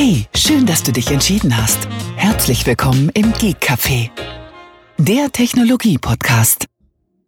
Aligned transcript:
Hey, 0.00 0.26
schön, 0.32 0.64
dass 0.64 0.84
du 0.84 0.92
dich 0.92 1.10
entschieden 1.10 1.56
hast. 1.56 1.88
Herzlich 2.14 2.64
willkommen 2.64 3.08
im 3.14 3.32
Geek 3.32 3.56
Café, 3.60 4.10
der 4.96 5.32
Technologie-Podcast. 5.32 6.66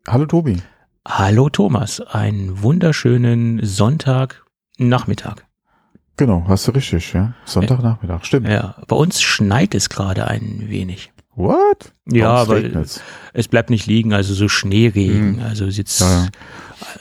Hallo 0.07 0.25
Tobi. 0.27 0.63
Hallo 1.05 1.49
Thomas, 1.49 2.01
einen 2.01 2.63
wunderschönen 2.63 3.59
Sonntagnachmittag. 3.67 5.39
Genau, 6.17 6.45
hast 6.47 6.69
du 6.69 6.71
richtig, 6.71 7.13
ja. 7.13 7.35
Sonntagnachmittag, 7.45 8.25
stimmt. 8.25 8.47
Ja, 8.47 8.77
bei 8.87 8.95
uns 8.95 9.21
schneit 9.21 9.75
es 9.75 9.89
gerade 9.89 10.29
ein 10.29 10.67
wenig. 10.69 11.13
What? 11.35 11.93
Ja, 12.09 12.31
aber 12.35 12.55
regnet's. 12.63 13.01
es 13.33 13.49
bleibt 13.49 13.71
nicht 13.71 13.87
liegen, 13.87 14.13
also 14.13 14.33
so 14.33 14.47
Schneeregen, 14.47 15.39
Hm. 15.39 15.43
also 15.43 15.67
ist 15.67 15.77
jetzt 15.77 16.01
Ja, 16.03 16.23
ja. 16.25 16.29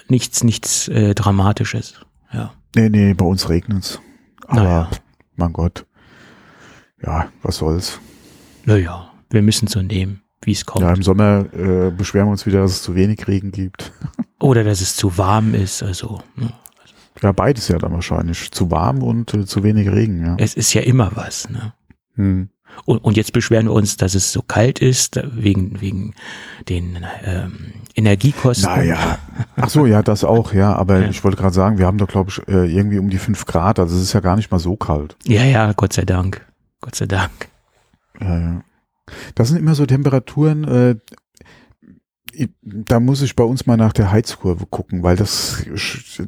nichts, 0.08 0.44
nichts 0.44 0.88
äh, 0.88 1.14
Dramatisches. 1.14 1.94
Ja. 2.34 2.54
Nee, 2.76 2.90
nee, 2.90 3.14
bei 3.14 3.26
uns 3.26 3.50
regnet's. 3.50 4.00
Aber, 4.48 4.64
Naja. 4.64 4.90
Mein 5.40 5.54
Gott. 5.54 5.86
Ja, 7.04 7.30
was 7.42 7.58
soll's. 7.58 8.00
Naja, 8.66 9.12
wir 9.30 9.42
müssen 9.42 9.68
so 9.68 9.82
nehmen, 9.82 10.22
wie 10.42 10.52
es 10.52 10.66
kommt. 10.66 10.84
Ja, 10.84 10.94
im 10.94 11.02
Sommer 11.02 11.46
äh, 11.54 11.92
beschweren 11.92 12.28
wir 12.28 12.32
uns 12.32 12.46
wieder, 12.46 12.62
dass 12.62 12.72
es 12.72 12.84
zu 12.84 12.94
wenig 12.96 13.28
Regen 13.28 13.52
gibt. 13.52 13.92
Oder 14.40 14.64
dass 14.64 14.82
es 14.82 14.96
zu 14.96 15.18
warm 15.18 15.54
ist, 15.54 15.82
also 15.82 16.22
ne. 16.36 16.54
Ja, 17.22 17.34
beides 17.34 17.68
ja 17.68 17.78
dann 17.78 17.92
wahrscheinlich. 17.92 18.52
Zu 18.52 18.72
warm 18.72 19.04
und 19.04 19.34
äh, 19.34 19.46
zu 19.46 19.64
wenig 19.64 19.90
Regen, 19.90 20.26
ja. 20.26 20.36
es 20.38 20.54
ist 20.54 20.74
ja 20.74 20.82
immer 20.82 21.12
was. 21.16 21.50
Ne? 21.50 21.74
Hm. 22.16 22.50
Und, 22.86 23.00
und 23.00 23.18
jetzt 23.18 23.34
beschweren 23.34 23.66
wir 23.68 23.74
uns, 23.74 23.98
dass 23.98 24.16
es 24.16 24.32
so 24.32 24.42
kalt 24.42 24.80
ist, 24.80 25.20
wegen, 25.34 25.80
wegen 25.82 26.14
den 26.68 27.06
ähm, 27.26 27.74
Energiekosten. 27.96 28.70
Naja. 28.74 29.20
Ach 29.56 29.70
so, 29.70 29.86
ja, 29.86 30.02
das 30.02 30.24
auch, 30.24 30.54
ja. 30.54 30.74
Aber 30.76 31.00
Ja. 31.02 31.10
ich 31.10 31.24
wollte 31.24 31.38
gerade 31.38 31.54
sagen, 31.54 31.78
wir 31.78 31.86
haben 31.86 31.98
doch, 31.98 32.08
glaube 32.08 32.30
ich, 32.32 32.48
äh, 32.48 32.66
irgendwie 32.66 33.00
um 33.00 33.10
die 33.10 33.18
fünf 33.18 33.46
Grad. 33.46 33.80
Also 33.80 33.96
es 33.96 34.02
ist 34.04 34.14
ja 34.14 34.20
gar 34.20 34.36
nicht 34.36 34.52
mal 34.52 34.60
so 34.60 34.76
kalt. 34.76 35.16
Ja, 35.26 35.44
ja, 35.44 35.72
Gott 35.74 35.94
sei 35.94 36.04
Dank. 36.06 36.46
Gott 36.82 36.96
sei 36.96 37.06
Dank. 37.06 37.32
Ja, 38.22 38.40
ja. 38.40 38.62
Das 39.36 39.50
sind 39.50 39.58
immer 39.58 39.76
so 39.76 39.86
Temperaturen, 39.86 40.64
äh, 40.66 40.96
da 42.62 43.00
muss 43.00 43.22
ich 43.22 43.36
bei 43.36 43.44
uns 43.44 43.66
mal 43.66 43.76
nach 43.76 43.92
der 43.92 44.12
Heizkurve 44.12 44.66
gucken, 44.68 45.04
weil 45.04 45.18
das, 45.18 45.66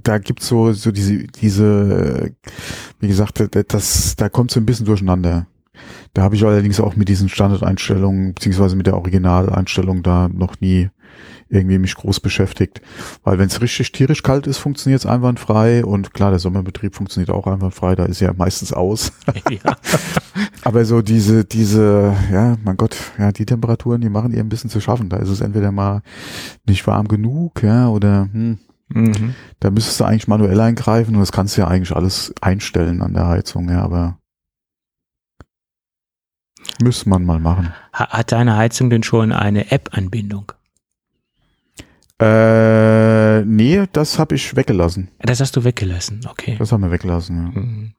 da 0.03 0.17
gibt's 0.17 0.47
so, 0.47 0.73
so 0.73 0.91
diese, 0.91 1.19
diese, 1.27 2.31
wie 2.99 3.07
gesagt, 3.07 3.39
da- 3.39 3.63
das, 3.63 4.15
da 4.17 4.27
kommt 4.27 4.51
so 4.51 4.59
ein 4.59 4.65
bisschen 4.65 4.85
durcheinander. 4.87 5.45
Da 6.13 6.23
habe 6.23 6.35
ich 6.35 6.45
allerdings 6.45 6.79
auch 6.79 6.95
mit 6.95 7.07
diesen 7.07 7.29
Standardeinstellungen, 7.29 8.33
beziehungsweise 8.33 8.75
mit 8.75 8.87
der 8.87 8.95
Originaleinstellung 8.97 10.03
da 10.03 10.27
noch 10.27 10.59
nie 10.59 10.89
irgendwie 11.49 11.77
mich 11.77 11.95
groß 11.95 12.21
beschäftigt. 12.21 12.81
Weil 13.23 13.37
wenn 13.37 13.47
es 13.47 13.61
richtig 13.61 13.91
tierisch 13.91 14.23
kalt 14.23 14.47
ist, 14.47 14.57
funktioniert 14.57 15.01
es 15.01 15.05
einwandfrei 15.05 15.83
und 15.83 16.13
klar, 16.13 16.29
der 16.29 16.39
Sommerbetrieb 16.39 16.95
funktioniert 16.95 17.29
auch 17.29 17.47
einwandfrei, 17.47 17.95
da 17.95 18.05
ist 18.05 18.21
ja 18.21 18.33
meistens 18.33 18.71
aus. 18.71 19.11
ja. 19.49 19.75
Aber 20.63 20.85
so 20.85 21.01
diese, 21.01 21.43
diese, 21.43 22.15
ja, 22.31 22.57
mein 22.63 22.77
Gott, 22.77 22.95
ja, 23.17 23.31
die 23.31 23.45
Temperaturen, 23.45 24.01
die 24.01 24.09
machen 24.09 24.31
ihr 24.31 24.39
ein 24.39 24.49
bisschen 24.49 24.69
zu 24.69 24.79
schaffen. 24.79 25.09
Da 25.09 25.17
ist 25.17 25.29
es 25.29 25.41
entweder 25.41 25.71
mal 25.71 26.01
nicht 26.65 26.87
warm 26.87 27.07
genug, 27.07 27.63
ja, 27.63 27.87
oder 27.89 28.29
hm, 28.31 28.57
Mhm. 28.93 29.35
da 29.61 29.71
müsstest 29.71 30.01
du 30.01 30.03
eigentlich 30.03 30.27
manuell 30.27 30.59
eingreifen 30.59 31.15
und 31.15 31.21
das 31.21 31.31
kannst 31.31 31.55
du 31.55 31.61
ja 31.61 31.67
eigentlich 31.69 31.95
alles 31.95 32.33
einstellen 32.41 33.01
an 33.01 33.13
der 33.13 33.25
Heizung, 33.25 33.69
ja, 33.69 33.81
aber 33.81 34.17
müsste 36.81 37.09
man 37.09 37.23
mal 37.25 37.39
machen. 37.39 37.73
Ha- 37.93 38.09
Hat 38.09 38.31
deine 38.31 38.55
Heizung 38.57 38.89
denn 38.89 39.03
schon 39.03 39.31
eine 39.31 39.71
App-Anbindung? 39.71 40.51
Äh, 42.19 43.41
nee, 43.45 43.83
das 43.93 44.19
habe 44.19 44.35
ich 44.35 44.55
weggelassen. 44.55 45.09
Das 45.19 45.39
hast 45.39 45.55
du 45.55 45.63
weggelassen, 45.63 46.21
okay. 46.29 46.55
Das 46.59 46.71
haben 46.71 46.81
wir 46.81 46.91
weggelassen, 46.91 47.35
ja. 47.37 47.61
Mhm. 47.61 47.93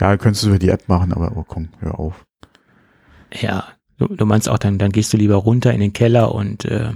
Ja, 0.00 0.16
könntest 0.16 0.44
du 0.44 0.48
über 0.48 0.58
die 0.58 0.70
App 0.70 0.88
machen, 0.88 1.12
aber 1.12 1.36
oh 1.36 1.44
komm, 1.46 1.68
hör 1.78 1.98
auf. 1.98 2.24
Ja, 3.32 3.64
du, 3.98 4.08
du 4.08 4.24
meinst 4.26 4.48
auch, 4.48 4.58
dann, 4.58 4.78
dann 4.78 4.90
gehst 4.90 5.12
du 5.12 5.16
lieber 5.16 5.36
runter 5.36 5.72
in 5.72 5.80
den 5.80 5.92
Keller 5.92 6.34
und 6.34 6.64
äh, 6.64 6.92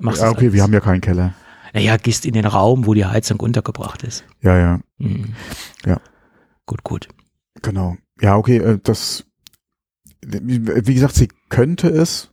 machst 0.00 0.22
Ja, 0.22 0.30
okay, 0.30 0.42
alles. 0.44 0.52
wir 0.54 0.62
haben 0.62 0.72
ja 0.72 0.80
keinen 0.80 1.00
Keller. 1.00 1.34
Naja, 1.74 1.96
gehst 1.96 2.24
in 2.24 2.34
den 2.34 2.44
Raum, 2.46 2.86
wo 2.86 2.94
die 2.94 3.04
Heizung 3.06 3.40
untergebracht 3.40 4.02
ist. 4.02 4.24
Ja, 4.40 4.56
ja, 4.58 4.80
Mhm. 4.98 5.34
Ja. 5.84 6.00
Gut, 6.64 6.82
gut. 6.84 7.08
genau. 7.60 7.96
Ja, 8.20 8.36
okay, 8.36 8.58
äh, 8.58 8.78
das, 8.82 9.24
wie 10.24 10.94
gesagt, 10.94 11.14
sie 11.14 11.28
könnte 11.48 11.88
es. 11.88 12.30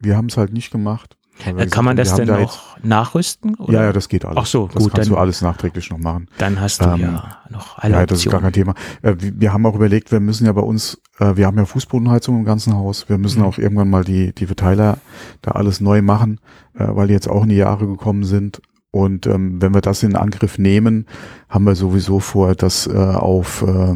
Wir 0.00 0.16
haben 0.16 0.26
es 0.26 0.36
halt 0.36 0.52
nicht 0.52 0.70
gemacht. 0.70 1.16
Äh, 1.44 1.52
gesagt 1.52 1.70
Kann 1.70 1.84
man 1.84 1.90
haben, 1.92 1.96
das 1.98 2.14
denn 2.16 2.26
da 2.26 2.40
noch 2.40 2.76
nachrüsten? 2.82 3.54
Oder? 3.56 3.72
ja, 3.72 3.82
ja, 3.84 3.92
das 3.92 4.08
geht 4.08 4.24
alles. 4.24 4.38
Ach 4.40 4.46
so, 4.46 4.66
das 4.66 4.82
gut, 4.82 4.92
kannst 4.92 5.08
dann- 5.08 5.14
du 5.16 5.20
alles 5.20 5.40
nachträglich 5.40 5.88
noch 5.90 5.98
machen. 5.98 6.28
Dann 6.38 6.60
hast 6.60 6.80
du 6.80 6.86
Ähm, 6.86 7.00
ja 7.00 7.36
noch 7.50 7.78
alle 7.78 7.94
ja, 7.94 8.06
das 8.06 8.24
ist 8.24 8.30
gar 8.30 8.40
kein 8.40 8.52
Thema. 8.52 8.74
Äh, 9.02 9.14
wir, 9.18 9.40
wir 9.40 9.52
haben 9.52 9.64
auch 9.66 9.74
überlegt, 9.76 10.10
wir 10.10 10.18
müssen 10.20 10.46
ja 10.46 10.52
bei 10.52 10.62
uns, 10.62 11.00
äh, 11.20 11.36
wir 11.36 11.46
haben 11.46 11.56
ja 11.58 11.64
Fußbodenheizung 11.64 12.38
im 12.38 12.44
ganzen 12.44 12.74
Haus. 12.74 13.08
Wir 13.08 13.18
müssen 13.18 13.40
Mhm. 13.40 13.46
auch 13.46 13.58
irgendwann 13.58 13.88
mal 13.90 14.02
die, 14.04 14.32
die 14.34 14.46
Verteiler 14.46 14.98
da 15.42 15.52
alles 15.52 15.80
neu 15.80 16.02
machen, 16.02 16.40
äh, 16.74 16.86
weil 16.88 17.06
die 17.08 17.14
jetzt 17.14 17.28
auch 17.30 17.44
in 17.44 17.50
die 17.50 17.56
Jahre 17.56 17.86
gekommen 17.86 18.24
sind. 18.24 18.60
Und 18.90 19.26
ähm, 19.28 19.62
wenn 19.62 19.74
wir 19.74 19.80
das 19.80 20.02
in 20.02 20.16
Angriff 20.16 20.58
nehmen, 20.58 21.06
haben 21.48 21.64
wir 21.64 21.76
sowieso 21.76 22.18
vor, 22.20 22.54
das 22.56 22.86
äh, 22.88 22.96
auf, 22.96 23.62
äh, 23.62 23.94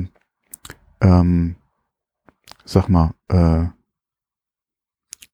ähm, 1.01 1.57
sag 2.65 2.89
mal, 2.89 3.15
äh, 3.29 3.67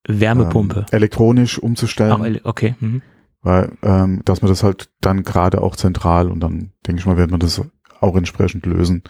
Wärmepumpe. 0.07 0.79
ähm, 0.79 0.85
elektronisch 0.91 1.59
umzustellen. 1.59 2.21
Ele- 2.23 2.41
okay. 2.43 2.75
Mhm. 2.79 3.01
weil 3.41 3.71
ähm, 3.83 4.21
dass 4.25 4.41
man 4.41 4.49
das 4.49 4.63
halt 4.63 4.89
dann 5.01 5.23
gerade 5.23 5.61
auch 5.61 5.75
zentral 5.75 6.29
und 6.31 6.39
dann 6.41 6.71
denke 6.85 6.99
ich 6.99 7.05
mal, 7.05 7.17
wird 7.17 7.31
man 7.31 7.39
das 7.39 7.61
auch 8.01 8.15
entsprechend 8.15 8.65
lösen, 8.65 9.03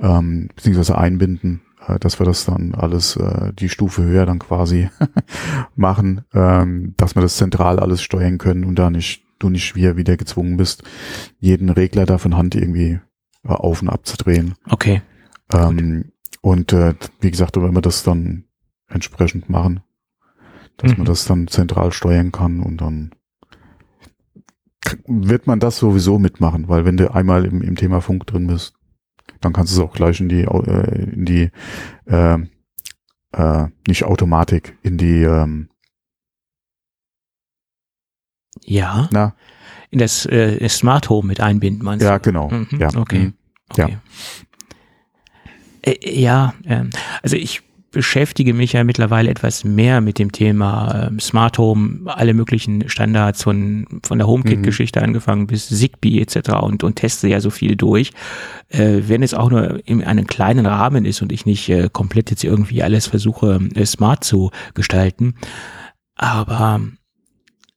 ähm, 0.00 0.48
beziehungsweise 0.54 0.96
einbinden, 0.96 1.62
äh, 1.86 1.98
dass 1.98 2.18
wir 2.18 2.26
das 2.26 2.44
dann 2.44 2.74
alles 2.74 3.16
äh, 3.16 3.52
die 3.54 3.68
Stufe 3.68 4.02
höher 4.04 4.26
dann 4.26 4.38
quasi 4.38 4.88
machen, 5.76 6.24
ähm, 6.32 6.94
dass 6.96 7.14
wir 7.14 7.22
das 7.22 7.36
zentral 7.36 7.78
alles 7.78 8.00
steuern 8.02 8.38
können 8.38 8.64
und 8.64 8.76
da 8.76 8.90
nicht 8.90 9.24
du 9.38 9.50
nicht 9.50 9.66
schwer 9.66 9.96
wieder 9.96 10.16
gezwungen 10.16 10.56
bist, 10.56 10.82
jeden 11.38 11.68
Regler 11.70 12.06
da 12.06 12.18
von 12.18 12.36
Hand 12.36 12.54
irgendwie 12.54 13.00
äh, 13.44 13.48
auf 13.48 13.82
und 13.82 13.88
abzudrehen. 13.88 14.54
Okay. 14.68 15.02
Ähm, 15.52 16.12
und 16.40 16.72
äh, 16.72 16.94
wie 17.20 17.30
gesagt, 17.30 17.56
wenn 17.56 17.74
wir 17.74 17.80
das 17.82 18.02
dann 18.02 18.44
entsprechend 18.88 19.48
machen, 19.50 19.80
dass 20.76 20.92
man 20.92 21.00
Mhm. 21.00 21.04
das 21.06 21.24
dann 21.24 21.48
zentral 21.48 21.92
steuern 21.92 22.32
kann 22.32 22.60
und 22.60 22.78
dann 22.80 23.14
wird 25.06 25.46
man 25.46 25.60
das 25.60 25.76
sowieso 25.78 26.18
mitmachen, 26.18 26.68
weil 26.68 26.84
wenn 26.84 26.96
du 26.96 27.12
einmal 27.12 27.44
im, 27.44 27.60
im 27.62 27.76
Thema 27.76 28.00
Funk 28.00 28.26
drin 28.26 28.46
bist, 28.46 28.74
dann 29.40 29.52
kannst 29.52 29.76
du 29.76 29.80
es 29.82 29.86
auch 29.86 29.92
gleich 29.92 30.20
in 30.20 30.28
die 30.28 30.42
äh, 30.44 31.02
in 31.12 31.24
die 31.24 31.50
äh, 32.06 32.38
äh, 33.32 33.66
nicht 33.86 34.04
Automatik, 34.04 34.78
in 34.82 34.96
die 34.96 35.22
ähm, 35.22 35.68
Ja. 38.64 39.08
na 39.12 39.34
In 39.90 39.98
das 39.98 40.26
äh, 40.26 40.66
Smart 40.68 41.08
Home 41.10 41.26
mit 41.28 41.40
einbinden, 41.40 41.84
meinst 41.84 42.04
ja 42.04 42.18
du? 42.18 42.22
genau 42.30 42.50
Mhm, 42.50 42.68
ja 42.78 42.88
okay. 42.96 43.18
mhm. 43.18 43.34
Ja. 43.76 43.88
Okay. 45.78 45.98
Äh, 46.02 46.20
ja, 46.20 46.54
ähm, 46.66 46.90
also 47.22 47.36
ich 47.36 47.62
beschäftige 47.90 48.52
mich 48.52 48.74
ja 48.74 48.84
mittlerweile 48.84 49.30
etwas 49.30 49.64
mehr 49.64 50.00
mit 50.00 50.18
dem 50.18 50.30
Thema 50.30 51.08
ähm, 51.08 51.20
Smart 51.20 51.56
Home, 51.56 52.00
alle 52.04 52.34
möglichen 52.34 52.88
Standards 52.88 53.42
von, 53.42 53.86
von 54.02 54.18
der 54.18 54.26
Mhm. 54.26 54.32
HomeKit-Geschichte 54.32 55.02
angefangen 55.02 55.46
bis 55.46 55.68
Zigbee 55.68 56.20
etc. 56.20 56.50
und, 56.60 56.84
und 56.84 56.96
teste 56.96 57.28
ja 57.28 57.40
so 57.40 57.50
viel 57.50 57.76
durch. 57.76 58.10
Äh, 58.68 59.02
wenn 59.06 59.22
es 59.22 59.32
auch 59.32 59.50
nur 59.50 59.80
in 59.88 60.04
einem 60.04 60.26
kleinen 60.26 60.66
Rahmen 60.66 61.06
ist 61.06 61.22
und 61.22 61.32
ich 61.32 61.46
nicht 61.46 61.68
äh, 61.70 61.88
komplett 61.90 62.30
jetzt 62.30 62.44
irgendwie 62.44 62.82
alles 62.82 63.06
versuche, 63.06 63.58
äh, 63.74 63.86
smart 63.86 64.22
zu 64.22 64.50
gestalten. 64.74 65.34
Aber 66.14 66.80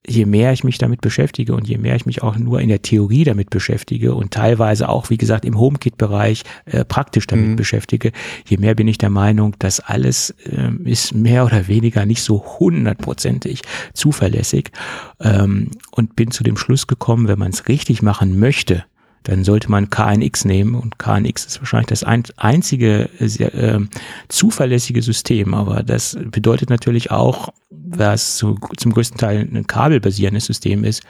je 0.07 0.25
mehr 0.25 0.51
ich 0.51 0.63
mich 0.63 0.77
damit 0.77 1.01
beschäftige 1.01 1.53
und 1.53 1.67
je 1.67 1.77
mehr 1.77 1.95
ich 1.95 2.05
mich 2.05 2.23
auch 2.23 2.35
nur 2.37 2.59
in 2.59 2.69
der 2.69 2.81
Theorie 2.81 3.23
damit 3.23 3.49
beschäftige 3.49 4.15
und 4.15 4.31
teilweise 4.31 4.89
auch, 4.89 5.09
wie 5.09 5.17
gesagt, 5.17 5.45
im 5.45 5.59
HomeKit-Bereich 5.59 6.43
äh, 6.65 6.83
praktisch 6.83 7.27
damit 7.27 7.49
Mhm. 7.49 7.55
beschäftige, 7.55 8.11
je 8.47 8.57
mehr 8.57 8.73
bin 8.75 8.87
ich 8.87 8.97
der 8.97 9.11
Meinung, 9.11 9.55
dass 9.59 9.79
alles 9.79 10.33
ähm, 10.51 10.85
ist 10.85 11.13
mehr 11.13 11.45
oder 11.45 11.67
weniger 11.67 12.05
nicht 12.05 12.23
so 12.23 12.43
hundertprozentig 12.59 13.61
zuverlässig 13.93 14.71
ähm, 15.19 15.69
und 15.91 16.15
bin 16.15 16.31
zu 16.31 16.43
dem 16.43 16.57
Schluss 16.57 16.87
gekommen, 16.87 17.27
wenn 17.27 17.39
man 17.39 17.51
es 17.51 17.67
richtig 17.67 18.01
machen 18.01 18.39
möchte, 18.39 18.85
dann 19.23 19.43
sollte 19.43 19.69
man 19.69 19.89
KNX 19.89 20.45
nehmen 20.45 20.75
und 20.75 20.97
KNX 20.97 21.45
ist 21.45 21.59
wahrscheinlich 21.59 21.87
das 21.87 22.03
ein, 22.03 22.23
einzige 22.37 23.09
äh, 23.19 23.27
sehr, 23.27 23.53
ähm, 23.53 23.89
zuverlässige 24.29 25.01
System, 25.01 25.53
aber 25.53 25.83
das 25.83 26.17
bedeutet 26.31 26.69
natürlich 26.69 27.11
auch, 27.11 27.49
was 27.69 28.37
zu, 28.37 28.57
zum 28.77 28.93
größten 28.93 29.17
Teil 29.17 29.47
ein 29.51 29.67
kabelbasierendes 29.67 30.45
System 30.45 30.83
ist, 30.83 31.03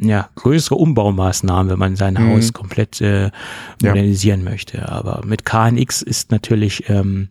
ja, 0.00 0.30
größere 0.36 0.74
Umbaumaßnahmen, 0.76 1.70
wenn 1.70 1.78
man 1.78 1.96
sein 1.96 2.14
Mhm. 2.14 2.30
Haus 2.30 2.52
komplett 2.52 3.00
äh, 3.00 3.24
Ja. 3.24 3.30
modernisieren 3.82 4.42
möchte. 4.42 4.88
Aber 4.88 5.22
mit 5.26 5.44
KNX 5.44 6.00
ist 6.02 6.30
natürlich, 6.30 6.88
ähm, 6.88 7.28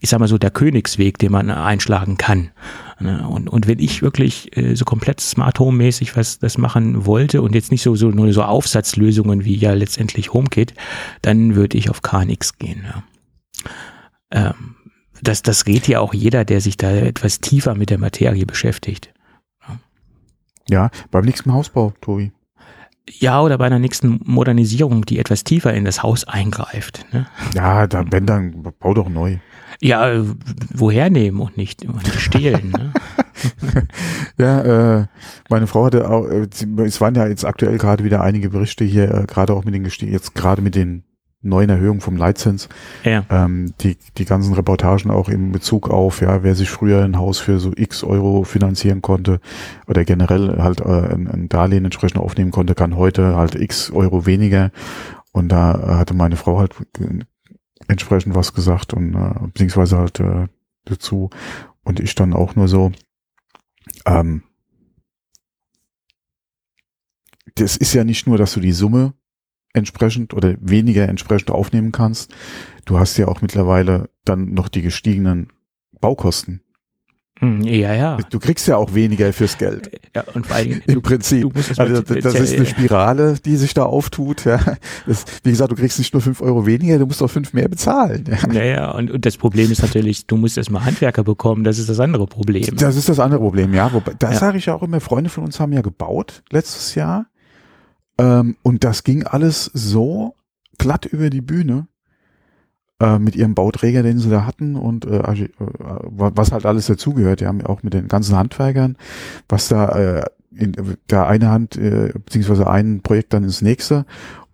ich 0.00 0.10
sag 0.10 0.18
mal 0.18 0.26
so, 0.28 0.36
der 0.36 0.50
Königsweg, 0.50 1.18
den 1.18 1.30
man 1.32 1.50
einschlagen 1.50 2.16
kann. 2.18 2.50
Ne? 2.98 3.26
Und, 3.28 3.48
und 3.48 3.68
wenn 3.68 3.78
ich 3.78 4.02
wirklich 4.02 4.56
äh, 4.56 4.74
so 4.74 4.84
komplett 4.84 5.20
Smart 5.20 5.58
Home 5.60 5.76
mäßig 5.76 6.16
was 6.16 6.38
das 6.40 6.58
machen 6.58 7.06
wollte 7.06 7.42
und 7.42 7.54
jetzt 7.54 7.70
nicht 7.70 7.82
so, 7.82 7.94
so 7.94 8.08
nur 8.10 8.32
so 8.32 8.42
Aufsatzlösungen 8.42 9.44
wie 9.44 9.54
ja 9.54 9.72
letztendlich 9.72 10.32
HomeKit, 10.32 10.74
dann 11.22 11.54
würde 11.54 11.78
ich 11.78 11.90
auf 11.90 12.02
KNX 12.02 12.58
gehen. 12.58 12.84
Ja. 12.84 13.02
Ähm, 14.30 14.74
das, 15.22 15.42
das 15.42 15.64
geht 15.64 15.86
ja 15.86 16.00
auch 16.00 16.14
jeder, 16.14 16.44
der 16.44 16.60
sich 16.60 16.76
da 16.76 16.90
etwas 16.90 17.40
tiefer 17.40 17.74
mit 17.74 17.90
der 17.90 17.98
Materie 17.98 18.46
beschäftigt. 18.46 19.12
Ja, 20.70 20.90
beim 21.10 21.24
nächsten 21.24 21.52
Hausbau, 21.52 21.92
Tobi. 22.00 22.32
Ja, 23.08 23.40
oder 23.42 23.58
bei 23.58 23.66
einer 23.66 23.80
nächsten 23.80 24.20
Modernisierung, 24.24 25.04
die 25.04 25.18
etwas 25.18 25.42
tiefer 25.42 25.74
in 25.74 25.84
das 25.84 26.02
Haus 26.02 26.24
eingreift. 26.28 27.04
Ne? 27.12 27.26
Ja, 27.54 27.88
da, 27.88 28.04
wenn 28.10 28.24
dann, 28.24 28.62
bau 28.78 28.94
doch 28.94 29.08
neu. 29.08 29.38
Ja, 29.80 30.22
woher 30.72 31.10
nehmen 31.10 31.40
und 31.40 31.56
nicht, 31.56 31.84
und 31.84 32.04
nicht 32.04 32.20
stehlen. 32.20 32.70
ne? 32.70 32.92
Ja, 34.38 35.00
äh, 35.00 35.06
meine 35.48 35.66
Frau 35.66 35.86
hatte 35.86 36.08
auch, 36.08 36.26
äh, 36.26 36.46
es 36.84 37.00
waren 37.00 37.14
ja 37.14 37.26
jetzt 37.26 37.44
aktuell 37.44 37.78
gerade 37.78 38.04
wieder 38.04 38.22
einige 38.22 38.50
Berichte 38.50 38.84
hier, 38.84 39.12
äh, 39.12 39.26
gerade 39.26 39.54
auch 39.54 39.64
mit 39.64 39.74
den 39.74 39.84
jetzt 39.84 40.34
gerade 40.34 40.60
mit 40.60 40.74
den 40.74 41.04
neuen 41.42 41.70
Erhöhungen 41.70 42.00
vom 42.00 42.16
Leitzins, 42.16 42.68
Ja. 43.02 43.24
ähm, 43.30 43.72
die, 43.80 43.96
die 44.18 44.24
ganzen 44.26 44.52
Reportagen 44.52 45.10
auch 45.10 45.28
in 45.28 45.52
Bezug 45.52 45.88
auf, 45.88 46.20
ja, 46.20 46.42
wer 46.42 46.54
sich 46.54 46.70
früher 46.70 47.02
ein 47.02 47.16
Haus 47.18 47.38
für 47.38 47.58
so 47.58 47.72
x 47.74 48.04
Euro 48.04 48.44
finanzieren 48.44 49.00
konnte 49.00 49.40
oder 49.86 50.04
generell 50.04 50.58
halt 50.58 50.80
äh, 50.80 50.84
ein, 51.14 51.28
ein 51.28 51.48
Darlehen 51.48 51.84
entsprechend 51.84 52.20
aufnehmen 52.20 52.50
konnte, 52.50 52.74
kann 52.74 52.96
heute 52.96 53.36
halt 53.36 53.54
x 53.54 53.90
Euro 53.90 54.26
weniger. 54.26 54.70
Und 55.32 55.48
da 55.50 55.96
hatte 55.98 56.12
meine 56.12 56.36
Frau 56.36 56.58
halt 56.58 56.74
entsprechend 57.88 58.34
was 58.34 58.52
gesagt 58.52 58.92
und 58.92 59.14
äh, 59.14 59.46
beziehungsweise 59.46 59.96
halt 59.98 60.20
äh, 60.20 60.46
dazu. 60.84 61.30
Und 61.84 62.00
ich 62.00 62.14
dann 62.14 62.34
auch 62.34 62.56
nur 62.56 62.68
so, 62.68 62.92
ähm, 64.06 64.42
das 67.54 67.76
ist 67.76 67.94
ja 67.94 68.04
nicht 68.04 68.26
nur, 68.26 68.38
dass 68.38 68.52
du 68.52 68.60
die 68.60 68.72
Summe 68.72 69.14
entsprechend 69.72 70.34
oder 70.34 70.54
weniger 70.60 71.08
entsprechend 71.08 71.50
aufnehmen 71.50 71.92
kannst. 71.92 72.34
Du 72.84 72.98
hast 72.98 73.16
ja 73.16 73.28
auch 73.28 73.40
mittlerweile 73.42 74.10
dann 74.24 74.52
noch 74.52 74.68
die 74.68 74.82
gestiegenen 74.82 75.48
Baukosten. 76.00 76.62
Hm, 77.38 77.62
Ja, 77.62 77.94
ja. 77.94 78.18
Du 78.28 78.38
kriegst 78.38 78.66
ja 78.68 78.76
auch 78.76 78.92
weniger 78.94 79.32
fürs 79.32 79.56
Geld. 79.56 79.90
ja 80.14 80.24
und 80.34 80.46
vor 80.46 80.58
Dingen, 80.58 80.82
Im 80.86 80.94
du, 80.96 81.00
Prinzip. 81.00 81.42
du 81.54 81.60
Also 81.80 82.02
das, 82.02 82.34
ist 82.34 82.54
eine 82.54 82.66
Spirale, 82.66 83.36
die 83.42 83.56
sich 83.56 83.72
da 83.72 83.84
auftut. 83.84 84.44
Ja. 84.44 84.60
Das, 85.06 85.24
wie 85.44 85.50
gesagt, 85.50 85.70
du 85.72 85.76
kriegst 85.76 85.98
nicht 85.98 86.12
nur 86.12 86.20
fünf 86.20 86.42
Euro 86.42 86.66
weniger, 86.66 86.98
du 86.98 87.06
musst 87.06 87.22
auch 87.22 87.30
fünf 87.30 87.52
mehr 87.54 87.68
bezahlen. 87.68 88.24
Ja. 88.28 88.52
Ja, 88.52 88.64
ja, 88.64 88.90
und, 88.90 89.10
und 89.10 89.24
das 89.24 89.36
Problem 89.38 89.70
ist 89.72 89.80
natürlich, 89.80 90.26
du 90.26 90.36
musst 90.36 90.58
erstmal 90.58 90.84
Handwerker 90.84 91.22
bekommen, 91.24 91.64
das 91.64 91.78
ist 91.78 91.88
das 91.88 92.00
andere 92.00 92.26
Problem. 92.26 92.76
Das 92.76 92.96
ist 92.96 93.08
das 93.08 93.18
andere 93.20 93.40
Problem, 93.40 93.72
ja. 93.72 93.90
Wobei, 93.92 94.12
da 94.18 94.32
Ja. 94.32 94.38
sage 94.38 94.58
ich 94.58 94.66
ja 94.66 94.74
auch 94.74 94.82
immer, 94.82 95.00
Freunde 95.00 95.30
von 95.30 95.44
uns 95.44 95.60
haben 95.60 95.72
ja 95.72 95.80
gebaut 95.80 96.42
letztes 96.50 96.94
Jahr. 96.94 97.26
Ähm, 98.20 98.56
und 98.62 98.84
das 98.84 99.02
ging 99.02 99.24
alles 99.24 99.64
so 99.72 100.34
glatt 100.76 101.06
über 101.06 101.30
die 101.30 101.40
Bühne 101.40 101.88
äh, 103.00 103.18
mit 103.18 103.34
ihrem 103.34 103.54
Bauträger, 103.54 104.02
den 104.02 104.18
sie 104.18 104.28
da 104.28 104.44
hatten 104.44 104.76
und 104.76 105.06
äh, 105.06 105.18
äh, 105.18 105.48
was 105.58 106.52
halt 106.52 106.66
alles 106.66 106.86
dazugehört. 106.86 107.40
Die 107.40 107.46
haben 107.46 107.64
auch 107.64 107.82
mit 107.82 107.94
den 107.94 108.08
ganzen 108.08 108.36
Handwerkern, 108.36 108.96
was 109.48 109.68
da 109.68 109.88
äh, 110.18 110.24
in 110.54 110.76
der 111.08 111.26
eine 111.26 111.50
Hand, 111.50 111.76
äh, 111.76 112.12
beziehungsweise 112.12 112.68
ein 112.68 113.00
Projekt 113.00 113.32
dann 113.32 113.44
ins 113.44 113.62
nächste. 113.62 114.04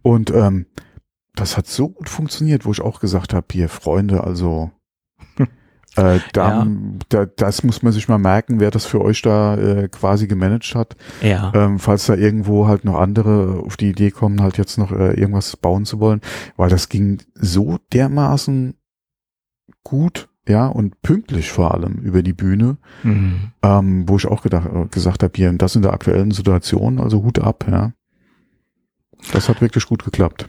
Und 0.03 0.31
ähm, 0.31 0.67
das 1.35 1.57
hat 1.57 1.67
so 1.67 1.89
gut 1.89 2.09
funktioniert, 2.09 2.65
wo 2.65 2.71
ich 2.71 2.81
auch 2.81 3.01
gesagt 3.01 3.35
habe, 3.35 3.47
hier 3.51 3.69
Freunde, 3.69 4.23
also 4.23 4.71
äh, 5.97 6.21
da, 6.33 6.65
Ja. 6.65 6.67
da, 7.09 7.27
das 7.27 7.63
muss 7.65 7.83
man 7.83 7.93
sich 7.93 8.09
mal 8.09 8.19
merken, 8.19 8.61
wer 8.61 8.71
das 8.71 8.85
für 8.87 9.01
euch 9.01 9.23
da 9.23 9.57
äh, 9.57 9.89
quasi 9.89 10.27
gemanagt 10.27 10.75
hat. 10.75 10.97
Ja. 11.23 11.53
Ähm, 11.55 11.79
falls 11.79 12.07
da 12.07 12.15
irgendwo 12.15 12.67
halt 12.69 12.85
noch 12.85 12.97
andere 12.99 13.63
auf 13.65 13.77
die 13.77 13.91
Idee 13.91 14.11
kommen, 14.11 14.43
halt 14.43 14.59
jetzt 14.59 14.79
noch 14.79 14.93
äh, 14.93 15.15
irgendwas 15.19 15.57
bauen 15.57 15.85
zu 15.85 15.99
wollen, 16.01 16.21
weil 16.57 16.69
das 16.71 16.89
ging 16.89 17.19
so 17.35 17.79
dermaßen 17.93 18.75
gut, 19.85 20.29
ja, 20.49 20.67
und 20.69 21.01
pünktlich 21.03 21.51
vor 21.51 21.75
allem 21.75 21.95
über 21.95 22.23
die 22.23 22.33
Bühne, 22.33 22.77
Mhm. 23.03 23.51
ähm, 23.63 24.09
wo 24.09 24.17
ich 24.17 24.27
auch 24.27 24.43
gedacht, 24.43 24.69
äh, 24.73 24.87
gesagt 24.87 25.23
habe, 25.23 25.33
hier, 25.35 25.53
das 25.53 25.75
in 25.77 25.83
der 25.83 25.93
aktuellen 25.93 26.31
Situation, 26.31 27.01
also 27.01 27.23
Hut 27.23 27.39
ab, 27.41 27.65
ja. 27.71 27.93
Das 29.33 29.49
hat 29.49 29.61
wirklich 29.61 29.87
gut 29.87 30.05
geklappt. 30.05 30.49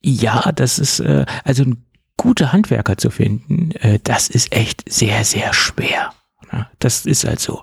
Ja, 0.00 0.52
das 0.52 0.78
ist, 0.78 1.00
äh, 1.00 1.26
also 1.44 1.64
ein 1.64 1.84
gute 2.16 2.52
Handwerker 2.52 2.96
zu 2.98 3.10
finden, 3.10 3.72
äh, 3.72 3.98
das 4.02 4.28
ist 4.28 4.52
echt 4.52 4.90
sehr, 4.92 5.24
sehr 5.24 5.52
schwer. 5.54 6.12
Ja, 6.52 6.70
das 6.78 7.06
ist 7.06 7.24
halt 7.24 7.40
so. 7.40 7.62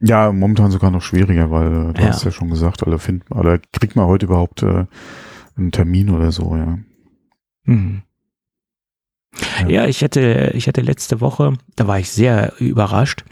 Ja, 0.00 0.32
momentan 0.32 0.70
sogar 0.70 0.90
noch 0.90 1.02
schwieriger, 1.02 1.50
weil 1.50 1.90
äh, 1.90 1.92
du 1.94 2.02
Ja. 2.02 2.08
hast 2.08 2.24
ja 2.24 2.30
schon 2.30 2.50
gesagt, 2.50 2.84
alle 2.84 2.98
finden, 2.98 3.32
oder 3.32 3.58
kriegt 3.72 3.96
man 3.96 4.06
heute 4.06 4.26
überhaupt 4.26 4.62
äh, 4.62 4.86
einen 5.56 5.70
Termin 5.72 6.10
oder 6.10 6.32
so, 6.32 6.56
ja. 6.56 6.78
Mhm. 7.64 8.02
Ja. 9.60 9.68
Ja, 9.68 9.86
ich 9.86 10.02
hatte, 10.04 10.50
ich 10.54 10.68
hatte 10.68 10.82
letzte 10.82 11.20
Woche, 11.20 11.54
da 11.76 11.86
war 11.86 11.98
ich 11.98 12.10
sehr 12.10 12.52
überrascht. 12.60 13.24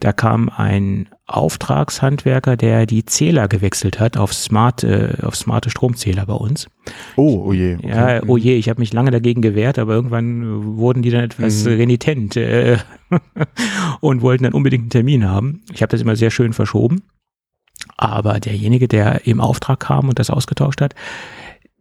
Da 0.00 0.12
kam 0.12 0.50
ein 0.50 1.08
Auftragshandwerker, 1.26 2.56
der 2.56 2.86
die 2.86 3.04
Zähler 3.04 3.48
gewechselt 3.48 3.98
hat 3.98 4.16
auf 4.16 4.32
smart, 4.32 4.84
äh, 4.84 5.14
auf 5.22 5.34
smarte 5.36 5.70
Stromzähler 5.70 6.26
bei 6.26 6.34
uns. 6.34 6.68
Oh, 7.16 7.46
oh 7.48 7.52
je. 7.52 7.76
okay. 7.76 7.88
Ja, 7.88 8.22
oh 8.26 8.36
je, 8.36 8.54
ich 8.56 8.68
habe 8.68 8.80
mich 8.80 8.92
lange 8.92 9.10
dagegen 9.10 9.42
gewehrt, 9.42 9.78
aber 9.78 9.94
irgendwann 9.94 10.42
äh, 10.42 10.76
wurden 10.78 11.02
die 11.02 11.10
dann 11.10 11.24
etwas 11.24 11.64
Mhm. 11.64 11.72
renitent 11.72 12.36
äh, 12.36 12.78
und 14.00 14.22
wollten 14.22 14.44
dann 14.44 14.52
unbedingt 14.52 14.82
einen 14.84 14.90
Termin 14.90 15.28
haben. 15.28 15.62
Ich 15.72 15.82
habe 15.82 15.90
das 15.90 16.00
immer 16.00 16.16
sehr 16.16 16.30
schön 16.30 16.52
verschoben. 16.52 17.02
Aber 17.96 18.40
derjenige, 18.40 18.88
der 18.88 19.26
im 19.26 19.40
Auftrag 19.40 19.80
kam 19.80 20.08
und 20.08 20.18
das 20.18 20.30
ausgetauscht 20.30 20.80
hat, 20.80 20.94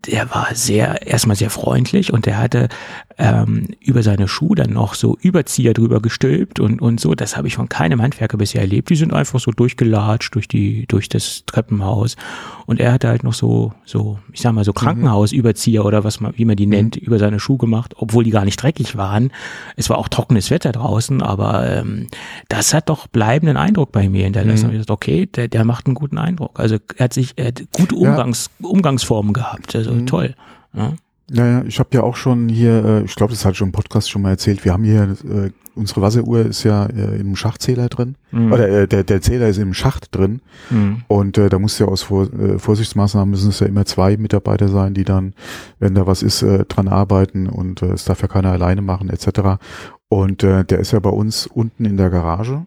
der 0.07 0.29
war 0.33 0.49
sehr, 0.53 1.05
erstmal 1.07 1.35
sehr 1.35 1.49
freundlich 1.49 2.13
und 2.13 2.25
der 2.25 2.37
hatte 2.37 2.69
ähm, 3.17 3.69
über 3.79 4.03
seine 4.03 4.27
Schuhe 4.27 4.55
dann 4.55 4.71
noch 4.71 4.93
so 4.93 5.17
Überzieher 5.21 5.73
drüber 5.73 6.01
gestülpt 6.01 6.59
und, 6.59 6.81
und 6.81 6.99
so. 6.99 7.15
Das 7.15 7.37
habe 7.37 7.47
ich 7.47 7.55
von 7.55 7.69
keinem 7.69 8.01
Handwerker 8.01 8.37
bisher 8.37 8.61
erlebt. 8.61 8.89
Die 8.89 8.95
sind 8.95 9.13
einfach 9.13 9.39
so 9.39 9.51
durchgelatscht 9.51 10.35
durch 10.35 10.47
die, 10.47 10.85
durch 10.87 11.07
das 11.07 11.43
Treppenhaus. 11.45 12.17
Und 12.65 12.79
er 12.79 12.91
hatte 12.91 13.07
halt 13.07 13.23
noch 13.23 13.33
so, 13.33 13.73
so, 13.85 14.19
ich 14.33 14.41
sag 14.41 14.53
mal, 14.53 14.63
so 14.65 14.73
Krankenhausüberzieher 14.73 15.85
oder 15.85 16.03
was 16.03 16.19
man, 16.19 16.33
wie 16.35 16.45
man 16.45 16.55
die 16.57 16.65
nennt, 16.65 16.95
über 16.97 17.19
seine 17.19 17.39
Schuhe 17.39 17.57
gemacht, 17.57 17.93
obwohl 17.97 18.23
die 18.23 18.31
gar 18.31 18.43
nicht 18.45 18.61
dreckig 18.61 18.97
waren. 18.97 19.31
Es 19.77 19.89
war 19.89 19.97
auch 19.97 20.09
trockenes 20.09 20.51
Wetter 20.51 20.71
draußen, 20.71 21.21
aber 21.21 21.69
ähm, 21.69 22.07
das 22.49 22.73
hat 22.73 22.89
doch 22.89 23.07
bleibenden 23.07 23.55
Eindruck 23.57 23.91
bei 23.91 24.09
mir 24.09 24.25
hinterlassen. 24.25 24.67
Mhm. 24.69 24.73
Ich 24.73 24.79
dachte, 24.81 24.93
okay, 24.93 25.25
der, 25.27 25.47
der 25.47 25.63
macht 25.63 25.85
einen 25.85 25.95
guten 25.95 26.17
Eindruck. 26.17 26.59
Also 26.59 26.77
er 26.97 27.05
hat 27.05 27.13
sich, 27.13 27.33
er 27.37 27.47
hat 27.47 27.63
gute 27.71 27.95
Umgangs, 27.95 28.49
Umgangsformen 28.61 29.33
gehabt. 29.33 29.75
Also 29.75 29.91
Mhm. 29.93 30.05
toll. 30.07 30.35
Ja. 30.73 30.93
Naja, 31.29 31.63
ich 31.65 31.79
habe 31.79 31.89
ja 31.93 32.03
auch 32.03 32.15
schon 32.15 32.49
hier, 32.49 32.85
äh, 32.85 33.03
ich 33.03 33.15
glaube, 33.15 33.33
das 33.33 33.45
hat 33.45 33.55
schon 33.55 33.69
im 33.69 33.71
Podcast 33.71 34.09
schon 34.09 34.21
mal 34.21 34.29
erzählt, 34.29 34.63
wir 34.63 34.73
haben 34.73 34.83
hier, 34.83 35.15
äh, 35.27 35.49
unsere 35.73 36.01
Wasseruhr 36.01 36.45
ist 36.45 36.63
ja 36.63 36.85
äh, 36.85 37.19
im 37.19 37.35
Schachtzähler 37.35 37.89
drin. 37.89 38.15
Mhm. 38.31 38.51
Oder 38.51 38.69
äh, 38.69 38.87
der, 38.87 39.03
der 39.03 39.21
Zähler 39.21 39.47
ist 39.47 39.57
im 39.57 39.73
Schacht 39.73 40.15
drin. 40.15 40.41
Mhm. 40.69 41.03
Und 41.07 41.37
äh, 41.37 41.49
da 41.49 41.59
muss 41.59 41.79
ja 41.79 41.87
aus 41.87 42.03
Vor 42.03 42.31
äh, 42.33 42.59
Vorsichtsmaßnahmen 42.59 43.29
müssen 43.29 43.49
es 43.49 43.59
ja 43.59 43.67
immer 43.67 43.85
zwei 43.85 44.17
Mitarbeiter 44.17 44.69
sein, 44.69 44.93
die 44.93 45.03
dann, 45.03 45.33
wenn 45.79 45.95
da 45.95 46.07
was 46.07 46.23
ist, 46.23 46.43
äh, 46.43 46.65
dran 46.65 46.87
arbeiten 46.87 47.47
und 47.47 47.81
äh, 47.81 47.87
es 47.87 48.05
darf 48.05 48.21
ja 48.21 48.27
keiner 48.27 48.51
alleine 48.51 48.81
machen, 48.81 49.09
etc. 49.09 49.59
Und 50.07 50.43
äh, 50.43 50.63
der 50.63 50.79
ist 50.79 50.91
ja 50.91 50.99
bei 50.99 51.09
uns 51.09 51.47
unten 51.47 51.85
in 51.85 51.97
der 51.97 52.09
Garage. 52.09 52.65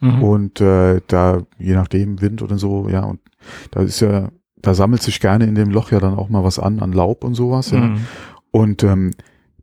Mhm. 0.00 0.22
Und 0.22 0.60
äh, 0.60 1.00
da, 1.06 1.42
je 1.58 1.74
nachdem, 1.74 2.20
Wind 2.20 2.42
oder 2.42 2.58
so, 2.58 2.88
ja, 2.88 3.04
und 3.04 3.20
da 3.70 3.80
ist 3.80 4.00
ja, 4.00 4.30
da 4.64 4.74
sammelt 4.74 5.02
sich 5.02 5.20
gerne 5.20 5.44
in 5.44 5.54
dem 5.54 5.70
Loch 5.70 5.90
ja 5.90 6.00
dann 6.00 6.14
auch 6.14 6.30
mal 6.30 6.42
was 6.42 6.58
an, 6.58 6.80
an 6.80 6.92
Laub 6.92 7.22
und 7.22 7.34
sowas, 7.34 7.70
ja. 7.70 7.80
Mhm. 7.80 8.06
Und 8.50 8.82
ähm, 8.82 9.10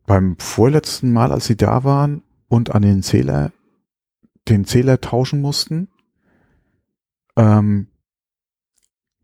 beim 0.06 0.36
vorletzten 0.38 1.12
Mal, 1.12 1.32
als 1.32 1.46
sie 1.46 1.56
da 1.56 1.84
waren 1.84 2.22
und 2.48 2.76
an 2.76 2.84
den 2.84 3.02
Zähler, 3.02 3.52
den 4.48 4.66
Zähler 4.66 5.02
tauschen 5.02 5.42
mussten, 5.42 5.88
ähm, 7.36 7.88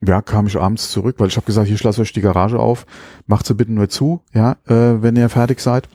ja, 0.05 0.21
kam 0.21 0.47
ich 0.47 0.57
abends 0.57 0.91
zurück, 0.91 1.17
weil 1.19 1.27
ich 1.27 1.35
habe 1.37 1.45
gesagt, 1.45 1.67
hier 1.67 1.77
schloss 1.77 1.99
euch 1.99 2.13
die 2.13 2.21
Garage 2.21 2.59
auf, 2.59 2.85
macht 3.25 3.45
sie 3.45 3.55
bitte 3.55 3.73
nur 3.73 3.89
zu, 3.89 4.21
ja, 4.33 4.53
äh, 4.65 5.01
wenn 5.01 5.15
ihr 5.15 5.29
fertig 5.29 5.59
seid. 5.59 5.89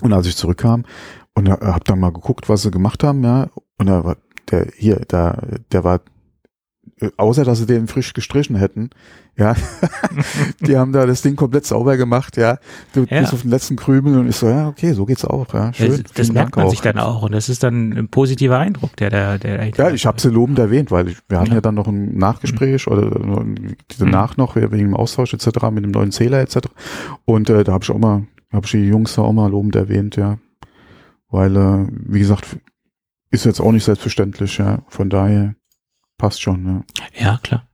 Und 0.00 0.12
als 0.12 0.26
ich 0.26 0.36
zurückkam 0.36 0.84
und 1.34 1.48
äh, 1.48 1.56
habe 1.60 1.84
dann 1.84 2.00
mal 2.00 2.12
geguckt, 2.12 2.48
was 2.48 2.62
sie 2.62 2.70
gemacht 2.70 3.02
haben, 3.02 3.24
ja, 3.24 3.48
und 3.78 3.86
da 3.86 4.04
war 4.04 4.16
der 4.50 4.68
hier, 4.76 5.02
da, 5.08 5.42
der 5.72 5.82
war 5.82 6.02
außer 7.16 7.44
dass 7.44 7.58
sie 7.58 7.66
den 7.66 7.86
frisch 7.86 8.12
gestrichen 8.12 8.56
hätten, 8.56 8.90
ja, 9.36 9.54
die 10.60 10.76
haben 10.76 10.92
da 10.92 11.06
das 11.06 11.22
Ding 11.22 11.36
komplett 11.36 11.64
sauber 11.64 11.96
gemacht, 11.96 12.36
ja, 12.36 12.58
du 12.92 13.04
Ja. 13.08 13.20
bis 13.20 13.32
auf 13.32 13.42
den 13.42 13.50
letzten 13.50 13.76
Krümel 13.76 14.18
und 14.18 14.28
ich 14.28 14.36
so, 14.36 14.48
ja, 14.48 14.68
okay, 14.68 14.92
so 14.92 15.06
geht's 15.06 15.24
auch, 15.24 15.52
ja, 15.54 15.72
schön. 15.72 16.02
Das, 16.02 16.12
das 16.12 16.32
merkt 16.32 16.54
Dank 16.54 16.56
man 16.56 16.70
sich 16.70 16.80
dann 16.80 16.98
auch 16.98 17.22
und 17.22 17.32
das 17.32 17.48
ist 17.48 17.62
dann 17.62 17.92
ein 17.92 18.08
positiver 18.08 18.58
Eindruck, 18.58 18.94
der 18.96 19.10
da, 19.10 19.38
der 19.38 19.58
dahinter 19.58 19.88
Ja, 19.88 19.94
ich 19.94 20.04
habe 20.06 20.20
sie 20.20 20.28
lobend 20.28 20.58
erwähnt, 20.58 20.90
weil 20.90 21.08
ich, 21.08 21.18
wir 21.28 21.38
hatten 21.38 21.50
ja. 21.50 21.54
Ja. 21.56 21.60
dann 21.62 21.74
noch 21.74 21.88
ein 21.88 22.16
Nachgespräch 22.16 22.86
oder 22.88 23.10
danach 23.98 24.36
noch 24.36 24.56
wegen 24.56 24.70
dem 24.70 24.94
Austausch 24.96 25.32
etc. 25.32 25.46
mit 25.70 25.84
dem 25.84 25.92
neuen 25.92 26.12
Zähler 26.12 26.40
etc. 26.40 26.58
Und 27.24 27.48
äh, 27.48 27.64
da 27.64 27.72
habe 27.72 27.84
ich 27.84 27.90
auch 27.90 27.98
mal, 27.98 28.26
habe 28.52 28.66
ich 28.66 28.72
die 28.72 28.86
Jungs 28.86 29.14
da 29.14 29.22
auch 29.22 29.32
mal 29.32 29.50
lobend 29.50 29.76
erwähnt, 29.76 30.16
ja, 30.16 30.38
weil 31.30 31.56
äh, 31.56 31.86
wie 31.90 32.18
gesagt 32.18 32.58
ist 33.30 33.46
jetzt 33.46 33.60
auch 33.60 33.72
nicht 33.72 33.84
selbstverständlich, 33.84 34.58
ja, 34.58 34.80
von 34.88 35.08
daher 35.08 35.54
passt 36.22 36.40
schon, 36.40 36.64
ja. 36.64 36.84
Ja, 37.20 37.40
klar. 37.42 37.66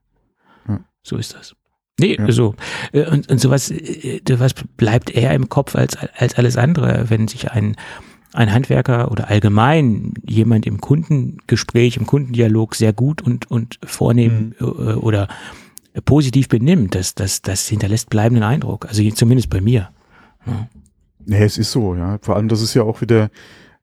Ja. 0.66 0.80
So 1.02 1.18
ist 1.18 1.34
das. 1.34 1.54
Nee, 2.00 2.16
ja. 2.18 2.32
so. 2.32 2.54
Äh, 2.92 3.04
und, 3.10 3.28
und 3.30 3.38
sowas, 3.38 3.70
äh, 3.70 4.22
sowas 4.26 4.54
bleibt 4.78 5.10
eher 5.10 5.34
im 5.34 5.50
Kopf 5.50 5.76
als, 5.76 5.98
als 6.16 6.36
alles 6.36 6.56
andere, 6.56 7.10
wenn 7.10 7.28
sich 7.28 7.50
ein, 7.50 7.76
ein 8.32 8.50
Handwerker 8.50 9.10
oder 9.10 9.28
allgemein 9.28 10.14
jemand 10.26 10.64
im 10.64 10.80
Kundengespräch, 10.80 11.98
im 11.98 12.06
Kundendialog 12.06 12.74
sehr 12.74 12.94
gut 12.94 13.20
und, 13.20 13.50
und 13.50 13.78
vornehm 13.84 14.54
mhm. 14.58 14.66
Äh, 14.66 14.94
oder 14.94 15.28
positiv 16.06 16.48
benimmt, 16.48 16.94
das, 16.94 17.14
das, 17.14 17.42
das 17.42 17.68
hinterlässt 17.68 18.08
bleibenden 18.08 18.44
Eindruck. 18.44 18.86
Also 18.86 19.06
zumindest 19.10 19.50
bei 19.50 19.60
mir. 19.60 19.90
Ja. 20.46 20.68
Nee, 21.26 21.44
es 21.44 21.58
ist 21.58 21.70
so, 21.70 21.94
ja. 21.94 22.18
Vor 22.22 22.36
allem, 22.36 22.48
das 22.48 22.62
ist 22.62 22.72
ja 22.72 22.82
auch 22.82 23.02
wieder, 23.02 23.28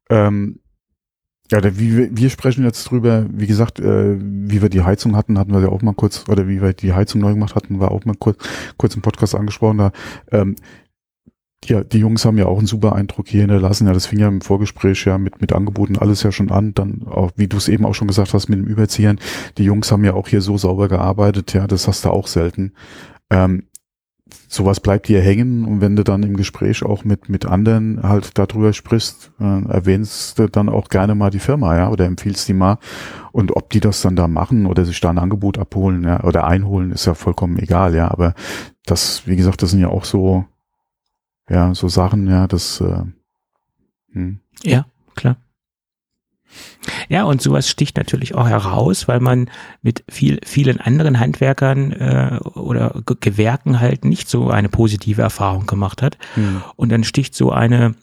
ähm, 0.09 0.59
ja, 1.51 1.61
der, 1.61 1.79
wie, 1.79 2.15
wir 2.15 2.29
sprechen 2.29 2.63
jetzt 2.63 2.85
drüber, 2.85 3.25
wie 3.29 3.47
gesagt, 3.47 3.79
äh, 3.79 4.15
wie 4.19 4.61
wir 4.61 4.69
die 4.69 4.83
Heizung 4.83 5.15
hatten, 5.15 5.37
hatten 5.37 5.53
wir 5.53 5.61
ja 5.61 5.69
auch 5.69 5.81
mal 5.81 5.93
kurz, 5.93 6.25
oder 6.27 6.47
wie 6.47 6.61
wir 6.61 6.73
die 6.73 6.93
Heizung 6.93 7.21
neu 7.21 7.33
gemacht 7.33 7.55
hatten, 7.55 7.79
war 7.79 7.91
auch 7.91 8.03
mal 8.05 8.15
kurz, 8.17 8.37
kurz 8.77 8.95
im 8.95 9.01
Podcast 9.01 9.35
angesprochen. 9.35 9.77
Da, 9.77 9.91
ähm, 10.31 10.55
ja, 11.69 11.83
die 11.83 11.99
Jungs 11.99 12.25
haben 12.25 12.37
ja 12.37 12.45
auch 12.45 12.57
einen 12.57 12.67
super 12.67 12.93
Eindruck 12.93 13.27
hier 13.27 13.41
hinterlassen. 13.41 13.87
Ja, 13.87 13.93
das 13.93 14.05
fing 14.05 14.19
ja 14.19 14.27
im 14.27 14.41
Vorgespräch 14.41 15.05
ja 15.05 15.17
mit, 15.17 15.41
mit 15.41 15.53
Angeboten 15.53 15.97
alles 15.97 16.23
ja 16.23 16.31
schon 16.31 16.51
an. 16.51 16.73
Dann 16.73 17.03
auch, 17.07 17.31
wie 17.35 17.47
du 17.47 17.57
es 17.57 17.67
eben 17.67 17.85
auch 17.85 17.95
schon 17.95 18.07
gesagt 18.07 18.33
hast, 18.33 18.49
mit 18.49 18.59
dem 18.59 18.65
Überziehen. 18.65 19.19
Die 19.57 19.63
Jungs 19.63 19.91
haben 19.91 20.03
ja 20.03 20.13
auch 20.13 20.27
hier 20.27 20.41
so 20.41 20.57
sauber 20.57 20.87
gearbeitet. 20.87 21.53
Ja, 21.53 21.67
das 21.67 21.87
hast 21.87 22.05
du 22.05 22.09
auch 22.09 22.27
selten. 22.27 22.73
Ähm, 23.31 23.63
sowas 24.47 24.79
bleibt 24.79 25.07
dir 25.07 25.21
hängen 25.21 25.65
und 25.65 25.81
wenn 25.81 25.95
du 25.95 26.03
dann 26.03 26.23
im 26.23 26.35
Gespräch 26.35 26.83
auch 26.83 27.03
mit, 27.03 27.29
mit 27.29 27.45
anderen 27.45 28.01
halt 28.03 28.37
darüber 28.37 28.73
sprichst, 28.73 29.31
äh, 29.39 29.67
erwähnst 29.67 30.39
du 30.39 30.47
dann 30.47 30.69
auch 30.69 30.89
gerne 30.89 31.13
mal 31.15 31.29
die 31.29 31.39
Firma, 31.39 31.75
ja, 31.77 31.89
oder 31.89 32.05
empfiehlst 32.05 32.47
die 32.47 32.53
mal. 32.53 32.79
Und 33.31 33.55
ob 33.55 33.69
die 33.69 33.79
das 33.79 34.01
dann 34.01 34.15
da 34.15 34.27
machen 34.27 34.65
oder 34.65 34.85
sich 34.85 34.99
da 34.99 35.09
ein 35.09 35.19
Angebot 35.19 35.57
abholen, 35.57 36.03
ja, 36.03 36.23
oder 36.23 36.45
einholen, 36.45 36.91
ist 36.91 37.05
ja 37.05 37.13
vollkommen 37.13 37.59
egal, 37.59 37.93
ja. 37.93 38.09
Aber 38.09 38.33
das, 38.85 39.27
wie 39.27 39.35
gesagt, 39.35 39.61
das 39.61 39.71
sind 39.71 39.81
ja 39.81 39.89
auch 39.89 40.05
so, 40.05 40.45
ja, 41.49 41.75
so 41.75 41.87
Sachen, 41.87 42.27
ja, 42.27 42.47
das, 42.47 42.81
äh, 42.81 43.03
hm. 44.11 44.39
Ja, 44.63 44.85
klar. 45.15 45.37
Ja, 47.09 47.23
und 47.23 47.41
sowas 47.41 47.69
sticht 47.69 47.97
natürlich 47.97 48.35
auch 48.35 48.47
heraus, 48.47 49.07
weil 49.07 49.19
man 49.19 49.49
mit 49.81 50.03
viel, 50.09 50.39
vielen 50.45 50.79
anderen 50.79 51.19
Handwerkern 51.19 51.91
äh, 51.91 52.39
oder 52.55 53.01
Gewerken 53.19 53.79
halt 53.79 54.05
nicht 54.05 54.29
so 54.29 54.49
eine 54.49 54.69
positive 54.69 55.21
Erfahrung 55.21 55.65
gemacht 55.65 56.01
hat. 56.01 56.17
Mhm. 56.35 56.63
Und 56.75 56.91
dann 56.91 57.03
sticht 57.03 57.35
so 57.35 57.51
eine, 57.51 57.95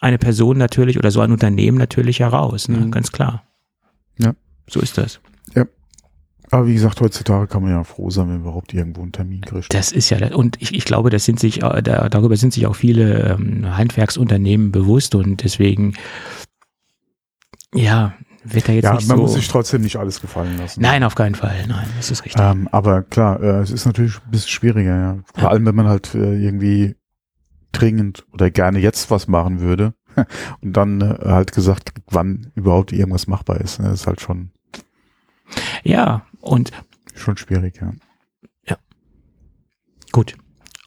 eine 0.00 0.18
Person 0.18 0.58
natürlich 0.58 0.98
oder 0.98 1.10
so 1.10 1.20
ein 1.20 1.32
Unternehmen 1.32 1.78
natürlich 1.78 2.20
heraus, 2.20 2.68
ne? 2.68 2.78
Mhm. 2.78 2.90
ganz 2.90 3.12
klar. 3.12 3.44
Ja. 4.18 4.34
So 4.68 4.80
ist 4.80 4.98
das. 4.98 5.20
Ja. 5.54 5.66
Aber 6.50 6.66
wie 6.66 6.74
gesagt, 6.74 7.00
heutzutage 7.00 7.46
kann 7.46 7.62
man 7.62 7.70
ja 7.70 7.84
froh 7.84 8.10
sein, 8.10 8.28
wenn 8.28 8.40
überhaupt 8.40 8.74
irgendwo 8.74 9.02
einen 9.02 9.12
Termin 9.12 9.42
kriegt. 9.42 9.72
Das 9.72 9.92
ist 9.92 10.10
ja, 10.10 10.34
und 10.34 10.60
ich, 10.60 10.74
ich 10.74 10.84
glaube, 10.84 11.10
das 11.10 11.24
sind 11.24 11.38
sich, 11.38 11.62
äh, 11.62 11.82
da, 11.82 12.08
darüber 12.08 12.36
sind 12.36 12.52
sich 12.52 12.66
auch 12.66 12.74
viele 12.74 13.36
ähm, 13.38 13.76
Handwerksunternehmen 13.76 14.72
bewusst 14.72 15.14
und 15.14 15.44
deswegen 15.44 15.94
ja, 17.74 18.14
wird 18.44 18.68
er 18.68 18.74
jetzt 18.74 18.84
ja, 18.84 18.94
nicht 18.94 19.08
man 19.08 19.18
so 19.18 19.22
muss 19.24 19.34
sich 19.34 19.48
trotzdem 19.48 19.82
nicht 19.82 19.96
alles 19.96 20.20
gefallen 20.20 20.56
lassen. 20.56 20.80
Nein, 20.80 21.04
auf 21.04 21.14
keinen 21.14 21.34
Fall. 21.34 21.66
Nein, 21.66 21.86
das 21.96 22.10
ist 22.10 22.24
richtig. 22.24 22.40
Ähm, 22.42 22.68
aber 22.72 23.02
klar, 23.02 23.40
äh, 23.42 23.60
es 23.60 23.70
ist 23.70 23.86
natürlich 23.86 24.16
ein 24.16 24.30
bisschen 24.30 24.48
schwieriger, 24.48 24.96
ja. 24.96 25.18
Vor 25.34 25.44
ja. 25.44 25.48
allem, 25.50 25.66
wenn 25.66 25.74
man 25.74 25.88
halt 25.88 26.14
äh, 26.14 26.36
irgendwie 26.36 26.96
dringend 27.72 28.24
oder 28.32 28.50
gerne 28.50 28.78
jetzt 28.78 29.10
was 29.10 29.28
machen 29.28 29.60
würde 29.60 29.94
und 30.60 30.72
dann 30.72 31.00
äh, 31.00 31.18
halt 31.24 31.52
gesagt, 31.52 31.92
wann 32.08 32.50
überhaupt 32.54 32.92
irgendwas 32.92 33.26
machbar 33.26 33.60
ist. 33.60 33.80
Ne? 33.80 33.88
Das 33.88 34.00
ist 34.00 34.06
halt 34.06 34.20
schon. 34.20 34.50
Ja, 35.82 36.22
und. 36.40 36.72
Schon 37.14 37.36
schwierig, 37.36 37.80
ja. 37.80 37.92
Ja. 38.66 38.76
Gut. 40.12 40.36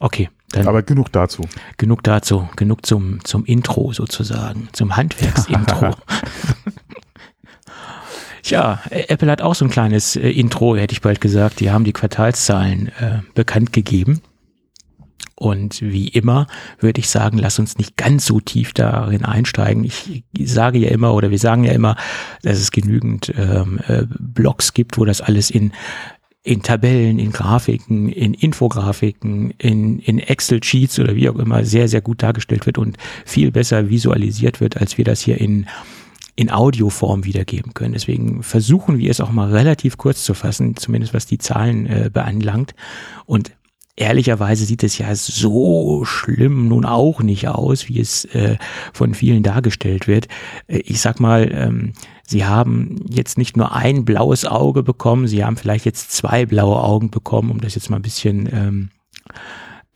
Okay. 0.00 0.28
Dann 0.50 0.68
Aber 0.68 0.82
genug 0.82 1.10
dazu. 1.10 1.42
Genug 1.78 2.02
dazu. 2.04 2.48
Genug 2.56 2.86
zum, 2.86 3.24
zum 3.24 3.44
Intro 3.44 3.92
sozusagen. 3.92 4.68
Zum 4.72 4.96
Handwerksintro. 4.96 5.94
Tja, 8.44 8.82
Apple 8.90 9.30
hat 9.30 9.40
auch 9.40 9.54
so 9.54 9.64
ein 9.64 9.70
kleines 9.70 10.16
äh, 10.16 10.28
Intro, 10.28 10.76
hätte 10.76 10.92
ich 10.92 11.00
bald 11.00 11.22
gesagt. 11.22 11.60
Die 11.60 11.70
haben 11.70 11.84
die 11.84 11.94
Quartalszahlen 11.94 12.88
äh, 12.88 13.20
bekannt 13.34 13.72
gegeben. 13.72 14.20
Und 15.34 15.80
wie 15.80 16.08
immer 16.08 16.46
würde 16.78 17.00
ich 17.00 17.08
sagen, 17.08 17.38
lass 17.38 17.58
uns 17.58 17.78
nicht 17.78 17.96
ganz 17.96 18.26
so 18.26 18.40
tief 18.40 18.74
darin 18.74 19.24
einsteigen. 19.24 19.82
Ich 19.82 20.22
sage 20.38 20.78
ja 20.78 20.90
immer 20.90 21.14
oder 21.14 21.30
wir 21.30 21.38
sagen 21.38 21.64
ja 21.64 21.72
immer, 21.72 21.96
dass 22.42 22.58
es 22.58 22.70
genügend 22.70 23.32
ähm, 23.34 23.80
äh, 23.88 24.02
Blogs 24.06 24.74
gibt, 24.74 24.98
wo 24.98 25.06
das 25.06 25.22
alles 25.22 25.50
in 25.50 25.72
in 26.46 26.62
Tabellen, 26.62 27.18
in 27.18 27.32
Grafiken, 27.32 28.10
in 28.10 28.34
Infografiken, 28.34 29.52
in, 29.52 29.98
in 30.00 30.18
Excel-Sheets 30.18 30.98
oder 30.98 31.16
wie 31.16 31.30
auch 31.30 31.36
immer 31.36 31.64
sehr, 31.64 31.88
sehr 31.88 32.02
gut 32.02 32.22
dargestellt 32.22 32.66
wird 32.66 32.76
und 32.76 32.98
viel 33.24 33.50
besser 33.50 33.88
visualisiert 33.88 34.60
wird, 34.60 34.76
als 34.76 34.98
wir 34.98 35.06
das 35.06 35.22
hier 35.22 35.40
in, 35.40 35.66
in 36.36 36.50
Audioform 36.50 37.24
wiedergeben 37.24 37.74
können. 37.74 37.92
Deswegen 37.92 38.42
versuchen 38.42 38.98
wir 38.98 39.10
es 39.10 39.20
auch 39.20 39.30
mal 39.30 39.50
relativ 39.50 39.96
kurz 39.96 40.24
zu 40.24 40.34
fassen, 40.34 40.76
zumindest 40.76 41.14
was 41.14 41.26
die 41.26 41.38
Zahlen 41.38 41.86
äh, 41.86 42.10
beanlangt. 42.12 42.74
Und 43.24 43.52
ehrlicherweise 43.96 44.64
sieht 44.64 44.82
es 44.82 44.98
ja 44.98 45.14
so 45.14 46.04
schlimm 46.04 46.68
nun 46.68 46.84
auch 46.84 47.20
nicht 47.20 47.46
aus, 47.48 47.88
wie 47.88 48.00
es 48.00 48.24
äh, 48.26 48.56
von 48.92 49.14
vielen 49.14 49.42
dargestellt 49.42 50.08
wird. 50.08 50.26
Äh, 50.66 50.78
ich 50.78 51.00
sag 51.00 51.20
mal, 51.20 51.50
ähm, 51.52 51.92
sie 52.26 52.44
haben 52.44 53.04
jetzt 53.08 53.38
nicht 53.38 53.56
nur 53.56 53.74
ein 53.74 54.04
blaues 54.04 54.44
Auge 54.44 54.82
bekommen, 54.82 55.28
sie 55.28 55.44
haben 55.44 55.56
vielleicht 55.56 55.84
jetzt 55.84 56.10
zwei 56.10 56.46
blaue 56.46 56.82
Augen 56.82 57.10
bekommen, 57.10 57.50
um 57.50 57.60
das 57.60 57.76
jetzt 57.76 57.90
mal 57.90 57.96
ein 57.96 58.02
bisschen 58.02 58.48
ähm, 58.52 58.90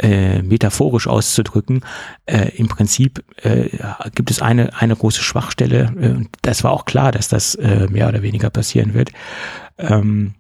äh, 0.01 0.43
metaphorisch 0.43 1.07
auszudrücken. 1.07 1.83
Äh, 2.27 2.57
Im 2.57 2.69
Prinzip 2.69 3.25
äh, 3.43 3.69
gibt 4.15 4.31
es 4.31 4.43
eine, 4.43 4.81
eine 4.81 4.97
große 4.97 5.23
Schwachstelle, 5.23 5.95
äh, 6.01 6.11
und 6.11 6.29
das 6.43 6.65
war 6.65 6.73
auch 6.73 6.85
klar, 6.85 7.13
dass 7.13 7.29
das 7.29 7.55
äh, 7.57 7.87
mehr 7.91 8.09
oder 8.09 8.23
weniger 8.23 8.51
passieren 8.51 8.95
wird. 8.95 9.11
Ähm, 9.79 10.35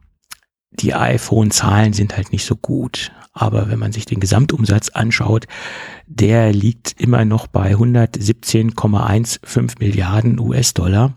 die 0.71 0.95
iPhone-Zahlen 0.95 1.93
sind 1.93 2.17
halt 2.17 2.33
nicht 2.33 2.45
so 2.45 2.57
gut. 2.57 3.12
Aber 3.33 3.71
wenn 3.71 3.79
man 3.79 3.93
sich 3.93 4.05
den 4.05 4.19
Gesamtumsatz 4.19 4.88
anschaut, 4.88 5.47
der 6.07 6.53
liegt 6.53 7.00
immer 7.00 7.25
noch 7.25 7.47
bei 7.47 7.75
117,15 7.75 9.79
Milliarden 9.79 10.41
US-Dollar. 10.41 11.17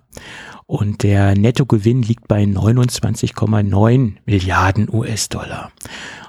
Und 0.65 1.03
der 1.03 1.35
Nettogewinn 1.35 2.01
liegt 2.01 2.27
bei 2.27 2.43
29,9 2.43 4.13
Milliarden 4.25 4.89
US-Dollar. 4.91 5.71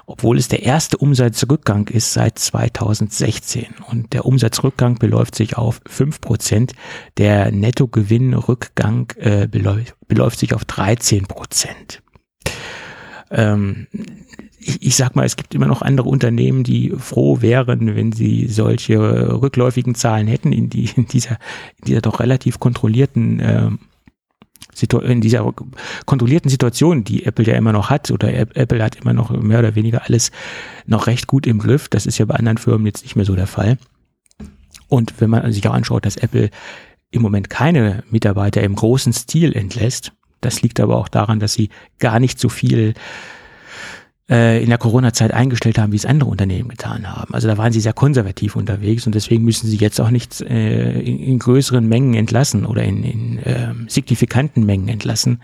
Obwohl 0.05 0.37
es 0.37 0.49
der 0.49 0.63
erste 0.63 0.97
Umsatzrückgang 0.97 1.87
ist 1.87 2.11
seit 2.13 2.37
2016. 2.37 3.67
Und 3.89 4.11
der 4.13 4.25
Umsatzrückgang 4.25 4.95
beläuft 4.99 5.35
sich 5.35 5.57
auf 5.57 5.79
5 5.87 6.19
Prozent. 6.19 6.73
Der 7.17 7.51
Nettogewinnrückgang 7.51 9.13
äh, 9.17 9.47
beläuft, 9.47 9.95
beläuft 10.07 10.39
sich 10.39 10.53
auf 10.53 10.65
13 10.65 11.25
Prozent. 11.25 12.03
Ähm, 13.31 13.87
ich, 14.59 14.81
ich 14.81 14.95
sag 14.95 15.15
mal, 15.15 15.25
es 15.25 15.37
gibt 15.37 15.55
immer 15.55 15.67
noch 15.67 15.81
andere 15.81 16.09
Unternehmen, 16.09 16.63
die 16.63 16.93
froh 16.97 17.41
wären, 17.41 17.95
wenn 17.95 18.11
sie 18.11 18.47
solche 18.47 18.97
rückläufigen 19.41 19.95
Zahlen 19.95 20.27
hätten 20.27 20.51
in, 20.51 20.69
die, 20.69 20.89
in 20.95 21.07
dieser, 21.07 21.37
in 21.79 21.85
dieser 21.87 22.01
doch 22.01 22.19
relativ 22.19 22.59
kontrollierten 22.59 23.39
äh, 23.39 23.69
in 25.03 25.21
dieser 25.21 25.53
kontrollierten 26.05 26.49
Situation, 26.49 27.03
die 27.03 27.25
Apple 27.25 27.45
ja 27.45 27.55
immer 27.55 27.73
noch 27.73 27.89
hat, 27.89 28.11
oder 28.11 28.33
Apple 28.33 28.83
hat 28.83 28.95
immer 28.95 29.13
noch 29.13 29.29
mehr 29.29 29.59
oder 29.59 29.75
weniger 29.75 30.03
alles 30.05 30.31
noch 30.85 31.07
recht 31.07 31.27
gut 31.27 31.47
im 31.47 31.59
Griff. 31.59 31.89
Das 31.89 32.05
ist 32.05 32.17
ja 32.17 32.25
bei 32.25 32.35
anderen 32.35 32.57
Firmen 32.57 32.85
jetzt 32.85 33.03
nicht 33.03 33.15
mehr 33.15 33.25
so 33.25 33.35
der 33.35 33.47
Fall. 33.47 33.77
Und 34.87 35.19
wenn 35.19 35.29
man 35.29 35.51
sich 35.51 35.67
auch 35.67 35.73
anschaut, 35.73 36.05
dass 36.05 36.17
Apple 36.17 36.49
im 37.11 37.21
Moment 37.21 37.49
keine 37.49 38.03
Mitarbeiter 38.09 38.61
im 38.63 38.75
großen 38.75 39.13
Stil 39.13 39.53
entlässt, 39.53 40.11
das 40.41 40.61
liegt 40.61 40.79
aber 40.79 40.97
auch 40.97 41.07
daran, 41.07 41.39
dass 41.39 41.53
sie 41.53 41.69
gar 41.99 42.19
nicht 42.19 42.39
so 42.39 42.49
viel 42.49 42.93
in 44.27 44.69
der 44.69 44.77
Corona-Zeit 44.77 45.33
eingestellt 45.33 45.77
haben, 45.77 45.91
wie 45.91 45.97
es 45.97 46.05
andere 46.05 46.29
Unternehmen 46.29 46.69
getan 46.69 47.11
haben. 47.11 47.33
Also 47.33 47.49
da 47.49 47.57
waren 47.57 47.73
sie 47.73 47.81
sehr 47.81 47.91
konservativ 47.91 48.55
unterwegs 48.55 49.05
und 49.05 49.13
deswegen 49.13 49.43
müssen 49.43 49.67
sie 49.67 49.75
jetzt 49.75 49.99
auch 49.99 50.11
nicht 50.11 50.39
äh, 50.39 50.97
in, 51.01 51.19
in, 51.19 51.39
größeren 51.39 51.85
Mengen 51.85 52.13
entlassen 52.13 52.65
oder 52.65 52.83
in, 52.83 53.03
in 53.03 53.39
äh, 53.39 53.73
signifikanten 53.87 54.65
Mengen 54.65 54.87
entlassen. 54.87 55.41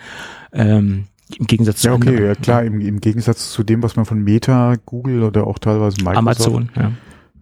Ähm, 0.53 1.07
im 1.37 1.45
Gegensatz 1.45 1.81
zu 1.81 1.89
ja, 1.89 1.93
okay, 1.93 2.09
anderen. 2.09 2.25
ja 2.25 2.35
klar, 2.35 2.63
im, 2.63 2.79
im 2.79 3.01
Gegensatz 3.01 3.51
zu 3.51 3.63
dem, 3.63 3.83
was 3.83 3.95
man 3.95 4.05
von 4.05 4.23
Meta, 4.23 4.75
Google 4.85 5.23
oder 5.23 5.45
auch 5.45 5.59
teilweise 5.59 5.97
Microsoft, 5.97 6.17
Amazon, 6.17 6.69
ja. 6.75 6.91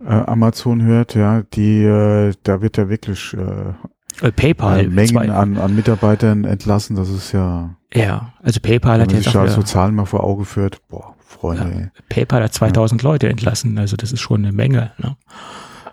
äh, 0.06 0.26
Amazon 0.26 0.82
hört, 0.82 1.16
ja, 1.16 1.44
die, 1.54 1.84
äh, 1.84 2.34
da 2.44 2.62
wird 2.62 2.78
ja 2.78 2.90
wirklich 2.90 3.34
äh, 3.34 4.26
äh 4.26 4.32
PayPal 4.32 4.86
äh, 4.86 4.88
Mengen 4.88 5.30
an, 5.30 5.58
an 5.58 5.76
Mitarbeitern 5.76 6.44
entlassen, 6.44 6.96
das 6.96 7.10
ist 7.10 7.32
ja. 7.32 7.76
Ja, 7.94 8.34
also 8.42 8.60
PayPal 8.60 9.00
hat 9.00 9.14
jetzt 9.14 9.34
auch. 9.34 9.48
So 9.48 9.62
Zahlen 9.62 9.96
mal 9.96 10.06
vor 10.06 10.24
Auge 10.24 10.44
führt, 10.44 10.86
boah. 10.90 11.17
Freunde. 11.28 11.92
Ja, 11.96 12.02
PayPal 12.10 12.44
hat 12.44 12.54
2000 12.54 13.04
ja. 13.04 13.10
Leute 13.10 13.30
entlassen, 13.30 13.78
also 13.78 13.96
das 13.96 14.12
ist 14.12 14.22
schon 14.22 14.44
eine 14.44 14.54
Menge. 14.54 14.92
Ne? 14.98 15.18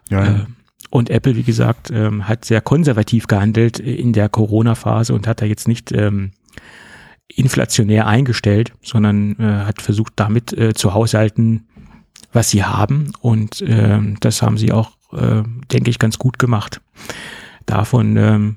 Ja, 0.09 0.25
ja. 0.25 0.37
Äh, 0.37 0.45
und 0.91 1.11
Apple, 1.11 1.35
wie 1.35 1.43
gesagt, 1.43 1.91
ähm, 1.91 2.29
hat 2.29 2.45
sehr 2.45 2.61
konservativ 2.61 3.27
gehandelt 3.27 3.81
in 3.81 4.13
der 4.13 4.29
Corona-Phase 4.29 5.13
und 5.13 5.27
hat 5.27 5.43
da 5.43 5.45
jetzt 5.45 5.67
nicht 5.67 5.91
ähm, 5.91 6.31
inflationär 7.27 8.07
eingestellt, 8.07 8.73
sondern 8.81 9.37
äh, 9.41 9.65
hat 9.65 9.83
versucht, 9.83 10.13
damit 10.17 10.53
äh, 10.53 10.73
zu 10.73 10.95
haushalten, 10.95 11.67
was 12.33 12.51
sie 12.51 12.63
haben. 12.63 13.11
Und 13.21 13.61
äh, 13.63 13.99
das 14.21 14.41
haben 14.41 14.57
sie 14.57 14.71
auch, 14.71 14.93
äh, 15.13 15.43
denke 15.73 15.91
ich, 15.91 15.99
ganz 15.99 16.19
gut 16.19 16.39
gemacht. 16.39 16.81
Davon 17.67 18.17
ähm, 18.17 18.57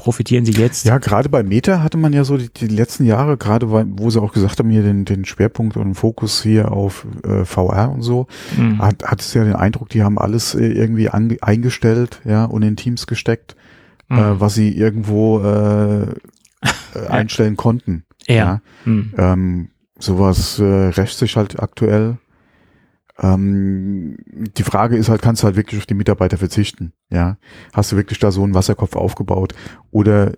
profitieren 0.00 0.46
sie 0.46 0.52
jetzt. 0.52 0.86
Ja, 0.86 0.96
gerade 0.96 1.28
bei 1.28 1.42
Meta 1.42 1.82
hatte 1.82 1.98
man 1.98 2.14
ja 2.14 2.24
so 2.24 2.38
die, 2.38 2.48
die 2.48 2.68
letzten 2.68 3.04
Jahre, 3.04 3.36
gerade 3.36 3.70
wo 3.70 4.08
sie 4.08 4.20
auch 4.20 4.32
gesagt 4.32 4.58
haben, 4.58 4.70
hier 4.70 4.82
den, 4.82 5.04
den 5.04 5.26
Schwerpunkt 5.26 5.76
und 5.76 5.94
Fokus 5.94 6.42
hier 6.42 6.72
auf 6.72 7.06
äh, 7.22 7.44
VR 7.44 7.92
und 7.92 8.00
so, 8.00 8.26
mhm. 8.56 8.80
hat, 8.80 9.04
hat 9.04 9.20
es 9.20 9.34
ja 9.34 9.44
den 9.44 9.54
Eindruck, 9.54 9.90
die 9.90 10.02
haben 10.02 10.18
alles 10.18 10.54
äh, 10.54 10.66
irgendwie 10.66 11.10
an, 11.10 11.36
eingestellt, 11.42 12.22
ja, 12.24 12.46
und 12.46 12.62
in 12.62 12.76
Teams 12.76 13.06
gesteckt, 13.06 13.56
mhm. 14.08 14.18
äh, 14.18 14.40
was 14.40 14.54
sie 14.54 14.74
irgendwo 14.74 15.40
äh, 15.40 16.02
äh 16.02 16.06
einstellen 17.08 17.56
konnten. 17.56 18.04
Ja. 18.26 18.34
ja. 18.34 18.60
Mhm. 18.86 19.14
Ähm, 19.18 19.68
sowas 19.98 20.58
äh, 20.58 20.64
rächt 20.64 21.18
sich 21.18 21.36
halt 21.36 21.60
aktuell. 21.60 22.16
Ähm, 23.20 24.16
die 24.26 24.62
Frage 24.62 24.96
ist 24.96 25.08
halt, 25.08 25.22
kannst 25.22 25.42
du 25.42 25.46
halt 25.46 25.56
wirklich 25.56 25.80
auf 25.80 25.86
die 25.86 25.94
Mitarbeiter 25.94 26.38
verzichten? 26.38 26.92
Ja, 27.10 27.38
hast 27.72 27.92
du 27.92 27.96
wirklich 27.96 28.18
da 28.18 28.30
so 28.30 28.42
einen 28.42 28.54
Wasserkopf 28.54 28.96
aufgebaut 28.96 29.54
oder 29.90 30.32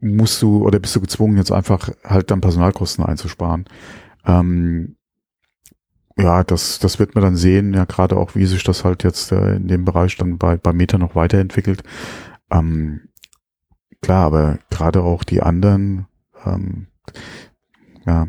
musst 0.00 0.42
du 0.42 0.64
oder 0.64 0.78
bist 0.78 0.96
du 0.96 1.00
gezwungen, 1.00 1.36
jetzt 1.36 1.52
einfach 1.52 1.90
halt 2.04 2.30
dann 2.30 2.40
Personalkosten 2.40 3.04
einzusparen? 3.04 3.66
Ähm, 4.24 4.96
ja, 6.18 6.44
das, 6.44 6.78
das 6.78 6.98
wird 6.98 7.14
man 7.14 7.22
dann 7.22 7.36
sehen, 7.36 7.74
ja, 7.74 7.84
gerade 7.84 8.16
auch, 8.16 8.34
wie 8.34 8.46
sich 8.46 8.64
das 8.64 8.84
halt 8.84 9.04
jetzt 9.04 9.32
äh, 9.32 9.56
in 9.56 9.68
dem 9.68 9.84
Bereich 9.84 10.16
dann 10.16 10.38
bei, 10.38 10.56
bei 10.56 10.72
Meta 10.72 10.98
noch 10.98 11.14
weiterentwickelt. 11.14 11.82
Ähm, 12.50 13.08
klar, 14.00 14.24
aber 14.26 14.58
gerade 14.70 15.02
auch 15.02 15.24
die 15.24 15.42
anderen, 15.42 16.06
ähm, 16.44 16.86
ja, 18.06 18.28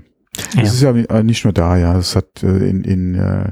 ja. 0.56 0.62
Es 0.62 0.74
ist 0.74 0.82
ja 0.82 0.91
äh, 0.91 1.24
nicht 1.24 1.44
nur 1.44 1.53
da, 1.53 1.77
ja. 1.77 1.98
Es 1.98 2.15
hat 2.15 2.44
äh, 2.44 2.70
in, 2.70 2.84
in, 2.84 3.15
äh, 3.15 3.51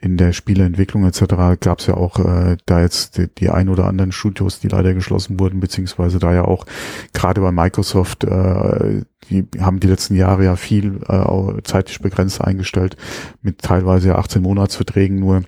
in 0.00 0.16
der 0.16 0.32
Spieleentwicklung 0.32 1.04
etc. 1.04 1.58
gab 1.60 1.80
es 1.80 1.86
ja 1.86 1.94
auch 1.94 2.20
äh, 2.20 2.56
da 2.66 2.80
jetzt 2.80 3.18
die, 3.18 3.26
die 3.26 3.50
ein 3.50 3.68
oder 3.68 3.86
anderen 3.86 4.12
Studios, 4.12 4.60
die 4.60 4.68
leider 4.68 4.94
geschlossen 4.94 5.40
wurden, 5.40 5.58
beziehungsweise 5.58 6.18
da 6.20 6.32
ja 6.32 6.44
auch 6.44 6.66
gerade 7.12 7.40
bei 7.40 7.50
Microsoft, 7.50 8.22
äh, 8.24 9.02
die 9.28 9.46
haben 9.60 9.80
die 9.80 9.88
letzten 9.88 10.14
Jahre 10.14 10.44
ja 10.44 10.56
viel 10.56 11.00
äh, 11.08 11.62
zeitlich 11.64 12.00
begrenzt 12.00 12.40
eingestellt, 12.40 12.96
mit 13.42 13.58
teilweise 13.58 14.08
ja 14.08 14.14
18 14.16 14.40
Monatsverträgen 14.40 15.18
nur, 15.18 15.42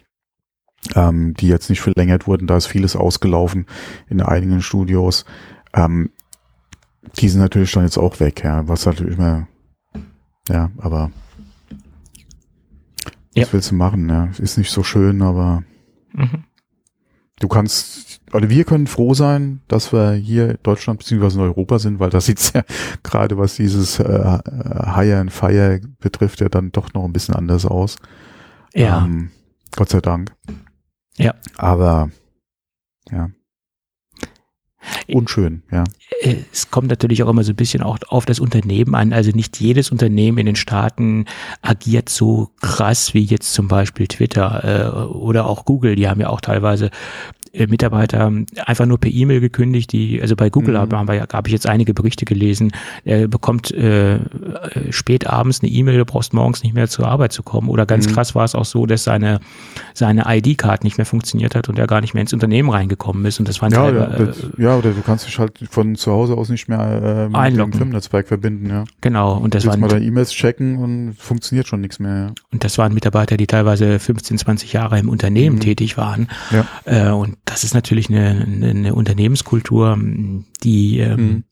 ähm, 0.96 1.34
die 1.34 1.48
jetzt 1.48 1.70
nicht 1.70 1.80
verlängert 1.80 2.26
wurden. 2.26 2.48
Da 2.48 2.56
ist 2.56 2.66
vieles 2.66 2.96
ausgelaufen 2.96 3.66
in 4.08 4.20
einigen 4.20 4.62
Studios. 4.62 5.24
Ähm, 5.72 6.10
die 7.18 7.28
sind 7.28 7.40
natürlich 7.40 7.72
dann 7.72 7.84
jetzt 7.84 7.98
auch 7.98 8.18
weg, 8.18 8.42
ja, 8.42 8.66
was 8.66 8.84
natürlich 8.84 9.16
immer 9.16 9.46
ja, 10.50 10.70
aber 10.78 11.10
ja. 13.34 13.42
was 13.42 13.52
willst 13.52 13.70
du 13.70 13.74
machen? 13.74 14.08
Ja, 14.08 14.28
ist 14.38 14.58
nicht 14.58 14.70
so 14.70 14.82
schön, 14.82 15.22
aber 15.22 15.62
mhm. 16.12 16.44
du 17.38 17.48
kannst, 17.48 18.20
oder 18.32 18.50
wir 18.50 18.64
können 18.64 18.86
froh 18.86 19.14
sein, 19.14 19.60
dass 19.68 19.92
wir 19.92 20.12
hier 20.12 20.50
in 20.50 20.58
Deutschland 20.62 20.98
bzw. 20.98 21.34
in 21.34 21.40
Europa 21.40 21.78
sind, 21.78 22.00
weil 22.00 22.10
das 22.10 22.26
sieht 22.26 22.52
ja 22.54 22.62
gerade, 23.02 23.38
was 23.38 23.56
dieses 23.56 23.98
äh, 24.00 24.38
Hire 24.94 25.18
and 25.18 25.32
Fire 25.32 25.80
betrifft, 26.00 26.40
ja 26.40 26.48
dann 26.48 26.72
doch 26.72 26.92
noch 26.94 27.04
ein 27.04 27.12
bisschen 27.12 27.34
anders 27.34 27.64
aus. 27.66 27.96
Ja. 28.74 29.04
Ähm, 29.04 29.30
Gott 29.76 29.90
sei 29.90 30.00
Dank. 30.00 30.32
Ja. 31.16 31.34
Aber 31.56 32.10
ja. 33.10 33.30
Unschön, 35.08 35.62
ja. 35.70 35.84
Äh, 36.20 36.36
es 36.52 36.70
kommt 36.70 36.88
natürlich 36.88 37.22
auch 37.22 37.28
immer 37.28 37.44
so 37.44 37.52
ein 37.52 37.56
bisschen 37.56 37.82
auch 37.82 37.98
auf 38.08 38.26
das 38.26 38.40
Unternehmen 38.40 38.94
an. 38.94 39.12
Also 39.12 39.30
nicht 39.30 39.60
jedes 39.60 39.90
Unternehmen 39.90 40.38
in 40.38 40.46
den 40.46 40.56
Staaten 40.56 41.26
agiert 41.62 42.08
so 42.08 42.50
krass 42.60 43.14
wie 43.14 43.22
jetzt 43.22 43.52
zum 43.52 43.68
Beispiel 43.68 44.06
Twitter 44.06 44.64
äh, 44.64 45.06
oder 45.06 45.46
auch 45.46 45.64
Google. 45.64 45.96
Die 45.96 46.08
haben 46.08 46.20
ja 46.20 46.28
auch 46.28 46.40
teilweise 46.40 46.86
äh, 46.86 46.90
Mitarbeiter 47.52 48.32
einfach 48.64 48.86
nur 48.86 48.98
per 48.98 49.10
E-Mail 49.10 49.40
gekündigt, 49.40 49.92
die, 49.92 50.20
also 50.22 50.36
bei 50.36 50.50
Google 50.50 50.74
mhm. 50.74 50.92
habe 50.92 51.26
hab 51.32 51.46
ich 51.46 51.52
jetzt 51.52 51.66
einige 51.66 51.94
Berichte 51.94 52.24
gelesen, 52.24 52.72
er 53.04 53.26
bekommt 53.28 53.72
äh, 53.72 54.16
äh, 54.16 54.20
spät 54.90 55.26
abends 55.26 55.60
eine 55.60 55.70
E-Mail, 55.70 55.98
du 55.98 56.04
brauchst 56.04 56.32
morgens 56.32 56.62
nicht 56.62 56.74
mehr 56.74 56.88
zur 56.88 57.08
Arbeit 57.08 57.32
zu 57.32 57.42
kommen. 57.42 57.68
Oder 57.68 57.86
ganz 57.86 58.08
mhm. 58.08 58.12
krass 58.12 58.34
war 58.34 58.44
es 58.44 58.54
auch 58.54 58.64
so, 58.64 58.86
dass 58.86 59.04
seine, 59.04 59.40
seine 59.94 60.24
ID-Card 60.26 60.84
nicht 60.84 60.98
mehr 60.98 61.06
funktioniert 61.06 61.54
hat 61.54 61.68
und 61.68 61.78
er 61.78 61.86
gar 61.86 62.00
nicht 62.00 62.14
mehr 62.14 62.20
ins 62.20 62.32
Unternehmen 62.32 62.70
reingekommen 62.70 63.24
ist. 63.24 63.40
Und 63.40 63.48
das 63.48 63.60
waren 63.60 63.72
ja, 63.72 63.82
halt, 63.82 63.94
ja, 63.96 64.06
das, 64.06 64.46
ja, 64.56 64.76
oder 64.76 64.92
du 64.92 65.02
kannst 65.02 65.26
dich 65.26 65.38
halt 65.38 65.58
von 65.70 65.96
zu 65.96 66.12
Hause 66.12 66.36
aus 66.36 66.48
nicht 66.48 66.68
mehr 66.68 66.80
äh, 66.80 67.28
mit 67.28 67.36
einloggen. 67.36 67.72
dem 67.72 67.78
Firmennetzwerk 67.78 68.28
verbinden, 68.28 68.70
ja. 68.70 68.84
Genau. 69.00 69.36
Und 69.36 69.54
das 69.54 69.64
du 69.64 69.70
waren 69.70 69.80
mal 69.80 69.88
deine 69.88 70.04
E-Mails 70.04 70.30
checken 70.30 70.76
und 70.76 71.14
funktioniert 71.18 71.66
schon 71.66 71.80
nichts 71.80 71.98
mehr, 71.98 72.16
ja. 72.16 72.32
Und 72.52 72.64
das 72.64 72.78
waren 72.78 72.94
Mitarbeiter, 72.94 73.36
die 73.36 73.46
teilweise 73.46 73.98
15, 73.98 74.38
20 74.38 74.72
Jahre 74.72 74.98
im 74.98 75.08
Unternehmen 75.08 75.56
mhm. 75.56 75.60
tätig 75.60 75.96
waren. 75.96 76.28
Ja. 76.50 76.66
Äh, 76.84 77.10
und 77.10 77.36
das 77.44 77.64
ist 77.64 77.74
natürlich 77.74 78.08
eine, 78.08 78.46
eine 78.62 78.94
Unternehmenskultur, 78.94 79.98
die, 80.62 80.98
ähm, 81.00 81.20
mhm. 81.20 81.44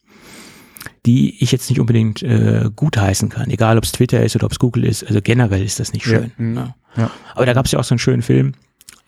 die 1.07 1.43
ich 1.43 1.53
jetzt 1.53 1.69
nicht 1.71 1.81
unbedingt 1.81 2.23
äh, 2.23 2.71
gutheißen 2.75 3.29
kann. 3.29 3.51
Egal, 3.51 3.79
ob 3.79 3.85
es 3.85 3.93
Twitter 3.93 4.23
ist 4.23 4.37
oder 4.37 4.47
ob 4.47 4.53
es 4.53 4.59
Google 4.59 4.85
ist. 4.85 5.05
Also 5.05 5.21
generell 5.23 5.65
ist 5.65 5.81
das 5.81 5.93
nicht 5.93 6.05
schön. 6.05 6.33
Ja. 6.39 6.45
Ne? 6.45 6.75
Ja. 6.97 7.11
Aber 7.35 7.47
da 7.47 7.53
gab 7.53 7.67
es 7.67 7.73
ja 7.73 7.79
auch 7.79 7.85
so 7.85 7.95
einen 7.95 7.99
schönen 7.99 8.23
Film 8.23 8.53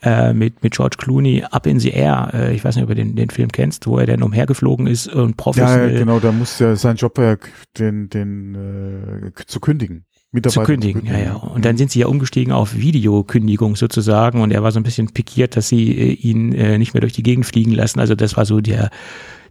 äh, 0.02 0.32
mit, 0.32 0.62
mit 0.62 0.74
George 0.74 0.96
Clooney, 0.98 1.44
Up 1.50 1.66
in 1.66 1.78
the 1.78 1.90
Air. 1.90 2.30
Äh, 2.32 2.54
ich 2.54 2.64
weiß 2.64 2.76
nicht, 2.76 2.84
ob 2.84 2.88
du 2.88 2.94
den, 2.94 3.16
den 3.16 3.30
Film 3.30 3.52
kennst, 3.52 3.86
wo 3.86 3.98
er 3.98 4.06
dann 4.06 4.22
umhergeflogen 4.22 4.86
ist 4.86 5.08
und 5.08 5.36
professionell. 5.36 5.92
Ja, 5.92 5.98
genau, 5.98 6.20
da 6.20 6.32
muss 6.32 6.58
ja 6.58 6.74
sein 6.76 6.96
Job 6.96 7.18
ja 7.18 7.36
den, 7.78 8.08
den 8.08 9.32
äh, 9.34 9.44
zu 9.46 9.60
kündigen. 9.60 10.06
Mitarbeiter 10.32 10.60
zu 10.60 10.66
kündigen, 10.66 11.06
ja, 11.06 11.18
ja. 11.18 11.34
Und 11.34 11.64
dann 11.64 11.76
sind 11.76 11.90
sie 11.90 12.00
ja 12.00 12.06
umgestiegen 12.06 12.52
auf 12.52 12.76
Videokündigung 12.76 13.74
sozusagen 13.74 14.40
und 14.40 14.52
er 14.52 14.62
war 14.62 14.70
so 14.70 14.78
ein 14.78 14.84
bisschen 14.84 15.08
pikiert, 15.08 15.56
dass 15.56 15.68
sie 15.68 15.90
äh, 15.90 16.12
ihn 16.12 16.52
äh, 16.52 16.78
nicht 16.78 16.94
mehr 16.94 17.00
durch 17.00 17.12
die 17.12 17.24
Gegend 17.24 17.46
fliegen 17.46 17.72
lassen. 17.72 17.98
Also 17.98 18.14
das 18.14 18.36
war 18.36 18.46
so 18.46 18.60
der, 18.60 18.90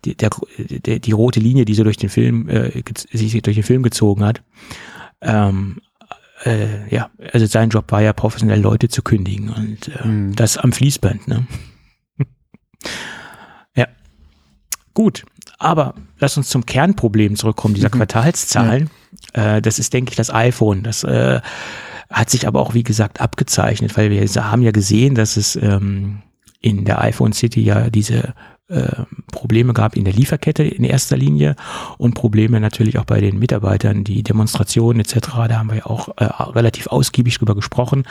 die, 0.05 0.15
der, 0.15 0.29
der, 0.57 0.99
die 0.99 1.11
rote 1.11 1.41
Linie, 1.41 1.65
die 1.65 1.73
so 1.73 1.83
durch 1.83 1.97
den 1.97 2.09
Film, 2.09 2.47
äh, 2.47 2.71
sich 3.11 3.41
durch 3.41 3.55
den 3.55 3.63
Film 3.63 3.83
gezogen 3.83 4.23
hat. 4.23 4.41
Ähm, 5.21 5.81
äh, 6.45 6.93
ja, 6.93 7.09
also 7.33 7.45
sein 7.45 7.69
Job 7.69 7.91
war 7.91 8.01
ja 8.01 8.13
professionell 8.13 8.61
Leute 8.61 8.87
zu 8.87 9.01
kündigen 9.01 9.49
und 9.49 9.89
äh, 9.89 10.07
mhm. 10.07 10.35
das 10.35 10.57
am 10.57 10.71
Fließband, 10.71 11.27
ne? 11.27 11.45
ja. 13.75 13.87
Gut, 14.93 15.25
aber 15.57 15.95
lass 16.19 16.37
uns 16.37 16.49
zum 16.49 16.65
Kernproblem 16.65 17.35
zurückkommen, 17.35 17.73
dieser 17.73 17.89
mhm. 17.89 17.97
Quartalszahlen. 17.99 18.89
Ja. 19.35 19.57
Äh, 19.57 19.61
das 19.61 19.79
ist, 19.79 19.93
denke 19.93 20.11
ich, 20.11 20.15
das 20.15 20.33
iPhone. 20.33 20.83
Das 20.83 21.03
äh, 21.03 21.41
hat 22.09 22.29
sich 22.29 22.47
aber 22.47 22.59
auch, 22.59 22.73
wie 22.73 22.83
gesagt, 22.83 23.21
abgezeichnet, 23.21 23.97
weil 23.97 24.11
wir 24.11 24.51
haben 24.51 24.61
ja 24.61 24.71
gesehen, 24.71 25.15
dass 25.15 25.37
es 25.37 25.55
ähm, 25.55 26.21
in 26.61 26.85
der 26.85 27.01
iPhone 27.01 27.33
City 27.33 27.61
ja 27.61 27.89
diese 27.89 28.33
äh, 28.69 29.03
Probleme 29.31 29.73
gab 29.73 29.95
in 29.95 30.05
der 30.05 30.13
Lieferkette 30.13 30.63
in 30.63 30.83
erster 30.83 31.17
Linie 31.17 31.55
und 31.97 32.13
Probleme 32.13 32.59
natürlich 32.59 32.99
auch 32.99 33.05
bei 33.05 33.19
den 33.19 33.39
Mitarbeitern, 33.39 34.03
die 34.03 34.21
Demonstrationen 34.21 34.99
etc. 34.99 35.17
Da 35.47 35.57
haben 35.57 35.69
wir 35.69 35.77
ja 35.77 35.85
auch 35.85 36.09
äh, 36.17 36.25
relativ 36.25 36.87
ausgiebig 36.87 37.37
drüber 37.37 37.55
gesprochen 37.55 38.03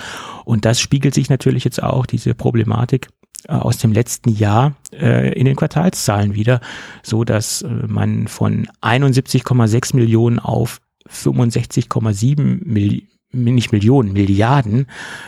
und 0.44 0.64
das 0.64 0.80
spiegelt 0.80 1.14
sich 1.14 1.28
natürlich 1.28 1.64
jetzt 1.64 1.82
auch 1.82 2.06
diese 2.06 2.34
Problematik 2.34 3.08
aus 3.46 3.78
dem 3.78 3.92
letzten 3.92 4.30
Jahr 4.30 4.76
äh, 4.92 5.32
in 5.32 5.44
den 5.44 5.56
Quartalszahlen 5.56 6.34
wieder, 6.34 6.60
so 7.02 7.24
dass 7.24 7.62
äh, 7.62 7.68
man 7.68 8.26
von 8.26 8.66
71,6 8.82 9.94
Millionen 9.94 10.38
auf 10.38 10.80
65,7 11.08 12.64
Millionen 12.64 13.08
nicht 13.32 13.72
Millionen, 13.72 14.12
Milliarden 14.14 14.86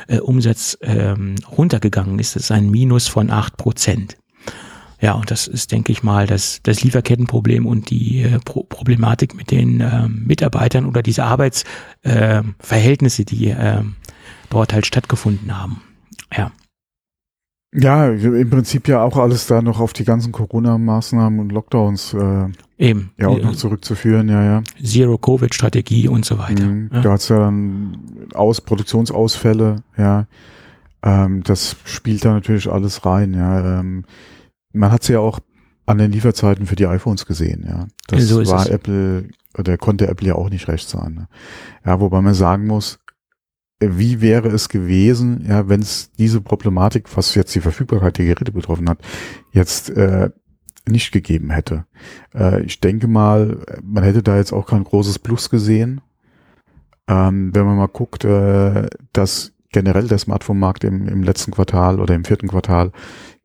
äh, 0.09 0.21
Umsatz 0.21 0.79
ähm, 0.81 1.35
runtergegangen 1.57 2.19
ist. 2.19 2.35
Das 2.35 2.45
ist 2.45 2.51
ein 2.51 2.71
Minus 2.71 3.09
von 3.09 3.31
acht 3.31 3.59
Prozent. 3.59 4.17
Ja, 5.01 5.13
und 5.15 5.31
das 5.31 5.47
ist, 5.47 5.73
denke 5.73 5.93
ich 5.93 6.03
mal, 6.03 6.27
das, 6.27 6.61
das 6.63 6.83
Lieferkettenproblem 6.83 7.67
und 7.67 7.89
die 7.91 8.23
äh, 8.23 8.39
Pro 8.39 8.65
Problematik 8.65 9.35
mit 9.35 9.51
den 9.51 9.81
äh, 9.81 10.09
Mitarbeitern 10.09 10.85
oder 10.87 11.03
diese 11.03 11.25
Arbeitsverhältnisse, 11.25 13.23
äh, 13.23 13.25
die 13.25 13.49
äh, 13.49 13.83
dort 14.51 14.73
halt 14.75 14.87
stattgefunden 14.87 15.57
haben. 15.57 15.83
Ja. 16.37 16.53
Ja, 17.73 18.09
im 18.09 18.51
Prinzip 18.51 18.89
ja 18.89 19.03
auch 19.03 19.17
alles 19.17 19.47
da 19.47 19.63
noch 19.63 19.79
auf 19.79 19.93
die 19.93 20.05
ganzen 20.05 20.33
Corona-Maßnahmen 20.33 21.39
und 21.39 21.53
Lockdowns 21.53 22.15
äh, 22.15 22.49
Eben. 22.79 23.13
ja 23.17 23.29
auch 23.29 23.41
noch 23.41 23.55
zurückzuführen, 23.55 24.29
ja, 24.29 24.43
ja. 24.45 24.63
Zero-Covid-Strategie 24.83 26.09
und 26.09 26.25
so 26.25 26.39
weiter. 26.39 26.65
Mhm, 26.65 26.91
ja. 26.93 27.01
Da 27.01 27.13
hat's 27.13 27.29
ja 27.29 27.39
dann 27.39 27.97
Aus 28.35 28.61
Produktionsausfälle, 28.61 29.85
ja. 29.97 30.27
Ähm, 31.03 31.45
das 31.45 31.77
spielt 31.85 32.25
da 32.25 32.33
natürlich 32.33 32.69
alles 32.69 33.07
rein, 33.07 33.35
ja. 33.35 33.81
Ähm, 33.81 34.05
man 34.73 34.91
hat's 34.91 35.07
ja 35.07 35.21
auch 35.21 35.39
an 35.87 35.99
den 35.99 36.11
Lieferzeiten 36.11 36.67
für 36.67 36.77
die 36.77 36.87
iPhones 36.87 37.25
gesehen, 37.25 37.65
ja. 37.69 37.87
Das 38.09 38.25
so 38.25 38.45
war 38.47 38.63
es. 38.63 38.69
Apple, 38.69 39.29
oder 39.57 39.77
konnte 39.77 40.09
Apple 40.09 40.27
ja 40.27 40.35
auch 40.35 40.51
nicht 40.51 40.67
recht 40.67 40.89
sein. 40.89 41.15
Ne? 41.15 41.29
Ja, 41.85 42.01
wobei 42.01 42.21
man 42.21 42.35
sagen 42.35 42.67
muss, 42.67 42.99
wie 43.81 44.21
wäre 44.21 44.49
es 44.49 44.69
gewesen, 44.69 45.45
ja, 45.49 45.69
wenn 45.69 45.81
es 45.81 46.13
diese 46.13 46.41
Problematik, 46.41 47.17
was 47.17 47.35
jetzt 47.35 47.55
die 47.55 47.61
Verfügbarkeit 47.61 48.19
der 48.19 48.27
Geräte 48.27 48.53
betroffen 48.53 48.89
hat, 48.89 48.99
jetzt 49.53 49.91
äh, 49.91 50.31
nicht 50.87 51.13
gegeben 51.13 51.51
hätte. 51.51 51.87
Äh, 52.35 52.63
ich 52.63 52.81
denke 52.81 53.09
mal, 53.09 53.59
man 53.83 54.05
hätte 54.05 54.23
da 54.23 54.37
jetzt 54.37 54.53
auch 54.53 54.67
kein 54.67 54.85
großes 54.85 55.19
Plus 55.19 55.51
gesehen. 55.51 56.01
Ähm, 57.09 57.55
wenn 57.55 57.65
man 57.65 57.77
mal 57.77 57.89
guckt, 57.89 58.25
äh, 58.25 58.89
dass 59.13 59.53
generell 59.73 60.09
der 60.09 60.19
Smartphone-Markt 60.19 60.85
im, 60.85 61.09
im 61.09 61.23
letzten 61.23 61.53
Quartal 61.53 62.01
oder 62.01 62.15
im 62.15 62.25
vierten 62.25 62.49
Quartal 62.49 62.93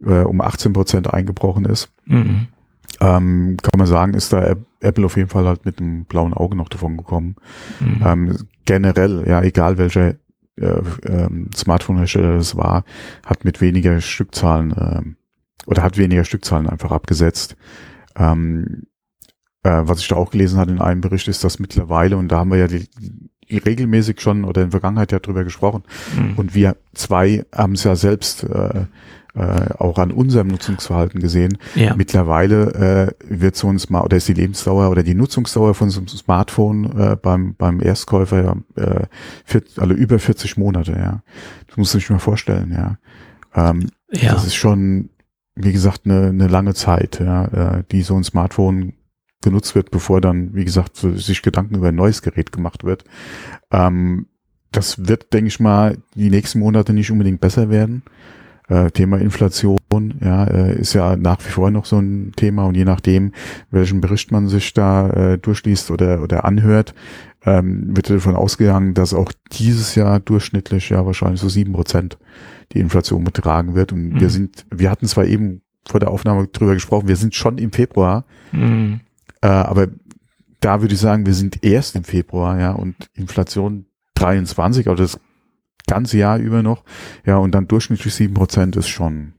äh, 0.04 0.22
um 0.22 0.42
18 0.42 0.74
Prozent 0.74 1.14
eingebrochen 1.14 1.66
ist. 1.66 1.92
Mhm. 2.06 2.48
Ähm, 3.00 3.58
kann 3.62 3.78
man 3.78 3.88
sagen, 3.88 4.14
ist 4.14 4.34
da 4.34 4.56
Apple 4.80 5.06
auf 5.06 5.18
jeden 5.18 5.30
Fall 5.30 5.46
halt 5.46 5.66
mit 5.66 5.80
einem 5.80 6.06
blauen 6.06 6.34
Auge 6.34 6.56
noch 6.56 6.70
davon 6.70 6.98
gekommen. 6.98 7.36
Mhm. 7.80 8.02
Ähm, 8.06 8.38
generell, 8.66 9.26
ja, 9.28 9.42
egal 9.42 9.78
welcher 9.78 10.16
äh, 10.58 10.82
ähm, 11.06 11.50
Smartphone-Hersteller 11.56 12.38
das 12.38 12.56
war, 12.56 12.84
hat 13.26 13.46
mit 13.46 13.62
weniger 13.62 14.00
Stückzahlen 14.02 14.72
äh, 14.72 15.02
oder 15.66 15.84
hat 15.84 15.98
weniger 15.98 16.24
Stückzahlen 16.24 16.70
einfach 16.70 16.92
abgesetzt. 16.92 17.56
Ähm, 18.16 18.84
äh, 19.64 19.82
was 19.84 20.00
ich 20.00 20.08
da 20.08 20.16
auch 20.16 20.32
gelesen 20.32 20.60
hatte 20.60 20.72
in 20.72 20.82
einem 20.82 21.02
Bericht, 21.02 21.28
ist, 21.28 21.44
dass 21.44 21.60
mittlerweile, 21.60 22.18
und 22.18 22.30
da 22.30 22.40
haben 22.40 22.52
wir 22.52 22.58
ja 22.58 22.68
die, 22.68 22.88
die 23.50 23.58
regelmäßig 23.58 24.22
schon 24.22 24.46
oder 24.46 24.62
in 24.62 24.68
der 24.68 24.80
Vergangenheit 24.80 25.12
ja 25.12 25.20
drüber 25.20 25.44
gesprochen, 25.44 25.84
mhm. 26.16 26.34
und 26.38 26.56
wir 26.56 26.78
zwei 26.94 27.46
haben 27.54 27.74
es 27.74 27.84
ja 27.84 27.96
selbst 27.96 28.44
äh, 28.44 28.86
äh, 29.36 29.74
auch 29.78 29.98
an 29.98 30.12
unserem 30.12 30.48
Nutzungsverhalten 30.48 31.20
gesehen. 31.20 31.58
Ja. 31.76 31.96
Mittlerweile 31.96 33.16
äh, 33.20 33.40
wird 33.40 33.56
so 33.56 33.70
ein 33.70 33.80
Smart 33.80 34.06
oder 34.06 34.18
ist 34.18 34.28
die 34.28 34.34
Lebensdauer 34.34 34.90
oder 34.90 35.04
die 35.04 35.16
Nutzungsdauer 35.16 35.74
von 35.74 35.90
so 35.90 36.00
einem 36.00 36.08
Smartphone 36.08 36.98
äh, 36.98 37.16
beim 37.16 37.56
beim 37.56 37.82
Erstkäufer 37.82 38.44
ja, 38.44 38.82
äh, 38.82 39.08
vier, 39.44 39.64
also 39.78 39.94
über 39.94 40.20
40 40.20 40.58
Monate. 40.58 40.94
Ja, 40.94 41.22
das 41.68 41.78
muss 41.78 41.94
man 41.94 42.00
sich 42.00 42.10
mal 42.10 42.20
vorstellen. 42.20 42.72
Ja, 42.72 42.98
ähm, 43.56 43.90
ja. 44.12 44.34
das 44.34 44.46
ist 44.46 44.56
schon 44.56 45.10
wie 45.56 45.72
gesagt 45.72 46.02
eine, 46.06 46.28
eine 46.28 46.48
lange 46.48 46.74
Zeit, 46.74 47.20
ja, 47.20 47.46
äh, 47.78 47.84
die 47.92 48.02
so 48.02 48.16
ein 48.16 48.24
Smartphone 48.24 48.94
genutzt 49.42 49.76
wird, 49.76 49.92
bevor 49.92 50.22
dann, 50.22 50.54
wie 50.54 50.66
gesagt, 50.66 50.98
sich 50.98 51.42
Gedanken 51.42 51.76
über 51.76 51.90
ein 51.90 51.96
neues 51.96 52.22
Gerät 52.22 52.52
gemacht 52.52 52.84
wird. 52.84 53.06
Ähm, 53.72 54.28
das 54.72 55.08
wird, 55.08 55.32
denke 55.32 55.48
ich 55.48 55.60
mal, 55.60 55.98
die 56.16 56.30
nächsten 56.30 56.60
Monate 56.60 56.92
nicht 56.92 57.12
unbedingt 57.12 57.40
besser 57.40 57.70
werden. 57.70 58.04
Äh, 58.68 58.90
Thema 58.92 59.18
Inflation, 59.18 59.78
ja, 60.22 60.46
äh, 60.46 60.80
ist 60.80 60.94
ja 60.94 61.16
nach 61.16 61.38
wie 61.46 61.52
vor 61.52 61.70
noch 61.70 61.86
so 61.86 62.00
ein 62.00 62.32
Thema 62.36 62.66
und 62.66 62.76
je 62.76 62.86
nachdem, 62.86 63.32
welchen 63.70 64.02
Bericht 64.02 64.32
man 64.32 64.48
sich 64.48 64.74
da 64.74 65.10
äh, 65.10 65.38
durchliest 65.38 65.92
oder, 65.92 66.24
oder 66.24 66.46
anhört, 66.46 66.96
ähm, 67.46 67.96
wird 67.96 68.10
davon 68.10 68.36
ausgegangen, 68.36 68.96
dass 68.96 69.14
auch 69.14 69.32
dieses 69.52 69.94
Jahr 69.96 70.20
durchschnittlich 70.20 70.90
ja 70.90 71.06
wahrscheinlich 71.06 71.40
so 71.40 71.50
sieben 71.50 71.74
Prozent 71.74 72.18
die 72.74 72.80
Inflation 72.80 73.24
betragen 73.24 73.76
wird. 73.76 73.92
Und 73.92 74.14
mhm. 74.14 74.20
wir 74.20 74.30
sind, 74.30 74.66
wir 74.74 74.90
hatten 74.90 75.06
zwar 75.06 75.26
eben 75.26 75.62
vor 75.88 76.00
der 76.00 76.10
Aufnahme 76.10 76.48
drüber 76.48 76.74
gesprochen, 76.74 77.08
wir 77.08 77.16
sind 77.16 77.36
schon 77.36 77.60
im 77.60 77.72
Februar, 77.72 78.26
mhm. 78.52 79.02
äh, 79.42 79.48
aber 79.48 79.88
da 80.60 80.82
würde 80.82 80.96
ich 80.96 81.00
sagen, 81.00 81.28
wir 81.28 81.36
sind 81.36 81.64
erst 81.64 81.96
im 81.96 82.04
Februar, 82.04 82.60
ja, 82.60 82.72
und 82.72 82.96
Inflation 83.14 83.86
23, 84.16 84.88
aber 84.88 84.96
das 84.96 85.20
ganze 85.88 86.18
Jahr 86.18 86.38
über 86.38 86.64
noch. 86.64 86.84
Ja, 87.26 87.38
und 87.38 87.52
dann 87.52 87.68
durchschnittlich 87.68 88.14
sieben 88.14 88.34
Prozent 88.34 88.76
ist 88.76 88.88
schon. 88.88 89.34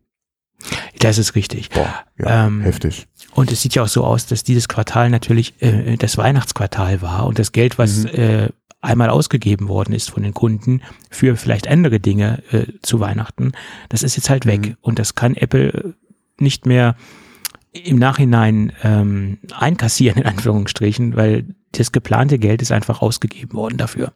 Das 0.99 1.19
ist 1.19 1.35
richtig. 1.35 1.71
Boah, 1.71 2.05
ja, 2.19 2.47
ähm, 2.47 2.63
heftig. 2.63 3.07
Und 3.35 3.53
es 3.53 3.63
sieht 3.63 3.75
ja 3.75 3.83
auch 3.83 3.89
so 3.89 4.05
aus, 4.05 4.27
dass 4.27 4.43
dieses 4.43 4.69
Quartal 4.69 5.11
natürlich 5.11 5.61
äh, 5.61 5.97
das 5.97 6.17
Weihnachtsquartal 6.17 7.03
war 7.03 7.27
und 7.27 7.39
das 7.39 7.53
Geld, 7.53 7.79
was 7.79 8.05
mhm. 8.05 8.09
äh, 8.09 8.49
einmal 8.81 9.11
ausgegeben 9.11 9.69
worden 9.69 9.93
ist 9.93 10.11
von 10.11 10.23
den 10.23 10.35
Kunden 10.35 10.83
für 11.11 11.37
vielleicht 11.37 11.69
andere 11.69 12.01
Dinge 12.01 12.43
äh, 12.53 12.67
zu 12.83 13.01
Weihnachten, 13.01 13.53
das 13.89 14.03
ist 14.03 14.17
jetzt 14.17 14.31
halt 14.31 14.47
weg. 14.47 14.69
Mhm. 14.69 14.77
Und 14.81 14.99
das 14.99 15.15
kann 15.15 15.35
Apple 15.35 15.95
nicht 16.39 16.67
mehr 16.67 16.97
im 17.73 17.99
Nachhinein 17.99 18.73
ähm, 18.83 19.39
einkassieren, 19.53 20.19
in 20.23 20.27
Anführungsstrichen, 20.27 21.17
weil 21.17 21.56
das 21.79 21.93
geplante 21.93 22.39
Geld 22.39 22.63
ist 22.63 22.73
einfach 22.73 23.03
ausgegeben 23.03 23.55
worden 23.55 23.77
dafue. 23.77 24.13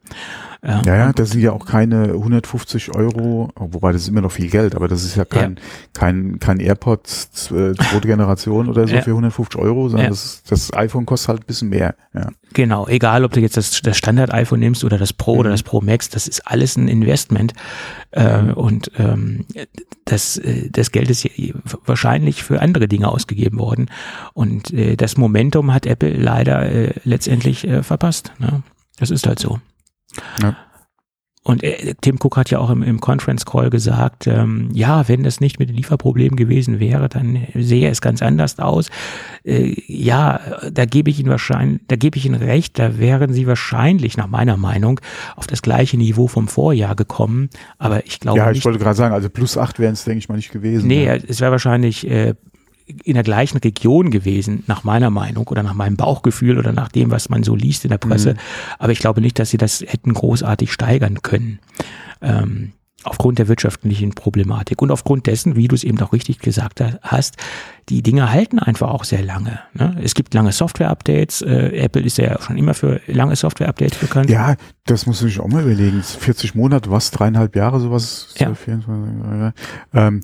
Ja, 0.63 0.83
ja, 0.85 0.97
ja 0.97 1.13
das 1.13 1.31
sind 1.31 1.41
ja 1.41 1.53
auch 1.53 1.65
keine 1.65 2.09
150 2.09 2.95
Euro, 2.95 3.51
wobei 3.57 3.93
das 3.93 4.03
ist 4.03 4.09
immer 4.09 4.21
noch 4.21 4.33
viel 4.33 4.51
Geld, 4.51 4.75
aber 4.75 4.89
das 4.89 5.05
ist 5.05 5.17
ja 5.17 5.25
kein, 5.25 5.57
ja. 5.57 5.63
kein, 5.95 6.39
kein 6.39 6.61
AirPods 6.61 7.51
äh, 7.51 7.75
zweite 7.75 8.09
Generation 8.09 8.69
oder 8.69 8.87
so 8.87 8.95
ja. 8.95 9.03
für 9.03 9.11
150 9.11 9.61
Euro, 9.61 9.89
sondern 9.89 10.07
ja. 10.07 10.11
das, 10.11 10.43
das 10.49 10.73
iPhone 10.75 11.07
kostet 11.07 11.29
halt 11.29 11.41
ein 11.43 11.47
bisschen 11.47 11.71
mehr. 11.71 11.95
Ja. 12.15 12.29
Genau, 12.53 12.89
egal 12.89 13.25
ob 13.25 13.33
du 13.33 13.41
jetzt 13.41 13.57
das, 13.57 13.81
das 13.81 13.97
Standard-iPhone 13.97 14.59
nimmst 14.59 14.85
oder 14.85 14.99
das 14.99 15.13
Pro 15.13 15.35
mhm. 15.35 15.41
oder 15.41 15.51
das 15.51 15.63
Pro 15.63 15.81
Max, 15.81 16.09
das 16.09 16.27
ist 16.27 16.47
alles 16.47 16.77
ein 16.77 16.89
Investment. 16.89 17.55
Äh, 18.11 18.43
mhm. 18.43 18.55
Und 18.55 18.91
ähm, 18.99 19.47
das, 20.05 20.37
äh, 20.37 20.69
das 20.71 20.91
Geld 20.91 21.11
ist 21.11 21.29
wahrscheinlich 21.87 22.43
für 22.43 22.61
andere 22.61 22.89
Dinge 22.89 23.09
ausgegeben 23.09 23.59
worden. 23.59 23.87
Und 24.35 24.73
äh, 24.73 24.97
das 24.97 25.17
Momentum 25.17 25.73
hat 25.73 25.87
Apple 25.87 26.13
leider 26.13 26.71
äh, 26.71 26.93
letztendlich 27.05 27.50
äh, 27.65 27.83
verpasst. 27.83 28.33
Ne? 28.39 28.63
Das 28.99 29.11
ist 29.11 29.27
halt 29.27 29.39
so. 29.39 29.61
Ja. 30.43 30.57
Und 31.43 31.63
äh, 31.65 31.95
Tim 32.03 32.19
Cook 32.23 32.37
hat 32.37 32.51
ja 32.51 32.59
auch 32.59 32.69
im, 32.69 32.83
im 32.83 33.01
Conference 33.01 33.47
Call 33.47 33.71
gesagt, 33.71 34.27
ähm, 34.27 34.69
ja, 34.75 35.09
wenn 35.09 35.23
das 35.23 35.41
nicht 35.41 35.59
mit 35.59 35.71
den 35.71 35.77
Lieferproblemen 35.77 36.37
gewesen 36.37 36.81
wäre, 36.81 37.09
dann 37.09 37.47
sehe 37.55 37.89
es 37.89 38.03
ganz 38.03 38.21
anders 38.21 38.59
aus. 38.59 38.91
Äh, 39.43 39.75
ja, 39.87 40.39
da 40.71 40.85
gebe 40.85 41.09
ich 41.09 41.19
Ihnen 41.19 41.31
wahrscheinlich, 41.31 41.81
da 41.89 41.97
gebe 41.97 42.19
ich 42.19 42.27
Ihnen 42.27 42.43
recht, 42.43 42.79
da 42.79 42.99
wären 42.99 43.33
Sie 43.33 43.47
wahrscheinlich 43.47 44.19
nach 44.19 44.27
meiner 44.27 44.59
Meinung 44.59 45.01
auf 45.35 45.47
das 45.47 45.63
gleiche 45.63 45.97
Niveau 45.97 46.29
vom 46.29 46.47
Vorjahr 46.47 46.95
gekommen. 46.95 47.49
Aber 47.79 48.05
ich 48.05 48.21
glaube 48.21 48.39
Ja, 48.39 48.51
ich 48.51 48.57
nicht, 48.57 48.65
wollte 48.67 48.79
gerade 48.79 48.97
sagen, 48.97 49.15
also 49.15 49.31
plus 49.31 49.57
acht 49.57 49.79
wären 49.79 49.95
es, 49.95 50.05
denke 50.05 50.19
ich 50.19 50.29
mal, 50.29 50.37
nicht 50.37 50.53
gewesen. 50.53 50.89
Nee, 50.89 51.07
ja. 51.07 51.15
es 51.15 51.41
wäre 51.41 51.53
wahrscheinlich 51.53 52.07
äh, 52.07 52.35
in 53.05 53.15
der 53.15 53.23
gleichen 53.23 53.59
Region 53.59 54.11
gewesen, 54.11 54.65
nach 54.67 54.85
meiner 54.85 55.11
Meinung 55.11 55.49
oder 55.49 55.63
nach 55.63 55.75
meinem 55.75 55.97
Bauchgefühl 55.97 56.59
oder 56.59 56.73
nach 56.73 56.89
dem, 56.89 57.11
was 57.11 57.29
man 57.29 57.43
so 57.43 57.55
liest 57.55 57.85
in 57.85 57.91
der 57.91 57.99
Presse. 57.99 58.35
Mhm. 58.35 58.39
Aber 58.79 58.93
ich 58.93 58.99
glaube 58.99 59.21
nicht, 59.21 59.39
dass 59.39 59.51
sie 59.51 59.59
das 59.59 59.81
hätten 59.81 60.15
großartig 60.15 60.73
steigern 60.73 61.23
können. 61.23 61.59
Ähm, 62.23 62.73
aufgrund 63.05 63.39
der 63.39 63.49
wirtschaftlichen 63.49 64.11
Problematik 64.11 64.83
und 64.83 64.91
aufgrund 64.91 65.27
dessen, 65.27 65.57
wie 65.57 65.69
du 65.69 65.75
es 65.75 65.85
eben 65.85 65.99
auch 66.01 66.13
richtig 66.13 66.39
gesagt 66.39 66.83
hast, 67.03 67.37
die 67.89 68.03
Dinge 68.03 68.31
halten 68.31 68.59
einfach 68.59 68.91
auch 68.91 69.05
sehr 69.05 69.23
lange. 69.23 69.59
Ne? 69.75 69.97
Es 70.03 70.15
gibt 70.15 70.35
lange 70.35 70.53
Software-Updates. 70.53 71.43
Äh, 71.43 71.79
Apple 71.79 72.03
ist 72.03 72.19
ja 72.19 72.41
schon 72.43 72.59
immer 72.59 72.75
für 72.75 73.01
lange 73.07 73.37
Software-Updates 73.37 73.99
bekannt. 73.99 74.29
Ja, 74.29 74.57
das 74.85 75.07
muss 75.07 75.23
ich 75.23 75.41
auch 75.41 75.49
mal 75.49 75.63
überlegen. 75.63 76.03
40 76.03 76.55
Monate, 76.55 76.91
was, 76.91 77.11
dreieinhalb 77.11 77.57
Jahre, 77.57 77.81
sowas? 77.81 78.35
Ja. 78.39 78.55
24, 78.55 79.55
ähm, 79.95 80.21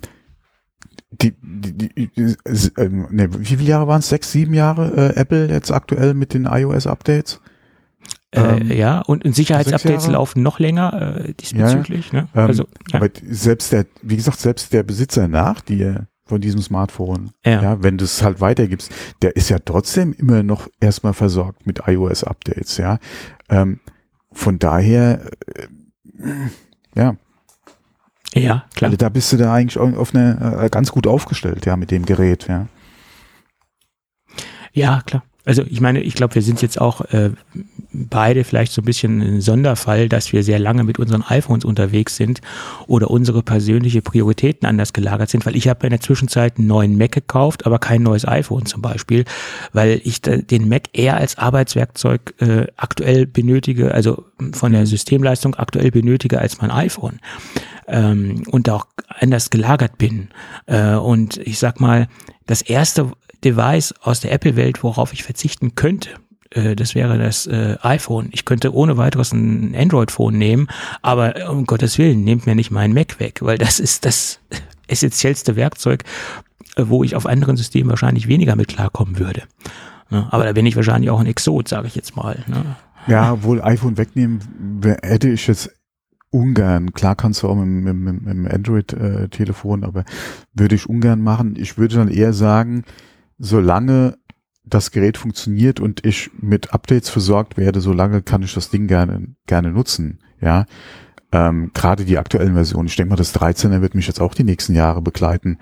die, 1.23 1.35
die, 1.41 2.09
die, 2.09 2.37
äh, 2.77 2.89
ne, 2.89 3.29
wie 3.33 3.45
viele 3.45 3.69
Jahre 3.69 3.87
waren 3.87 4.01
es? 4.01 4.09
Sechs, 4.09 4.33
sieben 4.33 4.55
Jahre 4.55 5.15
äh, 5.15 5.21
Apple 5.21 5.49
jetzt 5.49 5.71
aktuell 5.71 6.15
mit 6.15 6.35
den 6.35 6.47
iOS-Updates? 6.47 7.41
Äh, 8.31 8.59
ähm, 8.59 8.71
ja, 8.71 9.01
und 9.01 9.35
Sicherheitsupdates 9.35 10.09
laufen 10.09 10.43
noch 10.43 10.59
länger 10.59 11.25
äh, 11.25 11.35
diesbezüglich. 11.35 12.13
Ja, 12.13 12.23
ne? 12.23 12.29
ähm, 12.35 12.47
also, 12.47 12.69
ja. 12.93 13.01
Aber 13.01 13.09
selbst 13.29 13.73
der, 13.73 13.87
wie 14.03 14.17
gesagt, 14.17 14.39
selbst 14.39 14.73
der 14.73 14.83
Besitzer 14.83 15.29
nach 15.29 15.61
dir 15.61 16.09
von 16.25 16.41
diesem 16.41 16.61
Smartphone, 16.61 17.31
ja, 17.45 17.63
ja 17.63 17.83
wenn 17.83 17.99
du 17.99 18.05
es 18.05 18.23
halt 18.23 18.41
weitergibst, 18.41 18.93
der 19.23 19.37
ist 19.37 19.49
ja 19.49 19.59
trotzdem 19.59 20.13
immer 20.13 20.43
noch 20.43 20.69
erstmal 20.81 21.15
versorgt 21.15 21.67
mit 21.67 21.83
iOS-Updates, 21.87 22.77
ja. 22.79 22.99
Ähm, 23.49 23.81
von 24.33 24.59
daher, 24.59 25.31
äh, 25.55 25.67
ja, 26.95 27.17
ja, 28.43 28.65
klar. 28.75 28.91
Also 28.91 28.97
da 28.97 29.09
bist 29.09 29.33
du 29.33 29.37
da 29.37 29.53
eigentlich 29.53 29.79
auf 29.79 30.15
eine, 30.15 30.59
äh, 30.63 30.69
ganz 30.69 30.91
gut 30.93 31.07
aufgestellt, 31.07 31.67
ja, 31.67 31.77
mit 31.77 31.91
dem 31.91 32.05
Gerät, 32.05 32.47
ja. 32.49 32.67
Ja, 34.73 35.01
klar. 35.07 35.23
Also 35.47 35.63
ich 35.63 35.81
meine, 35.81 36.01
ich 36.01 36.15
glaube, 36.15 36.35
wir 36.35 36.43
sind 36.43 36.61
jetzt 36.61 36.81
auch 36.81 37.03
äh, 37.13 37.31
beide 37.93 38.43
vielleicht 38.43 38.73
so 38.73 38.83
ein 38.83 38.85
bisschen 38.85 39.23
ein 39.23 39.41
Sonderfall, 39.41 40.09
dass 40.09 40.33
wir 40.33 40.43
sehr 40.43 40.59
lange 40.59 40.83
mit 40.83 40.99
unseren 40.99 41.23
iPhones 41.23 41.65
unterwegs 41.65 42.17
sind 42.17 42.41
oder 42.89 43.11
unsere 43.11 43.45
persönliche 43.45 44.03
Prioritäten 44.03 44.67
anders 44.67 44.93
gelagert 44.93 45.31
sind, 45.31 45.47
weil 45.47 45.55
ich 45.55 45.69
habe 45.69 45.87
in 45.87 45.91
der 45.91 46.01
Zwischenzeit 46.01 46.59
einen 46.59 46.67
neuen 46.67 46.99
Mac 46.99 47.13
gekauft, 47.13 47.65
aber 47.65 47.79
kein 47.79 48.03
neues 48.03 48.27
iPhone 48.27 48.67
zum 48.67 48.83
Beispiel, 48.83 49.25
weil 49.73 50.01
ich 50.03 50.21
den 50.21 50.69
Mac 50.69 50.89
eher 50.93 51.17
als 51.17 51.39
Arbeitswerkzeug 51.39 52.35
äh, 52.41 52.67
aktuell 52.77 53.27
benötige, 53.27 53.95
also 53.95 54.25
von 54.53 54.73
der 54.73 54.85
Systemleistung 54.85 55.55
aktuell 55.55 55.93
benötige 55.93 56.41
als 56.41 56.61
mein 56.61 56.73
iPhone 56.73 57.21
ähm, 57.89 58.45
und 58.51 58.69
auch 58.71 58.87
anders 59.09 59.51
gelagert 59.51 59.99
bin. 59.99 60.29
Äh, 60.67 60.95
und 60.95 61.37
ich 61.39 61.59
sag 61.59 61.81
mal, 61.81 62.09
das 62.47 62.63
erste 62.63 63.13
Device 63.45 63.95
aus 64.01 64.21
der 64.21 64.33
Apple-Welt, 64.33 64.83
worauf 64.83 65.13
ich 65.13 65.23
verzichten 65.23 65.75
könnte, 65.75 66.11
äh, 66.51 66.77
das 66.77 66.95
wäre 66.95 67.19
das 67.19 67.47
äh, 67.47 67.77
iPhone. 67.83 68.29
Ich 68.33 68.45
könnte 68.45 68.75
ohne 68.75 68.97
weiteres 68.97 69.33
ein 69.33 69.75
Android-Phone 69.77 70.37
nehmen, 70.37 70.69
aber 71.03 71.51
um 71.51 71.67
Gottes 71.67 71.99
Willen, 71.99 72.25
nehmt 72.25 72.47
mir 72.47 72.55
nicht 72.55 72.71
meinen 72.71 72.95
Mac 72.95 73.21
weg, 73.21 73.41
weil 73.43 73.59
das 73.59 73.81
ist 73.81 74.05
das 74.05 74.41
essentiellste 74.89 75.57
Werkzeug, 75.57 76.05
äh, 76.77 76.85
wo 76.87 77.05
ich 77.05 77.15
auf 77.17 77.27
anderen 77.27 77.57
Systemen 77.57 77.91
wahrscheinlich 77.91 78.29
weniger 78.29 78.57
mit 78.57 78.69
klarkommen 78.69 79.19
würde. 79.19 79.43
Ja, 80.11 80.29
aber 80.31 80.45
da 80.45 80.53
bin 80.53 80.67
ich 80.67 80.77
wahrscheinlich 80.77 81.11
auch 81.11 81.19
ein 81.19 81.27
Exot, 81.27 81.67
sage 81.69 81.89
ich 81.89 81.97
jetzt 81.97 82.15
mal. 82.17 82.45
Ne? 82.47 82.77
Ja, 83.09 83.43
wohl 83.43 83.61
iPhone 83.61 83.99
wegnehmen, 83.99 84.41
hätte 85.03 85.29
ich 85.31 85.47
jetzt 85.47 85.76
ungern. 86.31 86.93
Klar 86.93 87.17
kannst 87.17 87.43
du 87.43 87.49
auch 87.49 87.55
mit, 87.55 87.95
mit, 87.95 88.23
mit, 88.23 88.53
Android-Telefon, 88.53 89.85
aber 89.85 90.05
würde 90.53 90.75
ich 90.75 90.89
ungern 90.89 91.21
machen. 91.21 91.55
Ich 91.57 91.79
würde 91.79 91.97
dann 91.97 92.09
eher 92.09 92.33
sagen, 92.33 92.85
solange 93.39 94.17
das 94.65 94.91
Gerät 94.91 95.17
funktioniert 95.17 95.79
und 95.81 96.05
ich 96.05 96.31
mit 96.41 96.75
Updates 96.75 97.09
versorgt 97.09 97.57
werde, 97.57 97.81
solange 97.81 98.23
kann 98.23 98.43
ich 98.43 98.55
das 98.55 98.71
Ding 98.71 98.87
gerne, 98.89 99.35
gerne 99.47 99.71
nutzen. 99.71 100.19
Ja. 100.41 100.67
ähm, 101.33 101.71
gerade 101.73 102.05
die 102.05 102.19
aktuellen 102.19 102.55
Versionen, 102.55 102.89
ich 102.89 102.97
denke 102.97 103.11
mal, 103.11 103.17
das 103.17 103.35
13er 103.35 103.81
wird 103.81 103.95
mich 103.95 104.07
jetzt 104.07 104.21
auch 104.21 104.35
die 104.35 104.45
nächsten 104.45 104.75
Jahre 104.75 105.01
begleiten, 105.01 105.59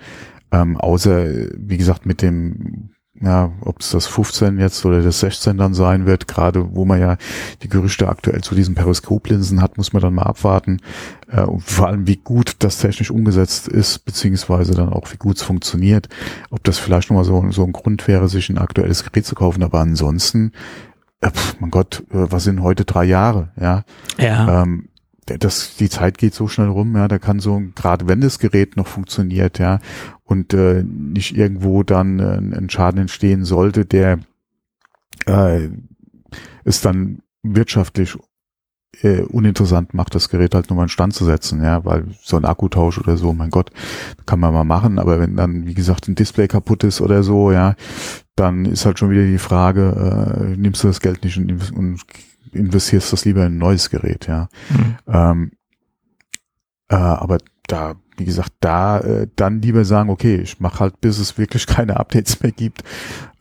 ähm, 0.51 0.77
außer, 0.77 1.25
wie 1.57 1.77
gesagt, 1.77 2.05
mit 2.05 2.21
dem 2.21 2.94
ja, 3.21 3.51
ob 3.61 3.79
es 3.79 3.91
das 3.91 4.07
15 4.07 4.59
jetzt 4.59 4.85
oder 4.85 5.01
das 5.01 5.21
16 5.21 5.57
dann 5.57 5.73
sein 5.73 6.05
wird, 6.05 6.27
gerade 6.27 6.75
wo 6.75 6.83
man 6.83 6.99
ja 6.99 7.17
die 7.63 7.69
Gerüchte 7.69 8.09
aktuell 8.09 8.41
zu 8.41 8.55
diesen 8.55 8.75
Periskoplinsen 8.75 9.61
hat, 9.61 9.77
muss 9.77 9.93
man 9.93 10.01
dann 10.01 10.13
mal 10.13 10.23
abwarten. 10.23 10.81
Äh, 11.29 11.45
vor 11.59 11.87
allem, 11.87 12.07
wie 12.07 12.17
gut 12.17 12.57
das 12.59 12.79
technisch 12.79 13.11
umgesetzt 13.11 13.69
ist, 13.69 14.03
beziehungsweise 14.03 14.73
dann 14.73 14.89
auch, 14.89 15.11
wie 15.13 15.17
gut 15.17 15.37
es 15.37 15.43
funktioniert. 15.43 16.09
Ob 16.49 16.63
das 16.65 16.77
vielleicht 16.77 17.09
nochmal 17.09 17.23
so, 17.23 17.49
so 17.51 17.63
ein 17.63 17.71
Grund 17.71 18.07
wäre, 18.07 18.27
sich 18.27 18.49
ein 18.49 18.57
aktuelles 18.57 19.03
Gerät 19.03 19.25
zu 19.25 19.35
kaufen. 19.35 19.63
Aber 19.63 19.79
ansonsten, 19.79 20.51
äh, 21.21 21.31
pf, 21.31 21.55
mein 21.59 21.71
Gott, 21.71 22.03
äh, 22.11 22.27
was 22.29 22.43
sind 22.43 22.61
heute 22.61 22.83
drei 22.83 23.05
Jahre? 23.05 23.49
Ja. 23.59 23.83
Ja. 24.17 24.63
Ähm, 24.63 24.89
das, 25.25 25.75
die 25.77 25.89
Zeit 25.89 26.17
geht 26.17 26.33
so 26.33 26.47
schnell 26.47 26.67
rum, 26.67 26.95
ja, 26.95 27.07
da 27.07 27.17
kann 27.17 27.39
so, 27.39 27.61
gerade 27.73 28.07
wenn 28.07 28.21
das 28.21 28.39
Gerät 28.39 28.77
noch 28.77 28.87
funktioniert, 28.87 29.57
ja, 29.59 29.79
und 30.23 30.53
äh, 30.53 30.83
nicht 30.83 31.35
irgendwo 31.35 31.83
dann 31.83 32.19
äh, 32.19 32.57
ein 32.57 32.69
Schaden 32.69 33.01
entstehen 33.01 33.43
sollte, 33.43 33.85
der 33.85 34.19
äh, 35.25 35.69
es 36.63 36.81
dann 36.81 37.21
wirtschaftlich 37.41 38.17
äh, 39.01 39.21
uninteressant 39.21 39.93
macht, 39.93 40.15
das 40.15 40.29
Gerät 40.29 40.53
halt 40.55 40.69
nochmal 40.69 40.85
in 40.85 40.89
Stand 40.89 41.13
zu 41.13 41.25
setzen, 41.25 41.63
ja, 41.63 41.83
weil 41.85 42.05
so 42.21 42.37
ein 42.37 42.45
Akkutausch 42.45 42.99
oder 42.99 43.17
so, 43.17 43.33
mein 43.33 43.49
Gott, 43.49 43.71
kann 44.25 44.39
man 44.39 44.53
mal 44.53 44.63
machen, 44.63 44.99
aber 44.99 45.19
wenn 45.19 45.35
dann, 45.35 45.65
wie 45.65 45.73
gesagt, 45.73 46.07
ein 46.07 46.15
Display 46.15 46.47
kaputt 46.47 46.83
ist 46.83 47.01
oder 47.01 47.23
so, 47.23 47.51
ja, 47.51 47.75
dann 48.35 48.65
ist 48.65 48.85
halt 48.85 48.99
schon 48.99 49.09
wieder 49.09 49.25
die 49.25 49.39
Frage, 49.39 50.53
äh, 50.53 50.57
nimmst 50.57 50.83
du 50.83 50.87
das 50.87 50.99
Geld 50.99 51.23
nicht 51.23 51.37
und, 51.37 51.71
und 51.71 52.01
investierst 52.53 53.11
das 53.13 53.25
lieber 53.25 53.45
in 53.45 53.53
ein 53.53 53.57
neues 53.57 53.89
Gerät, 53.89 54.27
ja. 54.27 54.47
Mhm. 54.69 54.95
Ähm, 55.07 55.51
äh, 56.89 56.95
aber 56.95 57.39
da, 57.67 57.95
wie 58.17 58.25
gesagt, 58.25 58.51
da 58.59 58.99
äh, 58.99 59.27
dann 59.35 59.59
lieber 59.61 59.85
sagen, 59.85 60.11
okay, 60.11 60.35
ich 60.35 60.59
mache 60.59 60.79
halt, 60.81 61.01
bis 61.01 61.17
es 61.17 61.39
wirklich 61.39 61.65
keine 61.67 61.97
Updates 61.99 62.41
mehr 62.43 62.51
gibt, 62.51 62.83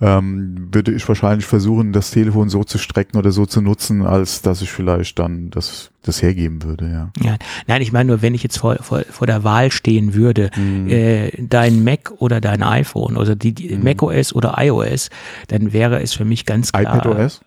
ähm, 0.01 0.69
würde 0.73 0.93
ich 0.93 1.07
wahrscheinlich 1.07 1.45
versuchen, 1.47 1.93
das 1.93 2.11
Telefon 2.11 2.49
so 2.49 2.65
zu 2.65 2.79
strecken 2.79 3.19
oder 3.19 3.33
so 3.33 3.45
zu 3.45 3.61
nutzen, 3.61 4.01
als 4.03 4.41
dass 4.41 4.63
ich 4.63 4.73
vielleicht 4.73 5.19
dann 5.19 5.51
das, 5.51 5.91
das 6.03 6.23
hergeben 6.23 6.63
würde, 6.63 6.91
ja. 6.91 7.11
Ja, 7.23 7.37
nein, 7.67 7.83
ich 7.83 7.93
meine 7.93 8.09
nur, 8.09 8.23
wenn 8.23 8.35
ich 8.35 8.43
jetzt 8.43 8.57
vor, 8.59 8.77
vor, 8.77 9.03
vor 9.11 9.27
der 9.27 9.45
Wahl 9.45 9.71
stehen 9.71 10.15
würde, 10.15 10.51
Mhm. 10.57 10.89
äh, 10.89 11.31
dein 11.47 11.85
Mac 11.85 12.13
oder 12.17 12.41
dein 12.41 12.63
iPhone, 12.63 13.19
also 13.19 13.35
die, 13.35 13.53
die 13.53 13.77
Mhm. 13.77 13.85
macOS 13.85 14.35
oder 14.35 14.55
iOS, 14.59 15.11
dann 15.49 15.75
wäre 15.75 16.01
es 16.03 16.15
für 16.15 16.25
mich 16.25 16.47
ganz 16.47 16.73
klar. 16.73 16.83
iPadOS? 16.97 17.43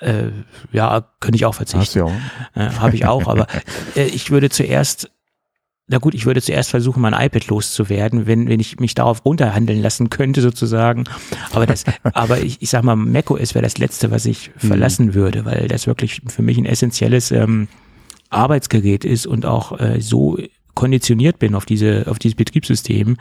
Äh, 0.00 0.30
ja, 0.72 1.04
könnte 1.20 1.36
ich 1.36 1.44
auch 1.46 1.58
Hast 1.58 1.70
verzichten. 1.70 1.98
du 2.00 2.06
ja 2.06 2.12
auch. 2.12 2.56
Äh, 2.74 2.78
Habe 2.78 2.94
ich 2.96 3.06
auch, 3.06 3.26
aber 3.28 3.46
äh, 3.96 4.04
ich 4.04 4.30
würde 4.30 4.50
zuerst, 4.50 5.10
na 5.88 5.98
gut, 5.98 6.14
ich 6.14 6.26
würde 6.26 6.42
zuerst 6.42 6.70
versuchen, 6.70 7.00
mein 7.00 7.14
iPad 7.14 7.46
loszuwerden, 7.46 8.26
wenn, 8.26 8.48
wenn 8.48 8.60
ich 8.60 8.78
mich 8.80 8.94
darauf 8.94 9.24
runterhandeln 9.24 9.80
lassen 9.80 10.10
könnte, 10.10 10.42
sozusagen. 10.42 11.04
Aber 11.52 11.64
das, 11.66 11.84
aber 12.12 12.40
ich, 12.42 12.60
ich 12.60 12.70
sag 12.70 12.82
mal, 12.84 12.96
macOS 12.96 13.54
wäre 13.54 13.62
das 13.62 13.78
Letzte, 13.78 14.10
was 14.10 14.26
ich 14.26 14.50
Mhm. 14.60 14.68
verlassen 14.68 15.14
würde, 15.14 15.44
weil 15.44 15.68
das 15.68 15.86
wirklich 15.86 16.20
für 16.26 16.42
mich 16.42 16.58
ein 16.58 16.66
essentielles 16.66 17.30
ähm, 17.30 17.68
Arbeitsgerät 18.30 19.04
ist 19.04 19.26
und 19.26 19.46
auch 19.46 19.78
äh, 19.80 20.00
so 20.00 20.36
konditioniert 20.76 21.40
bin 21.40 21.56
auf 21.56 21.66
diese, 21.66 22.06
auf 22.06 22.20
dieses 22.20 22.36
Betriebssystem, 22.36 23.16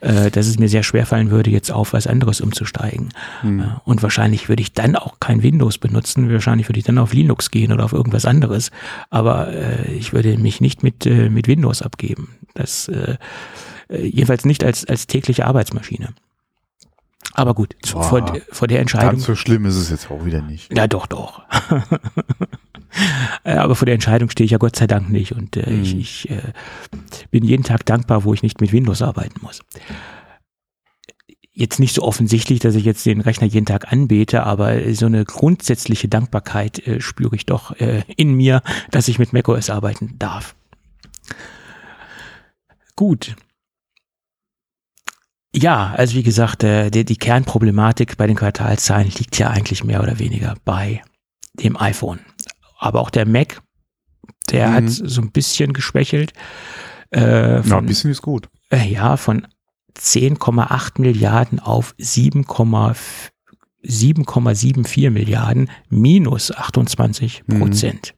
äh, 0.00 0.30
dass 0.30 0.46
es 0.46 0.58
mir 0.58 0.68
sehr 0.68 0.82
schwer 0.82 1.06
fallen 1.06 1.30
würde, 1.30 1.50
jetzt 1.50 1.72
auf 1.72 1.94
was 1.94 2.06
anderes 2.06 2.42
umzusteigen. 2.42 3.08
Hm. 3.40 3.60
Äh, 3.60 3.64
Und 3.84 4.02
wahrscheinlich 4.02 4.50
würde 4.50 4.60
ich 4.60 4.74
dann 4.74 4.94
auch 4.94 5.18
kein 5.20 5.42
Windows 5.42 5.78
benutzen. 5.78 6.30
Wahrscheinlich 6.30 6.68
würde 6.68 6.80
ich 6.80 6.84
dann 6.84 6.98
auf 6.98 7.14
Linux 7.14 7.50
gehen 7.50 7.72
oder 7.72 7.84
auf 7.84 7.94
irgendwas 7.94 8.26
anderes. 8.26 8.70
Aber 9.08 9.48
äh, 9.48 9.92
ich 9.94 10.12
würde 10.12 10.36
mich 10.36 10.60
nicht 10.60 10.82
mit, 10.82 11.06
äh, 11.06 11.30
mit 11.30 11.48
Windows 11.48 11.80
abgeben. 11.80 12.34
Das 12.52 12.88
äh, 12.88 13.16
äh, 13.88 14.04
jedenfalls 14.04 14.44
nicht 14.44 14.64
als, 14.64 14.84
als 14.84 15.06
tägliche 15.06 15.46
Arbeitsmaschine. 15.46 16.08
Aber 17.32 17.54
gut, 17.54 17.76
Boah. 17.92 18.02
vor, 18.02 18.38
vor 18.50 18.68
der 18.68 18.80
Entscheidung. 18.80 19.10
Ganz 19.10 19.24
so 19.24 19.34
schlimm 19.34 19.66
ist 19.66 19.76
es 19.76 19.90
jetzt 19.90 20.10
auch 20.10 20.24
wieder 20.24 20.40
nicht. 20.40 20.76
Ja, 20.76 20.86
doch, 20.86 21.06
doch. 21.06 21.42
Äh, 23.44 23.54
Aber 23.54 23.74
vor 23.76 23.86
der 23.86 23.94
Entscheidung 23.94 24.30
stehe 24.30 24.44
ich 24.46 24.50
ja 24.52 24.58
Gott 24.58 24.76
sei 24.76 24.86
Dank 24.86 25.10
nicht 25.10 25.32
und 25.32 25.56
äh, 25.56 25.70
ich, 25.70 25.94
Mhm. 25.94 26.00
ich 26.00 26.30
äh, 26.30 26.52
bin 27.30 27.44
jeden 27.44 27.62
Tag 27.64 27.84
dankbar, 27.86 28.24
wo 28.24 28.34
ich 28.34 28.42
nicht 28.42 28.60
mit 28.60 28.72
Windows 28.72 29.02
arbeiten 29.02 29.40
muss. 29.42 29.60
Jetzt 31.52 31.80
nicht 31.80 31.94
so 31.94 32.02
offensichtlich, 32.02 32.60
dass 32.60 32.74
ich 32.74 32.84
jetzt 32.84 33.06
den 33.06 33.20
Rechner 33.22 33.46
jeden 33.46 33.64
Tag 33.64 33.90
anbete, 33.90 34.42
aber 34.42 34.92
so 34.94 35.06
eine 35.06 35.24
grundsätzliche 35.24 36.06
Dankbarkeit 36.08 36.86
äh, 36.86 37.00
spüre 37.00 37.34
ich 37.36 37.46
doch 37.46 37.72
äh, 37.80 38.02
in 38.16 38.34
mir, 38.34 38.62
dass 38.90 39.08
ich 39.08 39.18
mit 39.18 39.32
macOS 39.32 39.70
arbeiten 39.70 40.18
darf. 40.18 40.54
Gut. 42.94 43.36
Ja, 45.54 45.94
also 45.96 46.14
wie 46.14 46.22
gesagt, 46.22 46.62
äh, 46.64 46.90
die, 46.90 47.04
die 47.06 47.16
Kernproblematik 47.16 48.18
bei 48.18 48.26
den 48.26 48.36
Quartalzahlen 48.36 49.10
liegt 49.18 49.38
ja 49.38 49.48
eigentlich 49.48 49.84
mehr 49.84 50.02
oder 50.02 50.18
weniger 50.18 50.54
bei 50.66 51.02
dem 51.54 51.78
iPhone. 51.78 52.18
Aber 52.78 53.00
auch 53.00 53.10
der 53.10 53.26
Mac, 53.26 53.62
der 54.50 54.68
Mhm. 54.68 54.74
hat 54.74 54.84
so 54.90 55.20
ein 55.22 55.30
bisschen 55.32 55.72
geschwächelt. 55.72 56.32
Äh, 57.10 57.56
Ja, 57.56 57.62
von, 57.62 57.72
ein 57.78 57.86
bisschen 57.86 58.10
ist 58.10 58.22
gut. 58.22 58.48
äh, 58.70 58.86
ja, 58.88 59.16
von 59.16 59.46
10,8 59.96 61.00
Milliarden 61.00 61.58
auf 61.60 61.94
7,f- 61.98 63.30
7,74 63.82 65.10
Milliarden 65.10 65.70
minus 65.88 66.50
28 66.52 67.44
Prozent. 67.46 68.14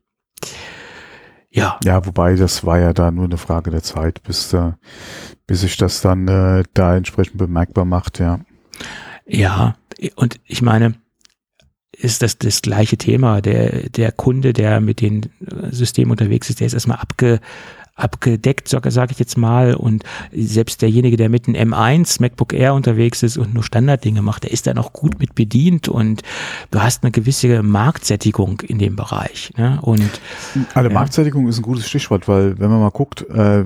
Ja, 1.50 1.78
Ja, 1.84 2.04
wobei 2.06 2.34
das 2.34 2.64
war 2.64 2.78
ja 2.78 2.92
da 2.92 3.10
nur 3.10 3.24
eine 3.24 3.36
Frage 3.38 3.70
der 3.70 3.82
Zeit, 3.82 4.22
bis 4.22 4.48
da, 4.50 4.78
bis 5.46 5.60
sich 5.62 5.76
das 5.76 6.00
dann 6.00 6.28
äh, 6.28 6.64
da 6.74 6.96
entsprechend 6.96 7.38
bemerkbar 7.38 7.84
macht, 7.84 8.18
ja. 8.18 8.40
ja. 9.26 9.76
Und 10.16 10.40
ich 10.44 10.62
meine, 10.62 10.94
ist 12.00 12.22
das 12.22 12.38
das 12.38 12.62
gleiche 12.62 12.96
Thema. 12.96 13.40
Der, 13.40 13.88
der 13.90 14.12
Kunde, 14.12 14.52
der 14.52 14.80
mit 14.80 15.00
den 15.00 15.26
Systemen 15.70 16.12
unterwegs 16.12 16.48
ist, 16.48 16.60
der 16.60 16.66
ist 16.68 16.74
erstmal 16.74 16.98
abge, 16.98 17.40
abgedeckt, 17.98 18.68
sage 18.68 18.90
sag 18.90 19.10
ich 19.10 19.18
jetzt 19.18 19.36
mal. 19.36 19.74
Und 19.74 20.04
selbst 20.32 20.80
derjenige, 20.82 21.16
der 21.16 21.28
mit 21.28 21.48
einem 21.48 21.74
M1 21.74 22.20
MacBook 22.20 22.52
Air 22.52 22.74
unterwegs 22.74 23.22
ist 23.22 23.36
und 23.36 23.52
nur 23.52 23.64
Standarddinge 23.64 24.22
macht, 24.22 24.44
der 24.44 24.52
ist 24.52 24.66
dann 24.66 24.78
auch 24.78 24.92
gut 24.92 25.18
mit 25.18 25.34
bedient 25.34 25.88
und 25.88 26.22
du 26.70 26.80
hast 26.80 27.02
eine 27.02 27.10
gewisse 27.10 27.62
Marktsättigung 27.62 28.60
in 28.60 28.78
dem 28.78 28.96
Bereich. 28.96 29.52
Ne? 29.56 29.78
Und 29.82 30.20
Also 30.74 30.88
Ja. 30.88 30.94
Marktsättigung 30.94 31.48
ist 31.48 31.58
ein 31.58 31.62
gutes 31.62 31.88
Stichwort, 31.88 32.28
weil 32.28 32.58
wenn 32.58 32.70
man 32.70 32.80
mal 32.80 32.90
guckt, 32.90 33.28
äh, 33.30 33.64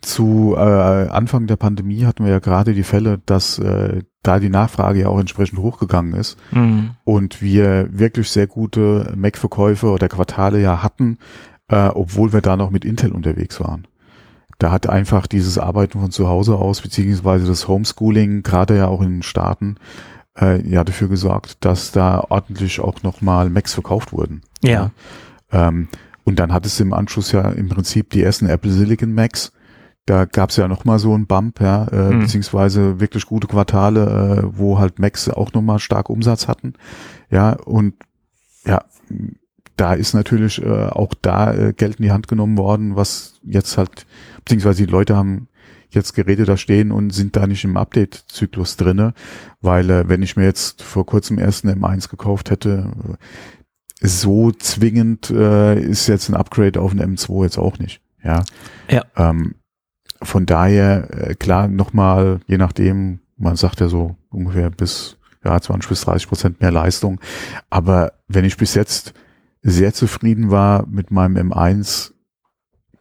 zu 0.00 0.54
äh, 0.56 0.60
Anfang 0.60 1.46
der 1.46 1.56
Pandemie 1.56 2.04
hatten 2.04 2.24
wir 2.24 2.32
ja 2.32 2.38
gerade 2.38 2.74
die 2.74 2.82
Fälle, 2.82 3.20
dass 3.26 3.58
äh, 3.58 4.02
da 4.22 4.38
die 4.38 4.50
Nachfrage 4.50 5.00
ja 5.00 5.08
auch 5.08 5.18
entsprechend 5.18 5.58
hochgegangen 5.58 6.14
ist 6.14 6.36
mh, 6.50 6.96
und 7.04 7.40
wir 7.40 7.88
wirklich 7.90 8.28
sehr 8.30 8.46
gute 8.46 9.12
Mac-Verkäufe 9.16 9.88
oder 9.88 10.08
Quartale 10.08 10.60
ja 10.60 10.82
hatten, 10.82 11.18
äh, 11.68 11.88
obwohl 11.88 12.32
wir 12.32 12.40
da 12.42 12.56
noch 12.56 12.70
mit 12.70 12.84
Intel 12.84 13.12
unterwegs 13.12 13.60
waren. 13.60 13.86
Da 14.58 14.70
hat 14.70 14.86
einfach 14.88 15.26
dieses 15.26 15.56
Arbeiten 15.56 16.00
von 16.00 16.10
zu 16.10 16.28
Hause 16.28 16.56
aus, 16.56 16.82
beziehungsweise 16.82 17.46
das 17.46 17.66
Homeschooling, 17.66 18.42
gerade 18.42 18.76
ja 18.76 18.88
auch 18.88 19.00
in 19.00 19.08
den 19.10 19.22
Staaten, 19.22 19.76
äh, 20.38 20.60
ja 20.68 20.84
dafür 20.84 21.08
gesorgt, 21.08 21.64
dass 21.64 21.92
da 21.92 22.24
ordentlich 22.28 22.80
auch 22.80 23.02
nochmal 23.02 23.48
Macs 23.48 23.72
verkauft 23.72 24.12
wurden. 24.12 24.42
ja, 24.62 24.90
Ähm, 25.50 25.88
und 26.24 26.38
dann 26.38 26.52
hat 26.52 26.66
es 26.66 26.78
im 26.78 26.92
Anschluss 26.92 27.32
ja 27.32 27.48
im 27.50 27.68
Prinzip 27.70 28.10
die 28.10 28.22
ersten 28.22 28.46
Apple 28.46 28.70
Silicon 28.70 29.14
Macs. 29.14 29.52
Da 30.06 30.24
gab 30.24 30.50
es 30.50 30.56
ja 30.56 30.66
noch 30.66 30.84
mal 30.84 30.98
so 30.98 31.14
einen 31.14 31.26
Bump, 31.26 31.60
ja, 31.60 31.86
äh, 31.88 32.10
Mhm. 32.14 32.20
beziehungsweise 32.20 33.00
wirklich 33.00 33.26
gute 33.26 33.46
Quartale, 33.46 34.42
äh, 34.42 34.58
wo 34.58 34.78
halt 34.78 34.98
Macs 34.98 35.28
auch 35.28 35.52
noch 35.52 35.62
mal 35.62 35.78
stark 35.78 36.10
Umsatz 36.10 36.48
hatten. 36.48 36.72
Ja, 37.30 37.52
und 37.52 37.94
ja, 38.64 38.84
da 39.76 39.94
ist 39.94 40.14
natürlich 40.14 40.60
äh, 40.62 40.86
auch 40.86 41.14
da 41.22 41.54
äh, 41.54 41.72
Geld 41.72 41.96
in 41.96 42.04
die 42.04 42.12
Hand 42.12 42.28
genommen 42.28 42.58
worden, 42.58 42.96
was 42.96 43.40
jetzt 43.44 43.78
halt, 43.78 44.06
beziehungsweise 44.44 44.84
die 44.84 44.90
Leute 44.90 45.16
haben 45.16 45.48
jetzt 45.90 46.14
Geräte 46.14 46.44
da 46.44 46.56
stehen 46.56 46.92
und 46.92 47.10
sind 47.10 47.34
da 47.36 47.46
nicht 47.46 47.64
im 47.64 47.76
Update-Zyklus 47.76 48.76
drinne, 48.76 49.12
weil 49.60 49.90
äh, 49.90 50.08
wenn 50.08 50.22
ich 50.22 50.36
mir 50.36 50.44
jetzt 50.44 50.82
vor 50.82 51.04
kurzem 51.06 51.38
erst 51.38 51.64
einen 51.64 51.82
M1 51.82 52.08
gekauft 52.10 52.50
hätte, 52.50 52.90
so 54.00 54.50
zwingend 54.52 55.30
äh, 55.30 55.78
ist 55.80 56.06
jetzt 56.06 56.28
ein 56.28 56.36
Upgrade 56.36 56.80
auf 56.80 56.92
einen 56.92 57.16
M2 57.16 57.42
jetzt 57.44 57.58
auch 57.58 57.78
nicht. 57.78 58.00
Ja. 58.22 58.44
Ja. 58.90 59.04
Ähm, 59.16 59.54
von 60.22 60.46
daher, 60.46 61.08
äh, 61.10 61.34
klar, 61.34 61.68
nochmal, 61.68 62.40
je 62.46 62.58
nachdem, 62.58 63.20
man 63.36 63.56
sagt 63.56 63.80
ja 63.80 63.88
so 63.88 64.16
ungefähr 64.30 64.70
bis 64.70 65.16
ja, 65.44 65.58
20 65.60 65.88
bis 65.88 66.02
30 66.02 66.28
Prozent 66.28 66.60
mehr 66.60 66.70
Leistung. 66.70 67.20
Aber 67.70 68.12
wenn 68.28 68.44
ich 68.44 68.56
bis 68.56 68.74
jetzt 68.74 69.14
sehr 69.62 69.92
zufrieden 69.92 70.50
war 70.50 70.86
mit 70.86 71.10
meinem 71.10 71.50
M1, 71.52 72.12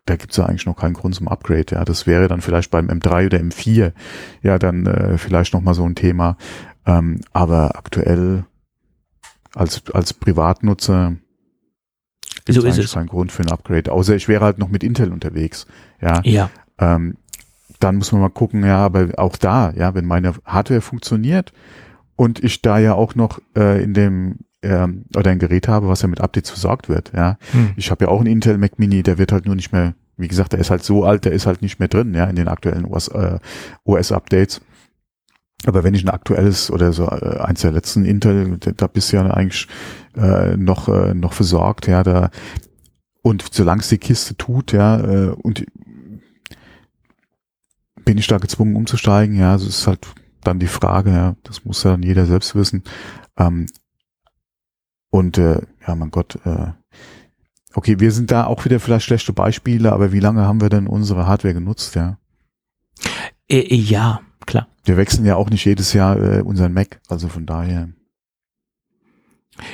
da 0.06 0.16
gibt's 0.16 0.38
ja 0.38 0.46
eigentlich 0.46 0.66
noch 0.66 0.78
keinen 0.78 0.94
Grund 0.94 1.16
zum 1.16 1.28
Upgrade. 1.28 1.66
Ja, 1.72 1.86
das 1.86 2.08
wäre 2.08 2.28
dann 2.28 2.42
vielleicht 2.42 2.72
beim 2.72 2.88
M3 2.90 3.28
oder 3.28 3.38
M4 3.40 3.94
ja 4.42 4.58
dann 4.58 4.86
äh, 4.86 5.18
vielleicht 5.18 5.54
noch 5.54 5.62
mal 5.62 5.74
so 5.74 5.86
ein 5.86 5.96
Thema. 5.96 6.38
Ähm, 6.86 7.22
aber 7.34 7.78
aktuell 7.78 8.46
als 9.54 9.84
als 9.94 10.14
Privatnutzer 10.14 11.16
gibt 12.46 12.56
So 12.56 12.62
es 12.62 12.66
ist 12.66 12.74
eigentlich 12.74 12.86
es. 12.86 12.94
keinen 12.94 13.08
Grund 13.08 13.32
für 13.32 13.44
ein 13.44 13.52
Upgrade. 13.52 13.92
Außer 13.92 14.16
ich 14.16 14.28
wäre 14.28 14.44
halt 14.44 14.58
noch 14.58 14.70
mit 14.70 14.84
Intel 14.84 15.12
unterwegs. 15.12 15.68
Ja. 16.02 16.22
Ja, 16.24 16.50
Ähm, 16.80 17.16
dann 17.80 17.96
muss 17.96 18.12
man 18.12 18.22
mal 18.22 18.30
gucken, 18.30 18.64
ja, 18.66 18.78
aber 18.78 19.10
auch 19.18 19.38
da, 19.38 19.72
ja, 19.72 19.96
wenn 19.96 20.06
meine 20.06 20.34
Hardware 20.46 20.82
funktioniert 20.82 21.54
und 22.16 22.44
ich 22.44 22.62
da 22.62 22.78
ja 22.78 22.94
auch 22.94 23.16
noch 23.16 23.40
äh, 23.56 23.82
in 23.82 23.94
dem 23.94 24.40
ähm, 24.62 25.06
oder 25.16 25.32
ein 25.32 25.40
Gerät 25.40 25.70
habe, 25.70 25.88
was 25.88 26.02
ja 26.02 26.10
mit 26.10 26.20
Updates 26.20 26.50
versorgt 26.50 26.90
wird, 26.90 27.14
ja. 27.16 27.38
Hm. 27.52 27.72
Ich 27.78 27.92
habe 27.92 28.06
ja 28.06 28.12
auch 28.12 28.20
einen 28.20 28.28
Intel 28.28 28.58
Mac 28.58 28.78
Mini, 28.78 29.04
der 29.04 29.18
wird 29.18 29.32
halt 29.32 29.46
nur 29.46 29.56
nicht 29.56 29.72
mehr, 29.72 29.94
wie 30.18 30.28
gesagt, 30.28 30.52
der 30.52 30.60
ist 30.60 30.70
halt 30.70 30.84
so 30.84 31.06
alt, 31.06 31.24
der 31.24 31.32
ist 31.32 31.46
halt 31.46 31.62
nicht 31.62 31.80
mehr 31.80 31.88
drin, 31.88 32.14
ja, 32.14 32.26
in 32.26 32.36
den 32.36 32.50
aktuellen 32.50 32.86
OS, 32.86 33.08
äh, 33.08 33.40
OS-Updates. 33.86 34.60
Aber 35.66 35.84
wenn 35.84 35.94
ich 35.94 36.04
ein 36.04 36.10
aktuelles 36.10 36.72
oder 36.72 36.92
so 36.92 37.06
äh, 37.08 37.40
eins 37.40 37.62
der 37.62 37.72
letzten 37.72 38.04
Intel, 38.04 38.58
da, 38.58 38.72
da 38.72 38.88
bist 38.88 39.12
du 39.12 39.18
ja 39.18 39.30
eigentlich 39.30 39.68
äh, 40.18 40.58
noch 40.58 40.90
äh, 40.90 41.14
noch 41.14 41.34
versorgt, 41.34 41.88
ja, 41.88 42.04
da 42.04 42.30
und 43.22 43.46
solange 43.52 43.82
es 43.82 43.90
die 43.90 43.98
Kiste 43.98 44.36
tut, 44.36 44.72
ja, 44.72 45.00
äh, 45.00 45.30
und 45.30 45.66
bin 48.10 48.18
ich 48.18 48.26
da 48.26 48.40
gezwungen 48.40 48.76
umzusteigen, 48.76 49.36
ja, 49.36 49.54
das 49.54 49.62
ist 49.68 49.86
halt 49.86 50.08
dann 50.44 50.58
die 50.58 50.66
Frage, 50.66 51.12
ja, 51.12 51.36
das 51.44 51.64
muss 51.64 51.84
ja 51.84 51.92
dann 51.92 52.02
jeder 52.02 52.26
selbst 52.26 52.56
wissen. 52.56 52.84
Ähm, 53.38 53.68
und 55.12 55.38
äh, 55.38 55.62
ja, 55.86 55.94
mein 55.94 56.10
Gott, 56.10 56.40
äh, 56.44 56.72
okay, 57.76 58.00
wir 58.00 58.12
sind 58.12 58.32
da 58.32 58.46
auch 58.46 58.66
wieder 58.66 58.80
vielleicht 58.80 59.06
schlechte 59.06 59.32
Beispiele, 59.32 59.94
aber 59.94 60.12
wie 60.12 60.22
lange 60.22 60.48
haben 60.48 60.60
wir 60.60 60.70
denn 60.70 60.88
unsere 60.88 61.28
Hardware 61.28 61.54
genutzt, 61.54 61.94
ja? 61.94 62.18
äh, 63.48 63.60
äh, 63.60 63.76
ja, 63.76 64.22
klar. 64.48 64.68
Wir 64.86 64.98
wechseln 64.98 65.28
ja 65.28 65.36
auch 65.36 65.52
nicht 65.52 65.66
jedes 65.66 65.94
Jahr 65.94 66.18
äh, 66.18 66.42
unseren 66.42 66.74
Mac, 66.74 67.00
also 67.10 67.28
von 67.28 67.46
daher. 67.46 67.90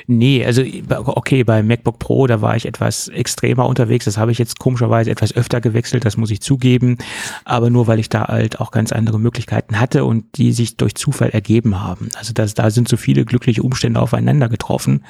Nee, 0.08 0.46
also 0.46 0.64
okay, 0.90 1.44
bei 1.44 1.64
MacBook 1.64 2.00
Pro, 2.00 2.28
da 2.28 2.42
war 2.42 2.56
ich 2.56 2.66
etwas 2.66 3.08
extremer 3.08 3.68
unterwegs. 3.68 4.06
Das 4.06 4.18
habe 4.18 4.32
ich 4.32 4.38
jetzt 4.38 4.60
komischerweise 4.60 5.12
etwas 5.12 5.36
öfter 5.36 5.62
gewechselt, 5.62 6.06
das 6.06 6.18
muss 6.18 6.32
ich 6.32 6.42
zugeben. 6.42 6.98
Aber 7.44 7.70
nur, 7.70 7.88
weil 7.88 8.00
ich 8.00 8.10
da 8.10 8.28
halt 8.28 8.60
auch 8.60 8.72
ganz 8.72 8.92
andere 8.92 9.20
Möglichkeiten 9.20 9.80
hatte 9.80 10.06
und 10.06 10.38
die 10.38 10.52
sich 10.52 10.78
durch 10.78 10.96
Zufall 10.96 11.30
ergeben 11.30 11.82
haben. 11.82 12.10
Also 12.18 12.34
das, 12.34 12.54
da 12.54 12.70
sind 12.70 12.88
so 12.88 12.98
viele 12.98 13.26
glückliche 13.26 13.64
Umstände 13.64 14.00
aufeinander 14.00 14.50
getroffen. 14.50 15.04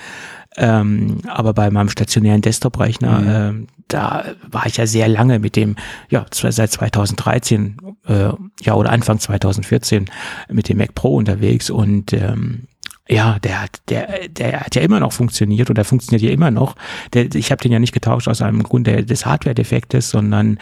Ähm, 0.57 1.17
aber 1.27 1.53
bei 1.53 1.69
meinem 1.69 1.89
stationären 1.89 2.41
Desktop-Rechner, 2.41 3.19
Mhm. 3.19 3.27
ähm, 3.29 3.67
da 3.87 4.23
war 4.49 4.65
ich 4.65 4.77
ja 4.77 4.87
sehr 4.87 5.07
lange 5.07 5.39
mit 5.39 5.55
dem, 5.55 5.75
ja, 6.09 6.25
zwar 6.31 6.51
seit 6.51 6.71
2013, 6.71 7.77
äh, 8.07 8.29
ja, 8.61 8.73
oder 8.73 8.91
Anfang 8.91 9.19
2014 9.19 10.05
mit 10.49 10.69
dem 10.69 10.77
Mac 10.77 10.95
Pro 10.95 11.15
unterwegs 11.15 11.69
und 11.69 12.13
ähm, 12.13 12.67
ja, 13.07 13.37
der 13.39 13.61
hat, 13.61 13.81
der, 13.89 14.27
der 14.29 14.61
hat 14.61 14.75
ja 14.75 14.81
immer 14.81 14.99
noch 14.99 15.13
funktioniert 15.13 15.69
oder 15.69 15.83
funktioniert 15.83 16.21
ja 16.23 16.31
immer 16.31 16.51
noch. 16.51 16.75
Der, 17.13 17.33
ich 17.35 17.51
habe 17.51 17.61
den 17.61 17.71
ja 17.71 17.79
nicht 17.79 17.93
getauscht 17.93 18.27
aus 18.27 18.41
einem 18.41 18.63
Grund 18.63 18.87
der, 18.87 19.03
des 19.03 19.25
Hardware-Defektes, 19.25 20.09
sondern 20.09 20.59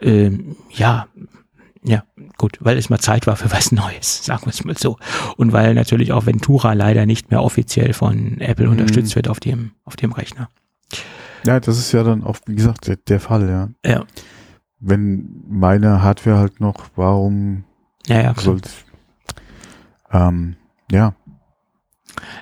ähm, 0.00 0.56
ja, 0.70 1.06
ja, 1.86 2.02
gut, 2.38 2.56
weil 2.60 2.78
es 2.78 2.88
mal 2.90 2.98
Zeit 2.98 3.26
war 3.26 3.36
für 3.36 3.50
was 3.52 3.70
Neues, 3.72 4.24
sagen 4.24 4.46
wir 4.46 4.50
es 4.50 4.64
mal 4.64 4.76
so. 4.76 4.98
Und 5.36 5.52
weil 5.52 5.74
natürlich 5.74 6.12
auch 6.12 6.26
Ventura 6.26 6.72
leider 6.72 7.06
nicht 7.06 7.30
mehr 7.30 7.42
offiziell 7.42 7.92
von 7.92 8.40
Apple 8.40 8.66
Mhm. 8.66 8.72
unterstützt 8.72 9.16
wird 9.16 9.28
auf 9.28 9.40
dem, 9.40 9.72
auf 9.84 9.96
dem 9.96 10.12
Rechner. 10.12 10.48
Ja, 11.46 11.60
das 11.60 11.78
ist 11.78 11.92
ja 11.92 12.02
dann 12.02 12.24
auch, 12.24 12.38
wie 12.46 12.54
gesagt, 12.54 12.86
der, 12.88 12.96
der 12.96 13.20
Fall, 13.20 13.48
ja. 13.48 13.68
Ja, 13.90 14.04
Wenn 14.80 15.42
meine 15.48 16.02
Hardware 16.02 16.38
halt 16.38 16.60
noch, 16.60 16.86
warum 16.96 17.64
ja, 18.06 18.20
ja, 18.22 18.34
sollte, 18.34 18.70
ähm, 20.10 20.56
ja, 20.90 21.14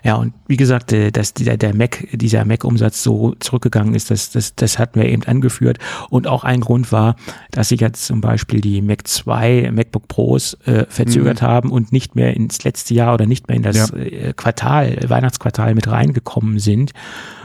Ja, 0.05 0.17
und 0.17 0.35
wie 0.47 0.57
gesagt, 0.57 0.93
äh, 0.93 1.11
dass 1.11 1.35
dieser, 1.35 1.57
der 1.57 1.75
Mac, 1.75 2.07
dieser 2.13 2.45
Mac-Umsatz 2.45 3.03
so 3.03 3.35
zurückgegangen 3.41 3.95
ist, 3.95 4.11
das, 4.11 4.31
das, 4.31 4.55
das 4.55 4.79
hatten 4.79 5.01
wir 5.01 5.09
eben 5.09 5.23
angeführt. 5.25 5.79
Und 6.11 6.27
auch 6.27 6.45
ein 6.45 6.61
Grund 6.61 6.93
war, 6.93 7.17
dass 7.51 7.71
sich 7.71 7.81
jetzt 7.81 8.05
zum 8.07 8.21
Beispiel 8.21 8.61
die 8.61 8.83
Mac 8.83 9.07
2, 9.09 9.71
MacBook 9.73 10.09
Pros 10.09 10.55
äh, 10.67 10.85
verzögert 10.89 11.43
haben 11.43 11.71
und 11.71 11.93
nicht 11.93 12.15
mehr 12.15 12.35
ins 12.37 12.63
letzte 12.65 12.95
Jahr 12.95 13.15
oder 13.15 13.27
nicht 13.27 13.49
mehr 13.49 13.57
in 13.57 13.63
das 13.63 13.77
Ja. 13.91 13.97
äh, 13.97 14.33
Quartal, 14.35 14.99
äh, 14.99 15.09
Weihnachtsquartal 15.11 15.75
mit 15.75 15.89
reingekommen 15.89 16.59
sind. 16.59 16.93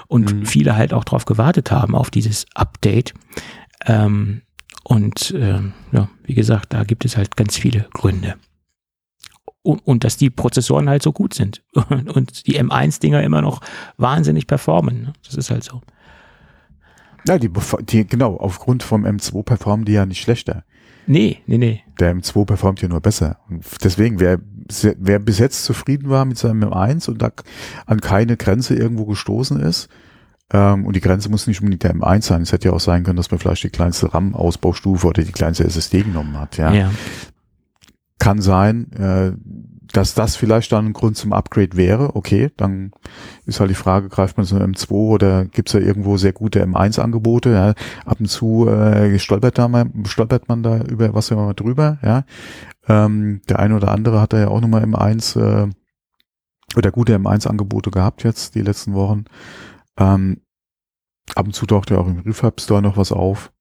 Und 0.07 0.33
Mhm. 0.33 0.45
viele 0.45 0.75
halt 0.77 0.93
auch 0.93 1.03
darauf 1.03 1.25
gewartet 1.25 1.69
haben, 1.71 1.93
auf 1.95 2.09
dieses 2.09 2.45
Update. 2.55 3.13
Ähm, 3.85 4.41
und 4.83 5.33
ähm, 5.37 5.73
ja, 5.91 6.09
wie 6.23 6.33
gesagt, 6.33 6.71
da 6.73 6.83
gibt 6.85 7.03
es 7.03 7.17
halt 7.17 7.35
ganz 7.35 7.57
viele 7.57 7.87
Gründe 7.93 8.35
und, 9.67 9.85
und 9.85 10.05
dass 10.05 10.15
die 10.15 10.29
Prozessoren 10.29 10.87
halt 10.87 11.03
so 11.03 11.11
gut 11.11 11.33
sind 11.33 11.61
und, 11.73 12.09
und 12.15 12.47
die 12.47 12.59
M1-Dinger 12.59 13.21
immer 13.21 13.41
noch 13.41 13.59
wahnsinnig 13.97 14.47
performen. 14.47 15.01
Ne? 15.01 15.13
Das 15.25 15.35
ist 15.35 15.51
halt 15.51 15.65
so. 15.65 15.81
ja, 17.27 17.37
die, 17.37 17.51
die, 17.89 18.07
genau, 18.07 18.37
aufgrund 18.37 18.81
vom 18.81 19.05
M2 19.05 19.43
performen 19.43 19.85
die 19.85 19.91
ja 19.91 20.05
nicht 20.05 20.21
schlechter. 20.21 20.63
Nee, 21.05 21.41
nee, 21.47 21.57
nee. 21.57 21.83
Der 21.99 22.15
M2 22.15 22.45
performt 22.45 22.81
ja 22.81 22.87
nur 22.87 23.01
besser. 23.01 23.39
Und 23.49 23.65
deswegen, 23.83 24.21
wer, 24.21 24.39
wer 24.97 25.19
bis 25.19 25.39
jetzt 25.39 25.65
zufrieden 25.65 26.09
war 26.09 26.23
mit 26.23 26.37
seinem 26.37 26.63
M1 26.63 27.09
und 27.09 27.21
da 27.21 27.31
an 27.85 27.99
keine 27.99 28.37
Grenze 28.37 28.73
irgendwo 28.73 29.05
gestoßen 29.05 29.59
ist, 29.59 29.89
ähm, 30.53 30.85
und 30.85 30.95
die 30.95 31.01
Grenze 31.01 31.29
muss 31.29 31.45
nicht 31.45 31.59
unbedingt 31.59 31.83
der 31.83 31.93
M1 31.93 32.23
sein, 32.23 32.41
es 32.41 32.53
hätte 32.53 32.69
ja 32.69 32.73
auch 32.73 32.79
sein 32.79 33.03
können, 33.03 33.17
dass 33.17 33.31
man 33.31 33.39
vielleicht 33.39 33.63
die 33.63 33.69
kleinste 33.69 34.13
RAM-Ausbaustufe 34.13 35.07
oder 35.07 35.23
die 35.23 35.33
kleinste 35.33 35.65
SSD 35.65 36.03
genommen 36.03 36.39
hat, 36.39 36.57
ja. 36.57 36.73
Ja. 36.73 36.91
Kann 38.19 38.41
sein, 38.41 38.91
äh, 38.93 39.31
dass 39.93 40.13
das 40.13 40.35
vielleicht 40.35 40.71
dann 40.71 40.87
ein 40.87 40.93
Grund 40.93 41.17
zum 41.17 41.33
Upgrade 41.33 41.77
wäre, 41.77 42.15
okay, 42.15 42.51
dann 42.57 42.91
ist 43.45 43.59
halt 43.59 43.69
die 43.69 43.75
Frage, 43.75 44.09
greift 44.09 44.37
man 44.37 44.45
so 44.45 44.57
ein 44.57 44.75
M2 44.75 44.91
oder 44.91 45.45
gibt's 45.45 45.71
da 45.71 45.79
irgendwo 45.79 46.17
sehr 46.17 46.33
gute 46.33 46.63
M1-Angebote, 46.63 47.51
ja. 47.51 47.73
ab 48.05 48.19
und 48.19 48.27
zu 48.27 48.67
äh, 48.67 49.17
stolpert, 49.19 49.57
da 49.57 49.67
mal, 49.67 49.89
stolpert 50.05 50.49
man 50.49 50.63
da 50.63 50.81
über 50.81 51.13
was 51.13 51.31
immer 51.31 51.53
drüber, 51.53 51.97
ja. 52.03 52.25
Ähm, 52.87 53.41
der 53.49 53.59
eine 53.59 53.75
oder 53.75 53.91
andere 53.91 54.21
hat 54.21 54.33
da 54.33 54.39
ja 54.39 54.47
auch 54.47 54.61
nochmal 54.61 54.83
M1 54.83 55.39
äh, 55.39 55.69
oder 56.75 56.91
gute 56.91 57.15
M1-Angebote 57.17 57.91
gehabt 57.91 58.23
jetzt 58.23 58.55
die 58.55 58.61
letzten 58.61 58.93
Wochen. 58.93 59.25
Ähm, 59.97 60.41
ab 61.35 61.45
und 61.45 61.53
zu 61.53 61.65
taucht 61.65 61.91
ja 61.91 61.97
auch 61.97 62.07
im 62.07 62.19
Refab 62.19 62.61
Store 62.61 62.81
noch 62.81 62.97
was 62.97 63.11
auf. 63.11 63.51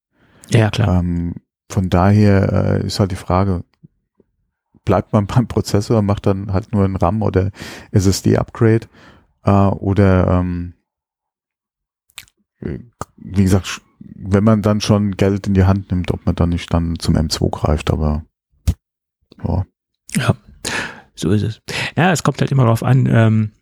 ja, 0.51 0.71
klar. 0.71 1.01
Ähm, 1.01 1.35
von 1.69 1.91
daher 1.91 2.53
äh, 2.53 2.87
ist 2.87 3.01
halt 3.01 3.11
die 3.11 3.17
Frage, 3.17 3.65
bleibt 4.87 5.13
man 5.13 5.27
beim 5.27 5.47
Prozessor, 5.47 6.01
macht 6.01 6.25
dann 6.25 6.55
halt 6.55 6.73
nur 6.73 6.85
ein 6.85 6.97
RAM 6.97 7.21
oder 7.21 7.51
SSD-Upgrade 7.93 8.87
äh, 9.45 9.51
oder 9.51 10.39
ähm, 10.39 10.73
äh, 12.61 12.79
wie 13.19 13.43
gesagt, 13.43 13.83
wenn 13.99 14.45
man 14.45 14.63
dann 14.63 14.81
schon 14.81 15.13
Geld 15.13 15.47
in 15.47 15.55
die 15.55 15.65
Hand 15.65 15.91
nimmt, 15.91 16.11
ob 16.13 16.25
man 16.25 16.35
dann 16.35 16.51
nicht 16.51 16.73
dann 16.73 16.99
zum 16.99 17.17
M2 17.17 17.51
greift, 17.51 17.91
aber 17.91 18.25
ja. 19.45 19.67
Ja, 20.15 20.35
so 21.15 21.31
ist 21.31 21.43
es. 21.43 21.61
Ja, 21.97 22.13
es 22.13 22.23
kommt 22.23 22.41
halt 22.41 22.53
immer 22.53 22.63
darauf 22.63 22.83
an, 22.83 23.07
ähm, 23.11 23.53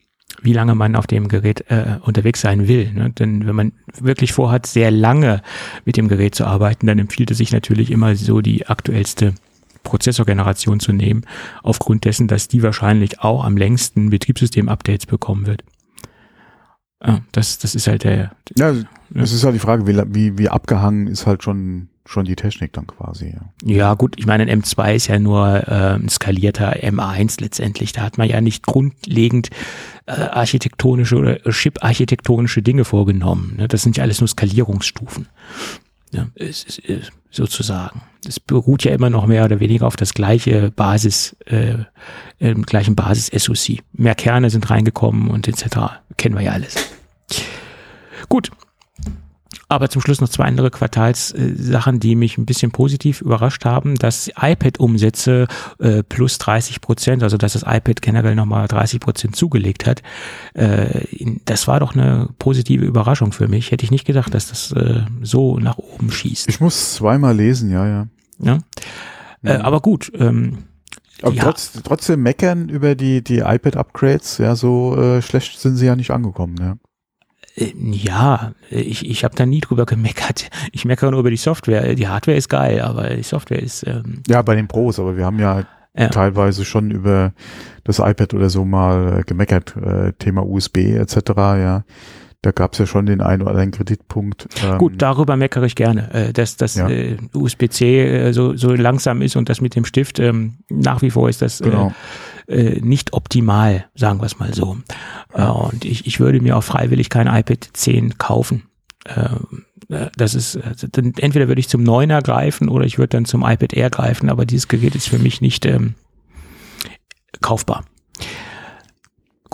wie 0.42 0.52
lange 0.52 0.74
man 0.74 0.96
auf 0.96 1.06
dem 1.06 1.28
Gerät 1.28 1.64
äh, 1.70 1.98
unterwegs 2.02 2.40
sein 2.40 2.68
will. 2.68 2.92
Ne? 2.92 3.10
Denn 3.10 3.46
wenn 3.46 3.56
man 3.56 3.72
wirklich 3.98 4.32
vorhat, 4.32 4.66
sehr 4.66 4.90
lange 4.90 5.42
mit 5.84 5.96
dem 5.96 6.08
Gerät 6.08 6.34
zu 6.34 6.44
arbeiten, 6.44 6.86
dann 6.86 6.98
empfiehlt 6.98 7.30
es 7.30 7.38
sich 7.38 7.52
natürlich 7.52 7.90
immer 7.90 8.14
so 8.16 8.40
die 8.40 8.66
aktuellste 8.66 9.34
Prozessorgeneration 9.84 10.80
zu 10.80 10.92
nehmen, 10.92 11.22
aufgrund 11.62 12.04
dessen, 12.04 12.26
dass 12.26 12.48
die 12.48 12.62
wahrscheinlich 12.62 13.20
auch 13.20 13.44
am 13.44 13.56
längsten 13.56 14.10
Betriebssystem-Updates 14.10 15.06
bekommen 15.06 15.46
wird. 15.46 15.62
Ja, 17.06 17.20
das, 17.32 17.58
das 17.58 17.74
ist 17.74 17.86
halt 17.86 18.04
der, 18.04 18.32
Ja, 18.56 18.74
es 19.14 19.32
ist 19.32 19.44
halt 19.44 19.54
die 19.54 19.60
Frage, 19.60 19.86
wie, 19.86 19.96
wie, 20.14 20.38
wie 20.38 20.48
abgehangen 20.48 21.06
ist 21.06 21.26
halt 21.26 21.42
schon, 21.42 21.88
schon 22.06 22.24
die 22.24 22.36
Technik 22.36 22.72
dann 22.72 22.86
quasi. 22.86 23.34
Ja. 23.34 23.52
Ja, 23.64 23.94
gut, 23.94 24.14
ich 24.18 24.26
meine, 24.26 24.44
ein 24.44 24.62
M2 24.62 24.94
ist 24.94 25.08
ja 25.08 25.18
nur 25.18 25.68
äh, 25.68 25.94
ein 25.94 26.08
skalierter 26.08 26.72
M1 26.82 27.42
letztendlich. 27.42 27.92
Da 27.92 28.02
hat 28.02 28.16
man 28.16 28.28
ja 28.28 28.40
nicht 28.40 28.64
grundlegend 28.64 29.50
äh, 30.06 30.12
architektonische 30.12 31.16
oder 31.16 31.38
Chip-architektonische 31.50 32.62
Dinge 32.62 32.84
vorgenommen. 32.84 33.56
Ne? 33.58 33.68
Das 33.68 33.82
sind 33.82 33.98
ja 33.98 34.02
alles 34.02 34.20
nur 34.20 34.28
Skalierungsstufen. 34.28 35.28
Ja, 36.10 36.28
es 36.36 36.64
ist, 36.64 36.88
äh, 36.88 37.00
sozusagen. 37.34 38.02
Es 38.26 38.40
beruht 38.40 38.84
ja 38.84 38.92
immer 38.92 39.10
noch 39.10 39.26
mehr 39.26 39.44
oder 39.44 39.60
weniger 39.60 39.86
auf 39.86 39.96
das 39.96 40.14
gleiche 40.14 40.70
Basis, 40.70 41.36
äh, 41.46 41.76
im 42.38 42.62
gleichen 42.62 42.94
Basis-SoC. 42.94 43.82
Mehr 43.92 44.14
Kerne 44.14 44.50
sind 44.50 44.70
reingekommen 44.70 45.28
und 45.28 45.46
etc. 45.48 45.76
Kennen 46.16 46.34
wir 46.34 46.42
ja 46.42 46.52
alles. 46.52 46.74
Gut, 48.28 48.50
aber 49.74 49.90
zum 49.90 50.00
Schluss 50.02 50.20
noch 50.20 50.28
zwei 50.28 50.44
andere 50.44 50.70
Quartalssachen, 50.70 52.00
die 52.00 52.16
mich 52.16 52.38
ein 52.38 52.46
bisschen 52.46 52.70
positiv 52.70 53.20
überrascht 53.20 53.64
haben, 53.64 53.94
dass 53.96 54.30
iPad-Umsätze 54.40 55.46
äh, 55.78 56.02
plus 56.02 56.38
30 56.38 56.80
Prozent, 56.80 57.22
also 57.22 57.36
dass 57.36 57.52
das 57.54 57.62
iPad 57.62 58.00
generell 58.02 58.34
nochmal 58.34 58.68
30 58.68 59.00
Prozent 59.00 59.36
zugelegt 59.36 59.86
hat, 59.86 60.02
äh, 60.54 61.04
das 61.44 61.66
war 61.68 61.80
doch 61.80 61.94
eine 61.94 62.28
positive 62.38 62.84
Überraschung 62.84 63.32
für 63.32 63.48
mich. 63.48 63.70
Hätte 63.70 63.84
ich 63.84 63.90
nicht 63.90 64.04
gedacht, 64.06 64.32
dass 64.34 64.48
das 64.48 64.72
äh, 64.72 65.02
so 65.22 65.58
nach 65.58 65.78
oben 65.78 66.10
schießt. 66.10 66.48
Ich 66.48 66.60
muss 66.60 66.94
zweimal 66.94 67.36
lesen, 67.36 67.70
ja, 67.70 67.86
ja. 67.86 68.06
Ja? 68.40 68.58
Äh, 69.42 69.56
aber 69.58 69.80
gut, 69.80 70.10
ähm, 70.18 70.58
Aber 71.22 71.32
Ja. 71.34 71.44
trotz, 71.44 71.72
trotzdem 71.84 72.22
meckern 72.22 72.68
über 72.68 72.94
die, 72.94 73.22
die 73.22 73.38
iPad-Upgrades, 73.38 74.38
ja, 74.38 74.56
so 74.56 74.96
äh, 74.96 75.22
schlecht 75.22 75.58
sind 75.60 75.76
sie 75.76 75.86
ja 75.86 75.96
nicht 75.96 76.10
angekommen, 76.10 76.56
ja. 76.60 76.76
Äh, 77.56 77.72
ja, 77.76 78.52
ich, 78.70 79.08
ich 79.08 79.24
habe 79.24 79.34
da 79.36 79.46
nie 79.46 79.60
drüber 79.60 79.86
gemeckert. 79.86 80.50
Ich 80.72 80.84
meckere 80.84 81.10
nur 81.10 81.20
über 81.20 81.30
die 81.30 81.36
Software. 81.36 81.94
Die 81.94 82.08
Hardware 82.08 82.36
ist 82.36 82.48
geil, 82.48 82.80
aber 82.80 83.10
die 83.10 83.22
Software 83.22 83.62
ist. 83.62 83.86
Ähm, 83.86 84.22
ja, 84.28 84.42
bei 84.42 84.54
den 84.54 84.68
Pros, 84.68 84.98
aber 84.98 85.16
wir 85.16 85.24
haben 85.24 85.38
ja, 85.38 85.64
ja. 85.96 86.08
teilweise 86.08 86.64
schon 86.64 86.90
über 86.90 87.32
das 87.84 87.98
iPad 87.98 88.34
oder 88.34 88.50
so 88.50 88.64
mal 88.64 89.20
äh, 89.20 89.22
gemeckert. 89.22 89.76
Äh, 89.76 90.12
Thema 90.18 90.46
USB 90.46 90.78
etc. 90.78 91.16
Ja. 91.36 91.84
Da 92.44 92.52
gab 92.52 92.74
es 92.74 92.78
ja 92.78 92.84
schon 92.84 93.06
den 93.06 93.22
einen 93.22 93.40
oder 93.40 93.52
anderen 93.52 93.70
Kreditpunkt. 93.70 94.48
Ähm 94.62 94.76
Gut, 94.76 94.92
darüber 94.98 95.34
meckere 95.34 95.64
ich 95.64 95.76
gerne, 95.76 96.12
äh, 96.12 96.32
dass 96.34 96.58
das 96.58 96.74
ja. 96.74 96.90
äh, 96.90 97.16
USB-C 97.32 98.28
äh, 98.28 98.32
so, 98.34 98.54
so 98.54 98.74
langsam 98.74 99.22
ist 99.22 99.36
und 99.36 99.48
das 99.48 99.62
mit 99.62 99.74
dem 99.74 99.86
Stift 99.86 100.18
ähm, 100.18 100.58
nach 100.68 101.00
wie 101.00 101.08
vor 101.08 101.30
ist 101.30 101.40
das 101.40 101.62
äh, 101.62 101.70
genau. 101.70 101.94
äh, 102.46 102.80
nicht 102.82 103.14
optimal, 103.14 103.86
sagen 103.94 104.20
wir 104.20 104.26
es 104.26 104.38
mal 104.38 104.52
so. 104.52 104.76
Ja. 105.34 105.48
Äh, 105.48 105.68
und 105.68 105.86
ich, 105.86 106.06
ich 106.06 106.20
würde 106.20 106.42
mir 106.42 106.58
auch 106.58 106.64
freiwillig 106.64 107.08
kein 107.08 107.28
iPad 107.28 107.66
10 107.72 108.18
kaufen. 108.18 108.64
Ähm, 109.06 109.64
äh, 109.88 110.10
das 110.14 110.34
ist, 110.34 110.58
also 110.58 110.86
entweder 110.92 111.48
würde 111.48 111.60
ich 111.60 111.70
zum 111.70 111.82
9er 111.82 112.20
greifen 112.20 112.68
oder 112.68 112.84
ich 112.84 112.98
würde 112.98 113.16
dann 113.16 113.24
zum 113.24 113.40
iPad 113.40 113.72
Air 113.72 113.88
greifen, 113.88 114.28
aber 114.28 114.44
dieses 114.44 114.68
Gerät 114.68 114.94
ist 114.94 115.08
für 115.08 115.18
mich 115.18 115.40
nicht 115.40 115.64
ähm, 115.64 115.94
kaufbar. 117.40 117.86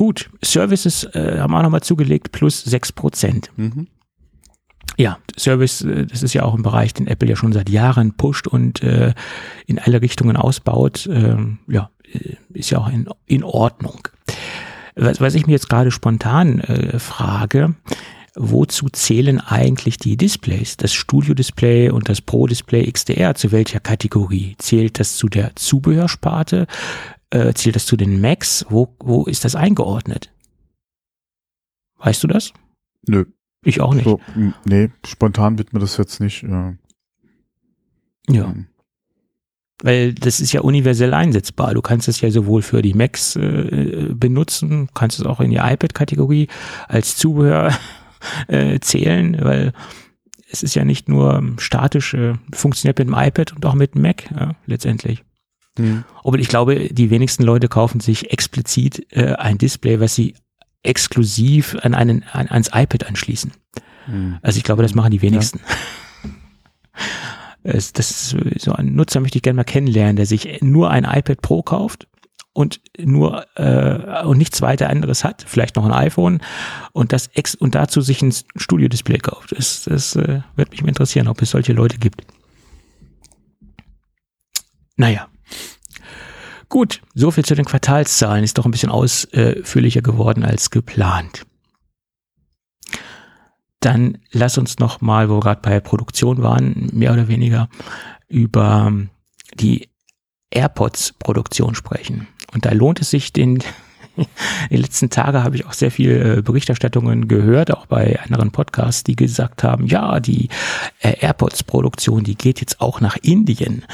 Gut, 0.01 0.31
Services 0.43 1.05
äh, 1.13 1.41
haben 1.41 1.53
wir 1.53 1.63
nochmal 1.63 1.83
zugelegt, 1.83 2.33
plus 2.33 2.63
6 2.65 2.93
Prozent. 2.93 3.51
Mhm. 3.57 3.87
Ja, 4.97 5.19
Service, 5.39 5.83
äh, 5.83 6.07
das 6.07 6.23
ist 6.23 6.33
ja 6.33 6.43
auch 6.43 6.55
ein 6.55 6.63
Bereich, 6.63 6.95
den 6.95 7.07
Apple 7.07 7.29
ja 7.29 7.37
schon 7.37 7.53
seit 7.53 7.69
Jahren 7.69 8.15
pusht 8.15 8.47
und 8.47 8.83
äh, 8.83 9.13
in 9.67 9.79
alle 9.79 10.01
Richtungen 10.01 10.39
ausbaut. 10.39 11.07
Ähm, 11.13 11.59
ja, 11.69 11.91
äh, 12.11 12.37
ist 12.55 12.71
ja 12.71 12.79
auch 12.79 12.89
in, 12.89 13.11
in 13.27 13.45
Ordnung. 13.45 14.09
Was, 14.97 15.21
was 15.21 15.35
ich 15.35 15.47
mir 15.47 15.53
jetzt 15.53 15.69
gerade 15.69 15.91
spontan 15.91 16.61
äh, 16.61 16.99
frage, 16.99 17.75
wozu 18.41 18.89
zählen 18.89 19.39
eigentlich 19.39 19.99
die 19.99 20.17
Displays? 20.17 20.77
Das 20.77 20.93
Studio-Display 20.95 21.91
und 21.91 22.09
das 22.09 22.23
Pro-Display 22.23 22.91
XDR, 22.91 23.35
zu 23.35 23.53
welcher 23.53 23.81
Kategorie? 23.81 24.57
Zählt 24.59 24.99
das 24.99 25.17
zu 25.17 25.29
der 25.29 25.55
Zubehörsparte? 25.57 26.67
Äh, 27.29 27.53
zählt 27.53 27.77
das 27.77 27.85
zu 27.85 27.97
den 27.97 28.21
Macs? 28.21 28.65
Wo, 28.71 28.97
wo 28.99 29.25
ist 29.25 29.45
das 29.45 29.55
eingeordnet? 29.55 30.33
Weißt 31.99 32.23
du 32.25 32.29
das? 32.29 32.53
Nö. 33.07 33.27
Ich 33.63 33.83
auch 33.83 33.93
nicht. 33.93 34.05
So, 34.05 34.21
nee, 34.65 34.91
spontan 35.05 35.59
wird 35.59 35.75
mir 35.75 35.81
das 35.81 35.99
jetzt 35.99 36.19
nicht. 36.21 36.43
Äh, 36.43 36.77
ja. 38.29 38.47
Hm. 38.47 38.67
Weil 39.83 40.15
das 40.15 40.41
ist 40.41 40.53
ja 40.53 40.63
universell 40.63 41.13
einsetzbar. 41.15 41.75
Du 41.75 41.83
kannst 41.83 42.09
es 42.09 42.21
ja 42.21 42.31
sowohl 42.31 42.63
für 42.63 42.81
die 42.81 42.95
Macs 42.95 43.37
äh, 43.37 44.09
benutzen, 44.15 44.89
kannst 44.95 45.19
es 45.19 45.27
auch 45.27 45.41
in 45.41 45.51
die 45.51 45.57
iPad-Kategorie 45.57 46.49
als 46.89 47.17
Zubehör 47.17 47.73
äh, 48.49 48.79
zählen, 48.81 49.39
weil 49.43 49.73
es 50.51 50.63
ist 50.63 50.75
ja 50.75 50.85
nicht 50.85 51.09
nur 51.09 51.43
statisch, 51.59 52.15
äh, 52.15 52.35
funktioniert 52.53 52.99
mit 52.99 53.09
dem 53.09 53.15
iPad 53.15 53.53
und 53.53 53.65
auch 53.67 53.75
mit 53.75 53.95
dem 53.95 54.03
Mac 54.03 54.31
ja, 54.31 54.55
letztendlich. 54.67 55.25
Mhm. 55.79 56.05
Aber 56.25 56.39
ich 56.39 56.49
glaube, 56.49 56.89
die 56.91 57.11
wenigsten 57.11 57.45
Leute 57.45 57.69
kaufen 57.69 58.01
sich 58.01 58.33
explizit 58.33 59.07
äh, 59.11 59.35
ein 59.35 59.59
Display, 59.59 60.01
was 60.01 60.15
sie 60.15 60.35
exklusiv 60.83 61.77
an 61.83 61.95
einen, 61.95 62.25
an, 62.33 62.49
ans 62.49 62.69
iPad 62.69 63.07
anschließen. 63.07 63.53
Mhm. 64.07 64.39
Also 64.43 64.59
ich 64.59 64.65
glaube, 64.65 64.83
das 64.83 64.95
machen 64.95 65.11
die 65.11 65.23
wenigsten. 65.23 65.61
Ja. 67.65 67.73
das 67.73 67.93
ist 67.95 68.37
so 68.59 68.73
ein 68.73 68.95
Nutzer 68.95 69.21
möchte 69.21 69.39
ich 69.39 69.43
gerne 69.43 69.59
mal 69.59 69.65
kennenlernen, 69.65 70.17
der 70.17 70.27
sich 70.27 70.61
nur 70.63 70.91
ein 70.91 71.05
iPad 71.05 71.43
Pro 71.43 71.63
kauft 71.63 72.09
und 72.53 72.81
nur 72.99 73.47
äh, 73.57 74.25
und 74.25 74.39
nichts 74.39 74.61
weiter 74.61 74.91
anderes 74.91 75.25
hat, 75.25 75.45
vielleicht 75.47 75.77
noch 75.77 75.85
ein 75.85 75.93
iPhone 75.93 76.41
und 76.93 77.13
das 77.13 77.29
ex 77.29 77.55
und 77.55 77.75
dazu 77.75 78.01
sich 78.01 78.23
ein 78.23 78.35
Studio-Display 78.57 79.19
kauft. 79.19 79.53
Das, 79.57 79.85
das 79.85 80.17
äh, 80.17 80.41
wird 80.57 80.71
mich 80.71 80.83
interessieren, 80.83 81.29
ob 81.29 81.41
es 81.43 81.51
solche 81.51 81.73
Leute 81.73 81.99
gibt. 81.99 82.23
Naja, 84.97 85.29
Gut, 86.71 87.03
so 87.15 87.33
viel 87.33 87.45
zu 87.45 87.57
den 87.57 87.65
Quartalszahlen. 87.65 88.45
Ist 88.45 88.57
doch 88.57 88.65
ein 88.65 88.71
bisschen 88.71 88.93
ausführlicher 88.93 90.03
geworden 90.03 90.45
als 90.45 90.71
geplant. 90.71 91.45
Dann 93.81 94.19
lass 94.31 94.57
uns 94.57 94.79
noch 94.79 95.01
mal, 95.01 95.29
wo 95.29 95.37
wir 95.37 95.41
gerade 95.41 95.63
bei 95.63 95.81
Produktion 95.81 96.43
waren, 96.43 96.89
mehr 96.93 97.13
oder 97.13 97.27
weniger 97.27 97.69
über 98.29 98.93
die 99.55 99.89
AirPods-Produktion 100.51 101.75
sprechen. 101.75 102.29
Und 102.53 102.65
da 102.65 102.73
lohnt 102.73 103.01
es 103.01 103.11
sich, 103.11 103.33
den 103.33 103.63
die 104.71 104.77
letzten 104.77 105.11
Tage 105.11 105.43
habe 105.43 105.57
ich 105.57 105.67
auch 105.67 105.73
sehr 105.73 105.91
viel 105.91 106.39
äh, 106.39 106.43
Berichterstattungen 106.43 107.29
gehört, 107.29 107.73
auch 107.73 107.87
bei 107.87 108.21
anderen 108.21 108.51
Podcasts, 108.51 109.05
die 109.05 109.17
gesagt 109.17 109.63
haben, 109.63 109.87
ja, 109.87 110.21
die 110.21 110.49
äh, 111.01 111.17
AirPods-Produktion, 111.21 112.25
die 112.25 112.35
geht 112.35 112.61
jetzt 112.61 112.81
auch 112.81 113.01
nach 113.01 113.17
Indien. 113.17 113.85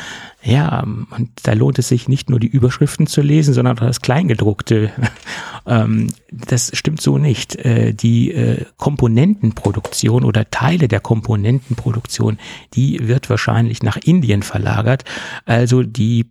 Ja, 0.43 0.81
und 0.81 1.31
da 1.43 1.55
lohnt 1.55 1.79
es 1.79 1.89
sich 1.89 2.09
nicht 2.09 2.31
nur 2.31 2.39
die 2.39 2.47
Überschriften 2.47 3.07
zu 3.07 3.21
lesen, 3.21 3.53
sondern 3.53 3.79
auch 3.79 3.83
das 3.83 4.01
Kleingedruckte. 4.01 4.93
ähm, 5.67 6.09
das 6.31 6.71
stimmt 6.75 7.01
so 7.01 7.19
nicht. 7.19 7.57
Äh, 7.57 7.95
die 7.95 8.35
Komponentenproduktion 8.77 10.25
oder 10.25 10.49
Teile 10.51 10.89
der 10.89 11.01
Komponentenproduktion, 11.01 12.39
die 12.75 13.09
wird 13.09 13.29
wahrscheinlich 13.29 13.83
nach 13.83 13.97
Indien 13.97 14.43
verlagert. 14.43 15.05
Also 15.47 15.83
die 15.83 16.27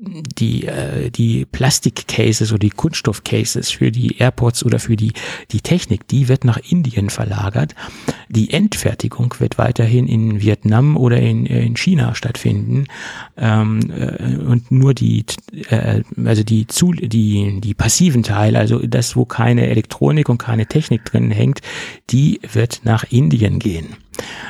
die, 0.00 0.66
äh, 0.66 1.10
die 1.10 1.44
Plastikcases 1.44 2.52
oder 2.52 2.58
die 2.58 2.70
Kunststoffcases 2.70 3.70
für 3.70 3.92
die 3.92 4.16
Airports 4.18 4.64
oder 4.64 4.78
für 4.78 4.96
die, 4.96 5.12
die 5.50 5.60
Technik, 5.60 6.08
die 6.08 6.28
wird 6.28 6.44
nach 6.44 6.56
Indien 6.56 7.10
verlagert. 7.10 7.74
Die 8.28 8.50
Endfertigung 8.50 9.34
wird 9.38 9.58
weiterhin 9.58 10.08
in 10.08 10.40
Vietnam 10.40 10.96
oder 10.96 11.18
in, 11.18 11.46
äh, 11.46 11.64
in 11.64 11.76
China 11.76 12.14
stattfinden. 12.14 12.86
Ähm, 13.36 13.80
äh, 13.90 14.36
und 14.36 14.70
nur 14.70 14.94
die, 14.94 15.26
äh, 15.68 16.02
also 16.24 16.42
die, 16.42 16.66
zu, 16.66 16.92
die, 16.92 17.60
die 17.60 17.74
passiven 17.74 18.22
Teile, 18.22 18.58
also 18.58 18.78
das, 18.78 19.16
wo 19.16 19.26
keine 19.26 19.66
Elektronik 19.66 20.28
und 20.28 20.38
keine 20.38 20.66
Technik 20.66 21.04
drin 21.04 21.30
hängt, 21.30 21.60
die 22.08 22.40
wird 22.52 22.80
nach 22.84 23.04
Indien 23.10 23.58
gehen. 23.58 23.96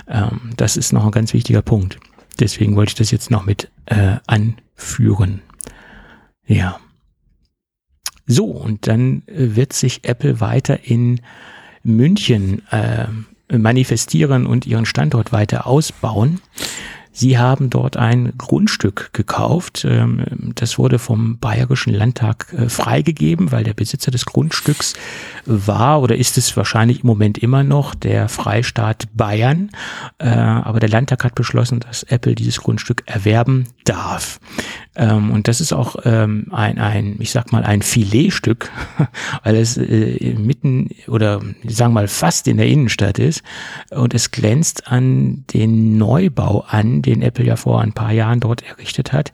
Ähm, 0.09 0.53
das 0.57 0.77
ist 0.77 0.93
noch 0.93 1.05
ein 1.05 1.11
ganz 1.11 1.35
wichtiger 1.35 1.63
Punkt. 1.63 1.99
Deswegen 2.39 2.77
wollte 2.77 2.91
ich 2.91 2.97
das 2.97 3.11
jetzt 3.11 3.31
noch 3.31 3.45
mit 3.45 3.71
äh, 3.87 4.17
anführen. 4.27 5.43
Ja. 6.47 6.79
So, 8.27 8.45
und 8.45 8.87
dann 8.87 9.23
äh, 9.27 9.57
wird 9.57 9.73
sich 9.73 10.05
Apple 10.05 10.41
weiter 10.41 10.85
in 10.85 11.21
München 11.83 12.63
äh, 12.71 13.07
manifestieren 13.57 14.47
und 14.47 14.67
ihren 14.67 14.87
Standort 14.87 15.33
weiter 15.33 15.67
ausbauen. 15.67 16.41
Sie 17.21 17.37
haben 17.37 17.69
dort 17.69 17.99
ein 17.99 18.33
Grundstück 18.39 19.11
gekauft. 19.13 19.85
Ähm, 19.87 20.25
das 20.55 20.79
wurde 20.79 20.99
vom 20.99 21.37
Bayerischen 21.37 21.93
Landtag 21.93 22.47
äh, 22.57 22.71
freigegeben, 22.71 23.53
weil 23.53 23.63
der 23.63 23.75
Besitzer 23.75 24.11
des 24.11 24.25
Grundstücks 24.25 24.95
war 25.45 26.01
oder 26.01 26.17
ist 26.17 26.39
es 26.39 26.57
wahrscheinlich 26.57 27.03
im 27.03 27.09
Moment 27.09 27.37
immer 27.37 27.63
noch 27.63 27.95
der 27.95 28.31
Freistaat 28.31 29.07
Bayern. 29.13 29.69
Äh, 30.17 30.31
aber 30.31 30.81
der 30.81 30.89
Landtag 30.89 31.23
hat 31.23 31.35
beschlossen, 31.35 31.81
dass 31.81 32.05
Apple 32.05 32.35
dieses 32.35 32.63
Grundstück 32.63 33.03
erwerben 33.05 33.67
darf. 33.85 34.41
Ähm, 35.01 35.31
und 35.31 35.49
das 35.49 35.63
ist 35.63 35.73
auch 35.73 35.97
ähm, 36.05 36.49
ein, 36.51 36.79
ein, 36.79 37.17
ich 37.19 37.31
sag 37.31 37.53
mal, 37.53 37.65
ein 37.65 37.81
Filetstück, 37.81 38.71
weil 39.43 39.57
es 39.57 39.79
äh, 39.79 40.35
mitten 40.39 40.91
oder 41.09 41.41
sagen 41.67 41.93
wir 41.93 42.01
mal 42.03 42.09
fast 42.09 42.47
in 42.47 42.59
der 42.59 42.67
Innenstadt 42.67 43.19
ist. 43.19 43.43
Und 43.91 44.13
es 44.13 44.31
glänzt 44.31 44.89
an 44.89 45.45
den 45.55 45.97
Neubau 45.97 46.67
an, 46.69 47.01
den 47.01 47.23
Apple 47.23 47.47
ja 47.47 47.57
vor 47.57 47.81
ein 47.81 47.95
paar 47.95 48.13
Jahren 48.13 48.41
dort 48.41 48.63
errichtet 48.63 49.13
hat, 49.13 49.33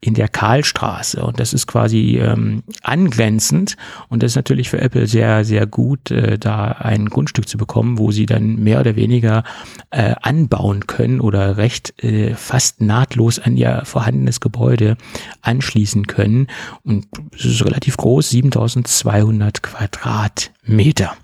in 0.00 0.14
der 0.14 0.28
Karlstraße. 0.28 1.24
Und 1.24 1.40
das 1.40 1.52
ist 1.52 1.66
quasi 1.66 2.18
ähm, 2.18 2.62
angrenzend. 2.82 3.76
Und 4.08 4.22
das 4.22 4.32
ist 4.32 4.36
natürlich 4.36 4.70
für 4.70 4.80
Apple 4.80 5.08
sehr, 5.08 5.44
sehr 5.44 5.66
gut, 5.66 6.12
äh, 6.12 6.38
da 6.38 6.68
ein 6.78 7.06
Grundstück 7.06 7.48
zu 7.48 7.58
bekommen, 7.58 7.98
wo 7.98 8.12
sie 8.12 8.26
dann 8.26 8.56
mehr 8.56 8.78
oder 8.78 8.94
weniger 8.94 9.42
äh, 9.90 10.14
anbauen 10.22 10.86
können 10.86 11.20
oder 11.20 11.56
recht 11.56 12.00
äh, 12.04 12.34
fast 12.36 12.80
nahtlos 12.80 13.40
an 13.40 13.56
ihr 13.56 13.82
vorhandenes 13.84 14.38
Gebäude 14.38 14.96
anschließen 15.42 16.06
können. 16.06 16.48
Und 16.82 17.06
es 17.34 17.44
ist 17.44 17.64
relativ 17.64 17.96
groß, 17.96 18.30
7200 18.30 19.62
Quadratmeter. 19.62 21.16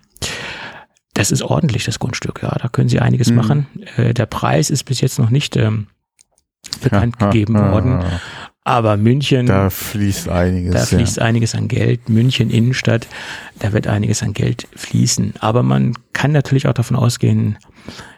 Das 1.14 1.30
ist 1.30 1.42
ordentlich, 1.42 1.84
das 1.84 1.98
Grundstück, 1.98 2.42
ja. 2.42 2.56
Da 2.60 2.68
können 2.68 2.88
Sie 2.88 3.00
einiges 3.00 3.30
mhm. 3.30 3.36
machen. 3.36 3.66
Äh, 3.96 4.14
der 4.14 4.26
Preis 4.26 4.70
ist 4.70 4.84
bis 4.84 5.00
jetzt 5.00 5.18
noch 5.18 5.30
nicht 5.30 5.56
ähm, 5.56 5.86
bekannt 6.82 7.18
gegeben 7.18 7.54
worden. 7.54 8.04
Aber 8.64 8.96
München. 8.96 9.46
Da 9.46 9.68
fließt 9.68 10.28
einiges. 10.28 10.72
Da 10.72 10.80
fließt 10.86 11.18
ja. 11.18 11.22
einiges 11.22 11.54
an 11.54 11.68
Geld. 11.68 12.08
München 12.08 12.50
Innenstadt, 12.50 13.06
da 13.58 13.72
wird 13.72 13.86
einiges 13.86 14.22
an 14.22 14.32
Geld 14.32 14.66
fließen. 14.74 15.34
Aber 15.38 15.62
man 15.62 15.94
kann 16.14 16.32
natürlich 16.32 16.66
auch 16.66 16.72
davon 16.72 16.96
ausgehen, 16.96 17.58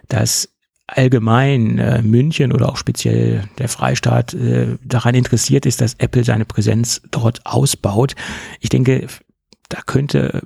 dass 0.08 0.48
allgemein 0.86 1.78
äh, 1.78 2.02
München 2.02 2.52
oder 2.52 2.68
auch 2.68 2.76
speziell 2.76 3.44
der 3.58 3.68
Freistaat 3.68 4.34
äh, 4.34 4.76
daran 4.84 5.14
interessiert 5.14 5.66
ist, 5.66 5.80
dass 5.80 5.94
Apple 5.94 6.24
seine 6.24 6.44
Präsenz 6.44 7.02
dort 7.10 7.44
ausbaut. 7.44 8.14
Ich 8.60 8.68
denke, 8.68 9.08
da 9.68 9.80
könnte, 9.84 10.42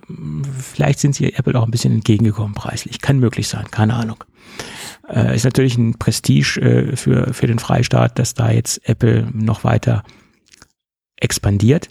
vielleicht 0.59 0.99
sind 0.99 1.15
sie 1.15 1.35
Apple 1.35 1.59
auch 1.59 1.65
ein 1.65 1.71
bisschen 1.71 1.93
entgegengekommen 1.93 2.55
preislich. 2.55 3.03
Kann 3.03 3.19
möglich 3.19 3.49
sein, 3.49 3.71
keine 3.71 3.95
Ahnung. 3.95 4.25
Äh, 5.09 5.37
ist 5.37 5.45
natürlich 5.45 5.77
ein 5.77 5.99
Prestige 5.99 6.59
äh, 6.61 6.97
für, 6.97 7.35
für 7.35 7.47
den 7.47 7.59
Freistaat, 7.59 8.19
dass 8.19 8.33
da 8.33 8.51
jetzt 8.51 8.89
Apple 8.89 9.29
noch 9.35 9.63
weiter 9.63 10.05
expandiert. 11.17 11.89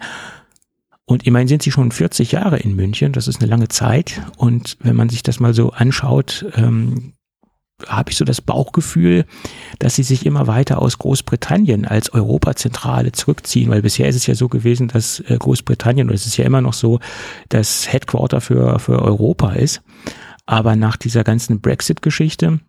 Und 1.06 1.26
immerhin 1.26 1.48
sind 1.48 1.62
sie 1.62 1.72
schon 1.72 1.92
40 1.92 2.32
Jahre 2.32 2.58
in 2.58 2.76
München, 2.76 3.14
das 3.14 3.28
ist 3.28 3.42
eine 3.42 3.50
lange 3.50 3.68
Zeit. 3.68 4.22
Und 4.38 4.78
wenn 4.80 4.96
man 4.96 5.10
sich 5.10 5.22
das 5.22 5.40
mal 5.40 5.54
so 5.54 5.72
anschaut, 5.72 6.46
ähm, 6.56 7.14
habe 7.88 8.12
ich 8.12 8.18
so 8.18 8.26
das 8.26 8.42
Bauchgefühl, 8.42 9.26
dass 9.80 9.96
sie 9.96 10.04
sich 10.04 10.26
immer 10.26 10.48
weiter 10.48 10.82
aus 10.82 10.98
Großbritannien 10.98 11.86
als 11.86 12.14
Europazentrale 12.14 13.12
zurückziehen, 13.12 13.70
weil 13.70 13.82
bisher 13.82 14.08
ist 14.10 14.16
es 14.16 14.28
ja 14.28 14.36
so 14.36 14.48
gewesen, 14.50 14.88
dass 14.90 15.20
äh, 15.22 15.38
Großbritannien, 15.38 16.10
und 16.10 16.16
es 16.16 16.26
ist 16.26 16.38
ja 16.38 16.46
immer 16.46 16.62
noch 16.62 16.74
so, 16.74 17.00
das 17.50 17.92
Headquarter 17.92 18.42
für, 18.42 18.80
für 18.80 19.02
Europa 19.02 19.54
ist. 19.54 19.82
Aber 20.46 20.76
nach 20.76 20.98
dieser 20.98 21.24
ganzen 21.24 21.62
Brexit-Geschichte 21.62 22.60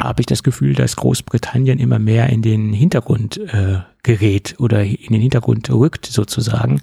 habe 0.00 0.20
ich 0.20 0.26
das 0.26 0.42
Gefühl, 0.42 0.74
dass 0.74 0.96
Großbritannien 0.96 1.78
immer 1.78 1.98
mehr 1.98 2.28
in 2.28 2.42
den 2.42 2.72
Hintergrund 2.72 3.38
äh, 3.38 3.80
gerät 4.02 4.56
oder 4.58 4.84
in 4.84 5.12
den 5.12 5.20
Hintergrund 5.20 5.70
rückt 5.70 6.06
sozusagen. 6.06 6.82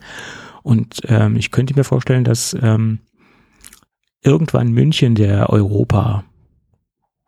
Und 0.64 1.02
ähm, 1.08 1.36
ich 1.36 1.52
könnte 1.52 1.76
mir 1.76 1.84
vorstellen, 1.84 2.24
dass 2.24 2.56
ähm, 2.60 3.00
irgendwann 4.24 4.72
München 4.72 5.16
der 5.16 5.50
Europa 5.50 6.24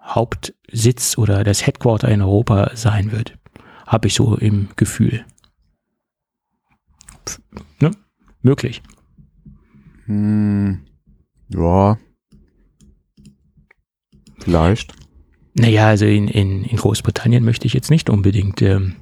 Hauptsitz 0.07 1.17
oder 1.17 1.43
das 1.43 1.65
Headquarter 1.65 2.09
in 2.09 2.21
Europa 2.21 2.71
sein 2.75 3.11
wird. 3.11 3.37
Habe 3.85 4.07
ich 4.07 4.15
so 4.15 4.35
im 4.35 4.69
Gefühl. 4.75 5.25
Ne? 7.79 7.91
Möglich. 8.41 8.81
Hm, 10.05 10.85
ja. 11.49 11.97
Vielleicht. 14.39 14.93
Naja, 15.53 15.87
also 15.87 16.05
in, 16.05 16.27
in, 16.27 16.63
in 16.63 16.77
Großbritannien 16.77 17.43
möchte 17.43 17.65
ich 17.65 17.73
jetzt 17.73 17.89
nicht 17.89 18.09
unbedingt 18.09 18.61
ähm, 18.61 18.95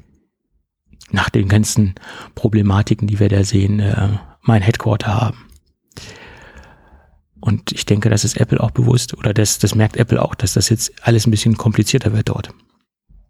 nach 1.12 1.30
den 1.30 1.48
ganzen 1.48 1.96
Problematiken, 2.34 3.08
die 3.08 3.20
wir 3.20 3.30
da 3.30 3.44
sehen, 3.44 3.80
äh, 3.80 4.18
mein 4.42 4.62
Headquarter 4.62 5.14
haben. 5.14 5.46
Und 7.46 7.72
ich 7.74 7.86
denke, 7.86 8.10
das 8.10 8.24
ist 8.24 8.38
Apple 8.38 8.60
auch 8.60 8.72
bewusst 8.72 9.16
oder 9.16 9.32
das, 9.32 9.60
das 9.60 9.76
merkt 9.76 9.98
Apple 9.98 10.20
auch, 10.20 10.34
dass 10.34 10.54
das 10.54 10.70
jetzt 10.70 10.92
alles 11.04 11.28
ein 11.28 11.32
bisschen 11.32 11.58
komplizierter 11.58 12.12
wird 12.12 12.30
dort. 12.30 12.50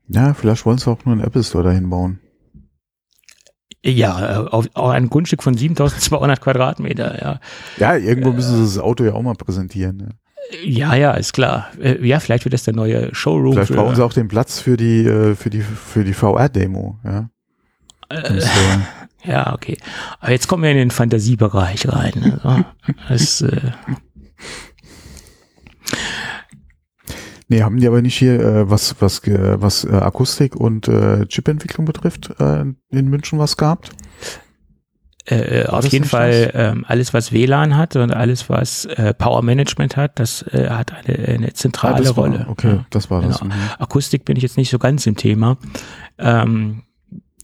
Ja, 0.07 0.34
vielleicht 0.34 0.66
wollen 0.66 0.78
sie 0.78 0.89
auch 0.89 1.03
nur 1.03 1.11
einen 1.13 1.24
Apple 1.24 1.43
Store 1.43 1.66
dahin 1.66 1.89
bauen. 1.89 2.20
Ja, 3.84 4.45
äh, 4.45 4.47
auf, 4.47 4.70
auf 4.74 4.89
ein 4.91 5.09
Grundstück 5.09 5.43
von 5.43 5.57
7200 5.57 6.39
Quadratmeter, 6.39 7.22
ja. 7.22 7.39
Ja, 7.76 7.97
irgendwo 7.97 8.32
müssen 8.32 8.55
sie 8.55 8.63
das 8.63 8.82
Auto 8.82 9.03
ja 9.03 9.13
auch 9.13 9.22
mal 9.22 9.36
präsentieren. 9.36 9.99
Ja. 9.99 10.07
Ja, 10.63 10.95
ja, 10.95 11.11
ist 11.11 11.34
klar. 11.34 11.68
Äh, 11.82 12.05
ja, 12.07 12.22
vielleicht 12.22 12.45
wird 12.45 12.53
das 12.53 12.63
der 12.63 12.74
neue 12.74 13.13
Showroom. 13.13 13.53
Vielleicht 13.53 13.74
brauchen 13.74 13.95
sie 13.95 14.05
auch 14.05 14.13
den 14.13 14.30
Platz 14.30 14.59
für 14.59 14.78
die, 14.78 15.05
äh, 15.05 15.36
für 15.36 15.49
die, 15.49 15.61
für 15.61 16.05
die 16.05 16.13
VR-Demo, 16.13 16.99
ja. 17.03 17.30
Äh, 18.09 18.41
ja, 19.26 19.53
okay. 19.53 19.78
Aber 20.22 20.32
jetzt 20.32 20.47
kommen 20.47 20.63
wir 20.63 20.72
in 20.72 20.78
den 20.78 20.91
Fantasiebereich 20.91 21.89
rein. 21.89 22.39
Also, 22.43 22.63
das, 23.09 23.41
äh, 23.41 23.72
Nee, 27.48 27.62
haben 27.62 27.78
die 27.78 27.88
aber 27.88 28.02
nicht 28.02 28.18
hier, 28.18 28.40
äh, 28.40 28.70
was, 28.70 28.96
was, 29.00 29.20
äh, 29.28 29.62
was 29.62 29.84
äh, 29.84 29.92
Akustik 29.92 30.56
und 30.56 30.88
äh, 30.88 31.28
Chipentwicklung 31.28 31.86
betrifft, 31.86 32.34
äh, 32.40 32.62
in 32.90 33.08
München 33.10 33.38
was 33.38 33.56
gehabt? 33.56 33.92
Äh, 35.28 35.66
auf 35.66 35.86
jeden 35.88 36.06
Fall 36.06 36.52
ähm, 36.54 36.86
alles, 36.88 37.14
was 37.14 37.32
WLAN 37.32 37.76
hat 37.76 37.96
und 37.96 38.12
alles, 38.12 38.48
was 38.48 38.86
äh, 38.86 39.14
Power 39.14 39.42
Management 39.42 39.98
hat, 39.98 40.20
das 40.20 40.44
äh, 40.44 40.70
hat 40.70 40.94
eine, 40.94 41.28
eine 41.28 41.54
zentrale 41.54 42.08
ah, 42.08 42.12
Rolle. 42.12 42.40
War, 42.42 42.50
okay, 42.50 42.76
ja, 42.76 42.86
das 42.92 43.10
war 43.10 43.22
genau. 43.22 43.32
das. 43.32 43.44
Mhm. 43.44 43.52
Akustik 43.80 44.24
bin 44.26 44.38
ich 44.38 44.44
jetzt 44.44 44.58
nicht 44.58 44.70
so 44.70 44.78
ganz 44.78 45.08
im 45.08 45.16
Thema. 45.16 45.58
Ähm, 46.20 46.84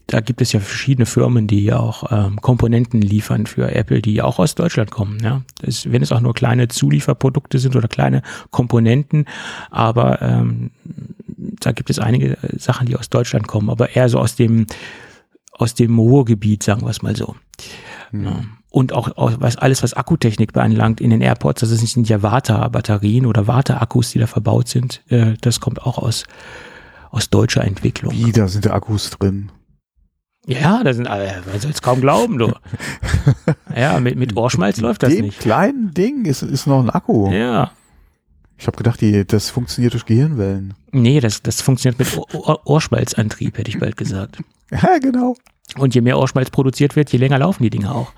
da 0.06 0.20
gibt 0.20 0.40
es 0.40 0.52
ja 0.52 0.60
verschiedene 0.60 1.06
Firmen, 1.06 1.46
die 1.46 1.64
ja 1.64 1.78
auch 1.78 2.10
ähm, 2.10 2.40
Komponenten 2.40 3.00
liefern 3.00 3.46
für 3.46 3.72
Apple, 3.74 4.02
die 4.02 4.22
auch 4.22 4.38
aus 4.38 4.54
Deutschland 4.54 4.90
kommen. 4.90 5.18
Ja, 5.22 5.42
das, 5.60 5.90
wenn 5.90 6.02
es 6.02 6.12
auch 6.12 6.20
nur 6.20 6.34
kleine 6.34 6.68
Zulieferprodukte 6.68 7.58
sind 7.58 7.76
oder 7.76 7.88
kleine 7.88 8.22
Komponenten, 8.50 9.26
aber 9.70 10.20
ähm, 10.22 10.70
da 11.26 11.72
gibt 11.72 11.90
es 11.90 11.98
einige 11.98 12.36
Sachen, 12.58 12.86
die 12.86 12.96
aus 12.96 13.10
Deutschland 13.10 13.48
kommen, 13.48 13.70
aber 13.70 13.94
eher 13.96 14.08
so 14.08 14.18
aus 14.18 14.36
dem 14.36 14.66
aus 15.52 15.74
dem 15.74 15.98
Ruhrgebiet, 15.98 16.62
sagen 16.62 16.82
wir 16.82 16.90
es 16.90 17.02
mal 17.02 17.14
so. 17.14 17.36
Mhm. 18.10 18.24
Ja. 18.24 18.40
Und 18.70 18.94
auch, 18.94 19.16
auch 19.18 19.32
was 19.38 19.56
alles, 19.56 19.82
was 19.82 19.92
Akkutechnik 19.92 20.54
beanlangt 20.54 21.00
in 21.00 21.10
den 21.10 21.20
AirPods, 21.20 21.60
das 21.60 21.70
sind 21.70 22.08
ja 22.08 22.22
Vata-Batterien 22.22 23.26
oder 23.26 23.46
Vata-Akkus, 23.46 24.12
die 24.12 24.18
da 24.18 24.26
verbaut 24.26 24.68
sind. 24.68 25.02
Äh, 25.08 25.34
das 25.42 25.60
kommt 25.60 25.82
auch 25.82 25.98
aus 25.98 26.24
aus 27.12 27.28
deutscher 27.30 27.62
Entwicklung. 27.62 28.12
Wie, 28.12 28.32
da 28.32 28.48
sind 28.48 28.68
Akkus 28.68 29.10
drin. 29.10 29.52
Ja, 30.46 30.82
da 30.82 30.92
sind 30.92 31.06
alle, 31.06 31.42
man 31.50 31.60
soll 31.60 31.70
es 31.70 31.82
kaum 31.82 32.00
glauben, 32.00 32.38
du. 32.38 32.52
ja, 33.76 34.00
mit, 34.00 34.16
mit 34.16 34.36
Ohrschmalz 34.36 34.80
läuft 34.80 35.04
das 35.04 35.14
Dem 35.14 35.26
nicht. 35.26 35.38
kleinen 35.38 35.94
Ding 35.94 36.24
ist, 36.24 36.42
ist 36.42 36.66
noch 36.66 36.82
ein 36.82 36.90
Akku. 36.90 37.30
Ja. 37.30 37.70
Ich 38.58 38.66
habe 38.66 38.76
gedacht, 38.76 39.00
die, 39.00 39.24
das 39.24 39.50
funktioniert 39.50 39.92
durch 39.92 40.04
Gehirnwellen. 40.04 40.74
Nee, 40.90 41.20
das, 41.20 41.42
das 41.42 41.60
funktioniert 41.60 41.98
mit 41.98 42.34
Ohr, 42.34 42.60
Ohrschmalzantrieb, 42.66 43.58
hätte 43.58 43.70
ich 43.70 43.78
bald 43.78 43.96
gesagt. 43.96 44.38
Ja, 44.70 44.98
genau. 45.00 45.36
Und 45.76 45.94
je 45.94 46.00
mehr 46.00 46.18
Ohrschmalz 46.18 46.48
produziert 46.48 46.96
wird, 46.96 47.12
je 47.12 47.18
länger 47.18 47.38
laufen 47.38 47.62
die 47.62 47.68
Dinge 47.68 47.94
auch. 47.94 48.14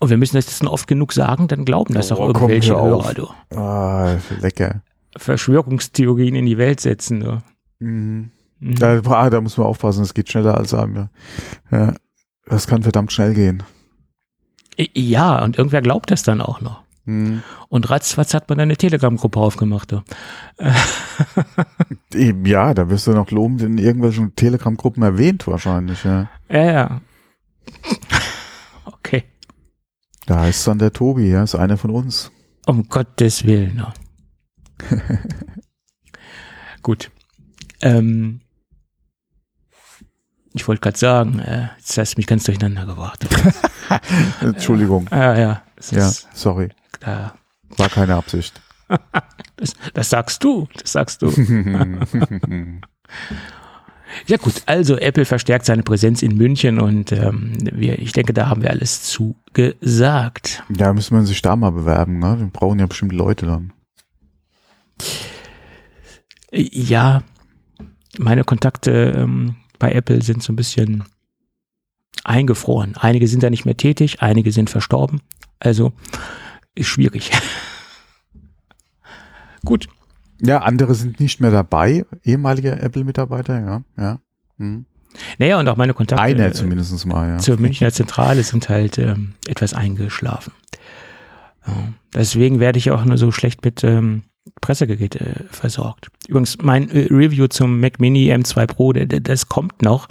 Und 0.00 0.08
wir 0.08 0.16
müssen 0.16 0.36
das 0.36 0.58
dann 0.60 0.66
oft 0.66 0.86
genug 0.86 1.12
sagen, 1.12 1.46
dann 1.46 1.66
glauben 1.66 1.92
das 1.92 2.10
oh, 2.10 2.14
auch 2.14 2.26
irgendwelche 2.28 2.74
Hörer, 2.74 3.12
du. 3.12 3.28
Ah, 3.54 4.16
lecker. 4.40 4.80
Verschwörungstheorien 5.14 6.34
in 6.36 6.46
die 6.46 6.56
Welt 6.56 6.80
setzen, 6.80 7.20
du. 7.20 7.42
Mhm. 7.80 8.30
Mhm. 8.60 8.74
Da, 8.76 9.00
ah, 9.04 9.30
da 9.30 9.40
muss 9.40 9.56
man 9.56 9.66
aufpassen, 9.66 10.02
es 10.02 10.14
geht 10.14 10.30
schneller 10.30 10.56
als 10.56 10.70
sagen. 10.70 11.10
Ja, 11.70 11.94
das 12.46 12.66
kann 12.66 12.82
verdammt 12.82 13.12
schnell 13.12 13.34
gehen. 13.34 13.62
Ja, 14.76 15.42
und 15.42 15.58
irgendwer 15.58 15.82
glaubt 15.82 16.10
das 16.10 16.22
dann 16.22 16.40
auch 16.40 16.60
noch. 16.60 16.82
Mhm. 17.04 17.42
Und 17.68 17.88
ratzfatz 17.90 18.34
hat 18.34 18.48
man 18.48 18.60
eine 18.60 18.76
Telegram-Gruppe 18.76 19.40
aufgemacht. 19.40 19.94
Eben, 22.14 22.44
ja, 22.44 22.74
da 22.74 22.90
wirst 22.90 23.06
du 23.06 23.12
noch 23.12 23.30
lobend 23.30 23.62
in 23.62 23.78
irgendwelchen 23.78 24.36
Telegram-Gruppen 24.36 25.02
erwähnt 25.02 25.46
wahrscheinlich, 25.46 26.04
ja. 26.04 26.28
Ja, 26.50 26.64
ja. 26.64 27.00
okay. 28.84 29.24
Da 30.26 30.40
heißt 30.40 30.66
dann 30.68 30.78
der 30.78 30.92
Tobi, 30.92 31.30
ja, 31.30 31.42
ist 31.42 31.54
einer 31.54 31.78
von 31.78 31.90
uns. 31.90 32.30
Um 32.66 32.88
Gottes 32.88 33.46
Willen. 33.46 33.78
Ja. 33.78 33.94
Gut. 36.82 37.10
Ähm, 37.80 38.40
ich 40.58 40.66
wollte 40.66 40.80
gerade 40.80 40.98
sagen, 40.98 41.38
äh, 41.38 41.68
jetzt 41.78 41.96
hast 41.96 42.14
du 42.14 42.18
mich 42.18 42.26
ganz 42.26 42.42
durcheinander 42.44 42.84
gebracht. 42.84 43.24
Entschuldigung. 44.40 45.06
Ja, 45.12 45.38
ja. 45.38 45.62
Ja, 45.92 46.10
sorry. 46.34 46.70
Da. 46.98 47.34
War 47.76 47.88
keine 47.88 48.16
Absicht. 48.16 48.60
das, 49.56 49.74
das 49.94 50.10
sagst 50.10 50.42
du, 50.42 50.66
das 50.74 50.90
sagst 50.92 51.22
du. 51.22 51.30
ja 54.26 54.36
gut, 54.38 54.54
also 54.66 54.96
Apple 54.96 55.24
verstärkt 55.24 55.64
seine 55.64 55.84
Präsenz 55.84 56.22
in 56.22 56.36
München 56.36 56.80
und 56.80 57.12
ähm, 57.12 57.52
wir, 57.60 58.00
ich 58.00 58.10
denke, 58.12 58.32
da 58.32 58.48
haben 58.48 58.62
wir 58.62 58.70
alles 58.70 59.04
zu 59.04 59.36
gesagt. 59.52 60.64
Ja, 60.76 60.92
müssen 60.92 61.16
wir 61.16 61.24
sich 61.24 61.40
da 61.40 61.54
mal 61.54 61.70
bewerben, 61.70 62.18
ne? 62.18 62.40
Wir 62.40 62.48
brauchen 62.48 62.80
ja 62.80 62.86
bestimmt 62.86 63.12
Leute 63.12 63.46
dann. 63.46 63.72
Ja, 66.50 67.22
meine 68.18 68.42
Kontakte 68.42 69.14
ähm, 69.16 69.54
bei 69.78 69.92
Apple 69.92 70.22
sind 70.22 70.42
so 70.42 70.52
ein 70.52 70.56
bisschen 70.56 71.04
eingefroren. 72.24 72.96
Einige 72.96 73.28
sind 73.28 73.42
da 73.42 73.50
nicht 73.50 73.64
mehr 73.64 73.76
tätig, 73.76 74.22
einige 74.22 74.52
sind 74.52 74.70
verstorben. 74.70 75.20
Also 75.60 75.92
ist 76.74 76.88
schwierig. 76.88 77.30
Gut. 79.64 79.88
Ja, 80.40 80.58
andere 80.58 80.94
sind 80.94 81.18
nicht 81.18 81.40
mehr 81.40 81.50
dabei, 81.50 82.04
ehemalige 82.22 82.78
Apple-Mitarbeiter, 82.78 83.60
ja, 83.60 83.82
ja. 83.96 84.20
Hm. 84.58 84.86
Naja, 85.38 85.58
und 85.58 85.68
auch 85.68 85.76
meine 85.76 85.94
Kontakte 85.94 86.22
Einer 86.22 86.46
äh, 86.46 86.52
zumindest 86.52 87.04
mal, 87.06 87.28
ja. 87.28 87.38
zur 87.38 87.58
Münchner 87.58 87.92
Zentrale 87.92 88.44
sind 88.44 88.68
halt 88.68 88.98
ähm, 88.98 89.34
etwas 89.48 89.74
eingeschlafen. 89.74 90.52
Ja. 91.66 91.74
Deswegen 92.14 92.60
werde 92.60 92.78
ich 92.78 92.92
auch 92.92 93.04
nur 93.04 93.18
so 93.18 93.32
schlecht 93.32 93.64
mit 93.64 93.82
ähm, 93.82 94.22
Pressegeräte 94.60 95.20
äh, 95.20 95.44
versorgt. 95.50 96.08
Übrigens, 96.28 96.58
mein 96.60 96.90
äh, 96.90 97.08
Review 97.10 97.46
zum 97.48 97.80
Mac 97.80 98.00
Mini 98.00 98.32
M2 98.32 98.66
Pro, 98.66 98.92
der, 98.92 99.06
der, 99.06 99.20
das 99.20 99.48
kommt 99.48 99.82
noch. 99.82 100.08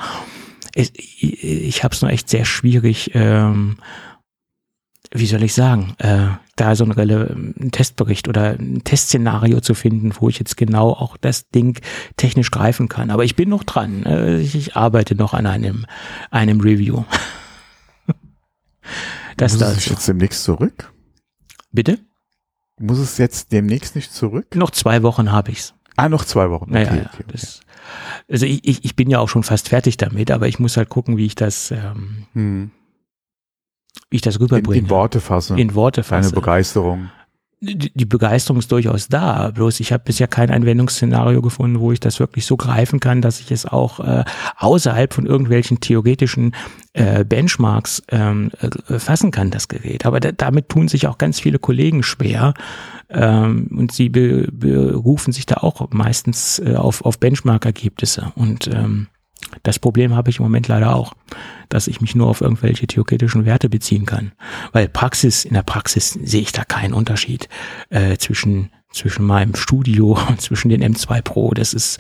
Ich, 0.76 0.92
ich, 0.96 1.44
ich 1.44 1.84
habe 1.84 1.96
es 1.96 2.02
nur 2.02 2.12
echt 2.12 2.30
sehr 2.30 2.46
schwierig, 2.46 3.12
ähm, 3.14 3.78
wie 5.12 5.26
soll 5.26 5.44
ich 5.44 5.54
sagen, 5.54 5.96
äh, 6.00 6.28
da 6.56 6.76
so 6.76 6.84
ein, 6.84 6.92
ein 6.92 7.72
Testbericht 7.72 8.28
oder 8.28 8.58
ein 8.60 8.84
Testszenario 8.84 9.62
zu 9.62 9.74
finden, 9.74 10.12
wo 10.20 10.28
ich 10.28 10.40
jetzt 10.40 10.58
genau 10.58 10.90
auch 10.90 11.18
das 11.18 11.50
Ding 11.50 11.80
technisch 12.18 12.52
greifen 12.52 12.90
kann. 12.90 13.10
Aber 13.10 13.24
ich 13.24 13.36
bin 13.36 13.50
noch 13.50 13.64
dran. 13.64 14.04
Äh, 14.06 14.40
ich, 14.40 14.56
ich 14.56 14.76
arbeite 14.76 15.16
noch 15.16 15.34
an 15.34 15.46
einem, 15.46 15.86
einem 16.32 16.62
Review. 16.62 17.04
Das 19.36 19.52
Muss 19.52 19.60
da 19.60 19.72
es 19.72 19.86
jetzt 19.86 20.08
demnächst 20.08 20.44
zurück? 20.44 20.92
Bitte? 21.72 22.00
Muss 22.80 23.00
es 23.00 23.18
jetzt 23.18 23.52
demnächst 23.52 23.96
nicht 23.96 24.12
zurück? 24.14 24.56
Noch 24.56 24.72
zwei 24.72 25.02
Wochen 25.04 25.32
habe 25.32 25.52
ich's. 25.52 25.74
Ah, 25.96 26.10
noch 26.10 26.26
zwei 26.26 26.50
Wochen. 26.52 26.66
Okay, 26.70 26.84
Naja, 26.86 26.96
ja, 26.96 27.10
okay, 27.12 27.24
okay. 27.28 27.40
Also 28.30 28.46
ich, 28.46 28.68
ich, 28.68 28.86
ich 28.86 28.96
bin 28.96 29.10
ja 29.10 29.20
auch 29.20 29.30
schon 29.30 29.44
fast 29.44 29.70
fertig 29.70 29.98
damit, 29.98 30.30
aber 30.30 30.48
ich 30.48 30.60
muss 30.60 30.78
halt 30.78 30.90
gucken, 30.90 31.18
wie 31.18 31.26
ich 31.26 31.36
das, 31.36 31.72
ähm, 31.72 32.28
Hm. 32.34 32.72
wie 34.12 34.18
ich 34.18 34.22
das 34.22 34.36
In, 34.36 34.42
rüberbringe. 34.44 34.78
in 34.84 34.90
Worte 34.92 35.20
fassen. 35.22 35.58
In 35.58 35.74
Worte 35.74 36.02
Deine 36.02 36.24
fasse. 36.24 36.36
Begeisterung. 36.36 37.10
Die, 37.60 38.06
Begeisterung 38.06 38.60
ist 38.60 38.72
durchaus 38.72 39.08
da. 39.08 39.50
Bloß 39.52 39.80
ich 39.80 39.92
habe 39.92 40.04
bisher 40.06 40.28
kein 40.28 40.52
Anwendungsszenario 40.52 41.42
gefunden, 41.42 41.80
wo 41.80 41.92
ich 41.92 42.00
das 42.00 42.20
wirklich 42.20 42.46
so 42.46 42.56
greifen 42.56 43.00
kann, 43.00 43.22
dass 43.22 43.40
ich 43.40 43.52
es 43.52 43.66
auch 43.66 44.00
äh, 44.00 44.24
außerhalb 44.58 45.14
von 45.14 45.26
irgendwelchen 45.26 45.80
theoretischen 45.80 46.54
äh, 46.94 47.26
Benchmarks 47.26 48.04
ähm, 48.10 48.52
äh, 48.60 49.00
fassen 49.00 49.32
kann, 49.32 49.50
das 49.50 49.68
Gerät. 49.68 50.06
Aber 50.06 50.20
da, 50.20 50.32
damit 50.32 50.70
tun 50.70 50.88
sich 50.88 51.08
auch 51.08 51.18
ganz 51.18 51.40
viele 51.40 51.58
Kollegen 51.58 52.04
schwer. 52.04 52.54
Ähm, 53.10 53.70
und 53.76 53.92
sie 53.92 54.10
be, 54.10 54.48
berufen 54.52 55.34
sich 55.34 55.46
da 55.46 55.56
auch 55.58 55.90
meistens 55.92 56.60
äh, 56.60 56.76
auf, 56.76 57.04
auf 57.06 57.20
Benchmark-Ergebnisse. 57.20 58.34
Und 58.36 58.68
ähm, 58.68 59.08
das 59.64 59.80
Problem 59.80 60.16
habe 60.16 60.30
ich 60.30 60.40
im 60.40 60.44
Moment 60.44 60.68
leider 60.68 60.96
auch, 60.96 61.14
dass 61.70 61.88
ich 61.88 62.02
mich 62.02 62.16
nur 62.16 62.28
auf 62.28 62.42
irgendwelche 62.42 62.88
theoretischen 62.88 63.46
Werte 63.46 63.70
beziehen 63.70 64.06
kann. 64.06 64.32
Weil 64.72 64.88
Praxis, 64.88 65.46
in 65.46 65.54
der 65.54 65.64
Praxis 65.64 66.12
sehe 66.12 66.42
ich 66.42 66.52
da 66.52 66.64
keinen 66.64 66.94
Unterschied 66.94 67.50
äh, 67.90 68.18
zwischen, 68.18 68.72
zwischen 68.92 69.26
meinem 69.26 69.56
Studio 69.56 70.18
und 70.30 70.42
zwischen 70.42 70.70
den 70.70 70.84
M2 70.84 71.22
Pro. 71.22 71.54
Das 71.54 71.74
ist 71.74 72.00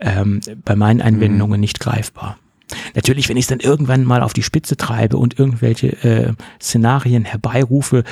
ähm, 0.00 0.40
bei 0.64 0.76
meinen 0.76 1.00
Anwendungen 1.00 1.60
nicht 1.60 1.80
greifbar. 1.80 2.38
Natürlich, 2.94 3.28
wenn 3.28 3.36
ich 3.36 3.44
es 3.44 3.48
dann 3.48 3.60
irgendwann 3.60 4.04
mal 4.04 4.22
auf 4.22 4.32
die 4.32 4.42
Spitze 4.42 4.76
treibe 4.76 5.16
und 5.16 5.38
irgendwelche 5.38 5.88
äh, 6.04 6.32
Szenarien 6.60 7.24
herbeirufe, 7.24 8.04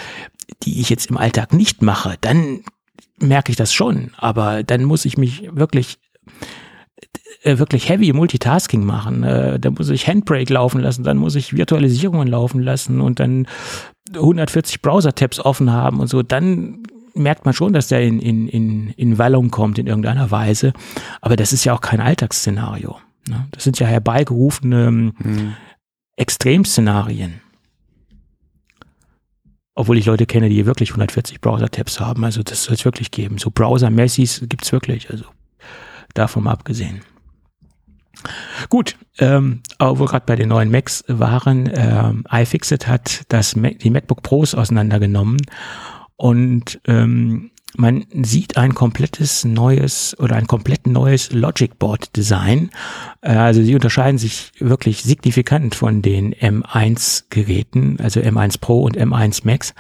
die 0.63 0.81
ich 0.81 0.89
jetzt 0.89 1.11
im 1.11 1.17
Alltag 1.17 1.53
nicht 1.53 1.83
mache, 1.83 2.17
dann 2.21 2.63
merke 3.19 3.51
ich 3.51 3.57
das 3.57 3.73
schon. 3.73 4.13
Aber 4.17 4.63
dann 4.63 4.85
muss 4.85 5.05
ich 5.05 5.19
mich 5.19 5.49
wirklich 5.53 5.99
wirklich 7.43 7.89
heavy 7.89 8.13
Multitasking 8.13 8.85
machen. 8.85 9.23
Äh, 9.23 9.59
da 9.59 9.71
muss 9.71 9.89
ich 9.91 10.09
Handbrake 10.09 10.53
laufen 10.53 10.81
lassen, 10.81 11.05
dann 11.05 11.17
muss 11.17 11.35
ich 11.35 11.55
Virtualisierungen 11.57 12.29
laufen 12.29 12.61
lassen 12.61 13.01
und 13.01 13.21
dann 13.21 13.47
140 14.15 14.83
Browser-Tabs 14.83 15.41
offen 15.41 15.73
haben 15.73 16.01
und 16.01 16.09
so. 16.09 16.23
Dann 16.23 16.83
merkt 17.15 17.45
man 17.45 17.55
schon, 17.55 17.73
dass 17.73 17.89
der 17.89 18.03
in, 18.03 18.21
in, 18.21 18.49
in, 18.49 18.91
in 18.91 19.19
Wallung 19.19 19.51
kommt 19.51 19.79
in 19.79 19.87
irgendeiner 19.87 20.31
Weise. 20.31 20.73
Aber 21.21 21.37
das 21.37 21.53
ist 21.53 21.65
ja 21.65 21.75
auch 21.75 21.81
kein 21.81 22.01
Alltagsszenario. 22.01 22.97
Ne? 23.29 23.47
Das 23.53 23.65
sind 23.65 23.79
ja 23.79 23.87
herbeigerufene 23.87 25.13
Hm. 25.17 25.55
Extremszenarien. 26.17 27.41
Obwohl 29.75 29.99
ich 29.99 30.07
Leute 30.07 30.25
kenne, 30.25 30.49
die 30.49 30.65
wirklich 30.65 30.91
140 30.91 31.43
Browser-Tabs 31.43 32.01
haben. 32.01 32.25
Also 32.25 32.43
das 32.43 32.65
soll 32.65 32.75
es 32.75 32.85
wirklich 32.87 33.11
geben. 33.11 33.37
So 33.37 33.51
Browser-Messis 33.51 34.47
gibt's 34.49 34.73
wirklich. 34.73 35.11
Also 35.11 35.27
davon 36.19 36.45
mal 36.45 36.53
abgesehen. 36.53 37.03
Gut, 38.71 38.97
ähm, 39.19 39.63
wo 39.79 39.99
wir 39.99 40.07
gerade 40.07 40.27
bei 40.27 40.37
den 40.37 40.49
neuen 40.49 40.71
Macs 40.71 41.05
waren, 41.07 41.71
ähm, 41.73 42.25
iFixit 42.31 42.87
hat 42.87 43.23
das 43.29 43.57
Mac, 43.57 43.79
die 43.79 43.91
MacBook 43.91 44.23
Pros 44.23 44.55
auseinandergenommen 44.55 45.39
und 46.17 46.81
ähm, 46.87 47.51
man 47.79 48.07
sieht 48.23 48.57
ein 48.57 48.75
komplettes 48.75 49.45
neues 49.45 50.17
oder 50.19 50.37
ein 50.37 50.47
komplett 50.47 50.87
neues 50.87 51.33
Logic 51.33 51.79
Board 51.79 52.17
Design. 52.17 52.71
Äh, 53.21 53.33
also 53.33 53.63
sie 53.63 53.75
unterscheiden 53.75 54.19
sich 54.19 54.53
wirklich 54.59 55.03
signifikant 55.03 55.75
von 55.75 56.01
den 56.01 56.35
M1 56.35 57.25
Geräten, 57.29 57.99
also 58.01 58.21
M1 58.21 58.61
Pro 58.61 58.83
und 58.83 58.97
M1 58.97 59.43
Max. 59.45 59.75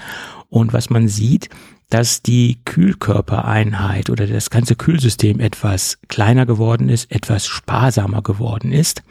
Und 0.48 0.74
was 0.74 0.90
man 0.90 1.08
sieht, 1.08 1.48
dass 1.90 2.22
die 2.22 2.58
Kühlkörpereinheit 2.64 4.10
oder 4.10 4.26
das 4.26 4.50
ganze 4.50 4.74
Kühlsystem 4.74 5.40
etwas 5.40 5.98
kleiner 6.08 6.46
geworden 6.46 6.88
ist, 6.88 7.10
etwas 7.12 7.46
sparsamer 7.46 8.22
geworden 8.22 8.72
ist. 8.72 9.02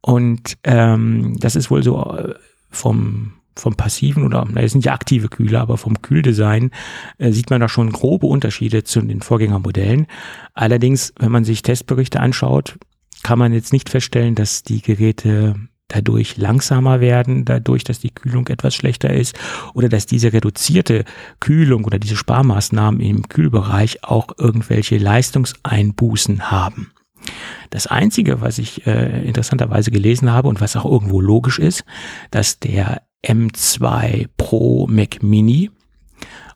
Und 0.00 0.56
ähm, 0.62 1.36
das 1.38 1.56
ist 1.56 1.70
wohl 1.70 1.82
so 1.82 2.04
äh, 2.16 2.34
vom 2.70 3.32
vom 3.58 3.74
passiven 3.74 4.24
oder, 4.24 4.46
na, 4.50 4.60
es 4.60 4.72
sind 4.72 4.84
ja 4.84 4.92
aktive 4.92 5.28
Kühler, 5.28 5.62
aber 5.62 5.78
vom 5.78 6.02
Kühldesign 6.02 6.70
äh, 7.18 7.32
sieht 7.32 7.50
man 7.50 7.60
da 7.60 7.68
schon 7.68 7.90
grobe 7.90 8.26
Unterschiede 8.26 8.84
zu 8.84 9.00
den 9.00 9.22
Vorgängermodellen. 9.22 10.06
Allerdings, 10.52 11.14
wenn 11.18 11.32
man 11.32 11.44
sich 11.44 11.62
Testberichte 11.62 12.20
anschaut, 12.20 12.78
kann 13.22 13.38
man 13.38 13.52
jetzt 13.52 13.72
nicht 13.72 13.88
feststellen, 13.88 14.34
dass 14.34 14.62
die 14.62 14.82
Geräte 14.82 15.56
dadurch 15.88 16.36
langsamer 16.36 17.00
werden, 17.00 17.44
dadurch, 17.44 17.84
dass 17.84 18.00
die 18.00 18.10
Kühlung 18.10 18.48
etwas 18.48 18.74
schlechter 18.74 19.12
ist 19.12 19.38
oder 19.74 19.88
dass 19.88 20.06
diese 20.06 20.32
reduzierte 20.32 21.04
Kühlung 21.40 21.84
oder 21.84 21.98
diese 21.98 22.16
Sparmaßnahmen 22.16 23.00
im 23.00 23.28
Kühlbereich 23.28 24.04
auch 24.04 24.28
irgendwelche 24.38 24.98
Leistungseinbußen 24.98 26.50
haben. 26.50 26.92
Das 27.70 27.86
Einzige, 27.86 28.40
was 28.40 28.58
ich 28.58 28.86
äh, 28.86 29.26
interessanterweise 29.26 29.90
gelesen 29.90 30.30
habe 30.32 30.48
und 30.48 30.60
was 30.60 30.76
auch 30.76 30.84
irgendwo 30.84 31.20
logisch 31.20 31.58
ist, 31.58 31.84
dass 32.30 32.58
der 32.60 33.02
M2 33.24 34.28
Pro 34.36 34.86
Mac 34.88 35.22
Mini 35.22 35.70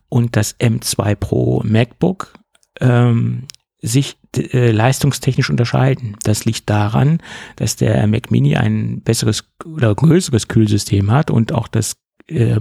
und 0.09 0.35
das 0.35 0.57
M2 0.59 1.15
Pro 1.15 1.61
MacBook 1.65 2.33
ähm, 2.79 3.47
sich 3.81 4.17
äh, 4.35 4.71
leistungstechnisch 4.71 5.49
unterscheiden. 5.49 6.15
Das 6.23 6.45
liegt 6.45 6.69
daran, 6.69 7.19
dass 7.55 7.75
der 7.75 8.05
Mac 8.07 8.29
Mini 8.31 8.55
ein 8.55 9.01
besseres 9.01 9.45
oder 9.65 9.93
größeres 9.93 10.47
Kühlsystem 10.47 11.11
hat 11.11 11.31
und 11.31 11.51
auch 11.51 11.67
das 11.67 11.95
äh, 12.27 12.59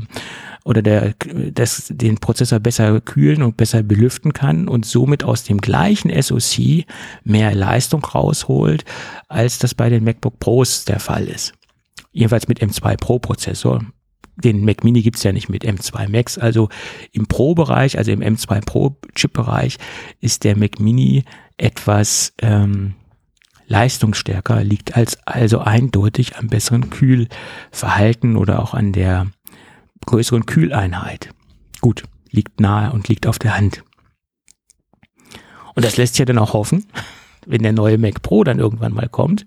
oder 0.65 0.83
der 0.83 1.15
das 1.53 1.87
den 1.91 2.19
Prozessor 2.19 2.59
besser 2.59 3.01
kühlen 3.01 3.43
und 3.43 3.57
besser 3.57 3.83
belüften 3.83 4.33
kann 4.33 4.69
und 4.69 4.87
somit 4.87 5.25
aus 5.25 5.45
dem 5.45 5.59
gleichen 5.59 6.11
SoC 6.23 6.85
mehr 7.25 7.55
Leistung 7.55 8.05
rausholt, 8.05 8.85
als 9.29 9.59
das 9.59 9.75
bei 9.75 9.89
den 9.89 10.05
MacBook 10.05 10.39
Pros 10.39 10.85
der 10.85 11.01
Fall 11.01 11.29
ist. 11.29 11.55
Jedenfalls 12.13 12.49
mit 12.49 12.61
M2 12.61 12.97
Pro 12.97 13.19
Prozessor. 13.19 13.85
Den 14.37 14.65
Mac 14.65 14.85
Mini 14.85 15.03
gibt's 15.03 15.23
ja 15.23 15.33
nicht 15.33 15.49
mit 15.49 15.65
M2 15.65 16.09
Max. 16.09 16.39
Also 16.39 16.69
im 17.13 17.27
Pro-Bereich, 17.27 17.99
also 17.99 18.11
im 18.11 18.21
M2 18.21 18.65
Pro 18.65 18.97
Chip-Bereich, 19.15 19.79
ist 20.21 20.45
der 20.45 20.57
Mac 20.57 20.81
Mini 20.81 21.25
etwas 21.57 22.33
ähm, 22.41 22.95
leistungsstärker, 23.67 24.65
liegt 24.65 24.97
als 24.97 25.17
also 25.27 25.61
eindeutig 25.61 26.37
am 26.37 26.49
besseren 26.49 26.91
Kühlverhalten 26.91 28.37
oder 28.37 28.61
auch 28.63 28.75
an 28.75 28.93
der 28.93 29.29
größeren 30.07 30.47
Kühleinheit. 30.47 31.31
Gut, 31.81 32.05
liegt 32.31 32.61
nahe 32.61 32.93
und 32.93 33.09
liegt 33.09 33.27
auf 33.27 33.39
der 33.39 33.57
Hand. 33.57 33.85
Und 35.75 35.85
das 35.85 35.97
lässt 35.97 36.15
sich 36.15 36.21
ja 36.21 36.25
dann 36.25 36.39
auch 36.39 36.53
hoffen, 36.53 36.87
wenn 37.47 37.63
der 37.63 37.73
neue 37.73 37.99
Mac 37.99 38.23
Pro 38.23 38.45
dann 38.45 38.59
irgendwann 38.59 38.93
mal 38.93 39.09
kommt, 39.09 39.47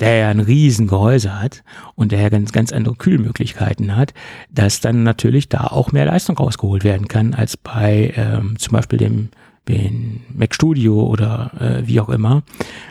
der 0.00 0.16
ja 0.16 0.28
ein 0.28 0.40
riesen 0.40 0.86
Gehäuse 0.86 1.40
hat 1.40 1.62
und 1.94 2.12
der 2.12 2.20
ja 2.20 2.28
ganz, 2.28 2.52
ganz 2.52 2.72
andere 2.72 2.96
Kühlmöglichkeiten 2.96 3.96
hat, 3.96 4.14
dass 4.50 4.80
dann 4.80 5.02
natürlich 5.02 5.48
da 5.48 5.66
auch 5.68 5.92
mehr 5.92 6.06
Leistung 6.06 6.36
rausgeholt 6.36 6.84
werden 6.84 7.08
kann 7.08 7.34
als 7.34 7.56
bei 7.56 8.12
ähm, 8.16 8.58
zum 8.58 8.72
Beispiel 8.72 8.98
dem 8.98 9.28
den 9.68 10.22
Mac 10.34 10.54
Studio 10.54 11.04
oder 11.04 11.52
äh, 11.58 11.88
wie 11.88 11.98
auch 11.98 12.10
immer. 12.10 12.42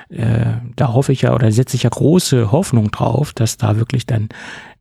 Äh, 0.09 0.53
da 0.75 0.93
hoffe 0.93 1.11
ich 1.11 1.21
ja 1.21 1.35
oder 1.35 1.51
setze 1.51 1.75
ich 1.75 1.83
ja 1.83 1.89
große 1.89 2.51
Hoffnung 2.51 2.89
drauf, 2.89 3.31
dass 3.31 3.57
da 3.57 3.77
wirklich 3.77 4.07
dann 4.07 4.29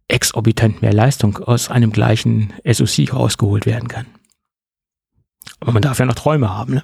exorbitant 0.09 0.83
mehr 0.83 0.93
Leistung 0.93 1.39
aus 1.39 1.70
einem 1.70 1.93
gleichen 1.93 2.53
SoC 2.64 3.12
rausgeholt 3.12 3.66
werden 3.66 3.89
kann. 3.89 4.07
Aber 5.61 5.73
man 5.73 5.83
darf 5.83 5.99
ja 5.99 6.07
noch 6.07 6.14
Träume 6.14 6.51
haben, 6.51 6.75
ne? 6.75 6.83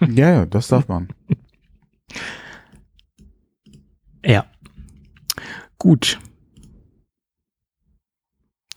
Ja, 0.00 0.30
ja, 0.30 0.46
das 0.46 0.68
darf 0.68 0.88
man. 0.88 1.08
Ja. 4.24 4.44
Gut. 5.82 6.20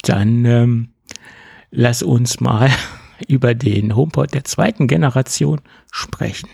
Dann 0.02 0.44
ähm, 0.46 0.90
lass 1.70 2.02
uns 2.02 2.40
mal 2.40 2.72
über 3.28 3.54
den 3.54 3.96
HomePod 3.96 4.34
der 4.34 4.44
zweiten 4.44 4.88
Generation 4.88 5.62
sprechen. 5.92 6.50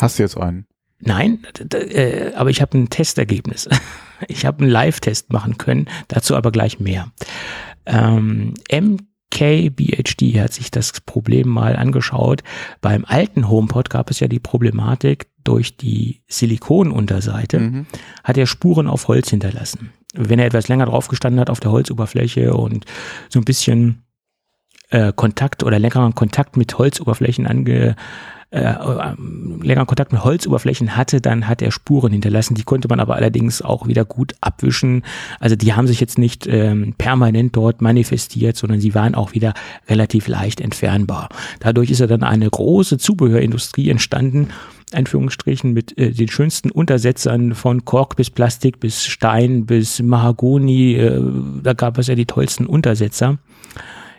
Hast 0.00 0.18
du 0.18 0.24
jetzt 0.24 0.36
einen? 0.36 0.66
Nein, 0.98 1.46
äh, 1.72 2.32
aber 2.34 2.50
ich 2.50 2.60
habe 2.60 2.76
ein 2.76 2.90
Testergebnis. 2.90 3.68
Ich 4.28 4.44
habe 4.44 4.60
einen 4.60 4.70
Live-Test 4.70 5.32
machen 5.32 5.56
können, 5.56 5.88
dazu 6.08 6.36
aber 6.36 6.52
gleich 6.52 6.78
mehr. 6.78 7.10
Ähm, 7.86 8.52
MKBHD 9.32 10.40
hat 10.40 10.52
sich 10.52 10.70
das 10.70 11.00
Problem 11.00 11.48
mal 11.48 11.76
angeschaut. 11.76 12.42
Beim 12.80 13.04
alten 13.06 13.48
HomePod 13.48 13.90
gab 13.90 14.10
es 14.10 14.20
ja 14.20 14.28
die 14.28 14.40
Problematik, 14.40 15.26
durch 15.42 15.76
die 15.76 16.20
Silikonunterseite 16.28 17.60
Mhm. 17.60 17.86
hat 18.24 18.36
er 18.36 18.46
Spuren 18.46 18.86
auf 18.86 19.08
Holz 19.08 19.30
hinterlassen. 19.30 19.90
Wenn 20.12 20.38
er 20.38 20.46
etwas 20.46 20.68
länger 20.68 20.86
drauf 20.86 21.08
gestanden 21.08 21.40
hat 21.40 21.48
auf 21.48 21.60
der 21.60 21.70
Holzoberfläche 21.70 22.52
und 22.52 22.84
so 23.30 23.38
ein 23.40 23.44
bisschen 23.44 24.02
äh, 24.90 25.12
Kontakt 25.14 25.62
oder 25.62 25.78
längeren 25.78 26.14
Kontakt 26.14 26.56
mit 26.56 26.76
Holzoberflächen 26.76 27.46
ange, 27.46 27.94
äh, 28.52 28.62
äh, 28.62 29.14
längeren 29.62 29.86
Kontakt 29.86 30.12
mit 30.12 30.24
Holzoberflächen 30.24 30.96
hatte, 30.96 31.20
dann 31.20 31.46
hat 31.46 31.62
er 31.62 31.70
Spuren 31.70 32.10
hinterlassen. 32.10 32.56
Die 32.56 32.64
konnte 32.64 32.88
man 32.88 32.98
aber 32.98 33.14
allerdings 33.14 33.62
auch 33.62 33.86
wieder 33.86 34.04
gut 34.04 34.34
abwischen. 34.40 35.04
Also 35.38 35.54
die 35.54 35.74
haben 35.74 35.86
sich 35.86 36.00
jetzt 36.00 36.18
nicht 36.18 36.48
ähm, 36.48 36.94
permanent 36.98 37.54
dort 37.54 37.80
manifestiert, 37.80 38.56
sondern 38.56 38.80
sie 38.80 38.92
waren 38.92 39.14
auch 39.14 39.34
wieder 39.34 39.54
relativ 39.88 40.26
leicht 40.26 40.60
entfernbar. 40.60 41.28
Dadurch 41.60 41.92
ist 41.92 42.00
ja 42.00 42.08
dann 42.08 42.24
eine 42.24 42.50
große 42.50 42.98
Zubehörindustrie 42.98 43.88
entstanden, 43.88 44.48
Einführungsstrichen 44.92 45.72
mit 45.72 45.96
äh, 45.96 46.10
den 46.10 46.26
schönsten 46.26 46.72
Untersetzern 46.72 47.54
von 47.54 47.84
Kork 47.84 48.16
bis 48.16 48.30
Plastik 48.30 48.80
bis 48.80 49.04
Stein 49.04 49.64
bis 49.64 50.02
Mahagoni. 50.02 50.94
Äh, 50.94 51.22
da 51.62 51.72
gab 51.74 51.98
es 51.98 52.08
ja 52.08 52.16
die 52.16 52.26
tollsten 52.26 52.66
Untersetzer. 52.66 53.38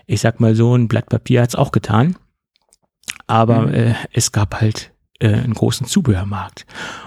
Ich 0.07 0.21
sag 0.21 0.39
mal 0.39 0.55
so, 0.55 0.73
ein 0.73 0.87
Blatt 0.87 1.09
Papier 1.09 1.41
hat's 1.41 1.55
auch 1.55 1.73
getan. 1.73 2.15
Aber 3.27 3.67
mhm. 3.67 3.73
äh, 3.73 3.95
es 4.13 4.31
gab 4.31 4.59
halt 4.61 4.91
äh, 5.19 5.27
einen 5.27 5.53
großen 5.53 5.85
Zubehörmarkt. 5.87 6.65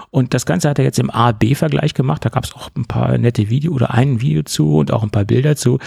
Und 0.09 0.33
das 0.33 0.45
Ganze 0.45 0.69
hat 0.69 0.79
er 0.79 0.85
jetzt 0.85 0.99
im 0.99 1.09
A-B-Vergleich 1.09 1.93
gemacht. 1.93 2.23
Da 2.23 2.29
gab 2.29 2.45
es 2.45 2.53
auch 2.53 2.69
ein 2.75 2.85
paar 2.85 3.17
nette 3.17 3.49
Video 3.49 3.73
oder 3.73 3.93
ein 3.93 4.21
Video 4.21 4.43
zu 4.43 4.77
und 4.77 4.91
auch 4.91 5.03
ein 5.03 5.09
paar 5.09 5.25
Bilder 5.25 5.55
zu. 5.55 5.79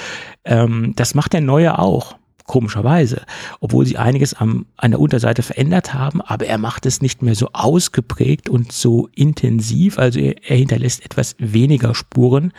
Ähm, 0.44 0.92
das 0.96 1.14
macht 1.14 1.32
der 1.32 1.40
Neue 1.40 1.78
auch 1.78 2.16
komischerweise, 2.48 3.22
obwohl 3.60 3.86
sie 3.86 3.98
einiges 3.98 4.34
am, 4.34 4.66
an 4.76 4.90
der 4.90 5.00
Unterseite 5.00 5.42
verändert 5.42 5.94
haben, 5.94 6.20
aber 6.20 6.46
er 6.46 6.58
macht 6.58 6.86
es 6.86 7.00
nicht 7.00 7.22
mehr 7.22 7.36
so 7.36 7.50
ausgeprägt 7.52 8.48
und 8.48 8.72
so 8.72 9.08
intensiv, 9.14 9.98
also 9.98 10.18
er, 10.18 10.42
er 10.42 10.56
hinterlässt 10.56 11.04
etwas 11.04 11.36
weniger 11.38 11.94
Spuren, 11.94 12.52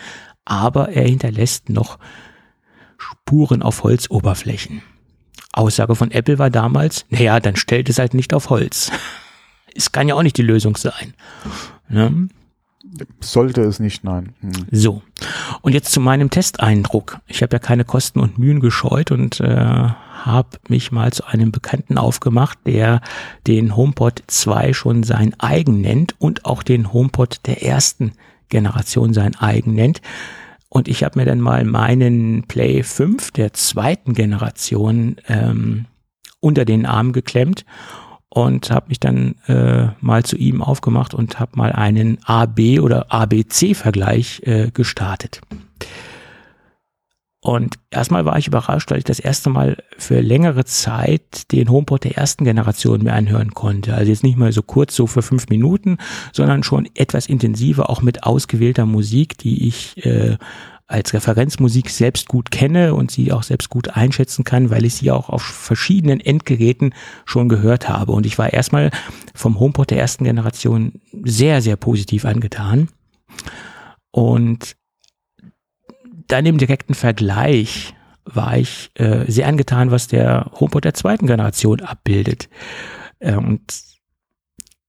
aber 0.46 0.90
er 0.90 1.06
hinterlässt 1.08 1.70
noch 1.70 1.98
Spuren 2.98 3.62
auf 3.62 3.84
Holzoberflächen. 3.84 4.82
Aussage 5.54 5.96
von 5.96 6.12
Apple 6.12 6.40
war 6.40 6.50
damals, 6.50 7.06
naja, 7.10 7.40
dann 7.40 7.56
stellt 7.56 7.90
es 7.90 8.00
halt 8.00 8.14
nicht 8.14 8.34
auf 8.34 8.50
Holz. 8.50 8.92
Es 9.76 9.92
kann 9.92 10.08
ja 10.10 10.16
auch 10.16 10.24
nicht 10.24 10.36
die 10.36 10.42
Lösung 10.42 10.76
sein. 10.76 11.14
Ne? 11.88 12.28
Sollte 13.22 13.62
es 13.62 13.80
nicht, 13.80 14.04
nein. 14.04 14.34
Hm. 14.42 14.52
So. 14.72 15.04
Und 15.62 15.74
jetzt 15.74 15.92
zu 15.92 16.02
meinem 16.02 16.32
Testeindruck. 16.32 17.20
Ich 17.28 17.44
habe 17.44 17.56
ja 17.56 17.60
keine 17.60 17.86
Kosten 17.86 18.20
und 18.20 18.38
Mühen 18.40 18.62
gescheut 18.62 19.12
und 19.12 19.40
äh, 19.40 19.46
habe 19.46 20.58
mich 20.68 20.92
mal 20.92 21.14
zu 21.14 21.26
einem 21.26 21.52
Bekannten 21.52 21.98
aufgemacht, 21.98 22.58
der 22.66 23.02
den 23.48 23.76
HomePod 23.76 24.24
2 24.28 24.74
schon 24.74 25.04
sein 25.04 25.36
eigen 25.40 25.82
nennt 25.82 26.16
und 26.20 26.46
auch 26.46 26.64
den 26.64 26.92
HomePod 26.92 27.46
der 27.46 27.64
ersten 27.64 28.14
Generation 28.50 29.14
sein 29.14 29.36
eigen 29.36 29.76
nennt. 29.76 30.02
Und 30.70 30.88
ich 30.88 31.04
habe 31.04 31.20
mir 31.20 31.26
dann 31.26 31.42
mal 31.42 31.66
meinen 31.66 32.44
Play 32.48 32.84
5 32.84 33.32
der 33.32 33.54
zweiten 33.54 34.14
Generation 34.14 35.16
ähm, 35.28 35.86
unter 36.40 36.64
den 36.64 36.86
Arm 36.86 37.12
geklemmt 37.12 37.66
und 38.30 38.70
habe 38.70 38.90
mich 38.90 39.00
dann 39.00 39.36
äh, 39.48 39.88
mal 40.00 40.24
zu 40.24 40.38
ihm 40.38 40.62
aufgemacht 40.62 41.14
und 41.16 41.40
habe 41.40 41.52
mal 41.56 41.72
einen 41.72 42.20
AB 42.24 42.80
oder 42.80 43.12
ABC-Vergleich 43.12 44.44
äh, 44.46 44.70
gestartet. 44.72 45.42
Und 47.42 47.76
erstmal 47.90 48.26
war 48.26 48.38
ich 48.38 48.48
überrascht, 48.48 48.92
weil 48.92 48.98
ich 48.98 49.06
das 49.06 49.20
erste 49.20 49.50
Mal 49.50 49.78
für 49.98 50.20
längere 50.20 50.66
Zeit 50.66 51.52
den 51.54 51.70
HomePod 51.70 52.04
der 52.04 52.18
ersten 52.18 52.44
Generation 52.44 53.02
mir 53.02 53.14
anhören 53.14 53.54
konnte. 53.54 53.94
Also 53.94 54.12
jetzt 54.12 54.24
nicht 54.24 54.38
mal 54.38 54.52
so 54.52 54.62
kurz, 54.62 54.94
so 54.94 55.08
für 55.08 55.22
fünf 55.22 55.48
Minuten, 55.48 55.98
sondern 56.34 56.64
schon 56.64 56.88
etwas 56.96 57.28
intensiver, 57.28 57.90
auch 57.90 58.02
mit 58.02 58.24
ausgewählter 58.24 58.86
Musik, 58.86 59.38
die 59.38 59.68
ich 59.70 60.06
äh, 60.06 60.38
als 60.90 61.14
Referenzmusik 61.14 61.92
selbst 61.92 62.28
gut 62.28 62.52
kenne 62.52 62.96
und 62.96 63.12
sie 63.12 63.32
auch 63.32 63.44
selbst 63.44 63.70
gut 63.70 63.90
einschätzen 63.96 64.44
kann, 64.44 64.70
weil 64.70 64.84
ich 64.84 64.96
sie 64.96 65.12
auch 65.12 65.30
auf 65.30 65.44
verschiedenen 65.44 66.20
Endgeräten 66.20 66.94
schon 67.26 67.48
gehört 67.48 67.88
habe. 67.88 68.12
Und 68.12 68.26
ich 68.26 68.38
war 68.38 68.52
erstmal 68.52 68.90
vom 69.34 69.60
HomePod 69.60 69.92
der 69.92 70.00
ersten 70.00 70.26
Generation 70.26 71.00
sehr, 71.24 71.62
sehr 71.62 71.78
positiv 71.78 72.26
angetan. 72.26 72.90
Und 74.12 74.76
dann 76.30 76.46
im 76.46 76.58
direkten 76.58 76.94
Vergleich 76.94 77.94
war 78.26 78.58
ich 78.58 78.92
äh, 78.96 79.30
sehr 79.30 79.48
angetan, 79.48 79.92
was 79.92 80.08
der 80.08 80.52
HomePod 80.60 80.86
der 80.86 80.94
zweiten 80.94 81.28
Generation 81.28 81.82
abbildet. 81.82 82.50
Äh, 83.20 83.36
und 83.36 83.62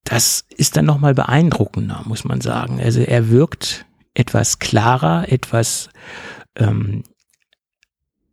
das 0.05 0.45
ist 0.57 0.77
dann 0.77 0.85
nochmal 0.85 1.15
beeindruckender, 1.15 2.03
muss 2.05 2.25
man 2.25 2.41
sagen. 2.41 2.81
Also 2.81 3.01
er 3.01 3.31
wirkt 3.31 3.87
etwas 4.15 4.59
klarer, 4.59 5.31
etwas 5.31 5.89
ähm, 6.57 7.05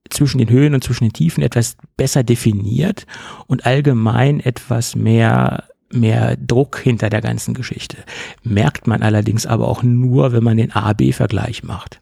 zwischen 0.09 0.39
den 0.39 0.49
Höhen 0.49 0.73
und 0.73 0.83
zwischen 0.83 1.05
den 1.05 1.13
Tiefen 1.13 1.43
etwas 1.43 1.77
besser 1.95 2.23
definiert 2.23 3.05
und 3.47 3.65
allgemein 3.65 4.39
etwas 4.39 4.95
mehr 4.95 5.65
mehr 5.89 6.35
Druck 6.35 6.79
hinter 6.79 7.09
der 7.09 7.21
ganzen 7.21 7.53
Geschichte. 7.53 7.97
Merkt 8.43 8.87
man 8.87 9.01
allerdings 9.03 9.45
aber 9.45 9.69
auch 9.69 9.83
nur, 9.83 10.33
wenn 10.33 10.43
man 10.43 10.57
den 10.57 10.73
A-B-Vergleich 10.73 11.63
macht. 11.63 12.01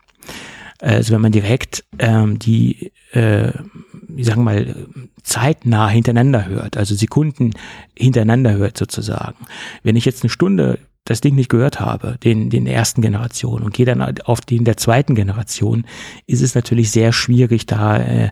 Also 0.86 1.14
wenn 1.14 1.22
man 1.22 1.32
direkt 1.32 1.84
ähm, 1.98 2.38
die, 2.38 2.92
äh, 3.12 3.50
ich 4.16 4.28
sag 4.28 4.38
mal, 4.38 4.76
zeitnah 5.24 5.90
hintereinander 5.90 6.46
hört, 6.46 6.78
also 6.78 6.94
Sekunden 6.94 7.54
hintereinander 7.98 8.54
hört 8.54 8.78
sozusagen. 8.78 9.48
Wenn 9.82 9.96
ich 9.96 10.06
jetzt 10.06 10.22
eine 10.24 10.30
Stunde 10.30 10.78
das 11.04 11.22
Ding 11.22 11.34
nicht 11.34 11.50
gehört 11.50 11.80
habe, 11.80 12.18
den, 12.24 12.52
den 12.52 12.68
ersten 12.68 13.02
Generation 13.02 13.64
und 13.64 13.74
gehe 13.74 13.88
dann 13.88 14.02
auf 14.26 14.42
den 14.42 14.64
der 14.64 14.78
zweiten 14.78 15.16
Generation, 15.16 15.86
ist 16.28 16.42
es 16.42 16.54
natürlich 16.54 16.92
sehr 16.92 17.14
schwierig, 17.14 17.66
da 17.66 17.98
äh, 17.98 18.30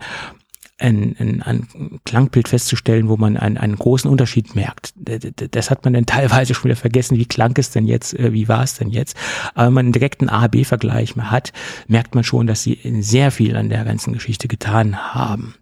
ein, 0.84 1.16
ein, 1.18 1.42
ein 1.42 2.00
Klangbild 2.06 2.48
festzustellen, 2.48 3.08
wo 3.08 3.18
man 3.18 3.38
einen, 3.38 3.58
einen 3.58 3.76
großen 3.76 4.10
Unterschied 4.10 4.56
merkt. 4.56 4.94
Das 4.96 5.72
hat 5.72 5.86
man 5.86 5.94
dann 5.94 6.06
teilweise 6.08 6.54
schon 6.54 6.66
wieder 6.66 6.76
vergessen, 6.76 7.18
wie 7.18 7.26
klang 7.26 7.54
es 7.58 7.72
denn 7.72 7.86
jetzt, 7.86 8.18
äh, 8.20 8.34
wie 8.34 8.48
war 8.48 8.64
es 8.64 8.76
denn 8.76 8.90
jetzt. 8.90 9.18
Aber 9.54 9.68
wenn 9.68 9.74
man 9.74 9.86
einen 9.88 9.94
direkten 9.94 10.30
A-B-Vergleich 10.30 11.16
hat, 11.16 11.54
merkt 11.88 12.16
man 12.16 12.24
schon, 12.24 12.48
dass 12.48 12.64
sie 12.64 12.80
sehr 13.02 13.32
viel 13.32 13.56
an 13.56 13.70
der 13.70 13.86
ganzen 13.86 14.14
Geschichte 14.14 14.48
getan 14.48 15.14
haben. 15.14 15.56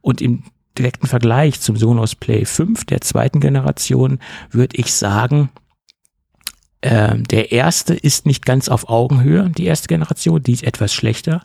Und 0.00 0.20
im 0.22 0.44
direkten 0.78 1.06
Vergleich 1.06 1.60
zum 1.60 1.76
Sonos 1.76 2.14
Play 2.14 2.44
5 2.44 2.84
der 2.84 3.00
zweiten 3.00 3.40
Generation 3.40 4.18
würde 4.50 4.76
ich 4.76 4.92
sagen, 4.92 5.50
ähm, 6.82 7.24
der 7.24 7.50
erste 7.50 7.94
ist 7.94 8.26
nicht 8.26 8.46
ganz 8.46 8.68
auf 8.68 8.88
Augenhöhe, 8.88 9.50
die 9.50 9.66
erste 9.66 9.88
Generation, 9.88 10.42
die 10.42 10.52
ist 10.52 10.62
etwas 10.62 10.92
schlechter. 10.94 11.42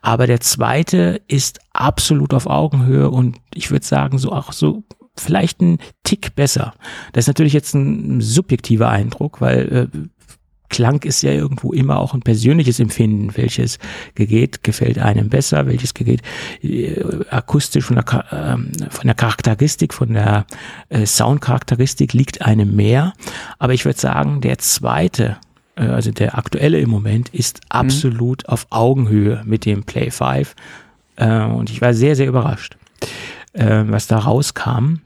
Aber 0.00 0.26
der 0.26 0.40
zweite 0.40 1.20
ist 1.26 1.60
absolut 1.72 2.32
auf 2.34 2.46
Augenhöhe 2.46 3.10
und 3.10 3.38
ich 3.54 3.70
würde 3.70 3.84
sagen, 3.84 4.18
so 4.18 4.32
auch 4.32 4.52
so 4.52 4.84
vielleicht 5.18 5.60
ein 5.60 5.78
Tick 6.04 6.34
besser. 6.34 6.74
Das 7.12 7.24
ist 7.24 7.28
natürlich 7.28 7.52
jetzt 7.52 7.74
ein 7.74 8.20
subjektiver 8.20 8.88
Eindruck, 8.88 9.40
weil 9.40 9.90
äh, 9.94 9.98
Klang 10.76 11.02
ist 11.04 11.22
ja 11.22 11.30
irgendwo 11.30 11.72
immer 11.72 11.98
auch 11.98 12.12
ein 12.12 12.20
persönliches 12.20 12.80
Empfinden. 12.80 13.34
Welches 13.34 13.78
Gerät 14.14 14.62
gefällt 14.62 14.98
einem 14.98 15.30
besser? 15.30 15.66
Welches 15.66 15.94
Gerät 15.94 16.20
äh, 16.62 17.02
akustisch 17.30 17.86
von 17.86 17.96
der, 17.96 18.04
äh, 18.30 18.90
von 18.90 19.06
der 19.06 19.14
Charakteristik, 19.14 19.94
von 19.94 20.12
der 20.12 20.44
äh, 20.90 21.06
Soundcharakteristik 21.06 22.12
liegt 22.12 22.42
einem 22.42 22.76
mehr? 22.76 23.14
Aber 23.58 23.72
ich 23.72 23.86
würde 23.86 23.98
sagen, 23.98 24.42
der 24.42 24.58
zweite, 24.58 25.38
äh, 25.76 25.86
also 25.86 26.10
der 26.10 26.36
aktuelle 26.36 26.78
im 26.78 26.90
Moment, 26.90 27.30
ist 27.30 27.60
mhm. 27.62 27.68
absolut 27.70 28.42
mhm. 28.42 28.52
auf 28.52 28.66
Augenhöhe 28.68 29.42
mit 29.46 29.64
dem 29.64 29.84
Play 29.84 30.10
5. 30.10 30.54
Äh, 31.16 31.44
und 31.44 31.70
ich 31.70 31.80
war 31.80 31.94
sehr, 31.94 32.16
sehr 32.16 32.26
überrascht, 32.26 32.76
äh, 33.54 33.84
was 33.86 34.08
da 34.08 34.18
rauskam. 34.18 34.96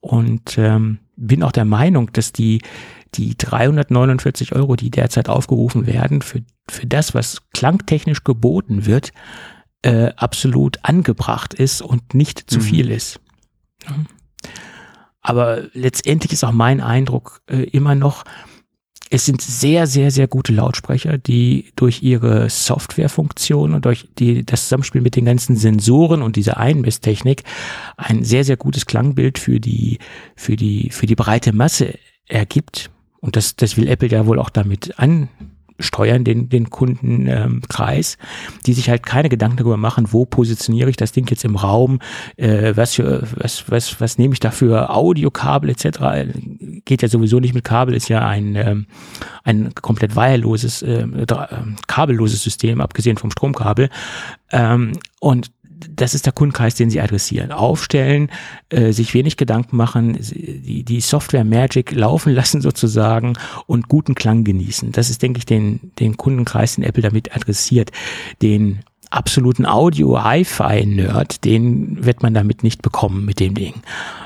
Und 0.00 0.56
ähm, 0.58 0.98
bin 1.16 1.42
auch 1.42 1.50
der 1.50 1.64
Meinung, 1.64 2.12
dass 2.12 2.30
die 2.30 2.62
die 3.14 3.36
349 3.36 4.54
Euro, 4.54 4.76
die 4.76 4.90
derzeit 4.90 5.28
aufgerufen 5.28 5.86
werden, 5.86 6.22
für, 6.22 6.42
für 6.68 6.86
das, 6.86 7.14
was 7.14 7.42
klangtechnisch 7.52 8.24
geboten 8.24 8.86
wird, 8.86 9.12
äh, 9.82 10.12
absolut 10.16 10.78
angebracht 10.82 11.54
ist 11.54 11.82
und 11.82 12.14
nicht 12.14 12.50
zu 12.50 12.58
mhm. 12.58 12.62
viel 12.62 12.90
ist. 12.90 13.20
Aber 15.20 15.62
letztendlich 15.72 16.32
ist 16.32 16.44
auch 16.44 16.52
mein 16.52 16.80
Eindruck 16.80 17.42
äh, 17.48 17.62
immer 17.62 17.94
noch, 17.94 18.24
es 19.10 19.24
sind 19.24 19.40
sehr, 19.40 19.86
sehr, 19.86 20.10
sehr 20.10 20.28
gute 20.28 20.52
Lautsprecher, 20.52 21.16
die 21.16 21.72
durch 21.76 22.02
ihre 22.02 22.50
Softwarefunktion 22.50 23.72
und 23.74 23.84
durch 23.84 24.08
die, 24.18 24.44
das 24.44 24.64
Zusammenspiel 24.64 25.00
mit 25.00 25.16
den 25.16 25.24
ganzen 25.24 25.56
Sensoren 25.56 26.20
und 26.20 26.36
dieser 26.36 26.58
Einmesstechnik 26.58 27.44
ein 27.96 28.24
sehr, 28.24 28.44
sehr 28.44 28.56
gutes 28.56 28.84
Klangbild 28.84 29.38
für 29.38 29.60
die, 29.60 29.98
für 30.36 30.56
die, 30.56 30.90
für 30.90 31.06
die 31.06 31.14
breite 31.14 31.54
Masse 31.54 31.98
ergibt. 32.26 32.90
Und 33.20 33.36
das, 33.36 33.56
das 33.56 33.76
will 33.76 33.88
Apple 33.88 34.08
ja 34.08 34.26
wohl 34.26 34.38
auch 34.38 34.50
damit 34.50 34.94
ansteuern, 34.98 36.24
den, 36.24 36.48
den 36.48 36.70
Kundenkreis, 36.70 38.14
ähm, 38.14 38.60
die 38.66 38.72
sich 38.72 38.88
halt 38.88 39.04
keine 39.04 39.28
Gedanken 39.28 39.58
darüber 39.58 39.76
machen, 39.76 40.12
wo 40.12 40.24
positioniere 40.24 40.90
ich 40.90 40.96
das 40.96 41.12
Ding 41.12 41.28
jetzt 41.28 41.44
im 41.44 41.56
Raum, 41.56 41.98
äh, 42.36 42.74
was, 42.76 42.94
für, 42.94 43.26
was, 43.34 43.70
was, 43.70 44.00
was 44.00 44.18
nehme 44.18 44.34
ich 44.34 44.40
da 44.40 44.50
für 44.50 44.90
Audiokabel 44.90 45.70
etc. 45.70 46.30
Geht 46.84 47.02
ja 47.02 47.08
sowieso 47.08 47.40
nicht 47.40 47.54
mit 47.54 47.64
Kabel, 47.64 47.94
ist 47.94 48.08
ja 48.08 48.26
ein, 48.26 48.54
ähm, 48.54 48.86
ein 49.42 49.74
komplett 49.74 50.14
wireloses, 50.14 50.82
äh, 50.82 51.06
kabelloses 51.86 52.42
System, 52.42 52.80
abgesehen 52.80 53.16
vom 53.16 53.30
Stromkabel. 53.30 53.88
Ähm, 54.50 54.92
und 55.20 55.50
das 55.90 56.14
ist 56.14 56.26
der 56.26 56.32
Kundenkreis, 56.32 56.74
den 56.74 56.90
sie 56.90 57.00
adressieren. 57.00 57.52
Aufstellen, 57.52 58.30
äh, 58.68 58.92
sich 58.92 59.14
wenig 59.14 59.36
Gedanken 59.36 59.76
machen, 59.76 60.18
die, 60.20 60.84
die 60.84 61.00
Software 61.00 61.44
Magic 61.44 61.92
laufen 61.92 62.32
lassen 62.34 62.60
sozusagen 62.60 63.34
und 63.66 63.88
guten 63.88 64.14
Klang 64.14 64.44
genießen. 64.44 64.92
Das 64.92 65.10
ist, 65.10 65.22
denke 65.22 65.38
ich, 65.38 65.46
den, 65.46 65.92
den 65.98 66.16
Kundenkreis, 66.16 66.76
den 66.76 66.84
Apple 66.84 67.02
damit 67.02 67.34
adressiert. 67.34 67.90
Den 68.42 68.80
absoluten 69.10 69.66
Audio-Hi-Fi-Nerd, 69.66 71.44
den 71.44 72.04
wird 72.04 72.22
man 72.22 72.34
damit 72.34 72.62
nicht 72.62 72.82
bekommen 72.82 73.24
mit 73.24 73.40
dem 73.40 73.54
Ding. 73.54 73.74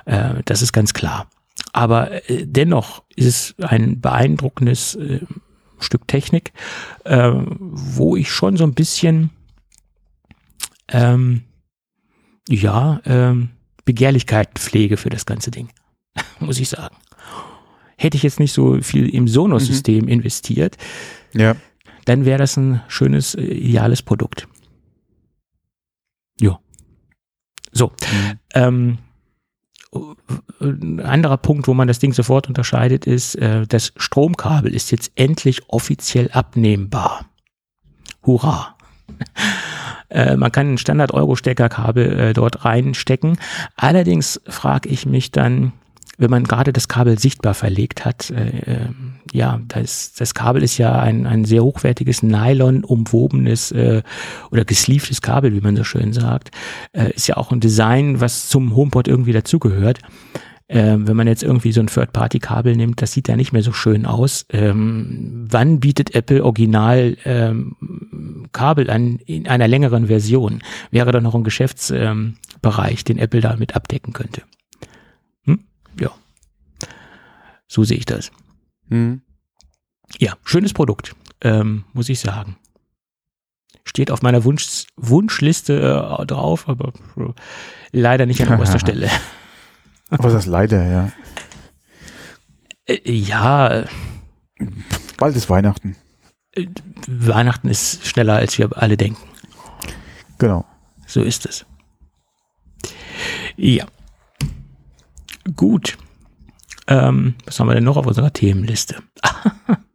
Äh, 0.06 0.42
das 0.44 0.62
ist 0.62 0.72
ganz 0.72 0.94
klar. 0.94 1.26
Aber 1.72 2.28
äh, 2.30 2.46
dennoch 2.46 3.02
ist 3.14 3.26
es 3.26 3.54
ein 3.68 4.00
beeindruckendes 4.00 4.94
äh, 4.96 5.20
Stück 5.78 6.06
Technik, 6.06 6.52
äh, 7.04 7.32
wo 7.58 8.16
ich 8.16 8.30
schon 8.30 8.56
so 8.56 8.64
ein 8.64 8.74
bisschen 8.74 9.30
ähm, 10.92 11.42
ja, 12.48 13.00
ähm, 13.04 13.50
Begehrlichkeit 13.84 14.50
pflege 14.58 14.96
für 14.96 15.10
das 15.10 15.26
ganze 15.26 15.50
Ding, 15.50 15.68
muss 16.40 16.60
ich 16.60 16.68
sagen. 16.68 16.96
Hätte 17.96 18.16
ich 18.16 18.22
jetzt 18.22 18.40
nicht 18.40 18.52
so 18.52 18.80
viel 18.80 19.08
im 19.08 19.28
Sonos-System 19.28 20.04
mhm. 20.04 20.10
investiert, 20.10 20.76
ja. 21.34 21.56
dann 22.04 22.24
wäre 22.24 22.38
das 22.38 22.56
ein 22.56 22.82
schönes, 22.88 23.34
äh, 23.34 23.42
ideales 23.42 24.02
Produkt. 24.02 24.48
Ja. 26.40 26.58
So. 27.72 27.88
Mhm. 27.88 28.38
Ähm, 28.54 28.98
ein 30.60 31.00
anderer 31.00 31.36
Punkt, 31.36 31.68
wo 31.68 31.74
man 31.74 31.86
das 31.86 31.98
Ding 31.98 32.12
sofort 32.12 32.48
unterscheidet, 32.48 33.06
ist, 33.06 33.34
äh, 33.36 33.66
das 33.66 33.92
Stromkabel 33.96 34.74
ist 34.74 34.90
jetzt 34.90 35.12
endlich 35.16 35.68
offiziell 35.68 36.30
abnehmbar. 36.32 37.26
Hurra! 38.24 38.76
Äh, 40.12 40.36
man 40.36 40.52
kann 40.52 40.74
ein 40.74 40.78
Standard-Euro-Steckerkabel 40.78 42.18
äh, 42.18 42.32
dort 42.32 42.64
reinstecken. 42.64 43.38
Allerdings 43.76 44.40
frage 44.46 44.88
ich 44.88 45.06
mich 45.06 45.30
dann, 45.30 45.72
wenn 46.18 46.30
man 46.30 46.44
gerade 46.44 46.72
das 46.72 46.88
Kabel 46.88 47.18
sichtbar 47.18 47.54
verlegt 47.54 48.04
hat, 48.04 48.30
äh, 48.30 48.58
äh, 48.58 48.88
ja, 49.32 49.60
das, 49.68 50.12
das 50.12 50.34
Kabel 50.34 50.62
ist 50.62 50.78
ja 50.78 51.00
ein, 51.00 51.26
ein 51.26 51.44
sehr 51.44 51.64
hochwertiges 51.64 52.22
Nylon 52.22 52.84
umwobenes 52.84 53.72
äh, 53.72 54.02
oder 54.50 54.64
gesleeftes 54.64 55.22
Kabel, 55.22 55.54
wie 55.54 55.60
man 55.60 55.74
so 55.74 55.84
schön 55.84 56.12
sagt. 56.12 56.50
Äh, 56.92 57.12
ist 57.12 57.26
ja 57.28 57.38
auch 57.38 57.50
ein 57.50 57.60
Design, 57.60 58.20
was 58.20 58.48
zum 58.48 58.76
HomePod 58.76 59.08
irgendwie 59.08 59.32
dazugehört. 59.32 60.00
Ähm, 60.68 61.06
wenn 61.06 61.16
man 61.16 61.26
jetzt 61.26 61.42
irgendwie 61.42 61.72
so 61.72 61.80
ein 61.80 61.88
Third-Party-Kabel 61.88 62.76
nimmt, 62.76 63.02
das 63.02 63.12
sieht 63.12 63.28
ja 63.28 63.36
nicht 63.36 63.52
mehr 63.52 63.62
so 63.62 63.72
schön 63.72 64.06
aus. 64.06 64.46
Ähm, 64.50 65.46
wann 65.50 65.80
bietet 65.80 66.14
Apple 66.14 66.44
Original 66.44 67.16
ähm, 67.24 68.48
Kabel 68.52 68.88
an 68.88 69.18
in 69.26 69.48
einer 69.48 69.68
längeren 69.68 70.06
Version? 70.06 70.62
Wäre 70.90 71.12
da 71.12 71.20
noch 71.20 71.34
ein 71.34 71.44
Geschäftsbereich, 71.44 73.00
ähm, 73.00 73.04
den 73.06 73.18
Apple 73.18 73.40
damit 73.40 73.76
abdecken 73.76 74.12
könnte? 74.12 74.42
Hm? 75.44 75.64
Ja. 76.00 76.10
So 77.66 77.84
sehe 77.84 77.98
ich 77.98 78.06
das. 78.06 78.30
Hm. 78.88 79.22
Ja, 80.18 80.34
schönes 80.44 80.72
Produkt, 80.72 81.14
ähm, 81.42 81.84
muss 81.92 82.08
ich 82.08 82.20
sagen. 82.20 82.56
Steht 83.84 84.10
auf 84.10 84.22
meiner 84.22 84.44
Wunsch 84.44 84.86
Wunschliste 84.96 86.18
äh, 86.20 86.26
drauf, 86.26 86.68
aber 86.68 86.92
äh, 87.16 87.32
leider 87.90 88.26
nicht 88.26 88.40
an 88.40 88.54
oberster 88.54 88.78
Stelle. 88.78 89.10
Aber 90.18 90.30
das 90.30 90.46
leider, 90.46 90.86
ja. 90.86 91.12
Äh, 92.86 93.10
ja. 93.10 93.84
Bald 95.18 95.36
ist 95.36 95.48
Weihnachten. 95.48 95.96
Äh, 96.52 96.66
Weihnachten 97.06 97.68
ist 97.68 98.06
schneller, 98.06 98.36
als 98.36 98.58
wir 98.58 98.70
alle 98.76 98.96
denken. 98.96 99.22
Genau. 100.38 100.64
So 101.06 101.22
ist 101.22 101.46
es. 101.46 101.64
Ja. 103.56 103.86
Gut. 105.56 105.96
Ähm, 106.88 107.34
was 107.46 107.58
haben 107.58 107.68
wir 107.68 107.74
denn 107.74 107.84
noch 107.84 107.96
auf 107.96 108.06
unserer 108.06 108.32
Themenliste? 108.32 108.96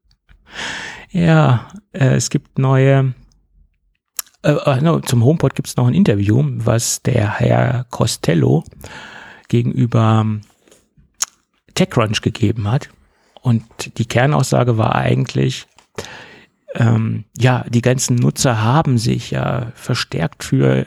ja, 1.11 1.67
äh, 1.91 2.15
es 2.15 2.29
gibt 2.29 2.57
neue. 2.57 3.13
Äh, 4.41 4.51
äh 4.51 4.81
no, 4.81 4.99
zum 4.99 5.23
HomePod 5.23 5.53
gibt 5.53 5.67
es 5.67 5.75
noch 5.75 5.87
ein 5.87 5.93
Interview, 5.93 6.43
was 6.43 7.01
der 7.03 7.39
Herr 7.39 7.85
Costello 7.89 8.63
gegenüber 9.47 10.21
ähm, 10.23 10.41
TechCrunch 11.75 12.21
gegeben 12.21 12.69
hat. 12.69 12.89
Und 13.41 13.63
die 13.97 14.05
Kernaussage 14.05 14.77
war 14.77 14.95
eigentlich, 14.95 15.67
ähm, 16.75 17.23
ja, 17.37 17.65
die 17.69 17.81
ganzen 17.81 18.15
Nutzer 18.15 18.61
haben 18.61 18.97
sich 18.97 19.31
ja 19.31 19.71
verstärkt 19.75 20.43
für 20.43 20.85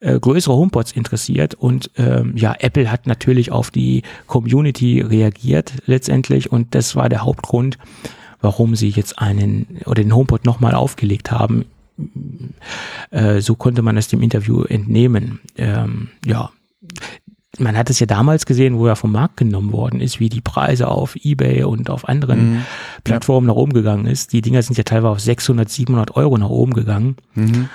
äh, 0.00 0.18
größere 0.18 0.54
HomePods 0.54 0.92
interessiert 0.92 1.54
und 1.54 1.90
ähm, 1.96 2.36
ja, 2.36 2.54
Apple 2.58 2.90
hat 2.90 3.06
natürlich 3.06 3.52
auf 3.52 3.70
die 3.70 4.02
Community 4.26 5.00
reagiert 5.00 5.72
letztendlich 5.86 6.50
und 6.50 6.74
das 6.74 6.96
war 6.96 7.08
der 7.08 7.22
Hauptgrund, 7.22 7.78
warum 8.40 8.74
sie 8.74 8.88
jetzt 8.88 9.18
einen 9.18 9.78
oder 9.86 10.02
den 10.02 10.14
HomePod 10.14 10.44
nochmal 10.44 10.74
aufgelegt 10.74 11.30
haben. 11.30 11.64
Äh, 13.10 13.40
so 13.40 13.54
konnte 13.54 13.82
man 13.82 13.96
es 13.96 14.08
dem 14.08 14.22
Interview 14.22 14.64
entnehmen. 14.64 15.40
Ähm, 15.56 16.08
ja, 16.24 16.50
man 17.60 17.76
hat 17.76 17.90
es 17.90 18.00
ja 18.00 18.06
damals 18.06 18.46
gesehen, 18.46 18.78
wo 18.78 18.86
er 18.86 18.96
vom 18.96 19.12
Markt 19.12 19.36
genommen 19.36 19.72
worden 19.72 20.00
ist, 20.00 20.18
wie 20.18 20.28
die 20.28 20.40
Preise 20.40 20.88
auf 20.88 21.16
Ebay 21.16 21.64
und 21.64 21.90
auf 21.90 22.08
anderen 22.08 22.52
mhm. 22.52 22.62
Plattformen 23.04 23.46
nach 23.46 23.54
oben 23.54 23.72
gegangen 23.72 24.06
ist. 24.06 24.32
Die 24.32 24.40
Dinger 24.40 24.62
sind 24.62 24.76
ja 24.78 24.84
teilweise 24.84 25.12
auf 25.12 25.20
600, 25.20 25.68
700 25.68 26.16
Euro 26.16 26.38
nach 26.38 26.48
oben 26.48 26.72
gegangen. 26.72 27.16
Mhm. 27.34 27.68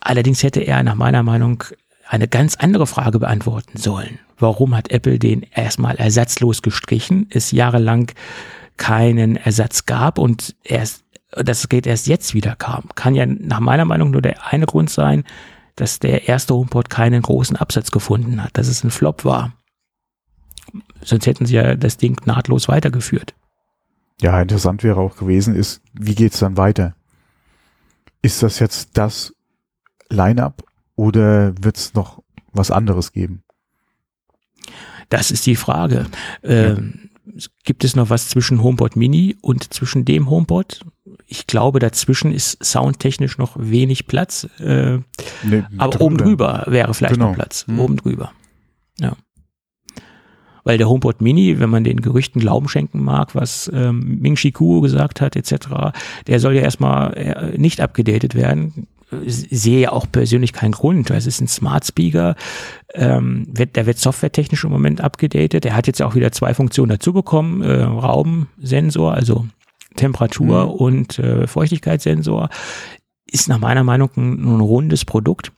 Allerdings 0.00 0.42
hätte 0.42 0.60
er 0.60 0.82
nach 0.82 0.94
meiner 0.94 1.22
Meinung 1.22 1.64
eine 2.08 2.28
ganz 2.28 2.54
andere 2.56 2.86
Frage 2.86 3.18
beantworten 3.18 3.78
sollen. 3.78 4.18
Warum 4.38 4.76
hat 4.76 4.90
Apple 4.90 5.18
den 5.18 5.42
erstmal 5.42 5.96
ersatzlos 5.96 6.62
gestrichen, 6.62 7.26
es 7.30 7.50
jahrelang 7.50 8.12
keinen 8.76 9.36
Ersatz 9.36 9.86
gab 9.86 10.18
und 10.18 10.54
erst, 10.62 11.04
das 11.30 11.68
geht 11.68 11.86
erst 11.86 12.06
jetzt 12.06 12.34
wieder 12.34 12.54
kam? 12.54 12.84
Kann 12.94 13.14
ja 13.14 13.26
nach 13.26 13.60
meiner 13.60 13.84
Meinung 13.84 14.10
nur 14.10 14.22
der 14.22 14.46
eine 14.46 14.66
Grund 14.66 14.90
sein, 14.90 15.24
dass 15.76 15.98
der 15.98 16.28
erste 16.28 16.54
HomePod 16.54 16.90
keinen 16.90 17.22
großen 17.22 17.56
Absatz 17.56 17.90
gefunden 17.90 18.42
hat, 18.42 18.56
dass 18.56 18.68
es 18.68 18.82
ein 18.82 18.90
Flop 18.90 19.24
war. 19.24 19.52
Sonst 21.02 21.26
hätten 21.26 21.46
sie 21.46 21.54
ja 21.54 21.76
das 21.76 21.96
Ding 21.98 22.20
nahtlos 22.24 22.68
weitergeführt. 22.68 23.34
Ja, 24.20 24.40
interessant 24.40 24.82
wäre 24.82 24.98
auch 24.98 25.16
gewesen, 25.16 25.54
ist, 25.54 25.82
wie 25.92 26.14
geht's 26.14 26.38
dann 26.38 26.56
weiter? 26.56 26.96
Ist 28.22 28.42
das 28.42 28.58
jetzt 28.58 28.96
das 28.96 29.34
Line-up 30.08 30.64
oder 30.96 31.52
wird's 31.60 31.94
noch 31.94 32.22
was 32.52 32.70
anderes 32.70 33.12
geben? 33.12 33.42
Das 35.10 35.30
ist 35.30 35.46
die 35.46 35.56
Frage. 35.56 36.06
Ähm, 36.42 37.05
gibt 37.64 37.84
es 37.84 37.96
noch 37.96 38.10
was 38.10 38.28
zwischen 38.28 38.62
HomePod 38.62 38.96
Mini 38.96 39.36
und 39.40 39.72
zwischen 39.72 40.04
dem 40.04 40.30
HomePod? 40.30 40.84
Ich 41.26 41.46
glaube, 41.46 41.78
dazwischen 41.78 42.32
ist 42.32 42.64
soundtechnisch 42.64 43.38
noch 43.38 43.56
wenig 43.58 44.06
Platz. 44.06 44.48
Äh, 44.60 44.98
nee, 45.42 45.64
aber 45.76 45.90
drüber. 45.90 46.04
oben 46.04 46.16
drüber 46.18 46.64
wäre 46.68 46.94
vielleicht 46.94 47.14
genau. 47.14 47.28
noch 47.28 47.34
Platz. 47.34 47.66
Hm. 47.66 47.80
Oben 47.80 47.96
drüber. 47.96 48.32
Ja. 48.98 49.16
Weil 50.64 50.78
der 50.78 50.88
HomePod 50.88 51.20
Mini, 51.20 51.60
wenn 51.60 51.70
man 51.70 51.84
den 51.84 52.00
Gerüchten 52.00 52.40
Glauben 52.40 52.68
schenken 52.68 53.02
mag, 53.02 53.34
was 53.34 53.70
ähm, 53.72 54.18
Ming 54.20 54.34
Chi 54.34 54.50
Kuo 54.50 54.80
gesagt 54.80 55.20
hat, 55.20 55.36
etc., 55.36 55.94
der 56.26 56.40
soll 56.40 56.54
ja 56.54 56.62
erstmal 56.62 57.14
äh, 57.14 57.58
nicht 57.58 57.80
abgedatet 57.80 58.34
werden 58.34 58.88
sehe 59.10 59.80
ja 59.80 59.92
auch 59.92 60.06
persönlich 60.10 60.52
keinen 60.52 60.72
Grund. 60.72 61.10
Es 61.10 61.26
ist 61.26 61.40
ein 61.40 61.48
Smart 61.48 61.86
Speaker, 61.86 62.34
ähm, 62.94 63.46
wird, 63.48 63.76
der 63.76 63.86
wird 63.86 63.98
softwaretechnisch 63.98 64.64
im 64.64 64.70
Moment 64.70 65.00
abgedatet. 65.00 65.64
Der 65.64 65.76
hat 65.76 65.86
jetzt 65.86 66.02
auch 66.02 66.14
wieder 66.14 66.32
zwei 66.32 66.54
Funktionen 66.54 66.90
dazu 66.90 67.12
bekommen, 67.12 67.62
äh, 67.62 67.82
Raumsensor, 67.82 69.14
also 69.14 69.46
Temperatur 69.96 70.66
mhm. 70.66 70.72
und 70.72 71.18
äh, 71.18 71.46
Feuchtigkeitssensor. 71.46 72.48
Ist 73.30 73.48
nach 73.48 73.58
meiner 73.58 73.84
Meinung 73.84 74.10
ein, 74.16 74.56
ein 74.56 74.60
rundes 74.60 75.04
Produkt. 75.04 75.52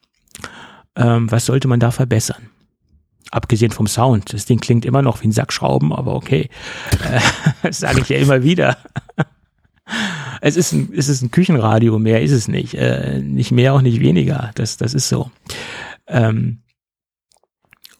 Ähm, 0.96 1.30
was 1.30 1.46
sollte 1.46 1.68
man 1.68 1.80
da 1.80 1.90
verbessern? 1.90 2.50
Abgesehen 3.30 3.72
vom 3.72 3.86
Sound. 3.86 4.32
Das 4.32 4.46
Ding 4.46 4.58
klingt 4.58 4.84
immer 4.84 5.02
noch 5.02 5.22
wie 5.22 5.28
ein 5.28 5.32
Sackschrauben, 5.32 5.92
aber 5.92 6.14
okay. 6.14 6.48
Äh, 7.04 7.20
das 7.62 7.80
sage 7.80 8.00
ich 8.00 8.08
ja 8.08 8.18
immer 8.18 8.42
wieder. 8.42 8.76
Es 10.40 10.56
ist 10.56 10.72
ein, 10.72 10.92
es 10.96 11.08
ist 11.08 11.22
ein 11.22 11.30
Küchenradio, 11.30 11.98
mehr 11.98 12.22
ist 12.22 12.32
es 12.32 12.48
nicht. 12.48 12.74
Äh, 12.74 13.20
nicht 13.20 13.50
mehr, 13.50 13.74
auch 13.74 13.82
nicht 13.82 14.00
weniger. 14.00 14.50
Das, 14.54 14.76
das 14.76 14.94
ist 14.94 15.08
so. 15.08 15.30
Ähm, 16.06 16.58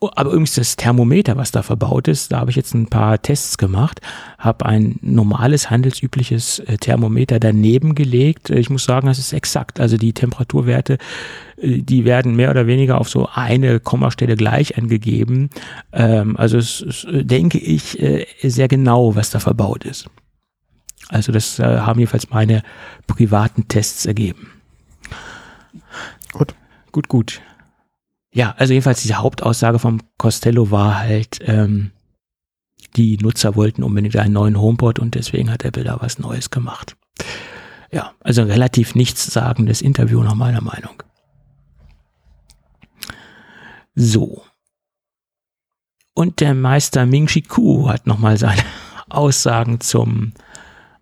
oh, 0.01 0.11
aber 0.15 0.31
übrigens 0.31 0.55
das 0.55 0.77
Thermometer, 0.77 1.37
was 1.37 1.51
da 1.51 1.63
verbaut 1.63 2.09
ist, 2.09 2.33
da 2.33 2.41
habe 2.41 2.51
ich 2.51 2.57
jetzt 2.57 2.75
ein 2.75 2.87
paar 2.87 3.21
Tests 3.21 3.59
gemacht, 3.59 4.01
habe 4.39 4.67
ein 4.67 4.99
normales, 5.03 5.71
handelsübliches 5.71 6.61
äh, 6.61 6.77
Thermometer 6.79 7.41
daneben 7.41 7.95
gelegt. 7.95 8.51
Ich 8.51 8.71
muss 8.71 8.85
sagen, 8.85 9.09
das 9.09 9.19
ist 9.19 9.33
exakt. 9.33 9.81
Also 9.81 9.97
die 9.97 10.13
Temperaturwerte, 10.13 10.99
äh, 11.57 11.79
die 11.79 12.05
werden 12.05 12.37
mehr 12.37 12.51
oder 12.51 12.67
weniger 12.67 13.01
auf 13.01 13.09
so 13.09 13.29
eine 13.33 13.81
Kommastelle 13.81 14.37
gleich 14.37 14.79
angegeben. 14.79 15.51
Ähm, 15.93 16.37
also 16.37 16.59
es 16.59 16.81
ist, 16.81 17.07
denke 17.11 17.59
ich, 17.59 18.01
äh, 18.01 18.27
sehr 18.43 18.69
genau, 18.69 19.17
was 19.17 19.31
da 19.31 19.41
verbaut 19.41 19.85
ist. 19.85 20.09
Also 21.09 21.33
das 21.33 21.59
äh, 21.59 21.81
haben 21.81 21.99
jedenfalls 21.99 22.31
meine 22.31 22.63
privaten 23.07 23.69
Tests 23.69 24.07
ergeben. 24.07 24.51
Gut. 26.33 26.55
Gut, 26.93 27.09
gut. 27.09 27.41
ja, 28.33 28.55
also 28.57 28.73
jedenfalls 28.73 29.03
diese 29.03 29.19
Hauptaussage 29.19 29.79
vom 29.79 30.01
Costello 30.17 30.71
war 30.71 30.99
halt, 30.99 31.39
ähm, 31.43 31.93
die 32.97 33.19
Nutzer 33.19 33.57
wollten 33.57 33.83
unbedingt 33.83 34.17
einen 34.17 34.35
neuen 34.35 34.61
HomePod 34.61 34.99
und 34.99 35.15
deswegen 35.15 35.51
hat 35.51 35.65
Apple 35.65 35.85
da 35.85 36.01
was 36.01 36.19
Neues 36.19 36.51
gemacht. 36.51 36.97
Ja, 37.91 38.13
also 38.21 38.43
ein 38.43 38.51
relativ 38.51 38.95
nichtssagendes 38.95 39.83
Interview 39.83 40.23
nach 40.23 40.35
meiner 40.35 40.61
Meinung. 40.61 41.03
So. 43.95 44.43
Und 46.15 46.41
der 46.41 46.55
Meister 46.55 47.07
Ming 47.07 47.27
Chi 47.27 47.43
Ku 47.43 47.89
hat 47.89 48.07
nochmal 48.07 48.37
seine 48.37 48.63
Aussagen 49.09 49.81
zum 49.81 50.33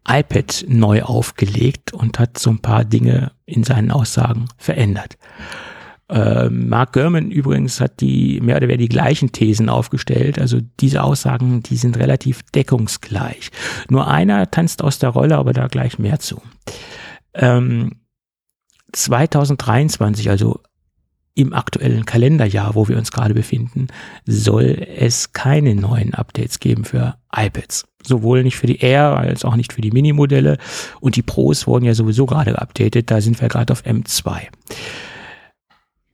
iPad 0.09 0.65
neu 0.69 1.03
aufgelegt 1.03 1.93
und 1.93 2.19
hat 2.19 2.39
so 2.39 2.51
ein 2.51 2.61
paar 2.61 2.85
Dinge 2.85 3.33
in 3.45 3.65
seinen 3.65 3.91
Aussagen 3.91 4.47
verändert. 4.59 5.17
Äh, 6.09 6.49
Mark 6.51 6.93
Gurman 6.93 7.31
übrigens 7.31 7.81
hat 7.81 8.01
die 8.01 8.41
mehr 8.41 8.57
oder 8.57 8.69
weniger 8.69 8.79
die 8.79 8.89
gleichen 8.89 9.33
Thesen 9.33 9.69
aufgestellt. 9.69 10.39
Also 10.39 10.61
diese 10.81 11.03
Aussagen, 11.03 11.63
die 11.63 11.77
sind 11.77 11.99
relativ 11.99 12.43
deckungsgleich. 12.55 13.51
Nur 13.89 14.07
einer 14.07 14.51
tanzt 14.51 14.83
aus 14.83 14.99
der 14.99 15.11
Rolle, 15.11 15.37
aber 15.37 15.53
da 15.53 15.67
gleich 15.67 15.99
mehr 15.99 16.21
zu. 16.21 16.41
Ähm, 17.35 17.97
2023, 18.93 20.31
also 20.31 20.61
im 21.37 21.53
aktuellen 21.53 22.07
Kalenderjahr, 22.07 22.75
wo 22.75 22.89
wir 22.89 22.97
uns 22.97 23.13
gerade 23.13 23.35
befinden, 23.35 23.89
soll 24.25 24.87
es 24.97 25.35
keine 25.35 25.75
neuen 25.75 26.15
Updates 26.15 26.61
geben 26.61 26.85
für 26.85 27.17
iPads. 27.31 27.85
Sowohl 28.03 28.43
nicht 28.43 28.57
für 28.57 28.67
die 28.67 28.79
Air 28.79 29.17
als 29.17 29.45
auch 29.45 29.55
nicht 29.55 29.75
für 29.75 29.83
die 29.83 29.91
Mini-Modelle. 29.91 30.57
Und 30.99 31.15
die 31.17 31.23
Pros 31.23 31.67
wurden 31.67 31.85
ja 31.85 31.95
sowieso 31.95 32.25
gerade 32.25 32.53
geupdatet. 32.53 33.11
Da 33.11 33.21
sind 33.21 33.39
wir 33.41 33.49
gerade 33.49 33.71
auf 33.71 33.85
M2. 33.85 34.45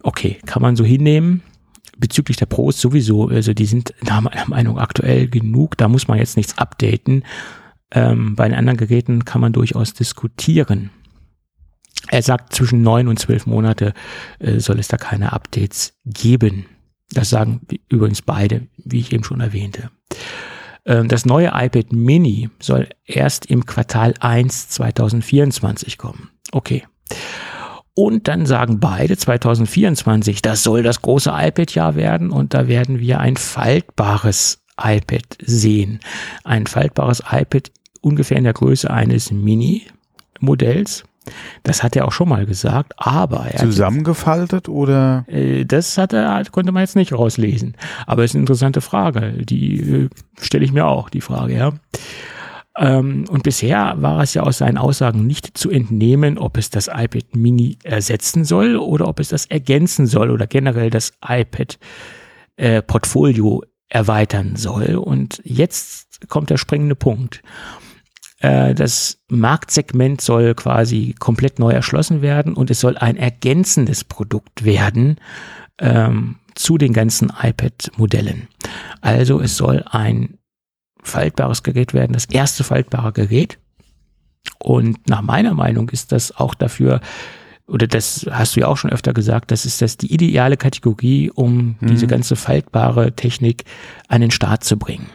Okay, 0.03 0.39
kann 0.45 0.61
man 0.61 0.75
so 0.75 0.85
hinnehmen. 0.85 1.43
Bezüglich 1.97 2.37
der 2.37 2.47
Pros 2.47 2.81
sowieso, 2.81 3.29
also 3.29 3.55
die 3.55 3.67
sind 3.67 3.95
nach 4.03 4.23
meiner 4.23 4.49
Meinung 4.49 4.79
aktuell 4.79 5.29
genug, 5.29 5.77
da 5.77 5.87
muss 5.87 6.09
man 6.09 6.19
jetzt 6.19 6.37
nichts 6.37 6.59
updaten. 6.59 7.23
Ähm, 7.93 8.35
bei 8.35 8.49
den 8.49 8.59
anderen 8.59 8.79
Geräten 8.79 9.25
kann 9.25 9.41
man 9.41 9.53
durchaus 9.53 9.95
diskutieren. 9.95 10.91
Er 12.09 12.23
sagt, 12.23 12.55
zwischen 12.55 12.83
neun 12.83 13.09
und 13.09 13.19
zwölf 13.19 13.47
Monate 13.47 13.95
äh, 14.39 14.59
soll 14.59 14.79
es 14.79 14.89
da 14.89 14.97
keine 14.97 15.33
Updates 15.33 15.95
geben. 16.05 16.67
Das 17.11 17.31
sagen 17.31 17.61
übrigens 17.89 18.23
beide, 18.23 18.67
wie 18.77 19.01
ich 19.01 19.13
eben 19.13 19.25
schon 19.25 19.41
erwähnte. 19.41 19.91
Ähm, 20.85 21.09
das 21.09 21.27
neue 21.27 21.53
iPad 21.55 21.93
Mini 21.93 22.51
soll 22.61 22.89
erst 23.05 23.47
im 23.47 23.67
Quartal 23.67 24.15
1 24.21 24.69
2024 24.71 25.99
kommen. 25.99 26.31
Okay. 26.51 26.85
Und 27.95 28.27
dann 28.27 28.47
sagen 28.47 28.81
beide 28.81 29.17
2024, 29.17 30.41
das 30.41 30.63
soll 30.63 30.83
das 30.83 31.03
große 31.03 31.31
iPad-Jahr 31.31 31.95
werden 31.95 32.31
und 32.31 32.55
da 32.55 32.67
werden 32.67 33.01
wir 33.01 33.21
ein 33.21 33.37
faltbares 33.37 34.65
iPad 34.83 35.25
sehen. 35.45 36.01
Ein 36.43 36.67
faltbares 36.67 37.23
iPad 37.31 37.71
ungefähr 38.01 38.39
in 38.39 38.45
der 38.45 38.55
Größe 38.55 38.91
eines 38.91 39.31
Mini-Modells. 39.31 41.05
Das 41.63 41.83
hat 41.83 41.97
er 41.97 42.07
auch 42.07 42.13
schon 42.13 42.29
mal 42.29 42.45
gesagt, 42.47 42.93
aber 42.97 43.47
er 43.47 43.61
zusammengefaltet 43.61 44.69
oder? 44.69 45.25
Äh, 45.29 45.65
das 45.65 45.97
hat 45.99 46.13
er, 46.13 46.43
konnte 46.51 46.73
man 46.73 46.83
jetzt 46.83 46.97
nicht 46.97 47.13
rauslesen. 47.13 47.77
Aber 48.07 48.25
es 48.25 48.33
ist 48.33 48.35
eine 48.35 48.43
interessante 48.43 48.81
Frage. 48.81 49.45
Die 49.45 49.81
äh, 49.81 50.09
stelle 50.41 50.65
ich 50.65 50.73
mir 50.73 50.87
auch, 50.87 51.11
die 51.11 51.21
Frage, 51.21 51.57
ja. 51.57 51.73
Ähm, 52.77 53.25
und 53.29 53.43
bisher 53.43 53.95
war 53.99 54.23
es 54.23 54.33
ja 54.35 54.43
aus 54.43 54.59
seinen 54.59 54.77
Aussagen 54.79 55.27
nicht 55.27 55.59
zu 55.59 55.71
entnehmen, 55.71 56.39
ob 56.39 56.57
es 56.57 56.71
das 56.71 56.87
iPad 56.89 57.35
Mini 57.37 57.79
ersetzen 57.85 58.45
soll 58.45 58.77
oder 58.77 59.09
ob 59.09 59.21
es 59.21 59.29
das 59.29 59.47
ergänzen 59.47 60.07
soll 60.07 60.31
oder 60.31 60.47
generell 60.47 60.91
das 60.91 61.13
iPad-Portfolio 61.27 63.63
äh, 63.63 63.67
erweitern 63.91 64.57
soll. 64.57 64.97
Und 64.97 65.43
jetzt 65.45 66.29
kommt 66.29 66.51
der 66.51 66.57
springende 66.57 66.95
Punkt. 66.95 67.43
Äh, 68.43 68.75
das 68.75 69.19
Marktsegment 69.29 70.21
soll 70.21 70.55
quasi 70.55 71.15
komplett 71.19 71.59
neu 71.59 71.71
erschlossen 71.71 72.23
werden 72.23 72.55
und 72.55 72.71
es 72.71 72.81
soll 72.81 72.99
ein 72.99 73.17
ergänzendes 73.17 74.05
Produkt 74.05 74.65
werden 74.65 75.17
ähm, 75.79 76.37
zu 76.55 76.77
den 76.77 76.93
ganzen 76.93 77.33
iPad-Modellen. 77.41 78.49
Also 79.01 79.41
es 79.41 79.57
soll 79.57 79.85
ein 79.89 80.39
faltbares 81.03 81.63
Gerät 81.63 81.95
werden, 81.95 82.13
das 82.13 82.27
erste 82.27 82.65
faltbare 82.65 83.13
Gerät. 83.13 83.59
Und 84.59 85.09
nach 85.09 85.23
meiner 85.23 85.55
Meinung 85.55 85.89
ist 85.91 86.11
das 86.11 86.37
auch 86.37 86.55
dafür, 86.55 87.01
oder 87.69 87.87
das 87.87 88.27
hast 88.29 88.57
du 88.57 88.61
ja 88.61 88.67
auch 88.67 88.77
schon 88.77 88.91
öfter 88.91 89.13
gesagt, 89.13 89.53
das 89.53 89.65
ist 89.67 89.81
das 89.83 89.97
die 89.97 90.13
ideale 90.13 90.57
Kategorie, 90.57 91.31
um 91.31 91.77
mhm. 91.81 91.87
diese 91.87 92.09
ganze 92.09 92.35
faltbare 92.35 93.13
Technik 93.13 93.65
an 94.09 94.21
den 94.21 94.33
Start 94.33 94.65
zu 94.65 94.77
bringen. 94.77 95.07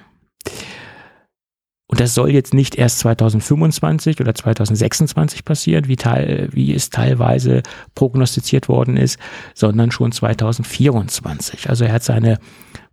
Und 1.90 2.02
das 2.02 2.14
soll 2.14 2.32
jetzt 2.32 2.54
nicht 2.54 2.76
erst 2.76 3.00
2025 3.00 4.20
oder 4.20 4.36
2026 4.36 5.46
passieren, 5.46 5.88
wie, 5.88 5.96
teil, 5.96 6.50
wie 6.52 6.74
es 6.74 6.90
teilweise 6.90 7.64
prognostiziert 7.96 8.68
worden 8.68 8.98
ist, 8.98 9.18
sondern 9.54 9.92
schon 9.92 10.12
2024. 10.12 11.70
Also 11.70 11.86
er 11.86 11.94
hat 11.94 12.04
seine 12.04 12.40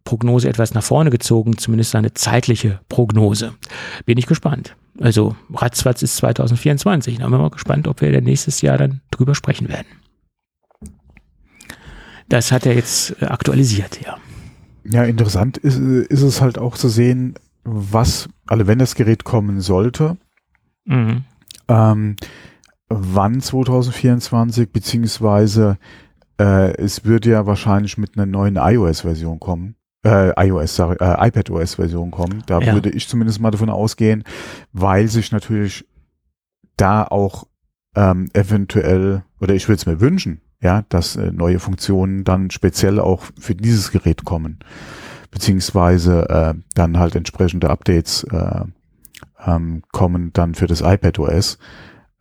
Prognose 0.05 0.49
etwas 0.49 0.75
nach 0.75 0.83
vorne 0.83 1.11
gezogen, 1.11 1.59
zumindest 1.59 1.91
seine 1.91 2.15
zeitliche 2.15 2.81
Prognose. 2.89 3.55
Bin 4.05 4.17
ich 4.17 4.27
gespannt. 4.27 4.77
Also 5.01 5.35
ratzfatz 5.53 6.03
ist 6.03 6.17
2024. 6.17 7.19
Dann 7.19 7.31
bin 7.31 7.41
ich 7.41 7.43
mal 7.43 7.51
gespannt, 7.51 7.89
ob 7.89 8.01
wir 8.01 8.21
nächstes 8.21 8.61
Jahr 8.61 8.79
dann 8.79 9.01
drüber 9.11 9.35
sprechen 9.35 9.69
werden. 9.69 9.87
Das 12.29 12.53
hat 12.53 12.65
er 12.65 12.75
jetzt 12.75 13.21
aktualisiert, 13.23 14.01
ja. 14.05 14.19
Ja, 14.85 15.05
interessant 15.05 15.57
ist, 15.57 15.79
ist 15.79 16.23
es 16.23 16.41
halt 16.41 16.59
auch 16.59 16.77
zu 16.77 16.89
sehen, 16.89 17.35
was, 17.65 18.29
also 18.47 18.67
wenn 18.67 18.79
das 18.79 18.95
Gerät 18.95 19.25
kommen 19.25 19.61
sollte, 19.61 20.17
mhm. 20.85 21.25
ähm, 21.69 22.17
wann 22.89 23.41
2024, 23.41 24.71
beziehungsweise 24.71 25.79
äh, 26.39 26.73
es 26.77 27.05
wird 27.05 27.27
ja 27.27 27.47
wahrscheinlich 27.47 27.99
mit 27.99 28.17
einer 28.17 28.27
neuen 28.27 28.57
iOS-Version 28.57 29.41
kommen 29.41 29.77
äh, 30.05 30.49
iOS, 30.49 30.77
sorry, 30.77 30.97
äh, 31.01 31.29
iPadOS-Version 31.29 32.11
kommen. 32.11 32.43
Da 32.47 32.61
ja. 32.61 32.75
würde 32.75 32.91
ich 32.91 33.09
zumindest 33.09 33.41
mal 33.41 33.51
davon 33.51 33.71
ausgehen, 33.71 34.23
weil 34.73 35.09
sich 35.09 35.33
natürlich 35.33 35.87
da 36.77 37.05
auch 37.05 37.45
ähm, 37.97 38.29
eventuell, 38.35 39.25
oder 39.41 39.55
ich 39.55 39.69
würde 39.69 39.77
es 39.77 39.87
mir 39.87 40.01
wünschen, 40.01 40.41
ja, 40.61 40.85
dass 40.89 41.17
äh, 41.17 41.33
neue 41.33 41.59
Funktionen 41.59 42.25
dann 42.25 42.51
speziell 42.51 43.01
auch 43.01 43.23
für 43.39 43.55
dieses 43.55 43.91
Gerät 43.91 44.25
kommen, 44.25 44.59
beziehungsweise 45.35 46.29
äh, 46.31 46.55
dann 46.75 46.99
halt 46.99 47.17
entsprechende 47.17 47.69
Updates 47.69 48.23
äh, 48.25 48.65
ähm, 49.45 49.83
kommen 49.93 50.33
dann 50.33 50.55
für 50.55 50.69
das 50.69 50.81
iPadOS. 50.81 51.59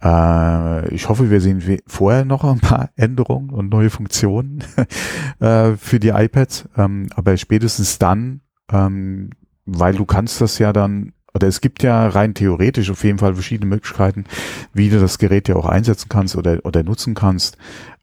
Äh, 0.01 0.93
ich 0.93 1.07
hoffe, 1.07 1.29
wir 1.29 1.39
sehen 1.39 1.79
vorher 1.85 2.25
noch 2.25 2.43
ein 2.43 2.59
paar 2.59 2.89
Änderungen 2.95 3.51
und 3.51 3.69
neue 3.69 3.91
Funktionen 3.91 4.63
äh, 5.39 5.73
für 5.77 5.99
die 5.99 6.09
iPads, 6.09 6.67
ähm, 6.75 7.07
aber 7.15 7.37
spätestens 7.37 7.99
dann, 7.99 8.41
ähm, 8.71 9.29
weil 9.65 9.93
du 9.93 10.05
kannst 10.05 10.41
das 10.41 10.57
ja 10.57 10.73
dann 10.73 11.13
oder 11.35 11.47
es 11.47 11.61
gibt 11.61 11.81
ja 11.81 12.07
rein 12.09 12.35
theoretisch 12.35 12.91
auf 12.91 13.03
jeden 13.03 13.17
Fall 13.17 13.33
verschiedene 13.33 13.67
Möglichkeiten, 13.67 14.25
wie 14.71 14.89
du 14.89 14.99
das 14.99 15.17
Gerät 15.17 15.47
ja 15.47 15.55
auch 15.55 15.65
einsetzen 15.67 16.07
kannst 16.07 16.35
oder, 16.35 16.59
oder 16.63 16.83
nutzen 16.83 17.15
kannst. 17.15 17.57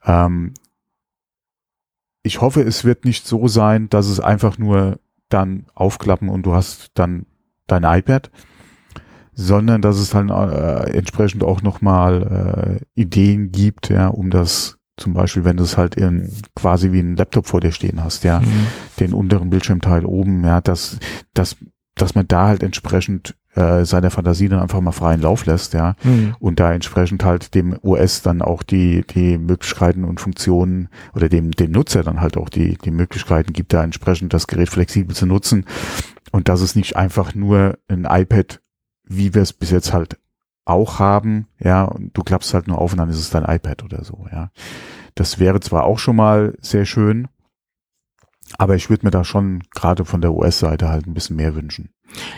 Ähm, 0.04 0.54
ich 2.22 2.40
hoffe, 2.40 2.62
es 2.62 2.84
wird 2.84 3.04
nicht 3.04 3.26
so 3.26 3.48
sein, 3.48 3.88
dass 3.88 4.06
es 4.06 4.20
einfach 4.20 4.58
nur 4.58 4.98
dann 5.28 5.66
aufklappen 5.74 6.28
und 6.28 6.44
du 6.44 6.54
hast 6.54 6.90
dann 6.94 7.26
dein 7.66 7.84
iPad, 7.84 8.30
sondern 9.32 9.80
dass 9.80 9.98
es 9.98 10.10
dann 10.10 10.28
äh, 10.28 10.90
entsprechend 10.90 11.42
auch 11.44 11.62
nochmal 11.62 12.80
äh, 12.94 13.00
Ideen 13.00 13.52
gibt, 13.52 13.88
ja, 13.88 14.08
um 14.08 14.30
das 14.30 14.78
zum 14.96 15.14
Beispiel, 15.14 15.44
wenn 15.44 15.56
du 15.56 15.62
es 15.62 15.78
halt 15.78 15.94
in, 15.94 16.30
quasi 16.54 16.92
wie 16.92 17.00
ein 17.00 17.16
Laptop 17.16 17.46
vor 17.46 17.60
dir 17.60 17.72
stehen 17.72 18.04
hast, 18.04 18.22
ja, 18.22 18.40
mhm. 18.40 18.66
den 18.98 19.14
unteren 19.14 19.48
Bildschirmteil 19.48 20.04
oben, 20.04 20.44
ja, 20.44 20.60
dass, 20.60 20.98
dass, 21.32 21.56
dass 21.94 22.14
man 22.14 22.28
da 22.28 22.48
halt 22.48 22.62
entsprechend 22.62 23.34
äh, 23.54 23.84
seiner 23.84 24.10
Fantasie 24.10 24.48
dann 24.48 24.60
einfach 24.60 24.80
mal 24.80 24.92
freien 24.92 25.20
Lauf 25.20 25.46
lässt, 25.46 25.74
ja, 25.74 25.96
mhm. 26.02 26.36
und 26.38 26.60
da 26.60 26.72
entsprechend 26.72 27.24
halt 27.24 27.54
dem 27.54 27.76
OS 27.82 28.22
dann 28.22 28.42
auch 28.42 28.62
die, 28.62 29.02
die 29.02 29.38
Möglichkeiten 29.38 30.04
und 30.04 30.20
Funktionen 30.20 30.88
oder 31.14 31.28
dem, 31.28 31.50
dem 31.50 31.72
Nutzer 31.72 32.02
dann 32.02 32.20
halt 32.20 32.36
auch 32.36 32.48
die, 32.48 32.78
die 32.78 32.90
Möglichkeiten 32.90 33.52
gibt, 33.52 33.72
da 33.72 33.82
entsprechend 33.82 34.32
das 34.34 34.46
Gerät 34.46 34.68
flexibel 34.68 35.14
zu 35.14 35.26
nutzen 35.26 35.64
und 36.32 36.48
dass 36.48 36.60
es 36.60 36.76
nicht 36.76 36.96
einfach 36.96 37.34
nur 37.34 37.78
ein 37.88 38.06
iPad 38.08 38.60
wie 39.10 39.34
wir 39.34 39.42
es 39.42 39.52
bis 39.52 39.70
jetzt 39.70 39.92
halt 39.92 40.18
auch 40.64 41.00
haben, 41.00 41.48
ja, 41.58 41.82
und 41.84 42.16
du 42.16 42.22
klappst 42.22 42.54
halt 42.54 42.68
nur 42.68 42.78
auf 42.78 42.92
und 42.92 42.98
dann 42.98 43.10
ist 43.10 43.18
es 43.18 43.30
dein 43.30 43.44
iPad 43.44 43.82
oder 43.82 44.04
so, 44.04 44.26
ja. 44.30 44.50
Das 45.16 45.40
wäre 45.40 45.58
zwar 45.60 45.84
auch 45.84 45.98
schon 45.98 46.16
mal 46.16 46.56
sehr 46.60 46.86
schön, 46.86 47.26
aber 48.56 48.76
ich 48.76 48.88
würde 48.88 49.04
mir 49.04 49.10
da 49.10 49.24
schon 49.24 49.64
gerade 49.74 50.04
von 50.04 50.20
der 50.20 50.32
US-Seite 50.32 50.88
halt 50.88 51.06
ein 51.06 51.14
bisschen 51.14 51.36
mehr 51.36 51.56
wünschen. 51.56 51.90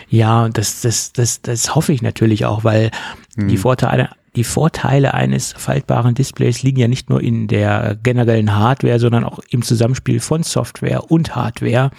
Ja, 0.09 0.49
das, 0.49 0.81
das, 0.81 1.13
das, 1.13 1.41
das 1.41 1.75
hoffe 1.75 1.93
ich 1.93 2.01
natürlich 2.01 2.45
auch, 2.45 2.63
weil 2.63 2.91
hm. 3.35 3.47
die 3.47 3.57
Vorteile 3.57 4.09
die 4.35 4.43
Vorteile 4.43 5.13
eines 5.13 5.53
faltbaren 5.53 6.15
Displays 6.15 6.63
liegen 6.63 6.79
ja 6.79 6.87
nicht 6.87 7.09
nur 7.09 7.21
in 7.21 7.47
der 7.47 7.95
generellen 8.01 8.55
Hardware, 8.55 8.99
sondern 8.99 9.23
auch 9.23 9.39
im 9.49 9.61
Zusammenspiel 9.61 10.19
von 10.19 10.41
Software 10.41 11.11
und 11.11 11.35
Hardware, 11.35 11.91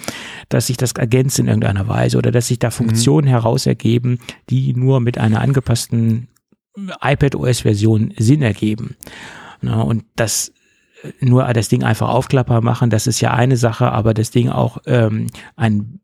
dass 0.48 0.66
sich 0.66 0.76
das 0.76 0.92
ergänzt 0.92 1.38
in 1.38 1.46
irgendeiner 1.46 1.86
Weise 1.86 2.18
oder 2.18 2.32
dass 2.32 2.48
sich 2.48 2.58
da 2.58 2.70
Funktionen 2.70 3.28
mhm. 3.28 3.32
heraus 3.32 3.66
ergeben, 3.66 4.18
die 4.50 4.74
nur 4.74 5.00
mit 5.00 5.16
einer 5.16 5.40
angepassten 5.40 6.28
iPad 6.76 7.36
OS-Version 7.36 8.12
Sinn 8.18 8.42
ergeben. 8.42 8.96
und 9.62 10.04
das 10.16 10.52
nur 11.20 11.44
das 11.52 11.68
Ding 11.68 11.84
einfach 11.84 12.08
aufklapper 12.08 12.62
machen, 12.62 12.90
das 12.90 13.06
ist 13.06 13.20
ja 13.20 13.32
eine 13.32 13.58
Sache, 13.58 13.92
aber 13.92 14.14
das 14.14 14.30
Ding 14.30 14.48
auch 14.48 14.78
ähm, 14.86 15.26
ein 15.54 16.00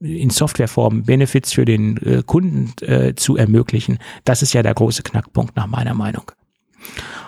in 0.00 0.30
Softwareform 0.30 1.02
Benefits 1.02 1.52
für 1.52 1.64
den 1.64 1.96
äh, 1.98 2.22
Kunden 2.24 2.72
äh, 2.82 3.14
zu 3.14 3.36
ermöglichen, 3.36 3.98
das 4.24 4.42
ist 4.42 4.52
ja 4.52 4.62
der 4.62 4.74
große 4.74 5.02
Knackpunkt 5.02 5.56
nach 5.56 5.66
meiner 5.66 5.94
Meinung. 5.94 6.30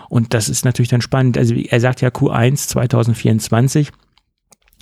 Und 0.09 0.35
das 0.35 0.49
ist 0.49 0.65
natürlich 0.65 0.89
dann 0.89 1.03
spannend. 1.03 1.39
Also 1.39 1.55
er 1.55 1.81
sagt 1.81 2.01
ja 2.01 2.09
Q1 2.09 2.69
2024. 2.69 3.91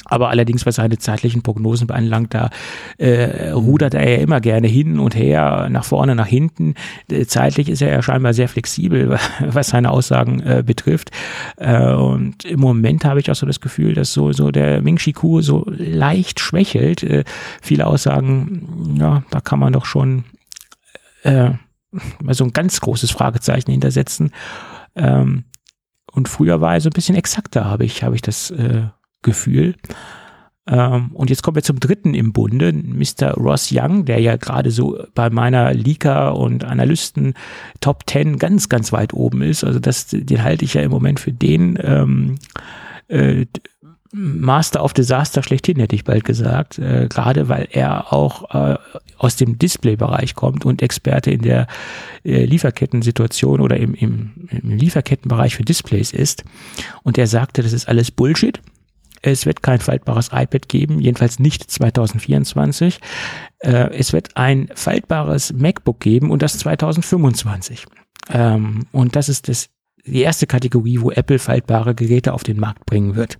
Aber 0.04 0.30
allerdings, 0.30 0.64
was 0.64 0.76
seine 0.76 0.98
zeitlichen 0.98 1.42
Prognosen 1.42 1.86
beanlangt, 1.86 2.32
da 2.32 2.50
äh, 2.96 3.50
rudert 3.50 3.94
er 3.94 4.08
ja 4.08 4.16
immer 4.18 4.40
gerne 4.40 4.66
hin 4.66 4.98
und 4.98 5.14
her, 5.14 5.68
nach 5.70 5.84
vorne, 5.84 6.14
nach 6.14 6.26
hinten. 6.26 6.74
Äh, 7.10 7.26
zeitlich 7.26 7.68
ist 7.68 7.82
er 7.82 7.90
ja 7.90 8.02
scheinbar 8.02 8.32
sehr 8.32 8.48
flexibel, 8.48 9.18
was 9.40 9.68
seine 9.68 9.90
Aussagen 9.90 10.40
äh, 10.40 10.62
betrifft. 10.64 11.10
Äh, 11.56 11.92
und 11.92 12.44
im 12.44 12.60
Moment 12.60 13.04
habe 13.04 13.20
ich 13.20 13.30
auch 13.30 13.34
so 13.34 13.46
das 13.46 13.60
Gefühl, 13.60 13.94
dass 13.94 14.12
so, 14.12 14.32
so 14.32 14.50
der 14.50 14.82
Ming 14.82 14.96
Chi 14.96 15.12
Ku 15.12 15.42
so 15.42 15.64
leicht 15.68 16.40
schwächelt. 16.40 17.02
Äh, 17.02 17.24
viele 17.60 17.86
Aussagen, 17.86 18.96
ja, 18.98 19.24
da 19.30 19.40
kann 19.40 19.58
man 19.58 19.72
doch 19.72 19.84
schon 19.84 20.24
äh, 21.22 21.50
mal 22.22 22.34
so 22.34 22.44
ein 22.44 22.52
ganz 22.52 22.80
großes 22.80 23.10
Fragezeichen 23.10 23.70
hintersetzen. 23.70 24.32
Ähm, 24.94 25.44
und 26.12 26.28
früher 26.28 26.60
war 26.60 26.74
er 26.74 26.80
so 26.80 26.88
ein 26.88 26.94
bisschen 26.94 27.16
exakter, 27.16 27.66
habe 27.66 27.84
ich, 27.84 28.02
habe 28.02 28.14
ich 28.14 28.22
das 28.22 28.50
äh, 28.50 28.86
Gefühl. 29.22 29.74
Ähm, 30.68 31.10
und 31.14 31.30
jetzt 31.30 31.42
kommen 31.42 31.54
wir 31.54 31.62
zum 31.62 31.80
dritten 31.80 32.14
im 32.14 32.32
Bunde, 32.32 32.72
Mr. 32.72 33.32
Ross 33.32 33.70
Young, 33.72 34.04
der 34.04 34.20
ja 34.20 34.36
gerade 34.36 34.70
so 34.70 35.02
bei 35.14 35.30
meiner 35.30 35.72
Leaker 35.72 36.36
und 36.36 36.64
Analysten 36.64 37.34
Top 37.80 38.04
10 38.08 38.38
ganz, 38.38 38.68
ganz 38.68 38.92
weit 38.92 39.14
oben 39.14 39.42
ist. 39.42 39.64
Also 39.64 39.78
das, 39.78 40.08
den 40.08 40.42
halte 40.42 40.64
ich 40.64 40.74
ja 40.74 40.82
im 40.82 40.90
Moment 40.90 41.20
für 41.20 41.32
den 41.32 41.78
ähm, 41.82 42.34
äh, 43.08 43.46
Master 44.12 44.84
of 44.84 44.94
Disaster 44.94 45.42
schlechthin, 45.42 45.80
hätte 45.80 45.94
ich 45.94 46.04
bald 46.04 46.24
gesagt. 46.24 46.78
Äh, 46.78 47.08
gerade 47.08 47.48
weil 47.48 47.68
er 47.70 48.12
auch 48.12 48.54
äh, 48.54 48.76
aus 49.16 49.36
dem 49.36 49.58
Display-Bereich 49.58 50.34
kommt 50.34 50.64
und 50.64 50.82
Experte 50.82 51.30
in 51.30 51.42
der 51.42 51.66
äh, 52.24 52.44
Lieferkettensituation 52.44 53.60
oder 53.60 53.78
im, 53.78 53.94
im, 53.94 54.48
im 54.50 54.76
Lieferkettenbereich 54.76 55.56
für 55.56 55.64
Displays 55.64 56.12
ist. 56.12 56.44
Und 57.02 57.16
er 57.18 57.26
sagte, 57.26 57.62
das 57.62 57.72
ist 57.72 57.88
alles 57.88 58.10
Bullshit 58.10 58.60
es 59.22 59.46
wird 59.46 59.62
kein 59.62 59.80
faltbares 59.80 60.30
iPad 60.32 60.68
geben, 60.68 61.00
jedenfalls 61.00 61.38
nicht 61.38 61.70
2024. 61.70 63.00
Äh, 63.60 63.94
es 63.94 64.12
wird 64.12 64.36
ein 64.36 64.68
faltbares 64.74 65.52
MacBook 65.52 66.00
geben 66.00 66.30
und 66.30 66.42
das 66.42 66.58
2025. 66.58 67.86
Ähm, 68.30 68.86
und 68.92 69.16
das 69.16 69.28
ist 69.28 69.48
das, 69.48 69.70
die 70.04 70.22
erste 70.22 70.46
Kategorie, 70.46 71.00
wo 71.00 71.10
Apple 71.10 71.38
faltbare 71.38 71.94
Geräte 71.94 72.32
auf 72.32 72.44
den 72.44 72.60
Markt 72.60 72.86
bringen 72.86 73.16
wird. 73.16 73.38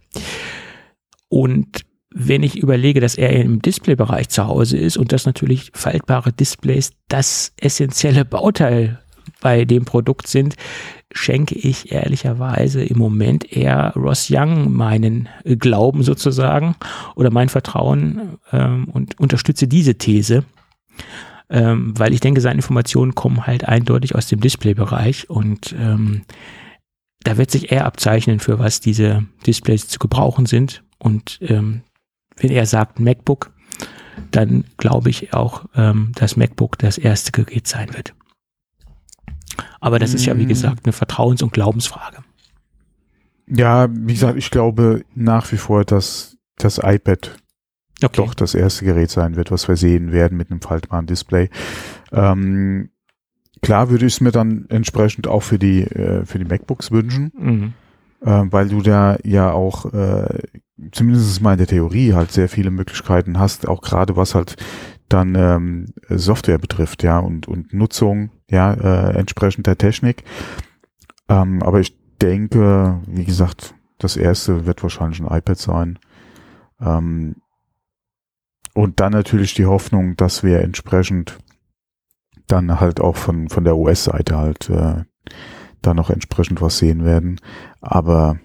Und 1.28 1.82
wenn 2.10 2.42
ich 2.42 2.58
überlege, 2.58 3.00
dass 3.00 3.16
er 3.16 3.32
im 3.32 3.60
Displaybereich 3.60 4.28
zu 4.30 4.46
Hause 4.46 4.78
ist 4.78 4.96
und 4.96 5.12
dass 5.12 5.26
natürlich 5.26 5.70
faltbare 5.74 6.32
Displays 6.32 6.92
das 7.08 7.52
essentielle 7.60 8.24
Bauteil 8.24 9.00
bei 9.40 9.64
dem 9.64 9.84
Produkt 9.84 10.26
sind, 10.26 10.56
schenke 11.12 11.54
ich 11.54 11.92
ehrlicherweise 11.92 12.82
im 12.82 12.98
Moment 12.98 13.50
eher 13.52 13.92
Ross 13.96 14.28
Young 14.30 14.72
meinen 14.72 15.28
Glauben 15.44 16.02
sozusagen 16.02 16.74
oder 17.14 17.30
mein 17.30 17.48
Vertrauen 17.48 18.38
ähm, 18.52 18.88
und 18.92 19.18
unterstütze 19.18 19.68
diese 19.68 19.94
These, 19.94 20.44
ähm, 21.50 21.98
weil 21.98 22.12
ich 22.12 22.20
denke, 22.20 22.40
seine 22.40 22.56
Informationen 22.56 23.14
kommen 23.14 23.46
halt 23.46 23.66
eindeutig 23.66 24.14
aus 24.14 24.26
dem 24.26 24.40
Displaybereich 24.40 25.30
und 25.30 25.74
ähm, 25.78 26.22
da 27.24 27.36
wird 27.36 27.50
sich 27.50 27.72
eher 27.72 27.86
abzeichnen, 27.86 28.38
für 28.40 28.58
was 28.58 28.80
diese 28.80 29.24
Displays 29.46 29.88
zu 29.88 29.98
gebrauchen 29.98 30.46
sind. 30.46 30.82
Und 30.98 31.38
ähm, 31.42 31.82
wenn 32.36 32.50
er 32.50 32.66
sagt 32.66 33.00
MacBook, 33.00 33.50
dann 34.30 34.64
glaube 34.76 35.10
ich 35.10 35.32
auch, 35.32 35.66
ähm, 35.74 36.12
dass 36.14 36.36
MacBook 36.36 36.78
das 36.78 36.98
erste 36.98 37.32
Gerät 37.32 37.66
sein 37.66 37.94
wird. 37.94 38.14
Aber 39.80 39.98
das 39.98 40.14
ist 40.14 40.26
ja, 40.26 40.36
wie 40.38 40.44
mhm. 40.44 40.48
gesagt, 40.48 40.84
eine 40.84 40.92
Vertrauens- 40.92 41.42
und 41.42 41.52
Glaubensfrage. 41.52 42.18
Ja, 43.46 43.88
wie 43.90 44.12
gesagt, 44.12 44.36
ich 44.36 44.50
glaube 44.50 45.04
nach 45.14 45.50
wie 45.52 45.56
vor, 45.56 45.84
dass 45.84 46.36
das 46.56 46.78
iPad 46.78 47.38
okay. 48.02 48.16
doch 48.16 48.34
das 48.34 48.54
erste 48.54 48.84
Gerät 48.84 49.10
sein 49.10 49.36
wird, 49.36 49.50
was 49.50 49.68
wir 49.68 49.76
sehen 49.76 50.12
werden 50.12 50.36
mit 50.36 50.50
einem 50.50 50.60
faltbaren 50.60 51.06
Display. 51.06 51.48
Ähm, 52.12 52.90
klar 53.62 53.90
würde 53.90 54.06
ich 54.06 54.14
es 54.14 54.20
mir 54.20 54.32
dann 54.32 54.66
entsprechend 54.68 55.26
auch 55.26 55.42
für 55.42 55.58
die, 55.58 55.82
äh, 55.82 56.24
für 56.24 56.38
die 56.38 56.44
MacBooks 56.44 56.90
wünschen, 56.90 57.32
mhm. 57.38 57.72
äh, 58.20 58.44
weil 58.50 58.68
du 58.68 58.82
da 58.82 59.16
ja 59.24 59.52
auch 59.52 59.92
äh, 59.92 60.40
zumindest 60.92 61.40
mal 61.40 61.52
in 61.52 61.58
der 61.58 61.66
Theorie 61.66 62.14
halt 62.14 62.32
sehr 62.32 62.48
viele 62.48 62.70
Möglichkeiten 62.70 63.38
hast, 63.38 63.66
auch 63.66 63.80
gerade 63.80 64.16
was 64.16 64.34
halt 64.34 64.56
dann 65.08 65.34
ähm, 65.34 65.86
Software 66.08 66.58
betrifft, 66.58 67.02
ja, 67.02 67.18
und, 67.18 67.48
und 67.48 67.72
Nutzung, 67.72 68.30
ja, 68.50 68.72
äh, 68.74 69.18
entsprechend 69.18 69.66
der 69.66 69.78
Technik. 69.78 70.24
Ähm, 71.28 71.62
aber 71.62 71.80
ich 71.80 71.96
denke, 72.20 73.00
wie 73.06 73.24
gesagt, 73.24 73.74
das 73.98 74.16
erste 74.16 74.66
wird 74.66 74.82
wahrscheinlich 74.82 75.20
ein 75.20 75.36
iPad 75.38 75.58
sein. 75.58 75.98
Ähm, 76.80 77.36
und 78.74 79.00
dann 79.00 79.12
natürlich 79.12 79.54
die 79.54 79.66
Hoffnung, 79.66 80.16
dass 80.16 80.42
wir 80.44 80.60
entsprechend 80.60 81.38
dann 82.46 82.80
halt 82.80 83.00
auch 83.00 83.16
von, 83.16 83.48
von 83.48 83.64
der 83.64 83.76
US-Seite 83.76 84.36
halt 84.36 84.70
äh, 84.70 85.04
da 85.82 85.94
noch 85.94 86.10
entsprechend 86.10 86.60
was 86.60 86.78
sehen 86.78 87.04
werden. 87.04 87.40
Aber 87.80 88.38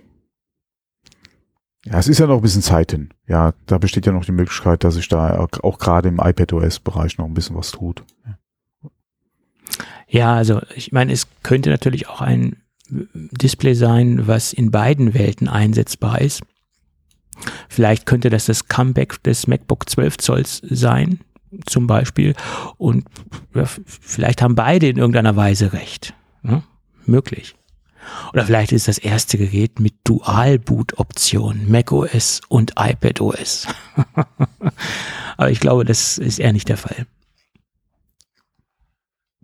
ja, 1.85 1.97
es 1.97 2.07
ist 2.07 2.19
ja 2.19 2.27
noch 2.27 2.37
ein 2.37 2.41
bisschen 2.41 2.61
Zeit 2.61 2.91
hin. 2.91 3.09
Ja, 3.27 3.53
da 3.65 3.77
besteht 3.77 4.05
ja 4.05 4.13
noch 4.13 4.25
die 4.25 4.31
Möglichkeit, 4.31 4.83
dass 4.83 4.95
sich 4.95 5.09
da 5.09 5.37
auch, 5.37 5.79
gerade 5.79 6.07
im 6.07 6.19
iPadOS-Bereich 6.19 7.17
noch 7.17 7.25
ein 7.25 7.33
bisschen 7.33 7.57
was 7.57 7.71
tut. 7.71 8.03
Ja, 10.07 10.35
also 10.35 10.61
ich 10.75 10.91
meine, 10.91 11.11
es 11.11 11.27
könnte 11.41 11.69
natürlich 11.69 12.07
auch 12.07 12.21
ein 12.21 12.57
Display 12.89 13.73
sein, 13.73 14.27
was 14.27 14.53
in 14.53 14.71
beiden 14.71 15.13
Welten 15.13 15.47
einsetzbar 15.47 16.21
ist. 16.21 16.41
Vielleicht 17.67 18.05
könnte 18.05 18.29
das 18.29 18.45
das 18.45 18.67
Comeback 18.67 19.21
des 19.23 19.47
MacBook 19.47 19.89
12 19.89 20.17
Zolls 20.19 20.61
sein, 20.69 21.19
zum 21.65 21.87
Beispiel. 21.87 22.35
Und 22.77 23.05
ja, 23.55 23.65
vielleicht 23.65 24.41
haben 24.41 24.55
beide 24.55 24.87
in 24.87 24.97
irgendeiner 24.97 25.35
Weise 25.35 25.73
recht. 25.73 26.13
Ja, 26.43 26.63
möglich. 27.05 27.55
Oder 28.33 28.45
vielleicht 28.45 28.71
ist 28.71 28.87
das 28.87 28.97
erste 28.97 29.37
Gerät 29.37 29.79
mit 29.79 29.93
Dual-Boot-Option, 30.03 31.69
macOS 31.69 32.41
und 32.49 32.73
iPadOS. 32.77 33.67
Aber 35.37 35.51
ich 35.51 35.59
glaube, 35.59 35.85
das 35.85 36.17
ist 36.17 36.39
eher 36.39 36.53
nicht 36.53 36.69
der 36.69 36.77
Fall. 36.77 37.05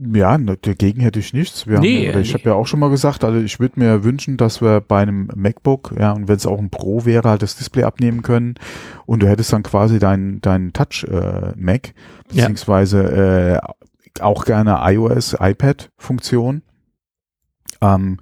Ja, 0.01 0.37
dagegen 0.37 1.01
hätte 1.01 1.19
ich 1.19 1.33
nichts. 1.33 1.67
Wir 1.67 1.79
nee, 1.79 2.09
haben, 2.09 2.21
ich 2.21 2.29
nee. 2.29 2.39
habe 2.39 2.49
ja 2.51 2.55
auch 2.55 2.65
schon 2.65 2.79
mal 2.79 2.89
gesagt, 2.89 3.25
also 3.25 3.37
ich 3.37 3.59
würde 3.59 3.79
mir 3.81 4.05
wünschen, 4.05 4.37
dass 4.37 4.61
wir 4.61 4.79
bei 4.79 5.01
einem 5.01 5.29
MacBook, 5.35 5.93
ja, 5.99 6.13
und 6.13 6.29
wenn 6.29 6.37
es 6.37 6.45
auch 6.45 6.57
ein 6.57 6.69
Pro 6.69 7.03
wäre, 7.03 7.27
halt 7.29 7.41
das 7.41 7.57
Display 7.57 7.83
abnehmen 7.83 8.21
können 8.21 8.55
und 9.05 9.21
du 9.21 9.27
hättest 9.27 9.51
dann 9.51 9.63
quasi 9.63 9.99
dein, 9.99 10.39
dein 10.39 10.71
Touch 10.71 11.03
äh, 11.03 11.51
Mac, 11.57 11.93
beziehungsweise 12.29 13.59
äh, 13.59 14.21
auch 14.21 14.45
gerne 14.45 14.79
iOS, 14.83 15.35
iPad-Funktion. 15.37 16.61
Ähm, 17.81 18.17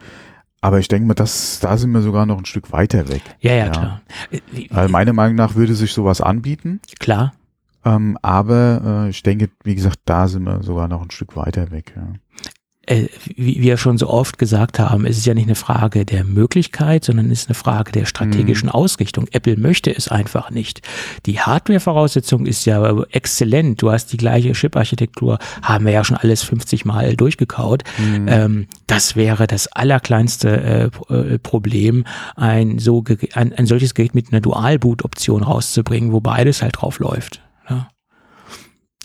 aber 0.62 0.80
ich 0.80 0.88
denke 0.88 1.08
mal, 1.08 1.14
das, 1.14 1.60
da 1.60 1.78
sind 1.78 1.92
wir 1.92 2.02
sogar 2.02 2.26
noch 2.26 2.38
ein 2.38 2.46
Stück 2.46 2.72
weiter 2.72 3.10
weg. 3.10 3.22
Ja, 3.40 3.54
ja, 3.54 3.66
ja. 3.66 3.72
klar. 3.72 4.02
Also 4.72 4.92
meiner 4.92 5.14
Meinung 5.14 5.36
nach 5.36 5.56
würde 5.56 5.76
sich 5.76 5.94
sowas 5.94 6.22
anbieten. 6.22 6.82
Klar. 7.00 7.34
Ähm, 7.86 8.18
aber 8.22 9.06
äh, 9.06 9.10
ich 9.10 9.24
denke, 9.24 9.50
wie 9.64 9.76
gesagt, 9.76 10.00
da 10.06 10.28
sind 10.28 10.44
wir 10.44 10.64
sogar 10.64 10.88
noch 10.88 11.02
ein 11.02 11.12
Stück 11.12 11.36
weiter 11.36 11.72
weg. 11.72 11.94
Ja 11.96 12.08
wie 13.36 13.62
wir 13.62 13.78
schon 13.78 13.98
so 13.98 14.10
oft 14.10 14.38
gesagt 14.38 14.80
haben, 14.80 15.06
es 15.06 15.18
ist 15.18 15.26
ja 15.26 15.34
nicht 15.34 15.48
eine 15.48 15.56
Frage 15.56 16.06
der 16.06 16.24
Möglichkeit, 16.24 17.04
sondern 17.04 17.30
es 17.32 17.42
ist 17.42 17.50
eine 17.50 17.56
Frage 17.56 17.92
der 17.92 18.06
strategischen 18.06 18.68
mhm. 18.68 18.76
Ausrichtung. 18.76 19.28
Apple 19.32 19.58
möchte 19.58 19.94
es 19.94 20.08
einfach 20.08 20.52
nicht. 20.52 20.82
Die 21.26 21.40
Hardware-Voraussetzung 21.40 22.46
ist 22.46 22.66
ja 22.66 23.04
exzellent. 23.12 23.82
Du 23.82 23.92
hast 23.92 24.14
die 24.14 24.18
gleiche 24.18 24.54
Chip-Architektur, 24.54 25.38
haben 25.62 25.86
wir 25.86 25.92
ja 25.92 26.06
schon 26.06 26.16
alles 26.18 26.44
50 26.44 26.86
Mal 26.86 27.16
durchgekaut. 27.18 27.84
Mhm. 27.98 28.28
Ähm, 28.30 28.68
das 28.88 29.18
wäre 29.18 29.48
das 29.48 29.68
allerkleinste 29.68 30.92
äh, 31.10 31.14
äh, 31.14 31.40
Problem, 31.40 32.06
ein, 32.38 32.80
so, 32.80 33.04
ein, 33.34 33.54
ein 33.54 33.66
solches 33.66 33.96
Gerät 33.96 34.16
mit 34.16 34.32
einer 34.32 34.40
Dual-Boot-Option 34.40 35.44
rauszubringen, 35.44 36.14
wo 36.14 36.22
beides 36.22 36.62
halt 36.62 36.82
drauf 36.82 37.00
läuft. 37.00 37.42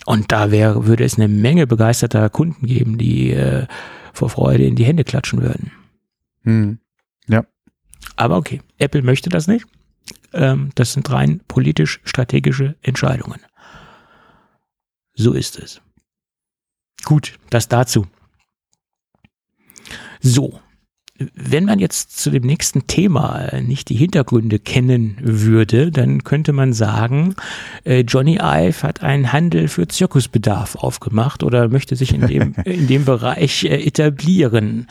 Und 0.05 0.31
da 0.31 0.51
wäre, 0.51 0.85
würde 0.85 1.03
es 1.03 1.15
eine 1.15 1.27
Menge 1.27 1.67
begeisterter 1.67 2.29
Kunden 2.29 2.65
geben, 2.65 2.97
die 2.97 3.31
äh, 3.31 3.67
vor 4.13 4.29
Freude 4.29 4.65
in 4.65 4.75
die 4.75 4.85
Hände 4.85 5.03
klatschen 5.03 5.41
würden. 5.41 5.71
Hm. 6.43 6.79
Ja. 7.27 7.45
Aber 8.15 8.37
okay, 8.37 8.61
Apple 8.77 9.01
möchte 9.01 9.29
das 9.29 9.47
nicht. 9.47 9.65
Ähm, 10.33 10.71
das 10.75 10.93
sind 10.93 11.09
rein 11.09 11.41
politisch-strategische 11.47 12.75
Entscheidungen. 12.81 13.39
So 15.13 15.33
ist 15.33 15.59
es. 15.59 15.81
Gut, 17.05 17.37
das 17.49 17.67
dazu. 17.67 18.07
So, 20.21 20.59
wenn 21.35 21.65
man 21.65 21.79
jetzt 21.79 22.17
zu 22.17 22.29
dem 22.29 22.43
nächsten 22.43 22.87
Thema 22.87 23.59
nicht 23.61 23.89
die 23.89 23.95
Hintergründe 23.95 24.59
kennen 24.59 25.17
würde, 25.21 25.91
dann 25.91 26.23
könnte 26.23 26.53
man 26.53 26.73
sagen, 26.73 27.35
äh, 27.83 28.01
Johnny 28.01 28.39
Ive 28.41 28.83
hat 28.83 29.03
einen 29.03 29.31
Handel 29.31 29.67
für 29.67 29.87
Zirkusbedarf 29.87 30.75
aufgemacht 30.75 31.43
oder 31.43 31.69
möchte 31.69 31.95
sich 31.95 32.13
in 32.13 32.27
dem, 32.27 32.53
in 32.65 32.87
dem 32.87 33.05
Bereich 33.05 33.63
äh, 33.63 33.85
etablieren. 33.85 34.87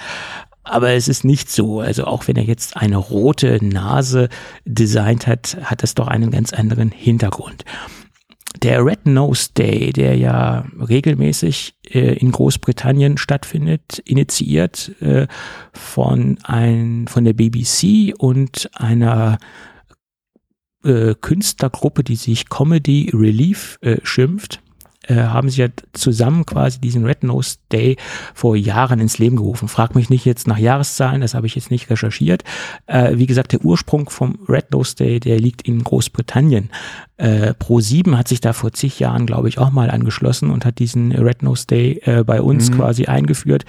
Aber 0.65 0.91
es 0.91 1.09
ist 1.09 1.25
nicht 1.25 1.51
so. 1.51 1.81
Also 1.81 2.05
auch 2.05 2.29
wenn 2.29 2.37
er 2.37 2.45
jetzt 2.45 2.77
eine 2.77 2.97
rote 2.97 3.59
Nase 3.65 4.29
designt 4.65 5.27
hat, 5.27 5.57
hat 5.63 5.83
das 5.83 5.95
doch 5.95 6.07
einen 6.07 6.31
ganz 6.31 6.53
anderen 6.53 6.91
Hintergrund. 6.91 7.65
Der 8.63 8.85
Red 8.87 9.07
Nose 9.07 9.51
Day, 9.57 9.93
der 9.93 10.17
ja 10.17 10.65
regelmäßig 10.79 11.75
äh, 11.91 12.15
in 12.15 12.31
Großbritannien 12.31 13.19
stattfindet, 13.19 13.99
initiiert 14.05 14.93
äh, 15.01 15.27
von, 15.73 16.39
ein, 16.45 17.07
von 17.09 17.25
der 17.25 17.33
BBC 17.33 18.15
und 18.17 18.71
einer 18.75 19.39
äh, 20.85 21.15
Künstlergruppe, 21.21 22.05
die 22.05 22.15
sich 22.15 22.49
Comedy 22.49 23.11
Relief 23.13 23.79
äh, 23.81 23.99
schimpft, 24.05 24.62
äh, 25.09 25.17
haben 25.17 25.51
sie 25.51 25.63
ja 25.63 25.69
zusammen 25.93 26.47
quasi 26.47 26.81
diesen 26.81 27.05
Red 27.05 27.25
Nose 27.25 27.57
Day 27.71 27.97
vor 28.35 28.57
Jahren 28.57 29.01
ins 29.01 29.19
Leben 29.19 29.37
gerufen. 29.37 29.69
Frag 29.69 29.95
mich 29.95 30.11
nicht 30.11 30.25
jetzt 30.25 30.47
nach 30.47 30.59
Jahreszahlen, 30.59 31.21
das 31.21 31.35
habe 31.35 31.47
ich 31.47 31.55
jetzt 31.55 31.71
nicht 31.71 31.91
recherchiert. 31.91 32.45
Äh, 32.87 33.17
wie 33.17 33.27
gesagt, 33.27 33.53
der 33.53 33.65
Ursprung 33.65 34.09
vom 34.09 34.39
Red 34.49 34.71
Nose 34.71 34.97
Day, 34.97 35.21
der 35.21 35.41
liegt 35.41 35.63
in 35.63 35.83
Großbritannien. 35.83 36.71
Äh, 37.17 37.55
Pro7 37.59 38.17
hat 38.17 38.29
sich 38.29 38.41
da 38.41 38.53
vor 38.53 38.73
zig 38.73 38.99
Jahren, 38.99 39.27
glaube 39.27 39.49
ich, 39.49 39.59
auch 39.59 39.71
mal 39.71 39.91
angeschlossen 39.91 40.51
und 40.51 40.65
hat 40.65 40.79
diesen 40.79 41.13
Red 41.13 41.43
Nose 41.43 41.67
Day 41.67 42.01
äh, 42.05 42.25
bei 42.25 42.41
uns 42.41 42.71
mhm. 42.71 42.77
quasi 42.77 43.07
eingeführt 43.07 43.65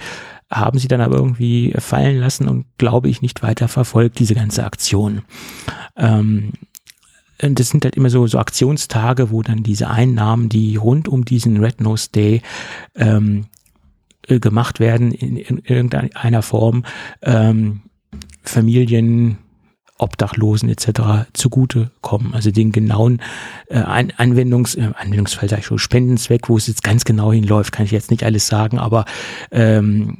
haben 0.52 0.78
sie 0.78 0.88
dann 0.88 1.00
aber 1.00 1.16
irgendwie 1.16 1.74
fallen 1.78 2.18
lassen 2.18 2.48
und 2.48 2.66
glaube 2.78 3.08
ich 3.08 3.22
nicht 3.22 3.42
weiter 3.42 3.66
verfolgt, 3.66 4.18
diese 4.18 4.34
ganze 4.34 4.64
Aktion. 4.64 5.22
Ähm, 5.96 6.52
das 7.38 7.68
sind 7.68 7.84
halt 7.84 7.96
immer 7.96 8.10
so, 8.10 8.26
so 8.26 8.38
Aktionstage, 8.38 9.30
wo 9.30 9.42
dann 9.42 9.62
diese 9.62 9.88
Einnahmen, 9.88 10.48
die 10.48 10.76
rund 10.76 11.08
um 11.08 11.24
diesen 11.24 11.58
Red 11.58 11.80
Nose 11.80 12.08
Day 12.10 12.42
ähm, 12.94 13.46
äh, 14.28 14.38
gemacht 14.38 14.80
werden, 14.80 15.12
in, 15.12 15.36
in 15.36 15.58
irgendeiner 15.58 16.42
Form, 16.42 16.84
ähm, 17.22 17.82
Familien, 18.42 19.38
Obdachlosen 19.98 20.68
etc. 20.68 21.28
zugute 21.34 21.90
kommen. 22.00 22.34
Also 22.34 22.50
den 22.50 22.72
genauen 22.72 23.22
äh, 23.68 23.78
Anwendungs, 23.78 24.74
äh, 24.74 24.90
Anwendungsfall 24.96 25.48
sage 25.48 25.60
ich 25.60 25.66
schon, 25.66 25.78
Spendenzweck, 25.78 26.48
wo 26.48 26.56
es 26.56 26.66
jetzt 26.66 26.82
ganz 26.82 27.04
genau 27.04 27.32
hinläuft, 27.32 27.72
kann 27.72 27.84
ich 27.84 27.92
jetzt 27.92 28.10
nicht 28.10 28.24
alles 28.24 28.46
sagen, 28.46 28.78
aber 28.78 29.04
ähm, 29.52 30.18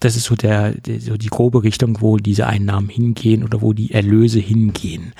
das 0.00 0.16
ist 0.16 0.24
so 0.24 0.34
der, 0.34 0.74
so 0.98 1.16
die 1.16 1.28
grobe 1.28 1.62
Richtung, 1.62 2.00
wo 2.00 2.16
diese 2.16 2.46
Einnahmen 2.46 2.88
hingehen 2.88 3.44
oder 3.44 3.62
wo 3.62 3.72
die 3.72 3.92
Erlöse 3.92 4.40
hingehen. 4.40 5.12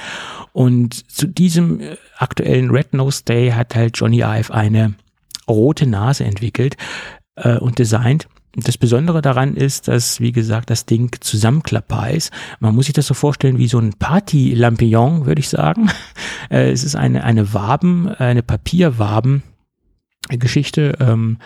Und 0.52 1.10
zu 1.10 1.28
diesem 1.28 1.80
äh, 1.80 1.96
aktuellen 2.18 2.70
Red 2.70 2.94
Nose 2.94 3.24
Day 3.24 3.50
hat 3.50 3.74
halt 3.74 3.96
Johnny 3.96 4.22
Ive 4.22 4.52
eine 4.52 4.94
rote 5.48 5.86
Nase 5.86 6.24
entwickelt 6.24 6.76
äh, 7.36 7.58
und 7.58 7.78
designt. 7.78 8.28
Das 8.54 8.76
Besondere 8.76 9.22
daran 9.22 9.56
ist, 9.56 9.88
dass, 9.88 10.20
wie 10.20 10.32
gesagt, 10.32 10.68
das 10.68 10.84
Ding 10.84 11.16
zusammenklappbar 11.20 12.10
ist. 12.10 12.30
Man 12.60 12.74
muss 12.74 12.84
sich 12.84 12.94
das 12.94 13.06
so 13.06 13.14
vorstellen 13.14 13.56
wie 13.56 13.68
so 13.68 13.78
ein 13.78 13.94
Party-Lampion, 13.94 15.24
würde 15.26 15.40
ich 15.40 15.48
sagen. 15.48 15.90
Äh, 16.50 16.72
es 16.72 16.82
ist 16.82 16.96
eine, 16.96 17.22
eine 17.24 17.54
Waben, 17.54 18.08
eine 18.08 18.42
Papierwaben-Geschichte. 18.42 20.96
Ähm, 21.00 21.38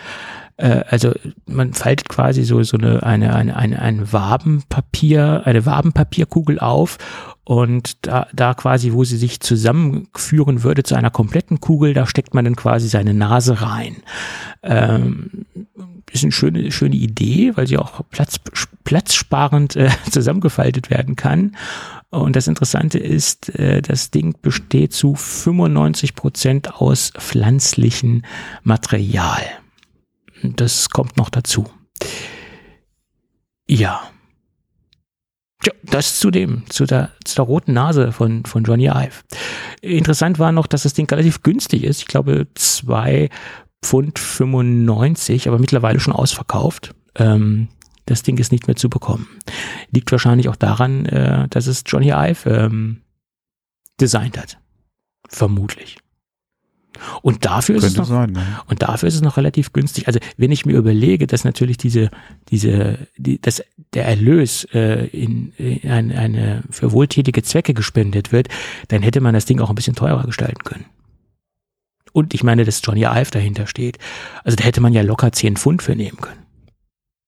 äh, 0.57 0.83
also 0.89 1.13
man 1.45 1.73
faltet 1.73 2.09
quasi 2.09 2.43
so, 2.43 2.61
so 2.63 2.77
eine, 2.77 3.03
eine, 3.03 3.35
eine, 3.35 3.55
eine, 3.55 3.81
ein 3.81 4.11
Wabenpapier, 4.11 5.43
eine 5.45 5.65
Wabenpapierkugel 5.65 6.59
auf 6.59 6.97
und 7.43 8.05
da, 8.05 8.27
da 8.33 8.53
quasi, 8.53 8.91
wo 8.91 9.03
sie 9.03 9.17
sich 9.17 9.39
zusammenführen 9.39 10.63
würde 10.63 10.83
zu 10.83 10.95
einer 10.95 11.11
kompletten 11.11 11.61
Kugel, 11.61 11.93
da 11.93 12.05
steckt 12.05 12.33
man 12.33 12.43
dann 12.43 12.55
quasi 12.55 12.89
seine 12.89 13.13
Nase 13.13 13.61
rein. 13.61 13.97
Ähm, 14.63 15.45
ist 16.11 16.23
eine 16.23 16.31
schöne, 16.31 16.71
schöne 16.71 16.95
Idee, 16.95 17.55
weil 17.55 17.67
sie 17.67 17.77
auch 17.77 18.01
platz, 18.09 18.37
platzsparend 18.83 19.75
äh, 19.75 19.89
zusammengefaltet 20.11 20.89
werden 20.89 21.15
kann. 21.15 21.55
Und 22.09 22.35
das 22.35 22.47
Interessante 22.47 22.99
ist, 22.99 23.53
äh, 23.57 23.81
das 23.81 24.11
Ding 24.11 24.35
besteht 24.41 24.93
zu 24.93 25.15
95 25.15 26.15
Prozent 26.15 26.75
aus 26.75 27.11
pflanzlichem 27.17 28.23
Material. 28.63 29.43
Das 30.43 30.89
kommt 30.89 31.17
noch 31.17 31.29
dazu. 31.29 31.65
Ja. 33.67 34.01
Ja, 35.65 35.73
das 35.83 36.19
zu 36.19 36.31
dem, 36.31 36.63
zu 36.69 36.85
der, 36.85 37.11
zu 37.25 37.35
der 37.35 37.45
roten 37.45 37.73
Nase 37.73 38.11
von, 38.11 38.45
von 38.45 38.63
Johnny 38.63 38.87
Ive. 38.87 39.23
Interessant 39.81 40.39
war 40.39 40.51
noch, 40.51 40.67
dass 40.67 40.83
das 40.83 40.93
Ding 40.93 41.09
relativ 41.09 41.43
günstig 41.43 41.83
ist. 41.83 41.99
Ich 41.99 42.07
glaube, 42.07 42.47
zwei 42.55 43.29
Pfund 43.81 44.19
95, 44.19 45.47
aber 45.47 45.59
mittlerweile 45.59 45.99
schon 45.99 46.13
ausverkauft. 46.13 46.93
Ähm, 47.15 47.69
das 48.05 48.23
Ding 48.23 48.37
ist 48.37 48.51
nicht 48.51 48.67
mehr 48.67 48.75
zu 48.75 48.89
bekommen. 48.89 49.27
Liegt 49.91 50.11
wahrscheinlich 50.11 50.47
auch 50.47 50.55
daran, 50.55 51.05
äh, 51.07 51.47
dass 51.49 51.67
es 51.67 51.83
Johnny 51.85 52.11
Ive 52.11 52.49
ähm, 52.49 53.01
designt 53.99 54.37
hat. 54.37 54.57
Vermutlich. 55.27 55.97
Und 57.21 57.45
dafür 57.45 57.75
ist 57.75 57.83
es 57.83 57.95
noch, 57.95 58.05
sein, 58.05 58.31
ne? 58.31 58.43
und 58.67 58.81
dafür 58.81 59.07
ist 59.07 59.15
es 59.15 59.21
noch 59.21 59.37
relativ 59.37 59.73
günstig. 59.73 60.07
Also 60.07 60.19
wenn 60.37 60.51
ich 60.51 60.65
mir 60.65 60.77
überlege, 60.77 61.27
dass 61.27 61.43
natürlich 61.43 61.77
diese, 61.77 62.09
diese, 62.49 63.07
die, 63.17 63.39
dass 63.41 63.63
der 63.93 64.05
Erlös 64.05 64.65
äh, 64.73 65.05
in, 65.07 65.53
in 65.57 65.89
eine, 65.89 66.17
eine 66.17 66.63
für 66.69 66.91
wohltätige 66.91 67.43
Zwecke 67.43 67.73
gespendet 67.73 68.31
wird, 68.31 68.47
dann 68.89 69.01
hätte 69.01 69.21
man 69.21 69.33
das 69.33 69.45
Ding 69.45 69.59
auch 69.59 69.69
ein 69.69 69.75
bisschen 69.75 69.95
teurer 69.95 70.23
gestalten 70.23 70.63
können. 70.63 70.85
Und 72.13 72.33
ich 72.33 72.43
meine, 72.43 72.65
dass 72.65 72.81
Johnny 72.83 73.03
Ive 73.03 73.29
dahinter 73.31 73.67
steht. 73.67 73.99
Also 74.43 74.55
da 74.55 74.63
hätte 74.63 74.81
man 74.81 74.93
ja 74.93 75.03
locker 75.03 75.31
10 75.31 75.57
Pfund 75.57 75.83
für 75.83 75.95
nehmen 75.95 76.17
können. 76.17 76.45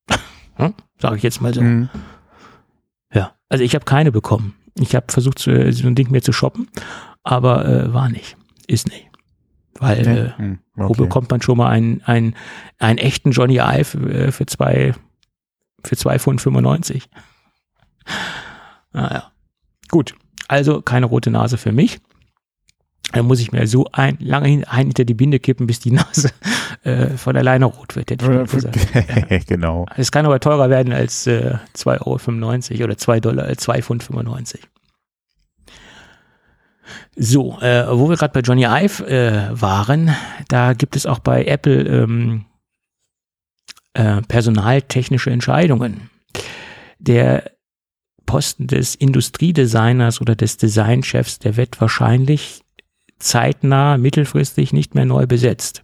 hm? 0.56 0.74
Sage 1.00 1.18
ich 1.18 1.24
jetzt 1.24 1.42
mal 1.42 1.54
so. 1.54 1.62
Mhm. 1.62 1.90
Ja, 3.14 3.36
also 3.50 3.64
ich 3.64 3.76
habe 3.76 3.86
keine 3.86 4.12
bekommen. 4.12 4.56
Ich 4.80 4.96
habe 4.96 5.06
versucht, 5.10 5.40
so, 5.40 5.52
so 5.72 5.88
ein 5.88 5.96
Ding 5.96 6.12
mir 6.12 6.22
zu 6.22 6.32
shoppen, 6.32 6.70
aber 7.24 7.66
äh, 7.66 7.94
war 7.94 8.10
nicht. 8.10 8.38
Ist 8.68 8.88
nicht. 8.88 9.09
Weil 9.80 10.02
nee. 10.02 10.20
äh, 10.20 10.32
hm, 10.38 10.60
okay. 10.76 10.90
wo 10.90 10.94
bekommt 10.94 11.32
man 11.32 11.42
schon 11.42 11.58
mal 11.58 11.70
einen, 11.70 12.02
einen, 12.04 12.36
einen 12.80 12.98
echten 12.98 13.32
Johnny 13.32 13.60
Ive 13.60 13.98
äh, 14.10 14.32
für 14.32 14.46
zwei, 14.46 14.94
für 15.84 15.96
zwei 15.96 16.20
Pfund 16.20 16.42
95? 16.42 17.10
Naja. 18.94 19.32
Gut. 19.90 20.16
Also 20.48 20.82
keine 20.82 21.06
rote 21.06 21.32
Nase 21.32 21.58
für 21.58 21.72
mich. 21.72 22.00
Da 23.12 23.24
muss 23.24 23.40
ich 23.40 23.52
mir 23.52 23.66
so 23.66 23.88
ein, 23.92 24.18
lange 24.20 24.48
hin, 24.48 24.66
ein 24.66 24.88
hinter 24.88 25.06
die 25.06 25.14
Binde 25.14 25.40
kippen, 25.40 25.66
bis 25.66 25.80
die 25.80 25.92
Nase 25.92 26.32
äh, 26.84 27.08
von 27.18 27.36
alleine 27.36 27.66
rot 27.66 27.96
wird. 27.96 28.22
ja. 28.22 29.38
genau. 29.48 29.86
Es 29.96 30.12
kann 30.12 30.26
aber 30.26 30.40
teurer 30.40 30.70
werden 30.70 30.94
als 30.94 31.26
äh, 31.26 31.56
2,95 31.76 32.74
Euro 32.74 32.84
oder 32.84 32.98
2 32.98 33.20
Dollar, 33.20 33.50
äh, 33.50 33.56
2 33.56 33.82
Pfund 33.82 34.04
95. 34.04 34.62
So, 37.16 37.60
äh, 37.62 37.86
wo 37.90 38.10
wir 38.10 38.18
gerade 38.18 38.34
bei 38.34 38.42
Johnny 38.42 38.66
Ive 38.66 39.06
äh, 39.08 39.62
waren, 39.62 40.16
da 40.48 40.74
gibt 40.74 40.96
es 40.96 41.06
auch 41.06 41.20
bei 41.20 41.46
Apple 41.46 41.84
ähm, 41.84 42.46
äh, 43.94 44.22
personaltechnische 44.22 45.32
Entscheidungen. 45.32 46.10
Der 47.00 47.52
Posten 48.26 48.68
des 48.68 48.96
Industriedesigners 48.96 50.22
oder 50.22 50.36
des 50.36 50.58
Designchefs, 50.58 51.40
der 51.40 51.58
wird 51.58 51.82
wahrscheinlich 51.82 52.62
zeitnah, 53.20 53.98
mittelfristig 53.98 54.74
nicht 54.74 54.96
mehr 54.96 55.06
neu 55.06 55.28
besetzt. 55.28 55.84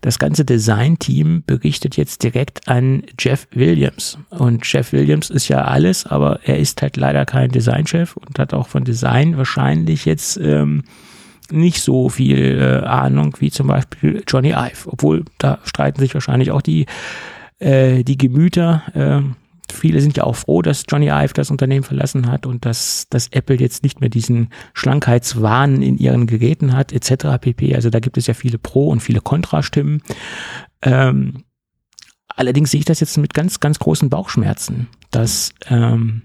Das 0.00 0.18
ganze 0.18 0.44
Design-Team 0.44 1.44
berichtet 1.46 1.96
jetzt 1.96 2.22
direkt 2.22 2.68
an 2.68 3.04
Jeff 3.18 3.46
Williams. 3.52 4.18
Und 4.30 4.70
Jeff 4.70 4.92
Williams 4.92 5.30
ist 5.30 5.48
ja 5.48 5.62
alles, 5.62 6.06
aber 6.06 6.40
er 6.44 6.58
ist 6.58 6.82
halt 6.82 6.96
leider 6.96 7.24
kein 7.24 7.50
Designchef 7.50 8.16
und 8.16 8.38
hat 8.38 8.54
auch 8.54 8.66
von 8.66 8.84
Design 8.84 9.36
wahrscheinlich 9.36 10.04
jetzt 10.06 10.38
ähm, 10.38 10.82
nicht 11.50 11.82
so 11.82 12.08
viel 12.08 12.58
äh, 12.60 12.86
Ahnung 12.86 13.36
wie 13.38 13.50
zum 13.50 13.68
Beispiel 13.68 14.24
Johnny 14.26 14.50
Ive. 14.50 14.86
Obwohl, 14.86 15.24
da 15.38 15.58
streiten 15.64 16.00
sich 16.00 16.14
wahrscheinlich 16.14 16.50
auch 16.50 16.62
die, 16.62 16.86
äh, 17.58 18.02
die 18.02 18.18
Gemüter. 18.18 18.82
Äh, 18.94 19.41
viele 19.72 20.00
sind 20.00 20.16
ja 20.16 20.24
auch 20.24 20.36
froh, 20.36 20.62
dass 20.62 20.84
Johnny 20.88 21.08
Ive 21.08 21.34
das 21.34 21.50
Unternehmen 21.50 21.82
verlassen 21.82 22.30
hat 22.30 22.46
und 22.46 22.64
dass, 22.64 23.06
dass 23.10 23.28
Apple 23.28 23.56
jetzt 23.56 23.82
nicht 23.82 24.00
mehr 24.00 24.10
diesen 24.10 24.50
Schlankheitswahn 24.74 25.82
in 25.82 25.98
ihren 25.98 26.26
Geräten 26.26 26.74
hat, 26.74 26.92
etc. 26.92 27.38
pp. 27.40 27.74
Also 27.74 27.90
da 27.90 28.00
gibt 28.00 28.18
es 28.18 28.26
ja 28.26 28.34
viele 28.34 28.58
Pro- 28.58 28.88
und 28.88 29.00
viele 29.00 29.20
Kontrastimmen. 29.20 30.02
Ähm, 30.82 31.44
allerdings 32.28 32.70
sehe 32.70 32.80
ich 32.80 32.86
das 32.86 33.00
jetzt 33.00 33.18
mit 33.18 33.34
ganz, 33.34 33.60
ganz 33.60 33.78
großen 33.78 34.10
Bauchschmerzen, 34.10 34.88
dass 35.10 35.52
ähm, 35.68 36.22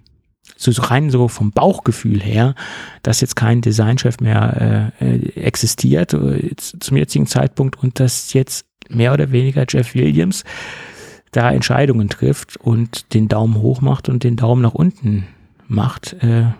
so, 0.55 0.71
so 0.71 0.81
rein 0.83 1.09
so 1.09 1.27
vom 1.27 1.51
Bauchgefühl 1.51 2.21
her, 2.21 2.55
dass 3.03 3.21
jetzt 3.21 3.35
kein 3.35 3.61
Designchef 3.61 4.19
mehr 4.19 4.93
äh, 5.01 5.05
äh 5.05 5.41
existiert 5.41 6.13
äh, 6.13 6.55
zum 6.55 6.97
jetzigen 6.97 7.27
Zeitpunkt 7.27 7.77
und 7.81 7.99
dass 7.99 8.33
jetzt 8.33 8.65
mehr 8.89 9.13
oder 9.13 9.31
weniger 9.31 9.65
Jeff 9.67 9.93
Williams 9.95 10.43
da 11.31 11.51
Entscheidungen 11.51 12.09
trifft 12.09 12.57
und 12.57 13.13
den 13.13 13.27
Daumen 13.27 13.55
hoch 13.55 13.81
macht 13.81 14.09
und 14.09 14.23
den 14.23 14.35
Daumen 14.35 14.61
nach 14.61 14.73
unten 14.73 15.27
macht. 15.67 16.13
Äh, 16.23 16.51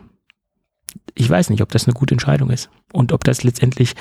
ich 1.16 1.30
weiß 1.30 1.50
nicht, 1.50 1.62
ob 1.62 1.70
das 1.70 1.86
eine 1.86 1.94
gute 1.94 2.14
Entscheidung 2.14 2.50
ist 2.50 2.70
und 2.94 3.12
ob 3.12 3.24
das 3.24 3.44
letztendlich 3.44 3.96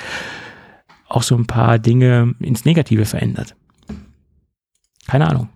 auch 1.07 1.23
so 1.23 1.35
ein 1.35 1.47
paar 1.47 1.79
Dinge 1.79 2.35
ins 2.39 2.65
Negative 2.65 3.05
verändert. 3.05 3.55
Keine 5.07 5.27
Ahnung. 5.27 5.49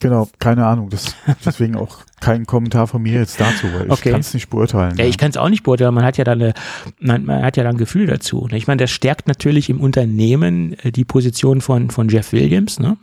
Genau, 0.00 0.28
keine 0.38 0.66
Ahnung. 0.66 0.90
Das, 0.90 1.14
deswegen 1.44 1.76
auch 1.76 1.98
kein 2.20 2.46
Kommentar 2.46 2.86
von 2.86 3.02
mir 3.02 3.20
jetzt 3.20 3.40
dazu, 3.40 3.66
weil 3.72 3.90
okay. 3.90 3.92
ich 3.92 4.12
kann 4.12 4.20
es 4.20 4.34
nicht 4.34 4.48
beurteilen. 4.48 4.96
Ja, 4.96 5.04
ja. 5.04 5.10
ich 5.10 5.18
kann 5.18 5.30
es 5.30 5.36
auch 5.36 5.48
nicht 5.48 5.62
beurteilen. 5.62 5.94
Man 5.94 6.04
hat 6.04 6.16
ja 6.16 6.24
dann 6.24 6.40
eine, 6.40 6.54
man, 6.98 7.24
man 7.24 7.42
hat 7.42 7.56
ja 7.56 7.64
dann 7.64 7.76
ein 7.76 7.78
Gefühl 7.78 8.06
dazu. 8.06 8.46
Ne? 8.50 8.56
Ich 8.56 8.66
meine, 8.66 8.78
das 8.82 8.90
stärkt 8.90 9.28
natürlich 9.28 9.70
im 9.70 9.80
Unternehmen 9.80 10.76
äh, 10.82 10.90
die 10.90 11.04
Position 11.04 11.60
von, 11.60 11.90
von 11.90 12.08
Jeff 12.08 12.32
Williams. 12.32 12.78
Ne? 12.78 12.96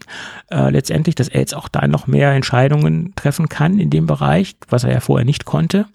Äh, 0.50 0.70
letztendlich, 0.72 1.16
dass 1.16 1.28
er 1.28 1.40
jetzt 1.40 1.56
auch 1.56 1.70
da 1.70 1.88
noch 1.88 2.08
mehr 2.08 2.32
Entscheidungen 2.32 3.14
treffen 3.16 3.50
kann 3.50 3.80
in 3.80 3.90
dem 3.90 4.08
Bereich, 4.08 4.56
was 4.70 4.84
er 4.84 4.92
ja 4.92 5.00
vorher 5.00 5.26
nicht 5.26 5.46
konnte. 5.46 5.86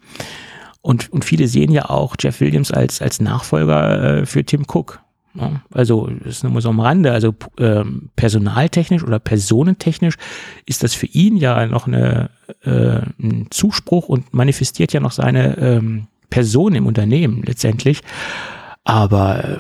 Und, 0.83 1.13
und 1.13 1.25
viele 1.25 1.49
sehen 1.49 1.73
ja 1.73 1.91
auch 1.91 2.15
Jeff 2.19 2.41
Williams 2.41 2.71
als, 2.71 3.03
als 3.03 3.21
Nachfolger 3.21 4.21
äh, 4.21 4.27
für 4.27 4.45
Tim 4.45 4.65
Cook. 4.73 5.01
Also 5.71 6.07
das 6.07 6.37
ist 6.37 6.45
nur 6.45 6.61
so 6.61 6.69
am 6.69 6.81
Rande, 6.81 7.13
also 7.13 7.35
ähm, 7.59 8.11
personaltechnisch 8.17 9.03
oder 9.03 9.19
personentechnisch 9.19 10.17
ist 10.65 10.83
das 10.83 10.95
für 10.95 11.07
ihn 11.07 11.37
ja 11.37 11.67
noch 11.67 11.87
eine, 11.87 12.31
äh, 12.63 13.01
ein 13.19 13.49
Zuspruch 13.51 14.09
und 14.09 14.33
manifestiert 14.35 14.93
ja 14.93 15.01
noch 15.01 15.13
seine 15.13 15.59
ähm, 15.59 16.07
Person 16.31 16.75
im 16.75 16.87
Unternehmen 16.87 17.43
letztendlich. 17.43 18.03
Aber 18.85 19.45
äh, 19.45 19.59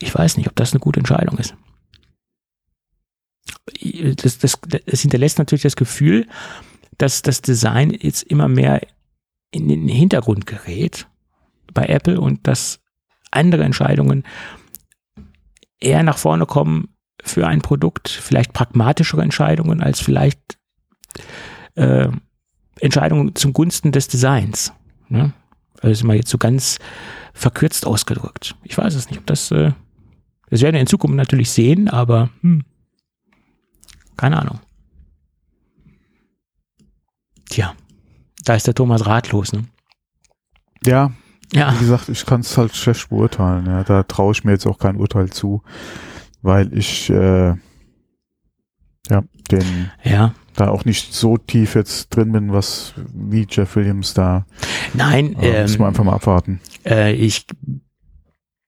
ich 0.00 0.14
weiß 0.14 0.36
nicht, 0.36 0.48
ob 0.48 0.56
das 0.56 0.72
eine 0.72 0.80
gute 0.80 1.00
Entscheidung 1.00 1.38
ist. 1.38 1.54
Das, 4.16 4.38
das, 4.38 4.58
das 4.86 5.00
hinterlässt 5.00 5.38
natürlich 5.38 5.62
das 5.62 5.76
Gefühl, 5.76 6.26
dass 6.98 7.22
das 7.22 7.42
Design 7.42 7.90
jetzt 7.90 8.22
immer 8.22 8.48
mehr 8.48 8.80
in 9.50 9.68
den 9.68 9.88
Hintergrund 9.88 10.46
gerät 10.46 11.06
bei 11.72 11.86
Apple 11.86 12.20
und 12.20 12.46
dass 12.46 12.80
andere 13.30 13.64
Entscheidungen 13.64 14.24
eher 15.82 16.02
nach 16.02 16.18
vorne 16.18 16.46
kommen 16.46 16.94
für 17.22 17.46
ein 17.46 17.62
Produkt, 17.62 18.08
vielleicht 18.08 18.52
pragmatischere 18.52 19.22
Entscheidungen 19.22 19.80
als 19.80 20.00
vielleicht 20.00 20.58
äh, 21.74 22.08
Entscheidungen 22.80 23.34
zum 23.34 23.52
Gunsten 23.52 23.92
des 23.92 24.08
Designs. 24.08 24.72
Ne? 25.08 25.32
Also 25.80 25.92
ist 25.92 26.04
mal 26.04 26.16
jetzt 26.16 26.30
so 26.30 26.38
ganz 26.38 26.78
verkürzt 27.32 27.86
ausgedrückt. 27.86 28.56
Ich 28.62 28.76
weiß 28.76 28.94
es 28.94 29.08
nicht, 29.08 29.18
ob 29.18 29.26
das, 29.26 29.50
äh, 29.50 29.72
das 30.50 30.62
werden 30.62 30.74
wir 30.74 30.80
in 30.80 30.86
Zukunft 30.86 31.16
natürlich 31.16 31.50
sehen, 31.50 31.88
aber 31.88 32.30
hm, 32.40 32.64
keine 34.16 34.38
Ahnung. 34.38 34.60
Tja, 37.48 37.74
da 38.44 38.54
ist 38.54 38.66
der 38.66 38.74
Thomas 38.74 39.06
ratlos, 39.06 39.52
ne? 39.52 39.64
Ja, 40.84 41.12
ja. 41.52 41.74
Wie 41.74 41.78
gesagt, 41.78 42.08
ich 42.08 42.24
kann 42.26 42.40
es 42.40 42.56
halt 42.56 42.74
schlecht 42.74 43.10
beurteilen. 43.10 43.66
Ja. 43.66 43.84
Da 43.84 44.02
traue 44.02 44.32
ich 44.32 44.44
mir 44.44 44.52
jetzt 44.52 44.66
auch 44.66 44.78
kein 44.78 44.96
Urteil 44.96 45.30
zu, 45.30 45.62
weil 46.40 46.76
ich 46.76 47.10
äh, 47.10 47.54
ja 49.08 49.22
den 49.50 49.90
ja. 50.02 50.34
da 50.54 50.68
auch 50.68 50.84
nicht 50.84 51.12
so 51.12 51.36
tief 51.36 51.74
jetzt 51.74 52.14
drin 52.14 52.32
bin, 52.32 52.52
was 52.52 52.94
wie 53.12 53.46
Jeff 53.48 53.76
Williams 53.76 54.14
da. 54.14 54.46
Nein, 54.94 55.36
äh, 55.40 55.48
ähm, 55.48 55.62
müssen 55.62 55.80
wir 55.80 55.86
einfach 55.88 56.04
mal 56.04 56.14
abwarten. 56.14 56.60
Äh, 56.86 57.12
ich 57.14 57.46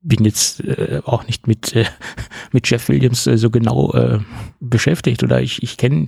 bin 0.05 0.25
jetzt 0.25 0.63
äh, 0.63 1.01
auch 1.05 1.27
nicht 1.27 1.47
mit, 1.47 1.75
äh, 1.75 1.87
mit 2.53 2.69
Jeff 2.71 2.89
Williams 2.89 3.27
äh, 3.27 3.39
so 3.39 3.51
genau 3.51 3.93
äh, 3.95 4.19
beschäftigt 4.61 5.23
oder 5.23 5.41
ich, 5.41 5.63
ich 5.63 5.77
kenne, 5.77 6.07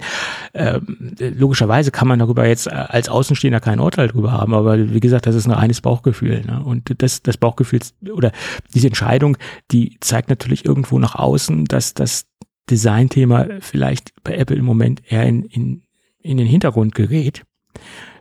äh, 0.52 0.80
logischerweise 1.18 1.90
kann 1.90 2.06
man 2.06 2.18
darüber 2.18 2.46
jetzt 2.46 2.70
als 2.70 3.08
Außenstehender 3.08 3.60
kein 3.60 3.80
Urteil 3.80 4.08
drüber 4.08 4.32
haben, 4.32 4.54
aber 4.54 4.92
wie 4.92 5.00
gesagt, 5.00 5.26
das 5.26 5.34
ist 5.34 5.46
ein 5.46 5.52
reines 5.52 5.80
Bauchgefühl. 5.80 6.42
Ne? 6.42 6.62
Und 6.62 7.02
das, 7.02 7.22
das 7.22 7.36
Bauchgefühl 7.38 7.80
oder 8.12 8.32
diese 8.74 8.86
Entscheidung, 8.86 9.36
die 9.72 9.96
zeigt 10.00 10.28
natürlich 10.28 10.64
irgendwo 10.64 10.98
nach 10.98 11.14
außen, 11.14 11.64
dass 11.64 11.94
das 11.94 12.26
Designthema 12.70 13.46
vielleicht 13.60 14.12
bei 14.22 14.36
Apple 14.36 14.56
im 14.56 14.64
Moment 14.64 15.02
eher 15.10 15.24
in, 15.24 15.44
in, 15.44 15.82
in 16.20 16.36
den 16.36 16.46
Hintergrund 16.46 16.94
gerät. 16.94 17.44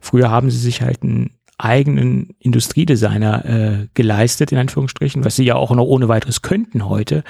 Früher 0.02 0.30
haben 0.30 0.52
sie 0.52 0.60
sich 0.60 0.82
halt 0.82 1.04
ein 1.04 1.32
eigenen 1.58 2.36
Industriedesigner 2.40 3.46
äh, 3.46 3.88
geleistet, 3.94 4.52
in 4.52 4.58
Anführungsstrichen, 4.58 5.24
was 5.24 5.36
sie 5.36 5.46
ja 5.46 5.56
auch 5.56 5.72
noch 5.72 5.86
ohne 5.86 6.08
weiteres 6.08 6.42
könnten 6.42 6.88
heute. 6.88 7.24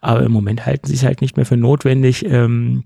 Aber 0.00 0.22
im 0.22 0.32
Moment 0.32 0.66
halten 0.66 0.86
sie 0.86 0.94
es 0.94 1.04
halt 1.04 1.20
nicht 1.20 1.36
mehr 1.36 1.46
für 1.46 1.56
notwendig, 1.56 2.24
ähm, 2.26 2.84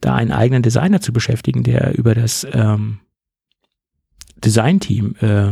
da 0.00 0.14
einen 0.14 0.32
eigenen 0.32 0.62
Designer 0.62 1.00
zu 1.00 1.12
beschäftigen, 1.12 1.62
der 1.62 1.96
über 1.98 2.14
das 2.14 2.46
ähm, 2.52 3.00
Designteam 4.36 5.16
äh, 5.20 5.50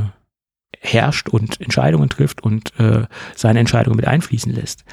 herrscht 0.81 1.29
und 1.29 1.61
Entscheidungen 1.61 2.09
trifft 2.09 2.43
und 2.43 2.79
äh, 2.79 3.07
seine 3.35 3.59
Entscheidungen 3.59 3.97
mit 3.97 4.07
einfließen 4.07 4.53
lässt. 4.53 4.85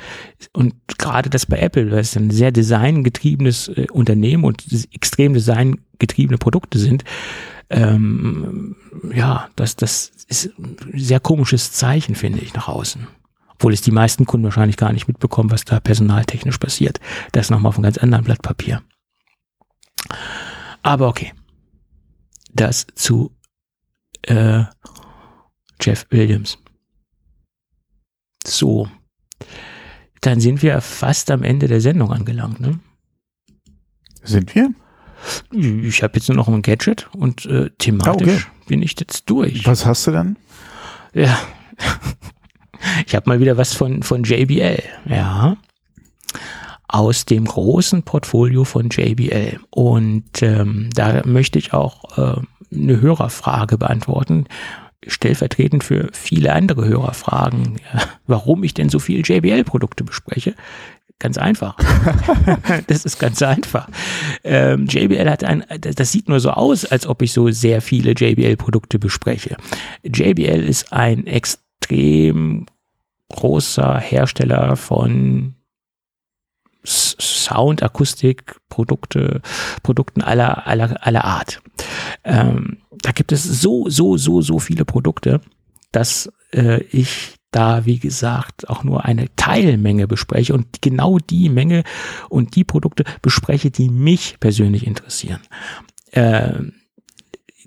Und 0.51 0.73
gerade 0.97 1.29
das 1.29 1.45
bei 1.45 1.59
Apple, 1.59 1.91
weil 1.91 1.99
es 1.99 2.17
ein 2.17 2.31
sehr 2.31 2.51
designgetriebenes 2.51 3.67
äh, 3.69 3.87
Unternehmen 3.91 4.43
und 4.43 4.65
extrem 4.93 5.33
designgetriebene 5.33 6.37
Produkte 6.37 6.79
sind, 6.79 7.03
ähm, 7.69 8.75
ja, 9.13 9.49
das, 9.55 9.75
das 9.75 10.11
ist 10.27 10.57
ein 10.57 10.77
sehr 10.93 11.19
komisches 11.19 11.71
Zeichen, 11.71 12.15
finde 12.15 12.39
ich, 12.39 12.53
nach 12.53 12.67
außen. 12.67 13.07
Obwohl 13.49 13.73
es 13.73 13.81
die 13.81 13.91
meisten 13.91 14.25
Kunden 14.25 14.43
wahrscheinlich 14.43 14.77
gar 14.77 14.91
nicht 14.91 15.07
mitbekommen, 15.07 15.51
was 15.51 15.65
da 15.65 15.79
personaltechnisch 15.79 16.57
passiert. 16.57 16.99
Das 17.31 17.49
nochmal 17.49 17.69
auf 17.69 17.75
einem 17.75 17.83
ganz 17.83 17.97
anderen 17.97 18.25
Blatt 18.25 18.41
Papier. 18.41 18.81
Aber 20.83 21.07
okay. 21.07 21.33
Das 22.53 22.85
zu 22.95 23.35
äh, 24.23 24.63
Jeff 25.81 26.05
Williams. 26.09 26.57
So. 28.45 28.89
Dann 30.21 30.39
sind 30.39 30.61
wir 30.61 30.81
fast 30.81 31.31
am 31.31 31.43
Ende 31.43 31.67
der 31.67 31.81
Sendung 31.81 32.11
angelangt, 32.11 32.59
ne? 32.59 32.79
Sind 34.23 34.55
wir? 34.55 34.73
Ich 35.51 36.03
habe 36.03 36.15
jetzt 36.15 36.27
nur 36.29 36.35
noch 36.35 36.47
ein 36.47 36.61
Gadget 36.61 37.07
und 37.13 37.45
äh, 37.45 37.69
thematisch 37.77 38.27
ah, 38.27 38.33
okay. 38.33 38.67
bin 38.67 38.81
ich 38.81 38.99
jetzt 38.99 39.29
durch. 39.29 39.65
Was 39.65 39.85
hast 39.85 40.07
du 40.07 40.11
dann? 40.11 40.37
Ja, 41.13 41.39
ich 43.05 43.15
habe 43.15 43.29
mal 43.29 43.39
wieder 43.39 43.57
was 43.57 43.73
von, 43.73 44.03
von 44.03 44.23
JBL, 44.23 44.83
ja. 45.05 45.57
Aus 46.87 47.25
dem 47.25 47.45
großen 47.45 48.03
Portfolio 48.03 48.63
von 48.63 48.89
JBL. 48.89 49.59
Und 49.71 50.41
ähm, 50.41 50.89
da 50.93 51.23
möchte 51.25 51.57
ich 51.57 51.73
auch 51.73 52.17
äh, 52.17 52.41
eine 52.73 53.01
Hörerfrage 53.01 53.77
beantworten, 53.77 54.45
stellvertretend 55.07 55.83
für 55.83 56.09
viele 56.13 56.53
andere 56.53 56.85
Hörerfragen, 56.85 57.79
warum 58.27 58.63
ich 58.63 58.73
denn 58.73 58.89
so 58.89 58.99
viele 58.99 59.21
JBL-Produkte 59.21 60.03
bespreche. 60.03 60.55
Ganz 61.19 61.37
einfach. 61.37 61.77
das 62.87 63.05
ist 63.05 63.19
ganz 63.19 63.41
einfach. 63.41 63.87
Ähm, 64.43 64.85
JBL 64.85 65.29
hat 65.29 65.43
ein, 65.45 65.63
das 65.79 66.11
sieht 66.11 66.27
nur 66.27 66.41
so 66.41 66.51
aus, 66.51 66.83
als 66.83 67.07
ob 67.07 67.21
ich 67.21 67.31
so 67.31 67.49
sehr 67.51 67.81
viele 67.81 68.11
JBL-Produkte 68.11 68.99
bespreche. 68.99 69.55
JBL 70.03 70.63
ist 70.63 70.91
ein 70.91 71.25
extrem 71.25 72.65
großer 73.29 73.97
Hersteller 73.97 74.75
von 74.75 75.55
Sound, 76.83 77.81
Akustik, 77.81 78.57
Produkte, 78.69 79.41
Produkten 79.83 80.21
aller, 80.21 80.67
aller, 80.67 81.05
aller 81.05 81.23
Art. 81.23 81.61
Ähm, 82.23 82.79
da 83.01 83.11
gibt 83.11 83.31
es 83.31 83.43
so, 83.43 83.89
so, 83.89 84.17
so, 84.17 84.41
so 84.41 84.59
viele 84.59 84.85
Produkte, 84.85 85.41
dass 85.91 86.31
äh, 86.51 86.83
ich 86.83 87.35
da, 87.55 87.85
wie 87.85 87.99
gesagt, 87.99 88.69
auch 88.69 88.83
nur 88.83 89.05
eine 89.05 89.33
Teilmenge 89.35 90.07
bespreche 90.07 90.53
und 90.53 90.81
genau 90.81 91.19
die 91.19 91.49
Menge 91.49 91.83
und 92.29 92.55
die 92.55 92.63
Produkte 92.63 93.05
bespreche, 93.21 93.71
die 93.71 93.89
mich 93.89 94.37
persönlich 94.39 94.85
interessieren. 94.85 95.39
Äh, 96.11 96.53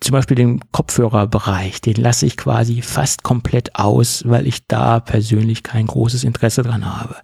zum 0.00 0.12
Beispiel 0.12 0.36
den 0.36 0.60
Kopfhörerbereich, 0.72 1.80
den 1.80 1.94
lasse 1.94 2.26
ich 2.26 2.36
quasi 2.36 2.82
fast 2.82 3.22
komplett 3.22 3.76
aus, 3.76 4.22
weil 4.26 4.46
ich 4.46 4.66
da 4.66 5.00
persönlich 5.00 5.62
kein 5.62 5.86
großes 5.86 6.24
Interesse 6.24 6.62
dran 6.62 6.84
habe. 6.84 7.16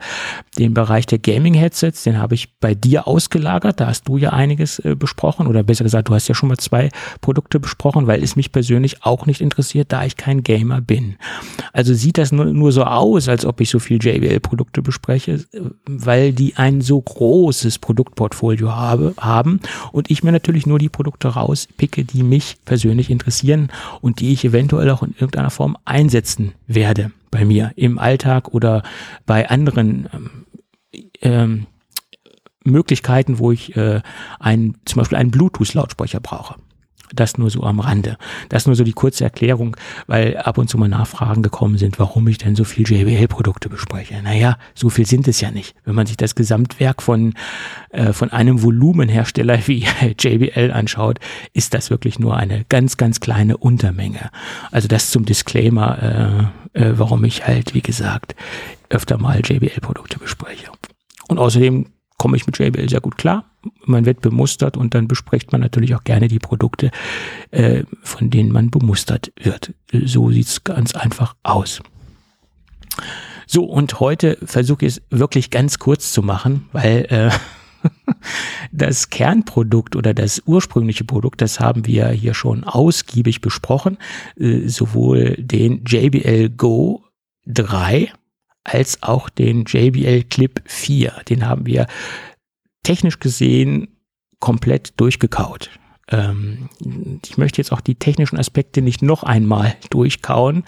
Den 0.59 0.75
Bereich 0.75 1.07
der 1.07 1.19
Gaming-Headsets, 1.19 2.03
den 2.03 2.19
habe 2.19 2.35
ich 2.35 2.59
bei 2.59 2.75
dir 2.75 3.07
ausgelagert. 3.07 3.81
Da 3.81 3.87
hast 3.87 4.09
du 4.09 4.17
ja 4.17 4.31
einiges 4.31 4.79
äh, 4.81 4.95
besprochen 4.97 5.47
oder 5.47 5.63
besser 5.63 5.85
gesagt, 5.85 6.09
du 6.09 6.15
hast 6.15 6.29
ja 6.29 6.35
schon 6.35 6.49
mal 6.49 6.57
zwei 6.57 6.91
Produkte 7.21 7.61
besprochen, 7.61 8.07
weil 8.07 8.23
es 8.23 8.37
mich 8.37 8.53
persönlich 8.53 9.05
auch 9.05 9.27
nicht 9.27 9.41
interessiert, 9.41 9.93
da 9.93 10.05
ich 10.05 10.17
kein 10.17 10.43
Gamer 10.43 10.81
bin. 10.81 11.17
Also 11.73 11.95
sieht 11.95 12.19
das 12.19 12.33
nur, 12.33 12.47
nur 12.47 12.73
so 12.73 12.85
aus, 12.85 13.29
als 13.29 13.45
ob 13.45 13.61
ich 13.61 13.71
so 13.71 13.79
viel 13.79 14.03
JBL-Produkte 14.03 14.83
bespreche, 14.83 15.45
weil 15.87 16.33
die 16.33 16.57
ein 16.57 16.81
so 16.81 17.01
großes 17.01 17.79
Produktportfolio 17.79 18.75
habe, 18.75 19.15
haben 19.19 19.61
und 19.93 20.11
ich 20.11 20.23
mir 20.23 20.33
natürlich 20.33 20.67
nur 20.67 20.79
die 20.79 20.89
Produkte 20.89 21.29
rauspicke, 21.29 22.05
die 22.05 22.23
mich 22.23 22.57
persönlich 22.65 23.11
interessieren 23.11 23.69
und 24.01 24.21
die 24.21 24.33
ich 24.33 24.45
eventuell 24.45 24.91
auch 24.91 25.03
in 25.03 25.13
irgendeiner 25.13 25.51
Form 25.51 25.77
einsetzen 25.85 26.53
werde 26.67 27.11
bei 27.31 27.45
mir 27.45 27.73
im 27.77 27.99
Alltag 27.99 28.49
oder 28.55 28.83
bei 29.27 29.49
anderen 29.49 30.09
ähm, 30.13 30.31
ähm, 31.21 31.67
Möglichkeiten, 32.65 33.39
wo 33.39 33.53
ich 33.53 33.77
äh, 33.77 34.01
einen, 34.39 34.77
zum 34.85 35.01
Beispiel 35.01 35.19
einen 35.19 35.31
Bluetooth-Lautsprecher 35.31 36.21
brauche. 36.21 36.57
Das 37.15 37.39
nur 37.39 37.51
so 37.51 37.63
am 37.63 37.81
Rande. 37.81 38.17
Das 38.49 38.67
nur 38.67 38.75
so 38.75 38.85
die 38.85 38.93
kurze 38.93 39.25
Erklärung, 39.25 39.77
weil 40.07 40.37
ab 40.37 40.59
und 40.59 40.69
zu 40.69 40.79
mal 40.79 40.89
Nachfragen 40.89 41.43
gekommen 41.43 41.79
sind, 41.79 41.99
warum 41.99 42.27
ich 42.29 42.39
denn 42.39 42.57
so 42.57 42.65
viel 42.65 42.89
JBL-Produkte 42.89 43.69
bespreche. 43.69 44.21
Naja, 44.23 44.59
so 44.75 44.91
viel 44.91 45.07
sind 45.07 45.29
es 45.29 45.41
ja 45.41 45.51
nicht. 45.51 45.75
Wenn 45.85 45.95
man 45.95 46.07
sich 46.07 46.17
das 46.17 46.35
Gesamtwerk 46.35 47.03
von, 47.03 47.35
äh, 47.91 48.13
von 48.13 48.31
einem 48.31 48.63
Volumenhersteller 48.63 49.59
wie 49.67 49.87
JBL 50.19 50.73
anschaut, 50.73 51.19
ist 51.53 51.75
das 51.75 51.91
wirklich 51.91 52.19
nur 52.19 52.37
eine 52.37 52.65
ganz, 52.69 52.97
ganz 52.97 53.21
kleine 53.21 53.57
Untermenge. 53.57 54.31
Also 54.71 54.89
das 54.89 55.11
zum 55.11 55.25
Disclaimer, 55.25 56.53
äh, 56.75 56.81
äh, 56.81 56.99
warum 56.99 57.25
ich 57.25 57.47
halt, 57.47 57.75
wie 57.75 57.83
gesagt, 57.83 58.35
öfter 58.89 59.19
mal 59.19 59.41
JBL-Produkte 59.45 60.19
bespreche. 60.19 60.71
Und 61.29 61.39
außerdem 61.39 61.87
komme 62.19 62.37
ich 62.37 62.47
mit 62.47 62.59
JBL 62.59 62.89
sehr 62.89 63.01
gut 63.01 63.19
klar. 63.19 63.45
Man 63.85 64.05
wird 64.05 64.21
bemustert 64.21 64.77
und 64.77 64.95
dann 64.95 65.09
bespricht 65.09 65.53
man 65.53 65.61
natürlich 65.61 65.95
auch 65.95 66.05
gerne 66.05 66.29
die 66.29 66.39
Produkte, 66.39 66.91
äh, 67.51 67.85
von 68.03 68.31
denen 68.31 68.53
man 68.53 68.71
bemustert 68.71 69.33
wird. 69.41 69.75
So 69.93 70.31
sieht's 70.31 70.65
ganz 70.65 70.95
einfach 70.95 71.37
aus. 71.43 71.81
So, 73.47 73.65
und 73.65 74.01
heute 74.01 74.39
versuche 74.45 74.87
ich 74.87 74.97
es 74.97 75.03
wirklich 75.11 75.51
ganz 75.51 75.79
kurz 75.79 76.13
zu 76.13 76.23
machen, 76.23 76.69
weil 76.73 77.07
äh, 77.11 77.31
das 78.73 79.11
Kernprodukt 79.11 79.97
oder 79.97 80.15
das 80.15 80.43
ursprüngliche 80.47 81.05
Produkt, 81.05 81.41
das 81.41 81.61
haben 81.61 81.87
wir 81.87 82.09
hier 82.09 82.35
schon 82.35 82.65
ausgiebig 82.65 83.41
besprochen, 83.41 83.99
äh, 84.39 84.69
sowohl 84.69 85.37
den 85.39 85.85
JBL 85.85 86.51
Go 86.51 87.05
3 87.47 88.13
als 88.65 89.03
auch 89.03 89.29
den 89.29 89.65
JBL 89.65 90.25
Clip 90.25 90.61
4. 90.65 91.13
Den 91.29 91.47
haben 91.47 91.67
wir 91.67 91.87
technisch 92.85 93.19
gesehen 93.19 93.89
komplett 94.39 94.93
durchgekaut. 94.99 95.71
Ähm, 96.09 96.69
ich 97.25 97.39
möchte 97.39 97.61
jetzt 97.61 97.73
auch 97.73 97.81
die 97.81 97.95
technischen 97.95 98.39
Aspekte 98.39 98.83
nicht 98.83 99.03
noch 99.03 99.23
einmal 99.23 99.75
durchkauen, 99.91 100.65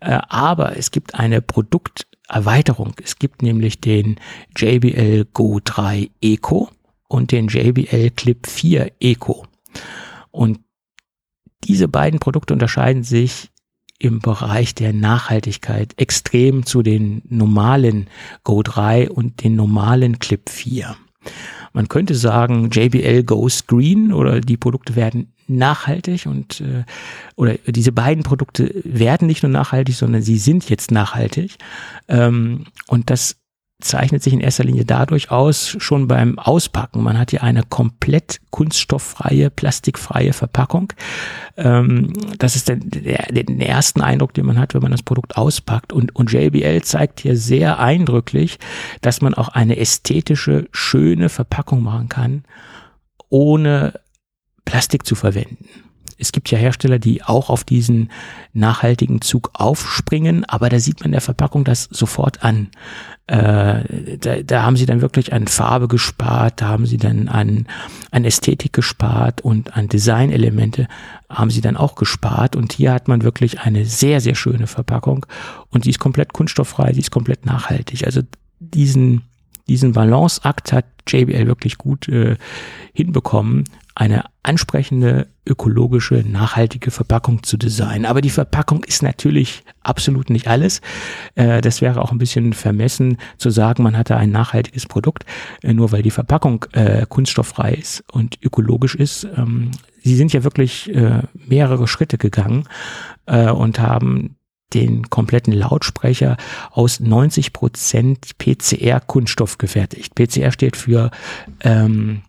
äh, 0.00 0.18
aber 0.28 0.76
es 0.76 0.90
gibt 0.90 1.14
eine 1.14 1.42
Produkterweiterung. 1.42 2.94
Es 3.02 3.18
gibt 3.18 3.42
nämlich 3.42 3.80
den 3.80 4.16
JBL 4.56 5.26
Go 5.32 5.60
3 5.62 6.10
Eco 6.20 6.70
und 7.08 7.32
den 7.32 7.48
JBL 7.48 8.10
Clip 8.10 8.46
4 8.46 8.92
Eco. 9.00 9.46
Und 10.30 10.60
diese 11.64 11.88
beiden 11.88 12.20
Produkte 12.20 12.54
unterscheiden 12.54 13.02
sich 13.02 13.50
im 13.98 14.20
Bereich 14.20 14.74
der 14.74 14.94
Nachhaltigkeit 14.94 15.92
extrem 15.98 16.64
zu 16.64 16.82
den 16.82 17.20
normalen 17.28 18.08
Go 18.44 18.62
3 18.62 19.10
und 19.10 19.44
den 19.44 19.56
normalen 19.56 20.18
Clip 20.18 20.48
4. 20.48 20.96
Man 21.72 21.88
könnte 21.88 22.14
sagen, 22.14 22.70
JBL 22.70 23.22
goes 23.24 23.66
green 23.66 24.12
oder 24.12 24.40
die 24.40 24.56
Produkte 24.56 24.96
werden 24.96 25.32
nachhaltig 25.46 26.26
und 26.26 26.60
äh, 26.60 26.84
oder 27.36 27.54
diese 27.66 27.92
beiden 27.92 28.22
Produkte 28.22 28.72
werden 28.84 29.26
nicht 29.26 29.42
nur 29.42 29.50
nachhaltig, 29.50 29.94
sondern 29.94 30.22
sie 30.22 30.38
sind 30.38 30.68
jetzt 30.70 30.90
nachhaltig. 30.90 31.56
Ähm, 32.08 32.66
und 32.86 33.10
das 33.10 33.39
zeichnet 33.80 34.22
sich 34.22 34.32
in 34.32 34.40
erster 34.40 34.64
Linie 34.64 34.84
dadurch 34.84 35.30
aus, 35.30 35.76
schon 35.78 36.08
beim 36.08 36.38
Auspacken. 36.38 37.02
Man 37.02 37.18
hat 37.18 37.30
hier 37.30 37.42
eine 37.42 37.62
komplett 37.62 38.40
kunststofffreie, 38.50 39.50
plastikfreie 39.50 40.32
Verpackung. 40.32 40.92
Ähm, 41.56 42.12
das 42.38 42.56
ist 42.56 42.68
der, 42.68 42.76
der, 42.76 43.28
der 43.30 43.68
ersten 43.68 44.00
Eindruck, 44.00 44.34
den 44.34 44.46
man 44.46 44.58
hat, 44.58 44.74
wenn 44.74 44.82
man 44.82 44.92
das 44.92 45.02
Produkt 45.02 45.36
auspackt. 45.36 45.92
Und, 45.92 46.14
und 46.14 46.32
JBL 46.32 46.82
zeigt 46.82 47.20
hier 47.20 47.36
sehr 47.36 47.78
eindrücklich, 47.78 48.58
dass 49.00 49.20
man 49.20 49.34
auch 49.34 49.48
eine 49.48 49.76
ästhetische, 49.76 50.68
schöne 50.72 51.28
Verpackung 51.28 51.82
machen 51.82 52.08
kann, 52.08 52.44
ohne 53.28 54.00
Plastik 54.64 55.04
zu 55.06 55.14
verwenden. 55.14 55.68
Es 56.20 56.32
gibt 56.32 56.50
ja 56.50 56.58
Hersteller, 56.58 56.98
die 56.98 57.22
auch 57.22 57.50
auf 57.50 57.64
diesen 57.64 58.10
nachhaltigen 58.52 59.20
Zug 59.20 59.50
aufspringen, 59.54 60.44
aber 60.44 60.68
da 60.68 60.78
sieht 60.78 61.00
man 61.00 61.06
in 61.06 61.12
der 61.12 61.20
Verpackung 61.20 61.64
das 61.64 61.84
sofort 61.90 62.44
an. 62.44 62.68
Äh, 63.30 64.16
da, 64.18 64.42
da 64.42 64.62
haben 64.64 64.76
sie 64.76 64.86
dann 64.86 65.02
wirklich 65.02 65.32
an 65.32 65.46
Farbe 65.46 65.86
gespart, 65.86 66.60
da 66.60 66.66
haben 66.68 66.84
sie 66.84 66.96
dann 66.96 67.28
an, 67.28 67.66
an 68.10 68.24
Ästhetik 68.24 68.72
gespart 68.72 69.40
und 69.40 69.76
an 69.76 69.88
Designelemente 69.88 70.88
haben 71.28 71.50
sie 71.50 71.60
dann 71.60 71.76
auch 71.76 71.94
gespart. 71.94 72.56
Und 72.56 72.72
hier 72.72 72.92
hat 72.92 73.06
man 73.06 73.22
wirklich 73.22 73.60
eine 73.60 73.84
sehr, 73.84 74.20
sehr 74.20 74.34
schöne 74.34 74.66
Verpackung 74.66 75.26
und 75.68 75.84
die 75.84 75.90
ist 75.90 76.00
komplett 76.00 76.32
kunststofffrei, 76.32 76.92
die 76.92 77.00
ist 77.00 77.12
komplett 77.12 77.46
nachhaltig. 77.46 78.04
Also 78.04 78.22
diesen, 78.58 79.22
diesen 79.68 79.92
Balanceakt 79.92 80.72
hat 80.72 80.86
JBL 81.06 81.46
wirklich 81.46 81.78
gut 81.78 82.08
äh, 82.08 82.36
hinbekommen 82.92 83.64
eine 84.00 84.24
ansprechende, 84.42 85.28
ökologische, 85.44 86.24
nachhaltige 86.26 86.90
Verpackung 86.90 87.42
zu 87.42 87.58
designen. 87.58 88.06
Aber 88.06 88.22
die 88.22 88.30
Verpackung 88.30 88.82
ist 88.84 89.02
natürlich 89.02 89.62
absolut 89.82 90.30
nicht 90.30 90.48
alles. 90.48 90.80
Äh, 91.34 91.60
das 91.60 91.82
wäre 91.82 92.00
auch 92.00 92.10
ein 92.10 92.16
bisschen 92.16 92.54
vermessen 92.54 93.18
zu 93.36 93.50
sagen, 93.50 93.82
man 93.82 93.98
hatte 93.98 94.16
ein 94.16 94.30
nachhaltiges 94.30 94.86
Produkt, 94.86 95.26
äh, 95.62 95.74
nur 95.74 95.92
weil 95.92 96.00
die 96.00 96.10
Verpackung 96.10 96.64
äh, 96.72 97.04
kunststofffrei 97.06 97.74
ist 97.74 98.02
und 98.10 98.38
ökologisch 98.42 98.94
ist. 98.94 99.24
Ähm, 99.36 99.70
sie 100.02 100.16
sind 100.16 100.32
ja 100.32 100.44
wirklich 100.44 100.90
mehrere 101.34 101.86
Schritte 101.86 102.16
gegangen 102.16 102.64
und 103.26 103.80
haben 103.80 104.36
den 104.72 105.10
kompletten 105.10 105.52
Lautsprecher 105.52 106.38
aus 106.70 107.00
90 107.00 107.52
Prozent 107.52 108.38
PCR-Kunststoff 108.38 109.58
gefertigt. 109.58 110.14
PCR 110.14 110.52
steht 110.52 110.76
für 110.76 111.10
ähm, 111.60 112.22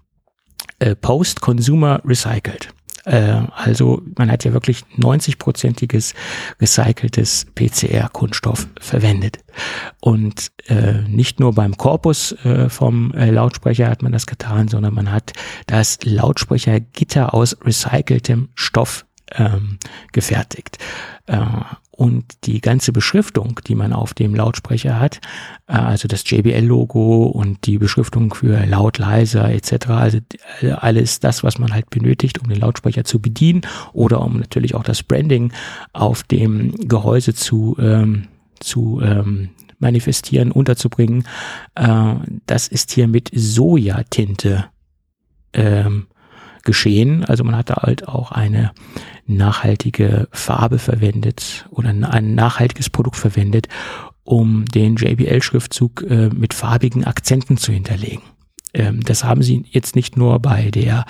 äh, 0.81 0.95
Post-Consumer 0.95 2.01
Recycled. 2.03 2.73
Äh, 3.05 3.41
also 3.55 4.01
man 4.17 4.31
hat 4.31 4.43
ja 4.43 4.53
wirklich 4.53 4.83
90-prozentiges 4.97 6.13
recyceltes 6.59 7.45
PCR-Kunststoff 7.55 8.67
verwendet. 8.79 9.39
Und 9.99 10.51
äh, 10.67 11.01
nicht 11.07 11.39
nur 11.39 11.53
beim 11.53 11.77
Korpus 11.77 12.33
äh, 12.43 12.69
vom 12.69 13.13
äh, 13.13 13.29
Lautsprecher 13.29 13.89
hat 13.89 14.01
man 14.01 14.11
das 14.11 14.25
getan, 14.25 14.67
sondern 14.67 14.93
man 14.93 15.11
hat 15.11 15.33
das 15.67 15.99
Lautsprechergitter 16.03 17.33
aus 17.33 17.57
recyceltem 17.63 18.49
Stoff 18.55 19.05
ähm, 19.35 19.77
gefertigt. 20.11 20.77
Äh, 21.27 21.37
und 22.01 22.25
die 22.45 22.61
ganze 22.61 22.91
Beschriftung, 22.91 23.59
die 23.67 23.75
man 23.75 23.93
auf 23.93 24.15
dem 24.15 24.33
Lautsprecher 24.33 24.99
hat, 24.99 25.21
äh, 25.67 25.73
also 25.73 26.07
das 26.07 26.27
JBL-Logo 26.27 27.25
und 27.25 27.67
die 27.67 27.77
Beschriftung 27.77 28.33
für 28.33 28.65
laut, 28.65 28.97
leiser 28.97 29.51
etc., 29.51 29.89
also 29.89 30.17
alles 30.77 31.19
das, 31.19 31.43
was 31.43 31.59
man 31.59 31.71
halt 31.71 31.91
benötigt, 31.91 32.39
um 32.39 32.49
den 32.49 32.59
Lautsprecher 32.59 33.03
zu 33.03 33.21
bedienen 33.21 33.61
oder 33.93 34.21
um 34.21 34.39
natürlich 34.39 34.73
auch 34.73 34.81
das 34.81 35.03
Branding 35.03 35.53
auf 35.93 36.23
dem 36.23 36.73
Gehäuse 36.87 37.35
zu, 37.35 37.77
ähm, 37.79 38.29
zu 38.59 38.99
ähm, 39.03 39.49
manifestieren, 39.77 40.51
unterzubringen, 40.51 41.27
äh, 41.75 42.15
das 42.47 42.67
ist 42.67 42.93
hier 42.93 43.07
mit 43.07 43.29
Sojatinte 43.31 44.65
ähm, 45.53 46.07
geschehen. 46.63 47.25
Also 47.25 47.43
man 47.43 47.55
hat 47.55 47.69
da 47.69 47.75
halt 47.83 48.07
auch 48.07 48.31
eine 48.31 48.71
nachhaltige 49.35 50.27
Farbe 50.31 50.79
verwendet 50.79 51.67
oder 51.71 51.89
ein 51.89 52.35
nachhaltiges 52.35 52.89
Produkt 52.89 53.17
verwendet, 53.17 53.67
um 54.23 54.65
den 54.65 54.95
JBL-Schriftzug 54.95 56.03
äh, 56.03 56.29
mit 56.29 56.53
farbigen 56.53 57.03
Akzenten 57.05 57.57
zu 57.57 57.71
hinterlegen. 57.71 58.23
Ähm, 58.73 59.01
das 59.01 59.23
haben 59.23 59.43
sie 59.43 59.65
jetzt 59.69 59.95
nicht 59.95 60.17
nur 60.17 60.39
bei 60.39 60.71
der 60.71 61.05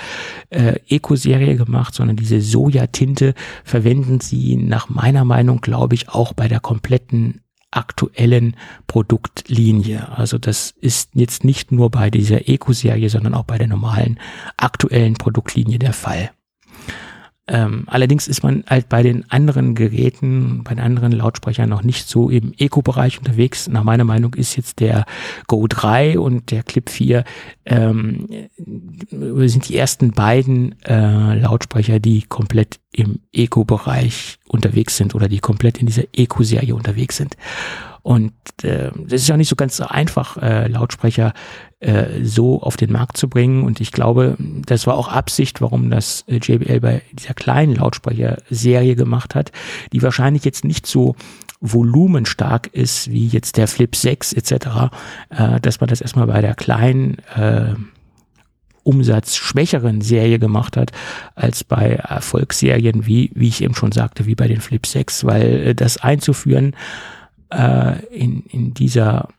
äh, 0.49 0.79
Eco-Serie 0.87 1.55
gemacht, 1.55 1.93
sondern 1.93 2.15
diese 2.15 2.41
Sojatinte 2.41 3.33
verwenden 3.63 4.19
sie 4.19 4.57
nach 4.57 4.89
meiner 4.89 5.25
Meinung, 5.25 5.61
glaube 5.61 5.95
ich, 5.95 6.09
auch 6.09 6.33
bei 6.33 6.47
der 6.47 6.59
kompletten 6.59 7.41
aktuellen 7.71 8.57
Produktlinie. 8.87 10.09
Also 10.17 10.37
das 10.37 10.71
ist 10.81 11.11
jetzt 11.13 11.45
nicht 11.45 11.71
nur 11.71 11.89
bei 11.89 12.09
dieser 12.09 12.49
Eco-Serie, 12.49 13.09
sondern 13.09 13.33
auch 13.33 13.45
bei 13.45 13.57
der 13.57 13.67
normalen 13.67 14.19
aktuellen 14.57 15.13
Produktlinie 15.13 15.79
der 15.79 15.93
Fall. 15.93 16.31
Ähm, 17.51 17.83
allerdings 17.87 18.29
ist 18.29 18.43
man 18.43 18.63
halt 18.65 18.87
bei 18.87 19.03
den 19.03 19.29
anderen 19.29 19.75
Geräten, 19.75 20.63
bei 20.63 20.73
den 20.73 20.79
anderen 20.79 21.11
Lautsprechern 21.11 21.69
noch 21.69 21.83
nicht 21.83 22.07
so 22.07 22.29
im 22.29 22.53
Eco-Bereich 22.57 23.19
unterwegs. 23.19 23.67
Nach 23.67 23.83
meiner 23.83 24.05
Meinung 24.05 24.33
ist 24.35 24.55
jetzt 24.55 24.79
der 24.79 25.05
Go 25.47 25.67
3 25.67 26.17
und 26.17 26.49
der 26.51 26.63
Clip 26.63 26.89
4 26.89 27.25
ähm, 27.65 28.25
sind 29.09 29.67
die 29.67 29.75
ersten 29.75 30.11
beiden 30.11 30.81
äh, 30.83 31.35
Lautsprecher, 31.35 31.99
die 31.99 32.21
komplett 32.21 32.79
im 32.93 33.19
Eco-Bereich 33.33 34.39
unterwegs 34.47 34.95
sind 34.95 35.13
oder 35.13 35.27
die 35.27 35.39
komplett 35.39 35.77
in 35.77 35.87
dieser 35.87 36.03
Eco-Serie 36.13 36.73
unterwegs 36.73 37.17
sind. 37.17 37.35
Und 38.03 38.33
äh, 38.63 38.91
das 38.95 39.21
ist 39.21 39.27
ja 39.27 39.37
nicht 39.37 39.49
so 39.49 39.55
ganz 39.55 39.79
einfach, 39.79 40.37
äh, 40.37 40.67
Lautsprecher 40.67 41.33
äh, 41.79 42.23
so 42.23 42.61
auf 42.61 42.77
den 42.77 42.91
Markt 42.91 43.17
zu 43.17 43.29
bringen. 43.29 43.63
Und 43.63 43.79
ich 43.79 43.91
glaube, 43.91 44.37
das 44.65 44.87
war 44.87 44.95
auch 44.95 45.07
Absicht, 45.07 45.61
warum 45.61 45.89
das 45.91 46.23
äh, 46.27 46.37
JBL 46.37 46.79
bei 46.79 47.01
dieser 47.11 47.33
kleinen 47.33 47.75
Lautsprecher-Serie 47.75 48.95
gemacht 48.95 49.35
hat, 49.35 49.51
die 49.93 50.01
wahrscheinlich 50.01 50.45
jetzt 50.45 50.65
nicht 50.65 50.87
so 50.87 51.15
volumenstark 51.59 52.67
ist 52.73 53.11
wie 53.11 53.27
jetzt 53.27 53.57
der 53.57 53.67
Flip 53.67 53.95
6 53.95 54.33
etc., 54.33 54.53
äh, 55.29 55.59
dass 55.59 55.79
man 55.79 55.89
das 55.89 56.01
erstmal 56.01 56.27
bei 56.27 56.41
der 56.41 56.55
kleinen 56.55 57.19
äh, 57.35 57.75
umsatzschwächeren 58.83 60.01
Serie 60.01 60.39
gemacht 60.39 60.75
hat, 60.75 60.91
als 61.35 61.63
bei 61.63 61.93
Erfolgsserien, 61.93 63.05
wie, 63.05 63.31
wie 63.35 63.47
ich 63.47 63.61
eben 63.63 63.75
schon 63.75 63.91
sagte, 63.91 64.25
wie 64.25 64.35
bei 64.35 64.47
den 64.47 64.59
Flip 64.59 64.85
6, 64.85 65.25
weil 65.25 65.67
äh, 65.67 65.75
das 65.75 65.97
einzuführen 65.97 66.75
äh, 67.51 68.05
in, 68.07 68.43
in 68.43 68.73
dieser 68.73 69.29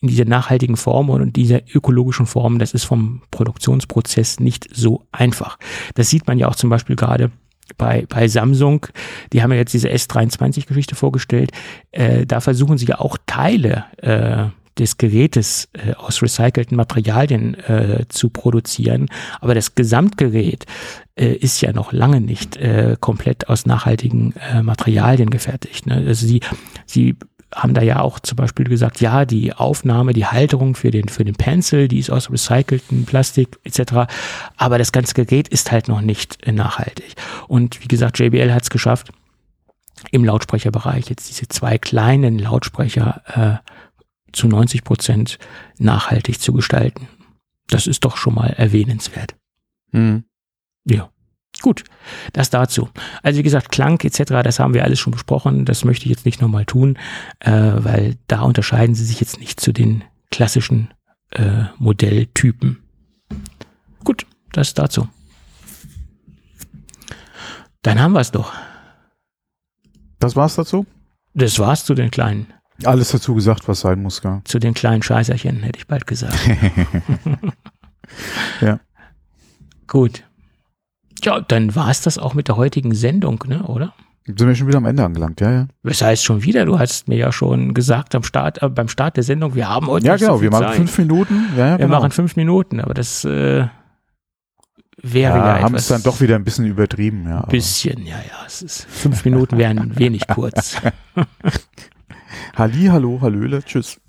in 0.00 0.08
dieser 0.08 0.26
nachhaltigen 0.26 0.76
Form 0.76 1.08
und 1.08 1.34
dieser 1.34 1.60
ökologischen 1.74 2.26
Form, 2.26 2.58
das 2.58 2.74
ist 2.74 2.84
vom 2.84 3.22
Produktionsprozess 3.30 4.38
nicht 4.38 4.68
so 4.70 5.06
einfach. 5.12 5.58
Das 5.94 6.10
sieht 6.10 6.26
man 6.26 6.36
ja 6.36 6.46
auch 6.46 6.56
zum 6.56 6.68
Beispiel 6.68 6.94
gerade 6.94 7.30
bei, 7.78 8.04
bei 8.10 8.28
Samsung. 8.28 8.86
Die 9.32 9.42
haben 9.42 9.50
ja 9.52 9.56
jetzt 9.56 9.72
diese 9.72 9.88
S23-Geschichte 9.88 10.94
vorgestellt. 10.94 11.52
Äh, 11.90 12.26
da 12.26 12.40
versuchen 12.40 12.76
sie 12.76 12.84
ja 12.84 13.00
auch 13.00 13.16
Teile 13.26 13.86
äh, 13.96 14.50
des 14.78 14.98
Gerätes 14.98 15.68
äh, 15.72 15.94
aus 15.94 16.20
recycelten 16.20 16.76
Materialien 16.76 17.54
äh, 17.54 18.04
zu 18.08 18.28
produzieren. 18.28 19.08
Aber 19.40 19.54
das 19.54 19.74
Gesamtgerät 19.74 20.66
äh, 21.16 21.34
ist 21.34 21.60
ja 21.60 21.72
noch 21.72 21.92
lange 21.92 22.20
nicht 22.20 22.56
äh, 22.56 22.96
komplett 23.00 23.48
aus 23.48 23.66
nachhaltigen 23.66 24.34
äh, 24.36 24.62
Materialien 24.62 25.30
gefertigt. 25.30 25.86
Ne? 25.86 26.04
Also 26.06 26.26
sie, 26.26 26.40
sie 26.86 27.16
haben 27.54 27.74
da 27.74 27.82
ja 27.82 28.00
auch 28.00 28.18
zum 28.18 28.36
Beispiel 28.36 28.66
gesagt, 28.66 29.00
ja, 29.00 29.24
die 29.24 29.52
Aufnahme, 29.52 30.12
die 30.12 30.26
Halterung 30.26 30.74
für 30.74 30.90
den, 30.90 31.08
für 31.08 31.24
den 31.24 31.36
Pencil, 31.36 31.88
die 31.88 31.98
ist 31.98 32.10
aus 32.10 32.30
recyceltem 32.30 33.04
Plastik 33.04 33.58
etc. 33.62 34.12
Aber 34.56 34.78
das 34.78 34.92
ganze 34.92 35.14
Gerät 35.14 35.48
ist 35.48 35.70
halt 35.70 35.88
noch 35.88 36.00
nicht 36.00 36.46
nachhaltig. 36.50 37.14
Und 37.46 37.82
wie 37.82 37.88
gesagt, 37.88 38.18
JBL 38.18 38.52
hat 38.52 38.64
es 38.64 38.70
geschafft, 38.70 39.12
im 40.10 40.24
Lautsprecherbereich 40.24 41.08
jetzt 41.08 41.28
diese 41.28 41.48
zwei 41.48 41.78
kleinen 41.78 42.38
Lautsprecher 42.38 43.60
äh, 43.62 43.70
zu 44.32 44.48
90 44.48 44.84
Prozent 44.84 45.38
nachhaltig 45.78 46.40
zu 46.40 46.52
gestalten. 46.52 47.08
Das 47.68 47.86
ist 47.86 48.04
doch 48.04 48.16
schon 48.16 48.34
mal 48.34 48.48
erwähnenswert. 48.48 49.36
Mhm. 49.92 50.24
Ja. 50.84 51.10
Gut, 51.62 51.84
das 52.32 52.50
dazu. 52.50 52.88
Also 53.22 53.38
wie 53.38 53.42
gesagt, 53.42 53.70
Klang 53.70 54.00
etc., 54.00 54.42
das 54.42 54.58
haben 54.58 54.74
wir 54.74 54.84
alles 54.84 54.98
schon 54.98 55.12
besprochen. 55.12 55.64
Das 55.64 55.84
möchte 55.84 56.04
ich 56.04 56.10
jetzt 56.10 56.26
nicht 56.26 56.40
nochmal 56.40 56.64
tun, 56.64 56.98
äh, 57.40 57.52
weil 57.52 58.16
da 58.26 58.42
unterscheiden 58.42 58.94
sie 58.94 59.04
sich 59.04 59.20
jetzt 59.20 59.38
nicht 59.38 59.60
zu 59.60 59.72
den 59.72 60.04
klassischen 60.30 60.92
äh, 61.30 61.64
Modelltypen. 61.78 62.82
Gut, 64.02 64.26
das 64.52 64.74
dazu. 64.74 65.08
Dann 67.82 68.00
haben 68.00 68.12
wir 68.12 68.20
es 68.20 68.32
doch. 68.32 68.52
Das 70.18 70.36
war's 70.36 70.56
dazu? 70.56 70.86
Das 71.34 71.58
war's 71.58 71.84
zu 71.84 71.94
den 71.94 72.10
kleinen. 72.10 72.52
Alles 72.82 73.10
dazu 73.10 73.34
gesagt, 73.34 73.68
was 73.68 73.80
sein 73.80 74.02
muss, 74.02 74.20
gar. 74.20 74.44
Zu 74.44 74.58
den 74.58 74.74
kleinen 74.74 75.02
Scheißerchen, 75.02 75.62
hätte 75.62 75.78
ich 75.78 75.86
bald 75.86 76.06
gesagt. 76.06 76.38
ja. 78.60 78.80
Gut. 79.86 80.24
Ja, 81.22 81.40
dann 81.40 81.74
war 81.74 81.90
es 81.90 82.00
das 82.00 82.18
auch 82.18 82.34
mit 82.34 82.48
der 82.48 82.56
heutigen 82.56 82.94
Sendung, 82.94 83.44
ne, 83.46 83.62
oder? 83.64 83.94
Sind 84.26 84.40
wir 84.40 84.54
schon 84.54 84.68
wieder 84.68 84.78
am 84.78 84.86
Ende 84.86 85.04
angelangt, 85.04 85.40
ja, 85.42 85.52
ja. 85.52 85.68
Was 85.82 86.00
heißt 86.00 86.24
schon 86.24 86.42
wieder? 86.42 86.64
Du 86.64 86.78
hast 86.78 87.08
mir 87.08 87.16
ja 87.16 87.30
schon 87.30 87.74
gesagt 87.74 88.14
am 88.14 88.22
Start, 88.22 88.62
äh, 88.62 88.68
beim 88.70 88.88
Start 88.88 89.16
der 89.16 89.22
Sendung, 89.22 89.54
wir 89.54 89.68
haben 89.68 89.86
heute. 89.86 90.06
Ja, 90.06 90.16
genau, 90.16 90.36
so 90.36 90.42
wir 90.42 90.50
machen 90.50 90.68
Zeit. 90.68 90.76
fünf 90.76 90.98
Minuten. 90.98 91.46
Ja, 91.56 91.66
ja, 91.66 91.78
wir 91.78 91.86
genau. 91.86 91.98
machen 91.98 92.10
fünf 92.10 92.36
Minuten, 92.36 92.80
aber 92.80 92.94
das 92.94 93.24
äh, 93.26 93.66
wäre 95.02 95.38
ja. 95.38 95.56
ja 95.58 95.62
haben 95.62 95.74
es 95.74 95.88
dann 95.88 96.02
doch 96.02 96.22
wieder 96.22 96.36
ein 96.36 96.44
bisschen 96.44 96.64
übertrieben, 96.64 97.28
ja. 97.28 97.40
Ein 97.42 97.50
bisschen, 97.50 98.06
ja, 98.06 98.16
ja. 98.16 98.46
Es 98.46 98.62
ist, 98.62 98.86
fünf 98.86 99.26
Minuten 99.26 99.58
wären 99.58 99.98
wenig 99.98 100.26
kurz. 100.26 100.80
Halli, 102.56 102.86
hallo, 102.86 103.18
hallöle, 103.20 103.62
tschüss. 103.62 104.00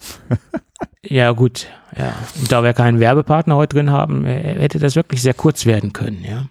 ja, 1.04 1.32
gut, 1.32 1.68
ja. 1.98 2.14
Und 2.40 2.52
da 2.52 2.64
wir 2.64 2.74
keinen 2.74 3.02
Werbepartner 3.02 3.56
heute 3.58 3.76
drin 3.76 3.92
haben, 3.92 4.26
äh, 4.26 4.60
hätte 4.60 4.80
das 4.80 4.96
wirklich 4.96 5.22
sehr 5.22 5.34
kurz 5.34 5.66
werden 5.66 5.92
können, 5.92 6.24
ja. 6.24 6.46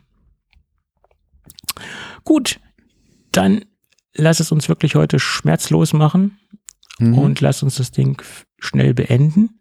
Gut, 2.25 2.61
dann 3.33 3.65
lass 4.15 4.41
es 4.41 4.53
uns 4.53 4.69
wirklich 4.69 4.95
heute 4.95 5.19
schmerzlos 5.19 5.93
machen 5.93 6.39
mhm. 6.99 7.19
und 7.19 7.41
lass 7.41 7.63
uns 7.63 7.77
das 7.77 7.91
Ding 7.91 8.23
schnell 8.59 8.95
beenden. 8.95 9.61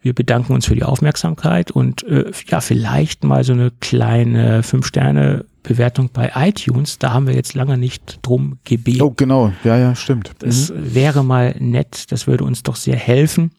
Wir 0.00 0.14
bedanken 0.14 0.52
uns 0.52 0.66
für 0.66 0.74
die 0.74 0.82
Aufmerksamkeit 0.82 1.70
und 1.70 2.02
äh, 2.02 2.32
ja, 2.48 2.60
vielleicht 2.60 3.22
mal 3.22 3.44
so 3.44 3.52
eine 3.52 3.70
kleine 3.70 4.62
5-Sterne-Bewertung 4.62 6.10
bei 6.12 6.32
iTunes. 6.34 6.98
Da 6.98 7.12
haben 7.12 7.28
wir 7.28 7.34
jetzt 7.36 7.54
lange 7.54 7.78
nicht 7.78 8.18
drum 8.22 8.58
gebeten. 8.64 9.02
Oh, 9.02 9.12
genau. 9.16 9.52
Ja, 9.62 9.78
ja, 9.78 9.94
stimmt. 9.94 10.32
Das 10.40 10.70
mhm. 10.70 10.94
wäre 10.94 11.24
mal 11.24 11.54
nett. 11.60 12.10
Das 12.10 12.26
würde 12.26 12.42
uns 12.42 12.64
doch 12.64 12.74
sehr 12.74 12.96
helfen. 12.96 13.52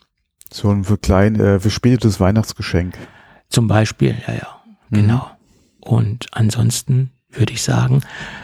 So 0.52 0.70
ein 0.70 0.84
für 0.84 0.98
klein, 0.98 1.40
äh, 1.40 1.62
für 1.62 1.70
spätes 1.70 2.20
Weihnachtsgeschenk. 2.20 2.98
Zum 3.48 3.70
Beispiel, 3.70 4.14
ja, 4.28 4.34
ja. 4.34 4.62
Mhm. 4.90 4.96
Genau. 4.96 5.32
Und 5.80 6.28
ansonsten 6.32 7.13
würde 7.34 7.54
ich 7.54 7.62
sagen, 7.62 8.02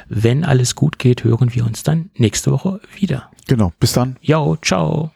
wenn 0.07 0.44
alles 0.44 0.76
gut 0.76 0.99
geht, 0.99 1.24
hören 1.24 1.53
wir 1.53 1.66
uns 1.66 1.84
dann 1.84 2.10
nächste 2.16 2.52
Woche 2.52 2.80
wieder. 2.95 3.30
Genau. 3.48 3.72
Bis 3.80 3.94
dann. 3.94 4.18
Jo, 4.22 4.57
ciao. 4.61 5.11